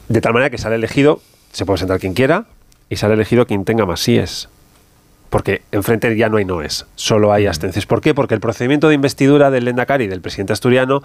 De 0.08 0.22
tal 0.22 0.34
manera 0.34 0.50
que 0.50 0.58
sale 0.58 0.76
elegido, 0.76 1.22
se 1.52 1.66
puede 1.66 1.80
sentar 1.80 2.00
quien 2.00 2.14
quiera, 2.14 2.46
y 2.90 2.98
sale 2.98 3.16
elegido 3.16 3.46
quien 3.46 3.66
tenga 3.66 3.86
más 3.86 4.00
síes. 4.00 4.48
Porque 5.30 5.62
enfrente 5.72 6.16
ya 6.18 6.30
no 6.30 6.38
hay 6.38 6.46
noes, 6.46 6.86
solo 6.96 7.34
hay 7.34 7.48
abstenciones. 7.48 7.86
¿Por 7.86 8.02
qué? 8.02 8.14
Porque 8.14 8.36
el 8.36 8.42
procedimiento 8.42 8.90
de 8.90 8.96
investidura 8.96 9.50
del 9.50 9.66
Lendakari, 9.66 10.08
del 10.08 10.22
presidente 10.22 10.54
asturiano, 10.54 11.02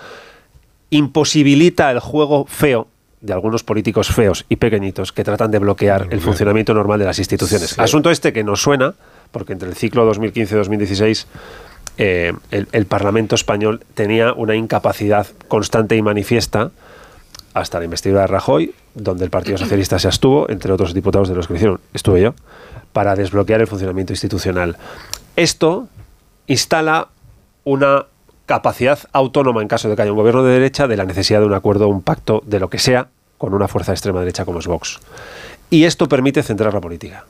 imposibilita 0.90 1.90
el 1.90 2.00
juego 2.00 2.44
feo 2.46 2.88
de 3.26 3.32
algunos 3.32 3.62
políticos 3.64 4.08
feos 4.08 4.44
y 4.48 4.56
pequeñitos 4.56 5.12
que 5.12 5.24
tratan 5.24 5.50
de 5.50 5.58
bloquear 5.58 6.08
el 6.10 6.20
funcionamiento 6.20 6.72
normal 6.72 6.98
de 6.98 7.04
las 7.04 7.18
instituciones. 7.18 7.70
Sí. 7.70 7.80
Asunto 7.80 8.10
este 8.10 8.32
que 8.32 8.44
nos 8.44 8.62
suena, 8.62 8.94
porque 9.32 9.52
entre 9.52 9.68
el 9.68 9.74
ciclo 9.74 10.10
2015-2016 10.12 11.26
eh, 11.98 12.32
el, 12.50 12.68
el 12.72 12.86
Parlamento 12.86 13.34
español 13.34 13.82
tenía 13.94 14.32
una 14.32 14.54
incapacidad 14.54 15.26
constante 15.48 15.96
y 15.96 16.02
manifiesta 16.02 16.70
hasta 17.54 17.78
la 17.78 17.86
investidura 17.86 18.22
de 18.22 18.26
Rajoy, 18.26 18.74
donde 18.94 19.24
el 19.24 19.30
Partido 19.30 19.56
Socialista 19.56 19.98
se 19.98 20.08
abstuvo, 20.08 20.48
entre 20.50 20.72
otros 20.72 20.92
diputados 20.92 21.28
de 21.28 21.34
los 21.34 21.46
que 21.46 21.54
lo 21.54 21.56
hicieron, 21.56 21.80
estuve 21.94 22.20
yo, 22.20 22.34
para 22.92 23.16
desbloquear 23.16 23.62
el 23.62 23.66
funcionamiento 23.66 24.12
institucional. 24.12 24.76
Esto 25.36 25.88
instala 26.46 27.08
una 27.64 28.06
capacidad 28.44 28.98
autónoma 29.12 29.62
en 29.62 29.68
caso 29.68 29.88
de 29.88 29.96
que 29.96 30.02
haya 30.02 30.12
un 30.12 30.18
gobierno 30.18 30.44
de 30.44 30.52
derecha 30.52 30.86
de 30.86 30.96
la 30.96 31.04
necesidad 31.04 31.40
de 31.40 31.46
un 31.46 31.54
acuerdo, 31.54 31.88
un 31.88 32.02
pacto, 32.02 32.42
de 32.46 32.60
lo 32.60 32.70
que 32.70 32.78
sea, 32.78 33.08
con 33.38 33.54
una 33.54 33.68
fuerza 33.68 33.92
de 33.92 33.96
extrema 33.96 34.20
derecha 34.20 34.44
como 34.44 34.58
es 34.58 34.66
Vox. 34.66 34.98
Y 35.70 35.84
esto 35.84 36.08
permite 36.08 36.42
centrar 36.42 36.72
la 36.72 36.80
política. 36.80 37.24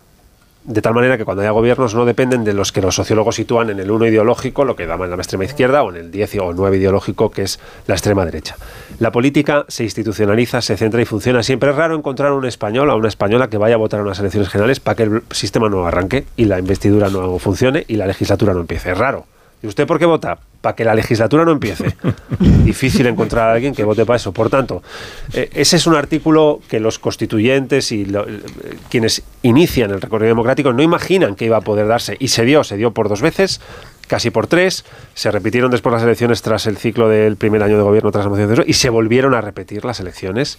De 0.66 0.82
tal 0.82 0.94
manera 0.94 1.16
que 1.16 1.24
cuando 1.24 1.42
haya 1.42 1.52
gobiernos 1.52 1.94
no 1.94 2.04
dependen 2.04 2.42
de 2.42 2.52
los 2.52 2.72
que 2.72 2.82
los 2.82 2.96
sociólogos 2.96 3.36
sitúan 3.36 3.70
en 3.70 3.78
el 3.78 3.88
1 3.88 4.06
ideológico, 4.06 4.64
lo 4.64 4.74
que 4.74 4.84
llaman 4.84 5.10
la 5.10 5.16
extrema 5.16 5.44
izquierda, 5.44 5.84
o 5.84 5.90
en 5.90 5.96
el 5.96 6.10
10 6.10 6.38
o 6.40 6.52
9 6.54 6.76
ideológico, 6.76 7.30
que 7.30 7.42
es 7.42 7.60
la 7.86 7.94
extrema 7.94 8.24
derecha. 8.24 8.56
La 8.98 9.12
política 9.12 9.64
se 9.68 9.84
institucionaliza, 9.84 10.60
se 10.62 10.76
centra 10.76 11.00
y 11.00 11.04
funciona. 11.04 11.44
Siempre 11.44 11.70
es 11.70 11.76
raro 11.76 11.94
encontrar 11.94 12.32
un 12.32 12.46
español 12.46 12.90
o 12.90 12.96
una 12.96 13.06
española 13.06 13.48
que 13.48 13.58
vaya 13.58 13.76
a 13.76 13.78
votar 13.78 14.00
a 14.00 14.02
unas 14.02 14.18
elecciones 14.18 14.48
generales 14.48 14.80
para 14.80 14.96
que 14.96 15.02
el 15.04 15.22
sistema 15.30 15.68
no 15.68 15.86
arranque 15.86 16.26
y 16.36 16.46
la 16.46 16.58
investidura 16.58 17.10
no 17.10 17.38
funcione 17.38 17.84
y 17.86 17.94
la 17.94 18.06
legislatura 18.06 18.52
no 18.52 18.60
empiece. 18.60 18.90
Es 18.90 18.98
raro. 18.98 19.24
¿Y 19.66 19.68
usted 19.68 19.84
por 19.84 19.98
qué 19.98 20.06
vota? 20.06 20.38
Para 20.60 20.76
que 20.76 20.84
la 20.84 20.94
legislatura 20.94 21.44
no 21.44 21.50
empiece. 21.50 21.96
Difícil 22.38 23.04
encontrar 23.08 23.48
a 23.48 23.54
alguien 23.54 23.74
que 23.74 23.82
vote 23.82 24.06
para 24.06 24.16
eso. 24.16 24.30
Por 24.30 24.48
tanto, 24.48 24.80
eh, 25.32 25.50
ese 25.54 25.74
es 25.74 25.88
un 25.88 25.96
artículo 25.96 26.60
que 26.68 26.78
los 26.78 27.00
constituyentes 27.00 27.90
y 27.90 28.04
lo- 28.04 28.28
eh, 28.28 28.40
quienes 28.88 29.24
inician 29.42 29.90
el 29.90 30.00
recorrido 30.00 30.28
democrático 30.28 30.72
no 30.72 30.82
imaginan 30.84 31.34
que 31.34 31.46
iba 31.46 31.56
a 31.56 31.62
poder 31.62 31.88
darse. 31.88 32.16
Y 32.20 32.28
se 32.28 32.44
dio, 32.44 32.62
se 32.62 32.76
dio 32.76 32.92
por 32.92 33.08
dos 33.08 33.22
veces, 33.22 33.60
casi 34.06 34.30
por 34.30 34.46
tres. 34.46 34.84
Se 35.14 35.32
repitieron 35.32 35.72
después 35.72 35.92
las 35.92 36.04
elecciones 36.04 36.42
tras 36.42 36.66
el 36.68 36.76
ciclo 36.76 37.08
del 37.08 37.34
primer 37.36 37.64
año 37.64 37.76
de 37.76 37.82
gobierno, 37.82 38.12
tras 38.12 38.24
la 38.24 38.30
moción 38.30 38.46
de 38.48 38.54
censura, 38.54 38.70
y 38.70 38.74
se 38.74 38.88
volvieron 38.88 39.34
a 39.34 39.40
repetir 39.40 39.84
las 39.84 39.98
elecciones. 39.98 40.58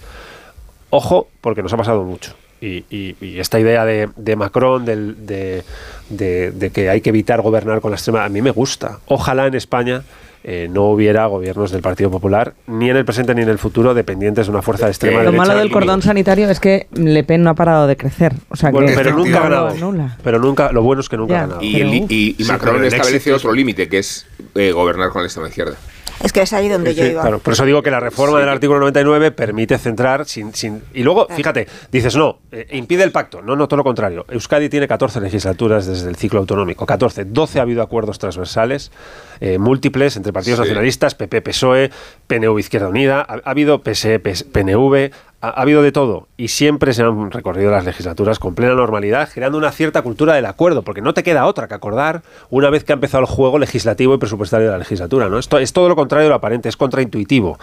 Ojo, 0.90 1.30
porque 1.40 1.64
nos 1.64 1.72
ha 1.72 1.78
pasado 1.78 2.04
mucho. 2.04 2.34
Y, 2.60 2.86
y- 2.90 3.16
y 3.22 3.40
esta 3.40 3.60
idea 3.60 3.86
de, 3.86 4.10
de 4.16 4.36
Macron, 4.36 4.84
del- 4.86 5.26
de, 5.28 5.64
de- 6.10 6.52
de 6.52 6.70
que 6.72 6.90
hay 6.90 7.02
que 7.02 7.10
evitar 7.10 7.42
gobernar 7.42 7.82
con 7.82 7.92
la 7.92 7.98
extrema, 7.98 8.26
a 8.26 8.30
mí 8.30 8.42
me 8.42 8.52
gusta. 8.52 8.98
Ojalá 9.06 9.46
en 9.46 9.54
España 9.54 10.02
eh, 10.44 10.68
no 10.72 10.86
hubiera 10.86 11.26
gobiernos 11.28 11.72
del 11.72 11.82
Partido 11.82 12.10
Popular, 12.10 12.54
ni 12.68 12.90
en 12.90 12.96
el 12.96 13.04
presente 13.06 13.36
ni 13.36 13.42
en 13.42 13.50
el 13.50 13.58
futuro, 13.58 13.94
dependientes 13.94 14.46
de 14.48 14.52
una 14.52 14.62
fuerza 14.62 14.86
de 14.86 14.92
extrema 14.92 15.18
Lo 15.20 15.26
derecha. 15.32 15.38
malo 15.46 15.60
del 15.60 15.70
cordón 15.72 16.02
sanitario 16.02 16.50
es 16.50 16.60
que 16.60 16.88
Le 16.94 17.24
Pen 17.24 17.44
no 17.44 17.50
ha 17.50 17.54
parado 17.54 17.86
de 17.86 17.98
crecer. 17.98 18.34
O 18.50 18.56
sea, 18.56 18.72
Bueno, 18.72 18.88
que 18.88 18.94
pero 18.96 19.12
nunca 19.16 19.46
ha 19.46 19.50
lo 19.50 19.66
ganado. 19.68 20.08
Pero 20.24 20.40
nunca, 20.40 20.72
lo 20.72 20.82
bueno 20.84 21.02
es 21.02 21.10
que 21.10 21.18
nunca 21.18 21.34
Ya. 21.34 21.38
ha 21.40 21.42
ganado. 21.48 21.62
Y, 21.62 21.74
Pero, 21.74 21.90
el- 21.92 22.02
uf. 22.04 22.12
y- 22.12 22.36
Macron 22.48 22.86
establece 22.86 23.34
otro 23.34 23.52
límite, 23.54 23.90
que 23.90 23.98
es 24.00 24.26
eh, 24.56 24.72
gobernar 24.72 25.10
con 25.10 25.22
la 25.22 25.28
extrema 25.28 25.50
izquierda. 25.50 25.76
Es 26.24 26.34
que 26.34 26.42
es 26.42 26.52
ahí 26.54 26.68
donde 26.68 26.96
yo 26.96 27.06
iba. 27.06 27.22
Claro, 27.22 27.40
por 27.40 27.54
eso 27.54 27.64
digo 27.66 27.84
que 27.84 27.92
la 27.92 28.00
reforma 28.00 28.40
del 28.40 28.50
artículo 28.50 28.80
99 28.80 29.32
permite 29.32 29.78
centrar 29.78 30.26
sin, 30.26 30.54
sin 30.54 30.82
y 30.94 31.04
luego 31.04 31.28
fíjate, 31.30 31.68
dices 31.92 32.16
no, 32.16 32.40
eh, 32.52 32.68
impide 32.72 33.04
el 33.04 33.12
pacto, 33.12 33.42
no, 33.42 33.56
no 33.56 33.68
todo 33.68 33.78
lo 33.78 33.84
contrario. 33.84 34.26
Euskadi 34.30 34.68
tiene 34.70 34.88
14 34.88 35.22
legislaturas 35.22 35.86
desde 35.86 36.10
el 36.10 36.16
ciclo 36.16 36.40
autonómico, 36.40 36.86
14, 36.86 37.26
12 37.26 37.60
ha 37.60 37.62
habido 37.62 37.82
acuerdos 37.84 38.18
transversales 38.20 38.92
eh, 39.40 39.58
múltiples 39.60 40.18
entre 40.18 40.34
partidos 40.34 40.58
Sí. 40.58 40.64
nacionalistas, 40.64 41.14
PP, 41.16 41.42
PSOE, 41.42 41.92
PNV 42.26 42.60
Izquierda 42.60 42.88
Unida, 42.90 43.22
ha, 43.22 43.36
ha 43.44 43.50
habido 43.52 43.82
PSE, 43.84 44.20
PS, 44.20 44.44
PNV, 44.46 45.12
ha, 45.48 45.50
ha, 45.50 45.60
ha 45.60 45.62
habido 45.62 45.82
de 45.82 45.92
todo 45.92 46.28
y 46.38 46.50
siempre 46.50 46.94
se 46.94 47.02
han 47.04 47.32
recorrido 47.32 47.72
las 47.72 47.84
legislaturas 47.86 48.40
con 48.40 48.56
plena 48.56 48.76
normalidad, 48.76 49.30
generando 49.30 49.58
una 49.58 49.72
cierta 49.72 50.02
cultura 50.02 50.36
del 50.36 50.46
acuerdo, 50.46 50.84
porque 50.84 51.02
no 51.02 51.14
te 51.14 51.24
queda 51.24 51.46
otra 51.46 51.68
que 51.68 51.74
acordar 51.74 52.22
una 52.50 52.70
vez 52.70 52.84
que 52.84 52.94
ha 52.94 52.96
empezado 52.96 53.22
el 53.22 53.28
juego 53.28 53.58
legislativo 53.60 54.14
y 54.14 54.18
presupuestario 54.18 54.68
de 54.68 54.72
la 54.72 54.78
legislatura. 54.78 55.30
¿no? 55.30 55.40
Esto 55.40 55.58
es 55.58 55.74
todo 55.74 55.90
lo 55.90 55.96
contrario 55.96 56.26
de 56.26 56.30
lo 56.30 56.36
aparente, 56.36 56.70
es 56.70 56.78
contraintuitivo. 56.78 57.58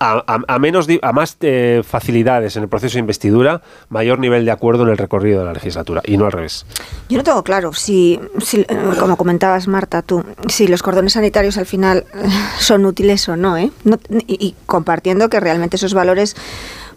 A, 0.00 0.58
menos 0.60 0.86
a 1.02 1.12
más 1.12 1.36
eh, 1.40 1.82
facilidades 1.84 2.56
en 2.56 2.62
el 2.62 2.68
proceso 2.68 2.94
de 2.94 3.00
investidura, 3.00 3.62
mayor 3.88 4.20
nivel 4.20 4.44
de 4.44 4.52
acuerdo 4.52 4.84
en 4.84 4.90
el 4.90 4.96
recorrido 4.96 5.40
de 5.40 5.46
la 5.46 5.52
legislatura, 5.52 6.02
y 6.04 6.16
no 6.16 6.26
al 6.26 6.32
revés. 6.32 6.66
Yo 7.08 7.18
no 7.18 7.24
tengo 7.24 7.42
claro 7.42 7.72
si, 7.72 8.20
eh, 8.52 8.66
como 9.00 9.16
comentabas 9.16 9.66
Marta, 9.66 10.02
tú, 10.02 10.24
si 10.46 10.68
los 10.68 10.84
cordones 10.84 11.14
sanitarios 11.14 11.58
al 11.58 11.66
final 11.66 12.04
eh, 12.14 12.28
son 12.60 12.84
útiles 12.86 13.28
o 13.28 13.36
no, 13.36 13.56
¿eh? 13.56 13.72
Y 14.28 14.54
compartiendo 14.66 15.28
que 15.28 15.40
realmente 15.40 15.74
esos 15.74 15.94
valores 15.94 16.36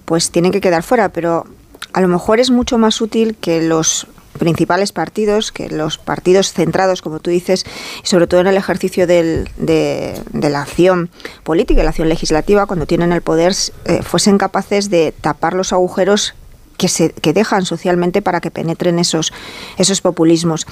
pues 0.05 0.31
tienen 0.31 0.51
que 0.51 0.61
quedar 0.61 0.83
fuera, 0.83 1.09
pero 1.09 1.45
a 1.93 2.01
lo 2.01 2.07
mejor 2.07 2.39
es 2.39 2.49
mucho 2.51 2.77
más 2.77 3.01
útil 3.01 3.35
que 3.39 3.61
los 3.61 4.07
principales 4.39 4.91
partidos, 4.91 5.51
que 5.51 5.69
los 5.69 5.97
partidos 5.97 6.53
centrados, 6.53 7.01
como 7.01 7.19
tú 7.19 7.29
dices, 7.29 7.65
sobre 8.03 8.27
todo 8.27 8.39
en 8.41 8.47
el 8.47 8.57
ejercicio 8.57 9.05
del- 9.05 9.49
de, 9.57 10.19
la 10.33 10.61
acción 10.61 11.09
política 11.43 11.83
la 11.83 11.89
acción 11.89 12.09
legislativa, 12.09 12.65
cuando 12.65 12.85
tienen 12.87 13.11
el 13.11 13.21
poder, 13.21 13.53
eh, 13.85 14.01
fuesen 14.01 14.37
capaces 14.37 14.89
de 14.89 15.13
tapar 15.19 15.53
los 15.53 15.73
agujeros 15.73 16.33
que, 16.81 16.87
se, 16.87 17.11
que 17.11 17.31
dejan 17.31 17.63
socialmente 17.63 18.23
para 18.23 18.41
que 18.41 18.49
penetren 18.49 18.97
esos, 18.97 19.31
esos 19.77 20.01
populismos. 20.01 20.65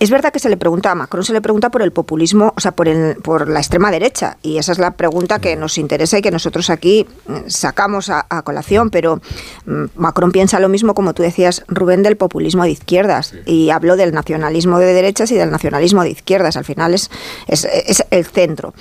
Es 0.00 0.10
verdad 0.10 0.32
que 0.32 0.40
se 0.40 0.48
le 0.48 0.56
pregunta 0.56 0.90
a 0.90 0.96
Macron, 0.96 1.22
se 1.22 1.32
le 1.32 1.40
pregunta 1.40 1.70
por 1.70 1.82
el 1.82 1.92
populismo, 1.92 2.52
o 2.56 2.60
sea, 2.60 2.72
por, 2.72 2.88
el, 2.88 3.14
por 3.22 3.48
la 3.48 3.60
extrema 3.60 3.92
derecha, 3.92 4.38
y 4.42 4.58
esa 4.58 4.72
es 4.72 4.80
la 4.80 4.94
pregunta 4.94 5.38
que 5.38 5.54
nos 5.54 5.78
interesa 5.78 6.18
y 6.18 6.22
que 6.22 6.32
nosotros 6.32 6.68
aquí 6.68 7.06
eh, 7.28 7.44
sacamos 7.46 8.10
a, 8.10 8.26
a 8.28 8.42
colación, 8.42 8.90
pero 8.90 9.20
mm, 9.66 9.84
Macron 9.94 10.32
piensa 10.32 10.58
lo 10.58 10.68
mismo, 10.68 10.94
como 10.94 11.14
tú 11.14 11.22
decías, 11.22 11.62
Rubén, 11.68 12.02
del 12.02 12.16
populismo 12.16 12.64
de 12.64 12.70
izquierdas, 12.70 13.32
y 13.46 13.70
habló 13.70 13.94
del 13.94 14.12
nacionalismo 14.12 14.80
de 14.80 14.92
derechas 14.92 15.30
y 15.30 15.36
del 15.36 15.52
nacionalismo 15.52 16.02
de 16.02 16.10
izquierdas, 16.10 16.56
al 16.56 16.64
final 16.64 16.92
es, 16.92 17.08
es, 17.46 17.64
es 17.64 18.04
el 18.10 18.26
centro. 18.26 18.74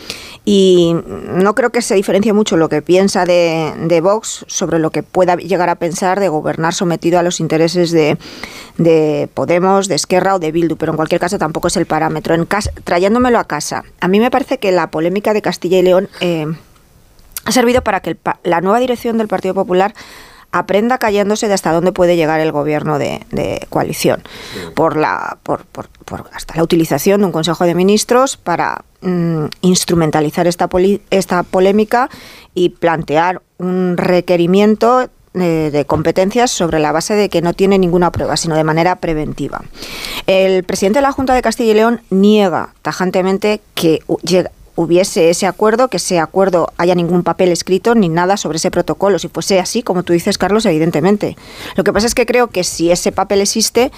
Y 0.45 0.95
no 1.05 1.53
creo 1.53 1.69
que 1.69 1.83
se 1.83 1.93
diferencie 1.93 2.33
mucho 2.33 2.57
lo 2.57 2.69
que 2.69 2.81
piensa 2.81 3.25
de, 3.25 3.71
de 3.77 4.01
Vox 4.01 4.45
sobre 4.47 4.79
lo 4.79 4.89
que 4.89 5.03
pueda 5.03 5.35
llegar 5.35 5.69
a 5.69 5.75
pensar 5.75 6.19
de 6.19 6.27
gobernar 6.27 6.70
sometido 6.73 7.19
a 7.19 7.23
los 7.23 7.39
intereses 7.39 7.91
de, 7.91 8.17
de 8.77 9.29
Podemos, 9.33 9.87
de 9.87 9.95
Esquerra 9.95 10.35
o 10.35 10.39
de 10.39 10.51
Bildu, 10.51 10.75
pero 10.77 10.91
en 10.91 10.95
cualquier 10.97 11.21
caso 11.21 11.37
tampoco 11.37 11.67
es 11.67 11.77
el 11.77 11.85
parámetro. 11.85 12.33
En 12.35 12.45
cas- 12.45 12.71
trayéndomelo 12.83 13.39
a 13.39 13.45
casa, 13.45 13.83
a 13.99 14.07
mí 14.07 14.19
me 14.19 14.31
parece 14.31 14.57
que 14.59 14.71
la 14.71 14.91
polémica 14.91 15.33
de 15.33 15.41
Castilla 15.41 15.77
y 15.79 15.83
León 15.83 16.09
eh, 16.19 16.47
ha 17.45 17.51
servido 17.51 17.81
para 17.83 17.99
que 18.01 18.11
el 18.11 18.19
la 18.43 18.61
nueva 18.61 18.79
dirección 18.79 19.17
del 19.17 19.27
Partido 19.27 19.53
Popular 19.53 19.93
aprenda 20.53 20.97
cayéndose 20.97 21.47
de 21.47 21.53
hasta 21.53 21.71
dónde 21.71 21.93
puede 21.93 22.17
llegar 22.17 22.41
el 22.41 22.51
gobierno 22.51 22.99
de, 22.99 23.25
de 23.31 23.65
coalición 23.69 24.21
por 24.75 24.97
la 24.97 25.37
por, 25.43 25.63
por- 25.63 25.87
por 26.03 26.29
hasta 26.33 26.55
la 26.57 26.63
utilización 26.63 27.21
de 27.21 27.25
un 27.27 27.31
consejo 27.31 27.63
de 27.63 27.73
ministros 27.73 28.35
para 28.35 28.83
mm, 28.99 29.45
instrumentalizar 29.61 30.47
esta 30.47 30.67
poli- 30.67 31.01
esta 31.09 31.43
polémica 31.43 32.09
y 32.53 32.67
plantear 32.69 33.41
un 33.59 33.95
requerimiento 33.95 35.09
de 35.33 35.85
competencias 35.85 36.51
sobre 36.51 36.79
la 36.79 36.91
base 36.91 37.13
de 37.13 37.29
que 37.29 37.41
no 37.41 37.53
tiene 37.53 37.79
ninguna 37.79 38.11
prueba, 38.11 38.35
sino 38.35 38.55
de 38.55 38.63
manera 38.63 38.97
preventiva. 38.97 39.61
El 40.27 40.63
presidente 40.63 40.99
de 40.99 41.03
la 41.03 41.11
Junta 41.11 41.33
de 41.33 41.41
Castilla 41.41 41.71
y 41.71 41.75
León 41.75 42.01
niega 42.09 42.73
tajantemente 42.81 43.61
que 43.73 44.01
hubiese 44.75 45.29
ese 45.29 45.47
acuerdo, 45.47 45.87
que 45.87 45.97
ese 45.97 46.19
acuerdo 46.19 46.71
haya 46.77 46.95
ningún 46.95 47.23
papel 47.23 47.49
escrito 47.49 47.95
ni 47.95 48.09
nada 48.09 48.37
sobre 48.37 48.57
ese 48.57 48.71
protocolo. 48.71 49.19
Si 49.19 49.27
fuese 49.27 49.59
así, 49.59 49.83
como 49.83 50.03
tú 50.03 50.13
dices, 50.13 50.37
Carlos, 50.37 50.65
evidentemente. 50.65 51.37
Lo 51.75 51.83
que 51.83 51.93
pasa 51.93 52.07
es 52.07 52.15
que 52.15 52.25
creo 52.25 52.47
que 52.47 52.63
si 52.63 52.91
ese 52.91 53.11
papel 53.11 53.41
existe, 53.41 53.91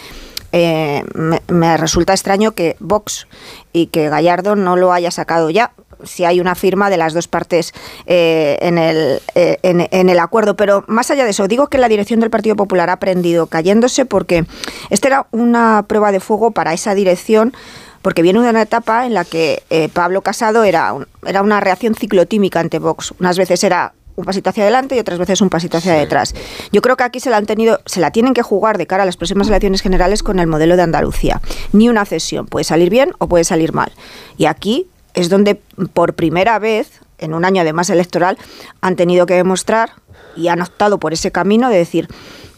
eh, 0.51 1.03
me, 1.15 1.41
me 1.47 1.77
resulta 1.77 2.13
extraño 2.13 2.51
que 2.51 2.75
Vox 2.79 3.27
y 3.71 3.87
que 3.87 4.09
Gallardo 4.09 4.55
no 4.55 4.75
lo 4.75 4.93
haya 4.93 5.09
sacado 5.09 5.49
ya 5.49 5.71
si 6.03 6.25
hay 6.25 6.39
una 6.39 6.55
firma 6.55 6.89
de 6.89 6.97
las 6.97 7.13
dos 7.13 7.27
partes 7.27 7.73
eh, 8.05 8.57
en, 8.61 8.77
el, 8.77 9.21
eh, 9.35 9.57
en, 9.63 9.87
en 9.91 10.09
el 10.09 10.19
acuerdo. 10.19 10.55
Pero 10.55 10.83
más 10.87 11.11
allá 11.11 11.23
de 11.23 11.31
eso, 11.31 11.47
digo 11.47 11.67
que 11.67 11.77
la 11.77 11.87
dirección 11.87 12.19
del 12.19 12.29
Partido 12.29 12.55
Popular 12.55 12.89
ha 12.89 12.93
aprendido 12.93 13.47
cayéndose 13.47 14.05
porque 14.05 14.45
esta 14.89 15.07
era 15.07 15.27
una 15.31 15.85
prueba 15.87 16.11
de 16.11 16.19
fuego 16.19 16.51
para 16.51 16.73
esa 16.73 16.95
dirección 16.95 17.53
porque 18.01 18.21
viene 18.21 18.41
de 18.41 18.49
una 18.49 18.61
etapa 18.63 19.05
en 19.05 19.13
la 19.13 19.23
que 19.23 19.63
eh, 19.69 19.87
Pablo 19.87 20.21
Casado 20.21 20.63
era, 20.65 20.91
un- 20.93 21.07
era 21.25 21.41
una 21.41 21.59
reacción 21.61 21.95
ciclotímica 21.95 22.59
ante 22.59 22.79
Vox. 22.79 23.13
Unas 23.19 23.37
veces 23.37 23.63
era 23.63 23.93
un 24.15 24.25
pasito 24.25 24.49
hacia 24.51 24.63
adelante 24.63 24.95
y 24.95 24.99
otras 24.99 25.17
veces 25.17 25.41
un 25.41 25.49
pasito 25.49 25.77
hacia 25.77 25.93
detrás. 25.93 26.35
Yo 26.71 26.81
creo 26.81 26.95
que 26.97 27.03
aquí 27.03 27.19
se 27.19 27.29
la 27.31 27.37
han 27.37 27.45
tenido, 27.47 27.79
se 27.87 27.99
la 27.99 28.11
tienen 28.11 28.33
que 28.35 28.43
jugar 28.43 28.77
de 28.77 28.85
cara 28.85 29.03
a 29.03 29.05
las 29.07 29.17
próximas 29.17 29.47
elecciones 29.47 29.81
generales 29.81 30.21
con 30.21 30.37
el 30.39 30.45
modelo 30.47 30.75
de 30.75 30.83
Andalucía. 30.83 31.41
Ni 31.71 31.89
una 31.89 32.05
cesión, 32.05 32.45
puede 32.45 32.63
salir 32.63 32.89
bien 32.91 33.13
o 33.17 33.27
puede 33.27 33.43
salir 33.43 33.73
mal. 33.73 33.91
Y 34.37 34.45
aquí 34.45 34.85
es 35.13 35.29
donde 35.29 35.55
por 35.93 36.13
primera 36.13 36.59
vez, 36.59 37.01
en 37.17 37.33
un 37.33 37.45
año 37.45 37.61
además 37.61 37.89
electoral, 37.89 38.37
han 38.81 38.95
tenido 38.95 39.25
que 39.25 39.35
demostrar 39.35 39.93
y 40.35 40.47
han 40.47 40.61
optado 40.61 40.97
por 40.99 41.13
ese 41.13 41.31
camino 41.31 41.69
de 41.69 41.77
decir 41.77 42.07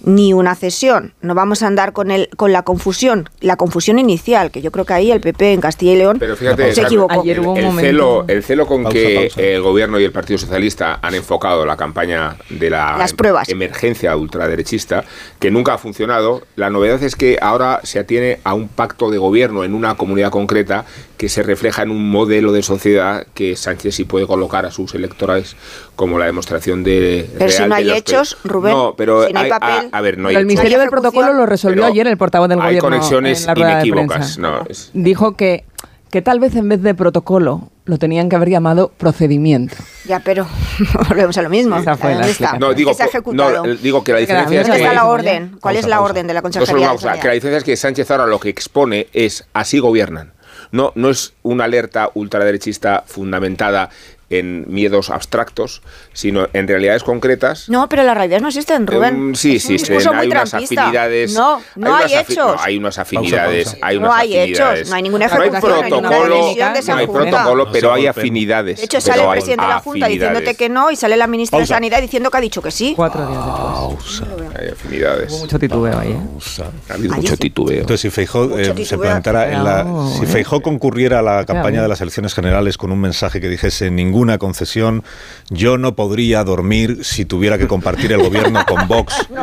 ni 0.06 0.34
una 0.34 0.56
cesión, 0.56 1.14
no 1.22 1.36
vamos 1.36 1.64
a 1.64 1.68
andar 1.68 1.92
con 1.92 2.12
el 2.12 2.30
con 2.38 2.54
la 2.54 2.64
confusión, 2.64 3.30
la 3.42 3.58
confusión 3.58 4.00
inicial, 4.00 4.52
que 4.52 4.62
yo 4.62 4.72
creo 4.72 4.86
que 4.86 4.94
ahí 4.94 5.12
el 5.12 5.20
PP 5.20 5.54
en 5.54 5.62
Castilla 5.62 5.94
y 5.94 5.98
León 5.98 6.18
Pero 6.20 6.36
fíjate, 6.36 6.74
se 6.74 6.82
equivocó. 6.82 7.24
el, 7.24 7.44
el 7.58 7.80
celo, 7.80 8.26
el 8.28 8.44
celo 8.44 8.68
con 8.68 8.86
que 8.86 9.32
el 9.36 9.62
gobierno 9.62 10.00
y 10.00 10.04
el 10.04 10.12
Partido 10.12 10.38
Socialista 10.38 11.00
han 11.02 11.16
enfocado 11.16 11.66
la 11.66 11.76
campaña 11.76 12.38
de 12.50 12.70
la 12.70 12.98
Las 12.98 13.14
pruebas. 13.14 13.50
emergencia 13.50 14.16
ultraderechista, 14.16 15.04
que 15.40 15.50
nunca 15.50 15.74
ha 15.74 15.78
funcionado, 15.78 16.44
la 16.56 16.70
novedad 16.70 17.02
es 17.02 17.16
que 17.16 17.40
ahora 17.42 17.80
se 17.84 18.00
atiene 18.00 18.40
a 18.44 18.54
un 18.54 18.68
pacto 18.68 19.10
de 19.10 19.18
gobierno 19.18 19.64
en 19.64 19.74
una 19.74 19.96
comunidad 19.96 20.30
concreta 20.30 20.86
que 21.18 21.30
se 21.30 21.44
refleja 21.44 21.82
en 21.82 21.92
un 21.92 22.10
modelo 22.10 22.52
de 22.52 22.62
sociedad 22.62 23.26
que 23.34 23.56
Sánchez 23.56 23.96
sí 23.96 24.04
puede 24.04 24.28
colocar 24.28 24.66
a 24.66 24.72
sus 24.72 24.94
electores 24.96 25.56
como 25.96 26.20
la 26.20 26.26
demostración 26.26 26.84
de 26.84 27.30
Pero 27.38 27.52
si 27.52 27.62
no 27.64 27.70
de 27.70 27.76
hay 27.76 27.92
hechos, 27.92 28.38
Rubén, 28.44 28.74
No, 28.74 28.96
pero 28.98 29.26
si 29.28 29.34
no 29.34 29.40
hay 29.40 29.50
papel. 29.50 29.90
A, 29.92 29.95
a 29.98 30.02
ver, 30.02 30.18
no 30.18 30.28
hay 30.30 30.36
Pero 30.36 30.40
el 30.42 30.46
hechos. 30.52 30.54
misterio 30.64 30.80
del 30.80 30.90
protocolo 30.90 31.34
lo 31.34 31.46
resolvió 31.46 31.86
ayer 31.86 32.08
el 32.08 32.18
portavoz 32.18 32.50
del 32.50 32.60
hay 32.60 32.66
gobierno. 32.78 32.90
conexiones 32.90 33.42
en 33.42 33.48
la 33.48 33.54
rueda 33.56 33.68
de 33.68 33.74
inequívocas, 33.88 34.18
prensa. 34.18 34.42
no, 34.42 34.64
es- 34.70 34.90
Dijo 34.94 35.36
que, 35.36 35.66
que 36.12 36.22
tal 36.22 36.40
vez 36.40 36.56
en 36.56 36.70
vez 36.70 36.82
de 36.82 36.94
protocolo 36.94 37.70
lo 37.86 37.98
tenían 38.00 38.30
que 38.30 38.36
haber 38.36 38.50
llamado 38.50 38.92
procedimiento. 38.98 39.76
Ya, 40.06 40.20
pero 40.20 40.48
volvemos 41.10 41.38
a 41.38 41.42
lo 41.44 41.50
mismo. 41.50 41.78
Esa 41.78 41.96
fue 41.98 42.10
la 42.12 42.16
¿Dónde 42.18 42.32
está? 42.32 42.58
No, 42.58 42.74
digo, 42.74 42.90
¿Qué 42.92 42.96
se 42.96 43.04
ha 43.04 43.06
no, 43.06 43.10
ejecutado? 43.12 43.64
digo 43.76 44.04
que 44.04 44.12
la 44.14 44.20
diferencia 44.20 44.62
es 44.62 44.68
¿Dónde 44.68 44.80
que... 44.82 44.84
está 44.88 44.96
la 44.96 45.06
orden? 45.06 45.58
¿Cuál 45.62 45.76
es 45.78 45.86
la 45.88 46.02
orden 46.02 46.26
de 46.28 46.34
la 46.34 46.42
No 46.42 46.50
solo 46.50 46.56
Consejería 46.66 46.86
una 46.88 46.92
de 46.92 46.96
cosa, 46.96 47.08
Sanidad? 47.10 47.22
que 47.22 47.28
la 47.28 47.34
diferencia 47.36 47.58
es 47.60 47.64
que 47.64 47.78
Sánchez 47.78 48.10
ahora 48.12 48.26
lo 48.26 48.40
que 48.40 48.50
expone 48.50 49.08
es 49.14 49.46
así 49.54 49.78
gobiernan. 49.80 50.34
No, 50.72 50.92
no 50.96 51.10
es 51.12 51.34
una 51.44 51.66
alerta 51.66 52.10
ultraderechista 52.16 53.04
fundamentada 53.06 53.90
en 54.30 54.66
miedos 54.68 55.10
abstractos, 55.10 55.82
sino 56.14 56.48
en 56.54 56.68
realidades 56.68 57.04
concretas. 57.04 57.70
No, 57.70 57.88
pero 57.90 58.04
las 58.04 58.16
realidades 58.16 58.42
no 58.42 58.48
existen, 58.48 58.88
Rubén. 58.88 59.30
Mm, 59.32 59.36
sí, 59.36 59.58
Es 59.58 59.64
sí, 59.64 59.74
discurso 59.74 60.12
hay 60.14 60.28
unas 60.28 60.50
trampista. 60.50 60.82
afinidades. 60.84 61.34
No, 61.34 61.62
no 61.76 61.96
hay, 61.96 62.04
unas 62.06 62.12
afi- 62.12 62.32
hechos. 62.32 62.38
no, 62.38 62.56
hay 62.60 62.78
unas 62.78 62.98
afinidades. 63.00 63.78
Hay 63.82 64.00
No 64.00 64.08
unas 64.08 64.20
hay 64.20 64.38
hechos, 64.38 64.60
afinidades. 64.62 64.90
no 64.90 64.96
hay 64.96 65.04
ninguna 65.04 65.28
No 65.28 65.34
hay 65.34 65.40
ejecución, 65.50 65.70
no 65.70 65.76
hay 65.76 65.84
ninguna 65.92 66.10
protocolo, 66.10 66.32
de 66.36 66.82
no 66.86 66.96
hay 66.96 67.08
protocolo, 67.08 67.66
No 67.66 67.72
pero 67.72 67.94
hay 67.94 68.08
afinidades. 68.08 68.78
De 68.80 68.86
hecho, 68.86 69.00
sale 69.02 69.22
el 69.22 69.28
hay 69.28 69.32
presidente 69.34 69.64
de 69.64 69.68
la 69.70 69.80
Junta 69.80 70.06
afinidades. 70.06 70.14
diciéndote 70.14 70.56
que 70.58 70.70
no 70.70 70.92
y 70.92 70.96
sale 70.96 71.18
la 71.18 71.28
ministra 71.28 71.60
Pausa. 71.60 71.74
de 71.74 71.76
Sanidad 71.78 72.02
diciendo 72.02 72.32
que 72.32 72.38
ha 72.38 72.42
dicho 72.42 72.62
que 72.62 72.72
sí. 72.72 72.94
Cuatro 72.96 73.28
días 73.28 73.40
después. 73.46 74.24
Hay 74.60 74.70
afinidades. 74.70 75.32
Hubo 75.34 75.40
mucho 75.42 75.60
titubeo 75.60 76.00
ahí, 76.00 76.12
¿eh? 76.12 76.64
Ha 76.90 76.94
habido 76.94 77.14
mucho 77.16 77.38
titubeo. 77.38 77.82
Entonces, 77.82 78.02
si 78.02 78.10
Feijó 78.10 78.58
eh, 78.58 78.86
se 78.86 78.98
plantara 78.98 79.52
en 79.52 79.64
la, 79.64 79.86
si 80.18 80.24
eh. 80.24 80.28
Feijó 80.28 80.62
concurriera 80.62 81.20
a 81.20 81.22
la 81.22 81.46
campaña 81.46 81.82
de 81.82 81.88
las 81.88 82.02
elecciones 82.02 82.34
generales 82.34 82.78
con 82.78 82.92
un 82.92 83.00
mensaje 83.02 83.40
que 83.42 83.50
dijese 83.50 83.92
ninguna 84.16 84.38
concesión, 84.38 85.04
yo 85.50 85.78
no 85.78 85.96
podría 85.96 86.46
dormir 86.46 87.00
si 87.04 87.26
tuviera 87.26 87.58
que 87.58 87.68
compartir 87.68 88.14
el 88.14 88.24
gobierno 88.24 88.64
con 88.66 88.88
Vox. 88.88 89.28
y, 89.30 89.34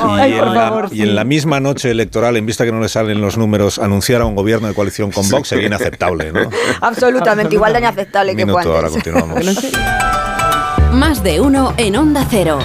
Ay, 0.00 0.32
en 0.32 0.54
la, 0.54 0.54
favor, 0.54 0.88
y 0.90 1.02
en 1.02 1.08
sí. 1.08 1.12
la 1.12 1.24
misma 1.24 1.60
noche 1.60 1.90
electoral, 1.90 2.38
en 2.38 2.46
vista 2.46 2.64
que 2.64 2.72
no 2.72 2.80
le 2.80 2.88
salen 2.88 3.20
los 3.20 3.36
números, 3.36 3.78
anunciara 3.78 4.24
un 4.24 4.34
gobierno 4.34 4.66
de 4.66 4.72
coalición 4.74 5.10
con 5.10 5.28
Vox 5.28 5.48
sería 5.48 5.66
inaceptable, 5.66 6.32
¿no? 6.32 6.48
Absolutamente, 6.80 7.54
igual 7.54 7.74
de 7.74 7.80
inaceptable 7.80 8.34
que 8.34 8.46
minuto, 8.46 8.74
ahora 8.74 8.88
antes. 8.88 9.02
continuamos. 9.02 9.44
Más 10.94 11.22
de 11.22 11.40
uno 11.40 11.74
en 11.76 11.96
Onda 11.96 12.26
Cero. 12.30 12.58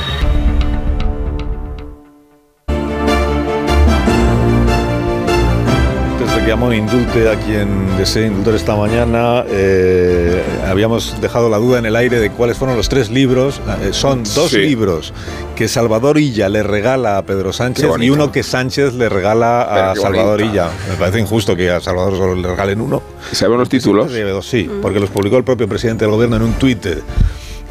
Antes 6.20 6.36
de 6.36 6.46
que 6.46 6.52
Amón 6.52 6.74
indulte 6.74 7.30
a 7.30 7.36
quien 7.40 7.96
desee 7.98 8.28
indultar 8.28 8.54
esta 8.56 8.76
mañana, 8.76 9.46
eh, 9.48 10.44
habíamos 10.68 11.16
dejado 11.22 11.50
la 11.50 11.56
duda 11.58 11.80
en 11.80 11.86
el 11.86 11.96
aire 11.96 12.20
de 12.20 12.30
cuáles 12.30 12.58
fueron 12.58 12.76
los 12.76 12.90
tres 12.90 13.10
libros. 13.10 13.62
Eh, 13.82 13.92
son 13.94 14.24
dos 14.36 14.52
Sí. 14.52 14.58
libros 14.58 15.14
que 15.56 15.70
Salvador 15.70 16.18
Illa 16.18 16.50
le 16.50 16.62
regala 16.62 17.18
a 17.20 17.22
Pedro 17.22 17.54
Sánchez 17.54 17.86
y 18.02 18.10
uno 18.10 18.34
que 18.34 18.44
Sánchez 18.44 18.96
le 18.96 19.08
regala 19.08 19.92
a 19.92 19.96
Salvador. 19.96 20.42
Illa. 20.42 20.68
Me 20.90 20.96
parece 20.98 21.22
injusto 21.22 21.56
que 21.56 21.72
a 21.72 21.80
Salvador 21.80 22.18
solo 22.18 22.36
le 22.36 22.50
regalen 22.50 22.82
uno. 22.82 23.02
¿Saben 23.32 23.58
los 23.58 23.70
títulos? 23.70 24.12
Sí, 24.46 24.70
porque 24.82 25.00
los 25.00 25.10
publicó 25.10 25.38
el 25.38 25.46
propio 25.46 25.70
presidente 25.70 26.04
del 26.04 26.14
gobierno 26.14 26.36
en 26.36 26.42
un 26.42 26.54
tuit 26.54 26.86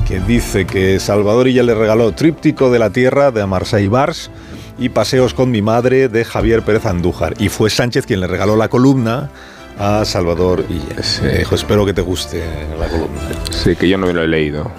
que 0.07 0.20
dice 0.20 0.65
que 0.66 0.99
Salvador 1.01 1.49
Illa 1.49 1.62
le 1.65 1.75
regaló 1.75 2.12
Tríptico 2.12 2.70
de 2.70 2.79
la 2.79 2.89
Tierra 2.89 3.31
de 3.31 3.45
Marseille 3.45 3.89
Bars 3.89 4.31
y 4.79 4.91
Paseos 4.91 5.35
con 5.35 5.51
mi 5.51 5.63
madre 5.63 6.09
de 6.09 6.25
Javier 6.25 6.63
Pérez 6.63 6.87
Andújar. 6.87 7.35
Y 7.39 7.49
fue 7.49 7.71
Sánchez 7.71 8.07
quien 8.07 8.21
le 8.21 8.27
regaló 8.27 8.57
la 8.57 8.69
columna 8.69 9.31
a 9.79 10.05
Salvador 10.05 10.65
Illes. 10.69 11.21
Me 11.23 11.39
dijo, 11.39 11.55
espero 11.55 11.87
que 11.87 11.93
te 11.93 12.01
guste 12.03 12.43
la 12.79 12.87
columna. 12.89 13.21
Sí, 13.51 13.77
que 13.77 13.89
yo 13.89 13.97
no 13.99 14.07
me 14.07 14.13
lo 14.13 14.23
he 14.25 14.29
leído. 14.29 14.71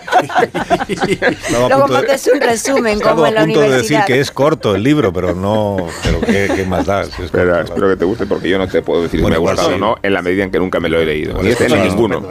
A 0.00 1.50
Luego 1.50 1.68
punto 1.68 1.86
de- 1.86 1.92
montes 1.98 2.30
un 2.32 2.40
resumen, 2.40 3.00
como 3.00 3.24
a 3.24 3.28
en 3.28 3.34
la 3.34 3.40
punto 3.44 3.60
de 3.60 3.68
decir 3.70 3.98
que 4.06 4.20
es 4.20 4.30
corto 4.30 4.74
el 4.74 4.82
libro, 4.82 5.12
pero 5.12 5.34
no. 5.34 5.76
Pero 6.02 6.20
qué, 6.20 6.50
qué 6.54 6.64
más 6.64 6.86
da. 6.86 7.04
si 7.04 7.10
es 7.10 7.18
Espera, 7.26 7.62
espero 7.62 7.88
que 7.90 7.96
te 7.96 8.04
guste 8.04 8.26
porque 8.26 8.48
yo 8.48 8.58
no 8.58 8.66
te 8.68 8.80
puedo 8.82 9.02
decir 9.02 9.20
Bueno, 9.20 9.36
si 9.36 9.42
me 9.42 9.48
ha 9.48 9.50
gustado 9.52 9.68
sí. 9.70 9.74
o 9.74 9.78
no 9.78 9.96
en 10.02 10.12
la 10.14 10.22
medida 10.22 10.44
en 10.44 10.50
que 10.50 10.58
nunca 10.58 10.80
me 10.80 10.88
lo 10.88 10.98
he 11.00 11.04
leído. 11.06 11.42
Ni 11.42 11.48
es 11.50 11.60
este 11.60 11.64
ni 11.64 11.70
cosa 11.74 11.84
ninguno. 11.84 12.28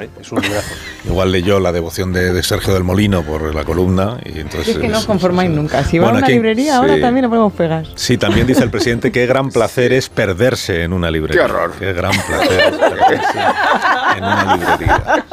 Igual 1.06 1.32
leyó 1.32 1.60
la 1.60 1.72
devoción 1.72 2.14
de, 2.14 2.34
de 2.34 2.44
Sergio 2.44 2.74
del 2.74 2.84
Molino 2.84 3.24
por 3.24 3.54
la 3.54 3.64
columna 3.64 4.18
y 4.26 4.40
entonces. 4.40 4.70
Es 4.76 4.78
que 4.82 4.88
no 4.88 4.94
es- 4.96 5.00
os 5.02 5.06
conformáis 5.06 5.52
nunca. 5.52 5.84
Si 5.84 5.98
va 6.00 6.06
Bueno, 6.06 6.18
a 6.18 6.20
una 6.20 6.28
aquí- 6.28 6.34
librería, 6.36 6.78
ahora 6.78 7.00
también 7.00 7.24
le 7.24 7.30
podemos 7.30 7.54
pegar. 7.54 7.86
Sí, 7.96 8.18
también 8.18 8.48
dice 8.48 8.64
el 8.64 8.70
presidente 8.72 9.12
qué 9.12 9.26
gran 9.26 9.50
placer 9.52 9.94
es 9.94 10.10
perderse 10.10 10.84
en 10.84 10.94
una 10.94 11.12
librería. 11.12 11.43
Qué 11.45 11.52
horror. 11.52 11.72
Qué 11.78 11.94
gran 11.94 12.11
placer 12.11 12.74
en 14.18 14.24
una 14.24 14.57
librería. 14.57 15.26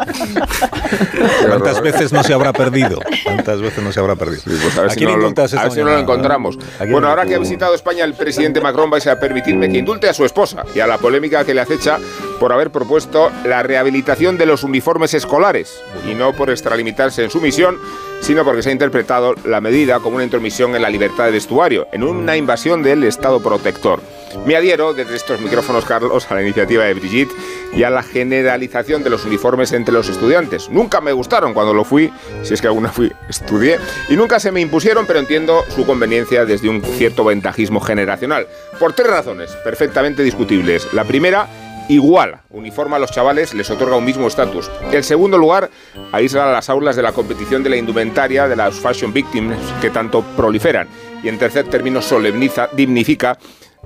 ¿Cuántas 1.47 1.81
veces 1.81 2.12
no 2.12 2.23
se 2.23 2.35
habrá 2.35 2.53
perdido? 2.53 3.01
¿Cuántas 3.24 3.61
veces 3.61 3.82
no 3.82 3.93
se 3.93 4.01
habrá 4.01 4.16
perdido? 4.16 4.43
Pues 4.45 4.77
a 4.77 4.82
ver, 4.82 4.91
¿A 4.91 4.95
si 4.95 4.99
quién 4.99 5.11
no, 5.11 5.16
lo, 5.16 5.28
a 5.28 5.62
ver 5.62 5.73
si 5.73 5.81
no 5.81 5.91
lo 5.91 5.99
encontramos. 5.99 6.57
¿A 6.57 6.78
quién 6.78 6.93
Bueno, 6.93 7.09
ahora 7.09 7.27
que 7.27 7.35
ha 7.35 7.39
visitado 7.39 7.74
España 7.74 8.05
el 8.05 8.15
presidente 8.15 8.61
Macron, 8.61 8.91
vais 8.91 9.07
a 9.07 9.19
permitirme 9.19 9.70
que 9.70 9.78
indulte 9.78 10.09
a 10.09 10.15
su 10.15 10.24
esposa 10.24 10.65
y 10.74 10.81
a 10.81 10.87
la 10.87 10.99
polémica 10.99 11.45
que 11.45 11.55
le 11.55 11.61
acecha 11.61 11.99
por 12.39 12.53
haber 12.53 12.70
propuesto 12.70 13.31
la 13.45 13.62
rehabilitación 13.62 14.39
de 14.39 14.47
los 14.47 14.65
uniformes 14.65 15.15
escolares. 15.15 15.81
Y 16.11 16.15
no 16.15 16.32
por 16.32 16.51
extralimitarse 16.51 17.23
en 17.23 17.31
su 17.31 17.41
misión, 17.41 17.77
sino 18.20 18.45
porque 18.45 18.62
se 18.62 18.70
ha 18.70 18.73
interpretado 18.73 19.35
la 19.45 19.61
medida 19.61 20.01
como 20.01 20.16
una 20.16 20.24
intromisión 20.24 20.74
en 20.74 20.82
la 20.82 20.91
libertad 20.91 21.27
de 21.27 21.32
vestuario, 21.32 21.87
en 21.93 22.03
una 22.03 22.37
invasión 22.37 22.82
del 22.82 23.05
Estado 23.05 23.41
protector. 23.41 24.01
Me 24.47 24.57
adhiero 24.57 24.94
desde 24.94 25.16
estos 25.16 25.40
micrófonos, 25.40 25.85
Carlos, 25.85 26.31
a 26.31 26.35
la 26.35 26.43
iniciativa 26.43 26.85
de 26.85 26.94
Brigitte 26.94 27.32
y 27.74 27.82
a 27.82 27.90
la 27.90 28.02
generalización 28.02 29.02
de 29.02 29.11
los 29.11 29.24
uniformes 29.24 29.73
entre 29.73 29.93
los 29.93 30.09
estudiantes. 30.09 30.70
Nunca 30.70 31.01
me 31.01 31.12
gustaron 31.12 31.52
cuando 31.52 31.74
lo 31.74 31.85
fui, 31.85 32.12
si 32.43 32.55
es 32.55 32.61
que 32.61 32.69
alguna 32.69 32.90
fui, 32.90 33.12
estudié, 33.28 33.78
y 34.09 34.16
nunca 34.16 34.40
se 34.40 34.52
me 34.52 34.61
impusieron, 34.61 35.07
pero 35.07 35.19
entiendo 35.19 35.65
su 35.69 35.85
conveniencia 35.85 36.44
desde 36.44 36.69
un 36.69 36.82
cierto 36.82 37.24
ventajismo 37.24 37.81
generacional. 37.81 38.47
Por 38.78 38.93
tres 38.93 39.09
razones 39.09 39.51
perfectamente 39.65 40.23
discutibles. 40.23 40.93
La 40.94 41.05
primera, 41.05 41.48
igual, 41.89 42.40
uniforma 42.51 42.97
a 42.97 43.01
los 43.01 43.11
chavales, 43.11 43.52
les 43.52 43.70
otorga 43.70 43.97
un 43.97 44.05
mismo 44.05 44.27
estatus. 44.27 44.70
El 44.93 45.05
segundo 45.05 45.39
lugar, 45.39 45.70
aísla 46.12 46.48
a 46.48 46.52
las 46.52 46.70
aulas 46.70 46.97
de 46.97 47.02
la 47.02 47.12
competición 47.12 47.62
de 47.62 47.70
la 47.70 47.77
indumentaria 47.77 48.48
de 48.48 48.57
las 48.57 48.77
fashion 48.77 49.12
victims 49.12 49.57
que 49.81 49.90
tanto 49.90 50.23
proliferan. 50.36 50.89
Y 51.23 51.28
en 51.28 51.39
tercer 51.39 51.69
término, 51.69 52.01
solemniza, 52.01 52.69
dignifica 52.73 53.36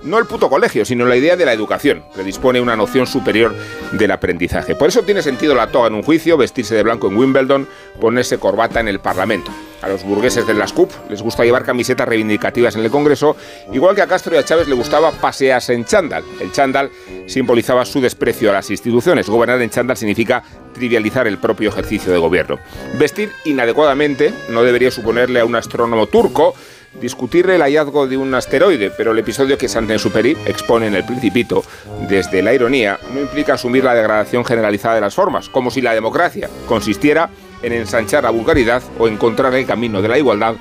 no 0.05 0.18
el 0.18 0.26
puto 0.26 0.48
colegio, 0.48 0.85
sino 0.85 1.06
la 1.06 1.16
idea 1.16 1.36
de 1.36 1.44
la 1.44 1.52
educación, 1.52 2.05
que 2.14 2.22
dispone 2.22 2.60
una 2.60 2.76
noción 2.76 3.06
superior 3.06 3.55
del 3.93 4.10
aprendizaje. 4.10 4.74
Por 4.74 4.89
eso 4.89 5.02
tiene 5.02 5.22
sentido 5.22 5.55
la 5.55 5.68
toga 5.68 5.89
en 5.89 5.94
un 5.94 6.02
juicio, 6.02 6.36
vestirse 6.36 6.74
de 6.74 6.82
blanco 6.82 7.09
en 7.09 7.16
Wimbledon, 7.16 7.66
ponerse 8.01 8.39
corbata 8.39 8.81
en 8.81 8.89
el 8.89 9.01
Parlamento. 9.01 9.51
A 9.82 9.89
los 9.89 10.02
burgueses 10.02 10.47
de 10.47 10.55
las 10.55 10.72
CUP 10.72 10.90
les 11.10 11.20
gusta 11.20 11.44
llevar 11.44 11.64
camisetas 11.64 12.09
reivindicativas 12.09 12.74
en 12.74 12.85
el 12.85 12.90
Congreso, 12.90 13.36
igual 13.72 13.94
que 13.94 14.02
a 14.02 14.06
Castro 14.06 14.35
y 14.35 14.39
a 14.39 14.44
Chávez 14.44 14.66
le 14.66 14.74
gustaba 14.74 15.12
pasearse 15.12 15.74
en 15.74 15.85
chándal. 15.85 16.24
El 16.40 16.52
chándal 16.52 16.90
simbolizaba 17.26 17.85
su 17.85 18.01
desprecio 18.01 18.51
a 18.51 18.55
las 18.55 18.70
instituciones. 18.70 19.28
Gobernar 19.28 19.60
en 19.60 19.68
chándal 19.68 19.97
significa 19.97 20.43
trivializar 20.72 21.26
el 21.26 21.39
propio 21.39 21.68
ejercicio 21.68 22.12
de 22.12 22.18
gobierno. 22.18 22.59
Vestir 22.98 23.31
inadecuadamente 23.44 24.32
no 24.48 24.62
debería 24.62 24.90
suponerle 24.90 25.40
a 25.40 25.44
un 25.44 25.55
astrónomo 25.55 26.06
turco 26.06 26.55
discutir 27.00 27.48
el 27.50 27.62
hallazgo 27.62 28.06
de 28.06 28.16
un 28.16 28.34
asteroide, 28.34 28.90
pero 28.90 29.12
el 29.12 29.18
episodio 29.18 29.58
que 29.58 29.68
Saint-Exupéry 29.68 30.36
expone 30.46 30.86
en 30.86 30.94
El 30.94 31.04
Principito, 31.04 31.64
desde 32.08 32.42
la 32.42 32.54
ironía, 32.54 32.98
no 33.12 33.20
implica 33.20 33.54
asumir 33.54 33.84
la 33.84 33.94
degradación 33.94 34.44
generalizada 34.44 34.96
de 34.96 35.00
las 35.00 35.14
formas, 35.14 35.48
como 35.48 35.70
si 35.70 35.80
la 35.80 35.94
democracia 35.94 36.48
consistiera 36.66 37.30
en 37.62 37.72
ensanchar 37.72 38.24
la 38.24 38.30
vulgaridad 38.30 38.82
o 38.98 39.08
encontrar 39.08 39.54
el 39.54 39.66
camino 39.66 40.02
de 40.02 40.08
la 40.08 40.18
igualdad 40.18 40.56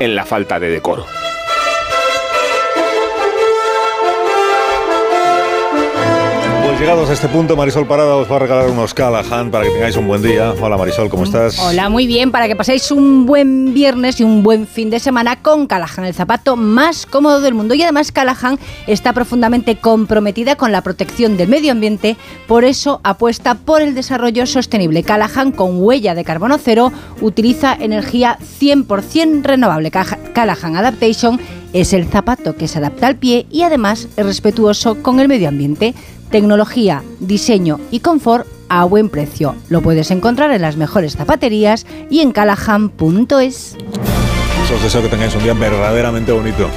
en 0.00 0.14
la 0.14 0.24
falta 0.24 0.58
de 0.58 0.70
decoro. 0.70 1.06
Pues 6.76 6.84
llegados 6.86 7.08
a 7.08 7.14
este 7.14 7.28
punto, 7.28 7.56
Marisol 7.56 7.86
Parada 7.86 8.16
os 8.16 8.30
va 8.30 8.36
a 8.36 8.38
regalar 8.38 8.68
unos 8.68 8.92
Callahan 8.92 9.50
para 9.50 9.64
que 9.64 9.70
tengáis 9.70 9.96
un 9.96 10.06
buen 10.06 10.20
día. 10.20 10.52
Hola 10.60 10.76
Marisol, 10.76 11.08
¿cómo 11.08 11.24
estás? 11.24 11.58
Hola, 11.58 11.88
muy 11.88 12.06
bien, 12.06 12.30
para 12.30 12.48
que 12.48 12.54
paséis 12.54 12.90
un 12.90 13.24
buen 13.24 13.72
viernes 13.72 14.20
y 14.20 14.24
un 14.24 14.42
buen 14.42 14.66
fin 14.66 14.90
de 14.90 15.00
semana 15.00 15.40
con 15.40 15.66
Callahan, 15.66 16.04
el 16.04 16.12
zapato 16.12 16.54
más 16.54 17.06
cómodo 17.06 17.40
del 17.40 17.54
mundo. 17.54 17.72
Y 17.72 17.82
además 17.82 18.12
Callahan 18.12 18.58
está 18.86 19.14
profundamente 19.14 19.76
comprometida 19.76 20.56
con 20.56 20.70
la 20.70 20.82
protección 20.82 21.38
del 21.38 21.48
medio 21.48 21.72
ambiente, 21.72 22.18
por 22.46 22.62
eso 22.62 23.00
apuesta 23.04 23.54
por 23.54 23.80
el 23.80 23.94
desarrollo 23.94 24.44
sostenible. 24.44 25.02
Callahan, 25.02 25.52
con 25.52 25.82
huella 25.82 26.14
de 26.14 26.24
carbono 26.24 26.58
cero, 26.58 26.92
utiliza 27.22 27.74
energía 27.74 28.36
100% 28.60 29.44
renovable. 29.44 29.90
Callahan 29.90 30.76
Adaptation 30.76 31.40
es 31.72 31.92
el 31.92 32.06
zapato 32.06 32.54
que 32.54 32.68
se 32.68 32.78
adapta 32.78 33.06
al 33.06 33.16
pie 33.16 33.46
y 33.50 33.62
además 33.62 34.08
es 34.16 34.26
respetuoso 34.26 35.02
con 35.02 35.20
el 35.20 35.28
medio 35.28 35.48
ambiente. 35.48 35.94
Tecnología, 36.36 37.02
diseño 37.18 37.80
y 37.90 38.00
confort 38.00 38.46
a 38.68 38.84
buen 38.84 39.08
precio. 39.08 39.56
Lo 39.70 39.80
puedes 39.80 40.10
encontrar 40.10 40.50
en 40.50 40.60
las 40.60 40.76
mejores 40.76 41.16
zapaterías 41.16 41.86
y 42.10 42.20
en 42.20 42.30
callahan.es. 42.32 43.74
Os 44.74 44.82
deseo 44.82 45.00
que 45.00 45.08
tengáis 45.08 45.34
un 45.34 45.42
día 45.42 45.54
verdaderamente 45.54 46.32
bonito. 46.32 46.68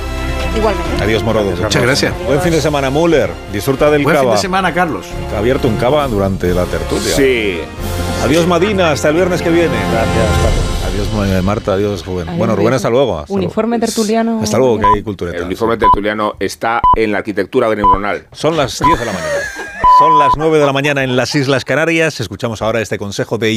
Igualmente. 0.57 1.03
Adiós, 1.03 1.23
Morodos. 1.23 1.59
Muchas 1.59 1.83
gracias. 1.83 2.13
Buen 2.25 2.39
fin 2.39 2.51
de 2.53 2.61
semana, 2.61 2.89
Müller. 2.89 3.31
Disfruta 3.51 3.91
del 3.91 4.03
Buen 4.03 4.15
fin 4.15 4.23
cava. 4.23 4.35
de 4.35 4.41
semana, 4.41 4.73
Carlos. 4.73 5.07
Ha 5.35 5.39
abierto 5.39 5.67
un 5.67 5.75
cava 5.75 6.07
durante 6.07 6.53
la 6.53 6.63
tertulia. 6.63 7.13
Sí. 7.13 7.59
Adiós, 8.23 8.47
Madina. 8.47 8.91
Hasta 8.91 9.09
el 9.09 9.15
viernes 9.15 9.41
que 9.41 9.49
viene. 9.49 9.75
Gracias, 9.91 10.78
Adiós, 10.99 11.29
eh, 11.29 11.41
Marta. 11.41 11.73
Adiós, 11.75 12.05
Rubén. 12.05 12.27
Adiós, 12.27 12.37
bueno, 12.37 12.55
Rubén, 12.57 12.73
hasta 12.73 12.89
luego. 12.89 13.19
Hasta 13.19 13.31
luego. 13.31 13.45
Uniforme 13.45 13.79
tertuliano. 13.79 14.41
Hasta 14.43 14.57
luego, 14.57 14.79
que 14.79 14.85
hay 14.85 15.01
cultura. 15.01 15.31
El 15.31 15.43
uniforme 15.43 15.77
tertuliano 15.77 16.33
está 16.39 16.81
en 16.93 17.13
la 17.13 17.19
arquitectura 17.19 17.73
neuronal. 17.73 18.27
Son 18.33 18.57
las 18.57 18.79
10 18.79 18.99
de 18.99 19.05
la 19.05 19.13
mañana. 19.13 19.33
Son 19.99 20.19
las 20.19 20.31
9 20.37 20.59
de 20.59 20.65
la 20.65 20.73
mañana 20.73 21.03
en 21.03 21.15
las 21.15 21.35
Islas 21.35 21.63
Canarias. 21.63 22.19
Escuchamos 22.19 22.61
ahora 22.61 22.81
este 22.81 22.97
consejo 22.97 23.37
de 23.37 23.51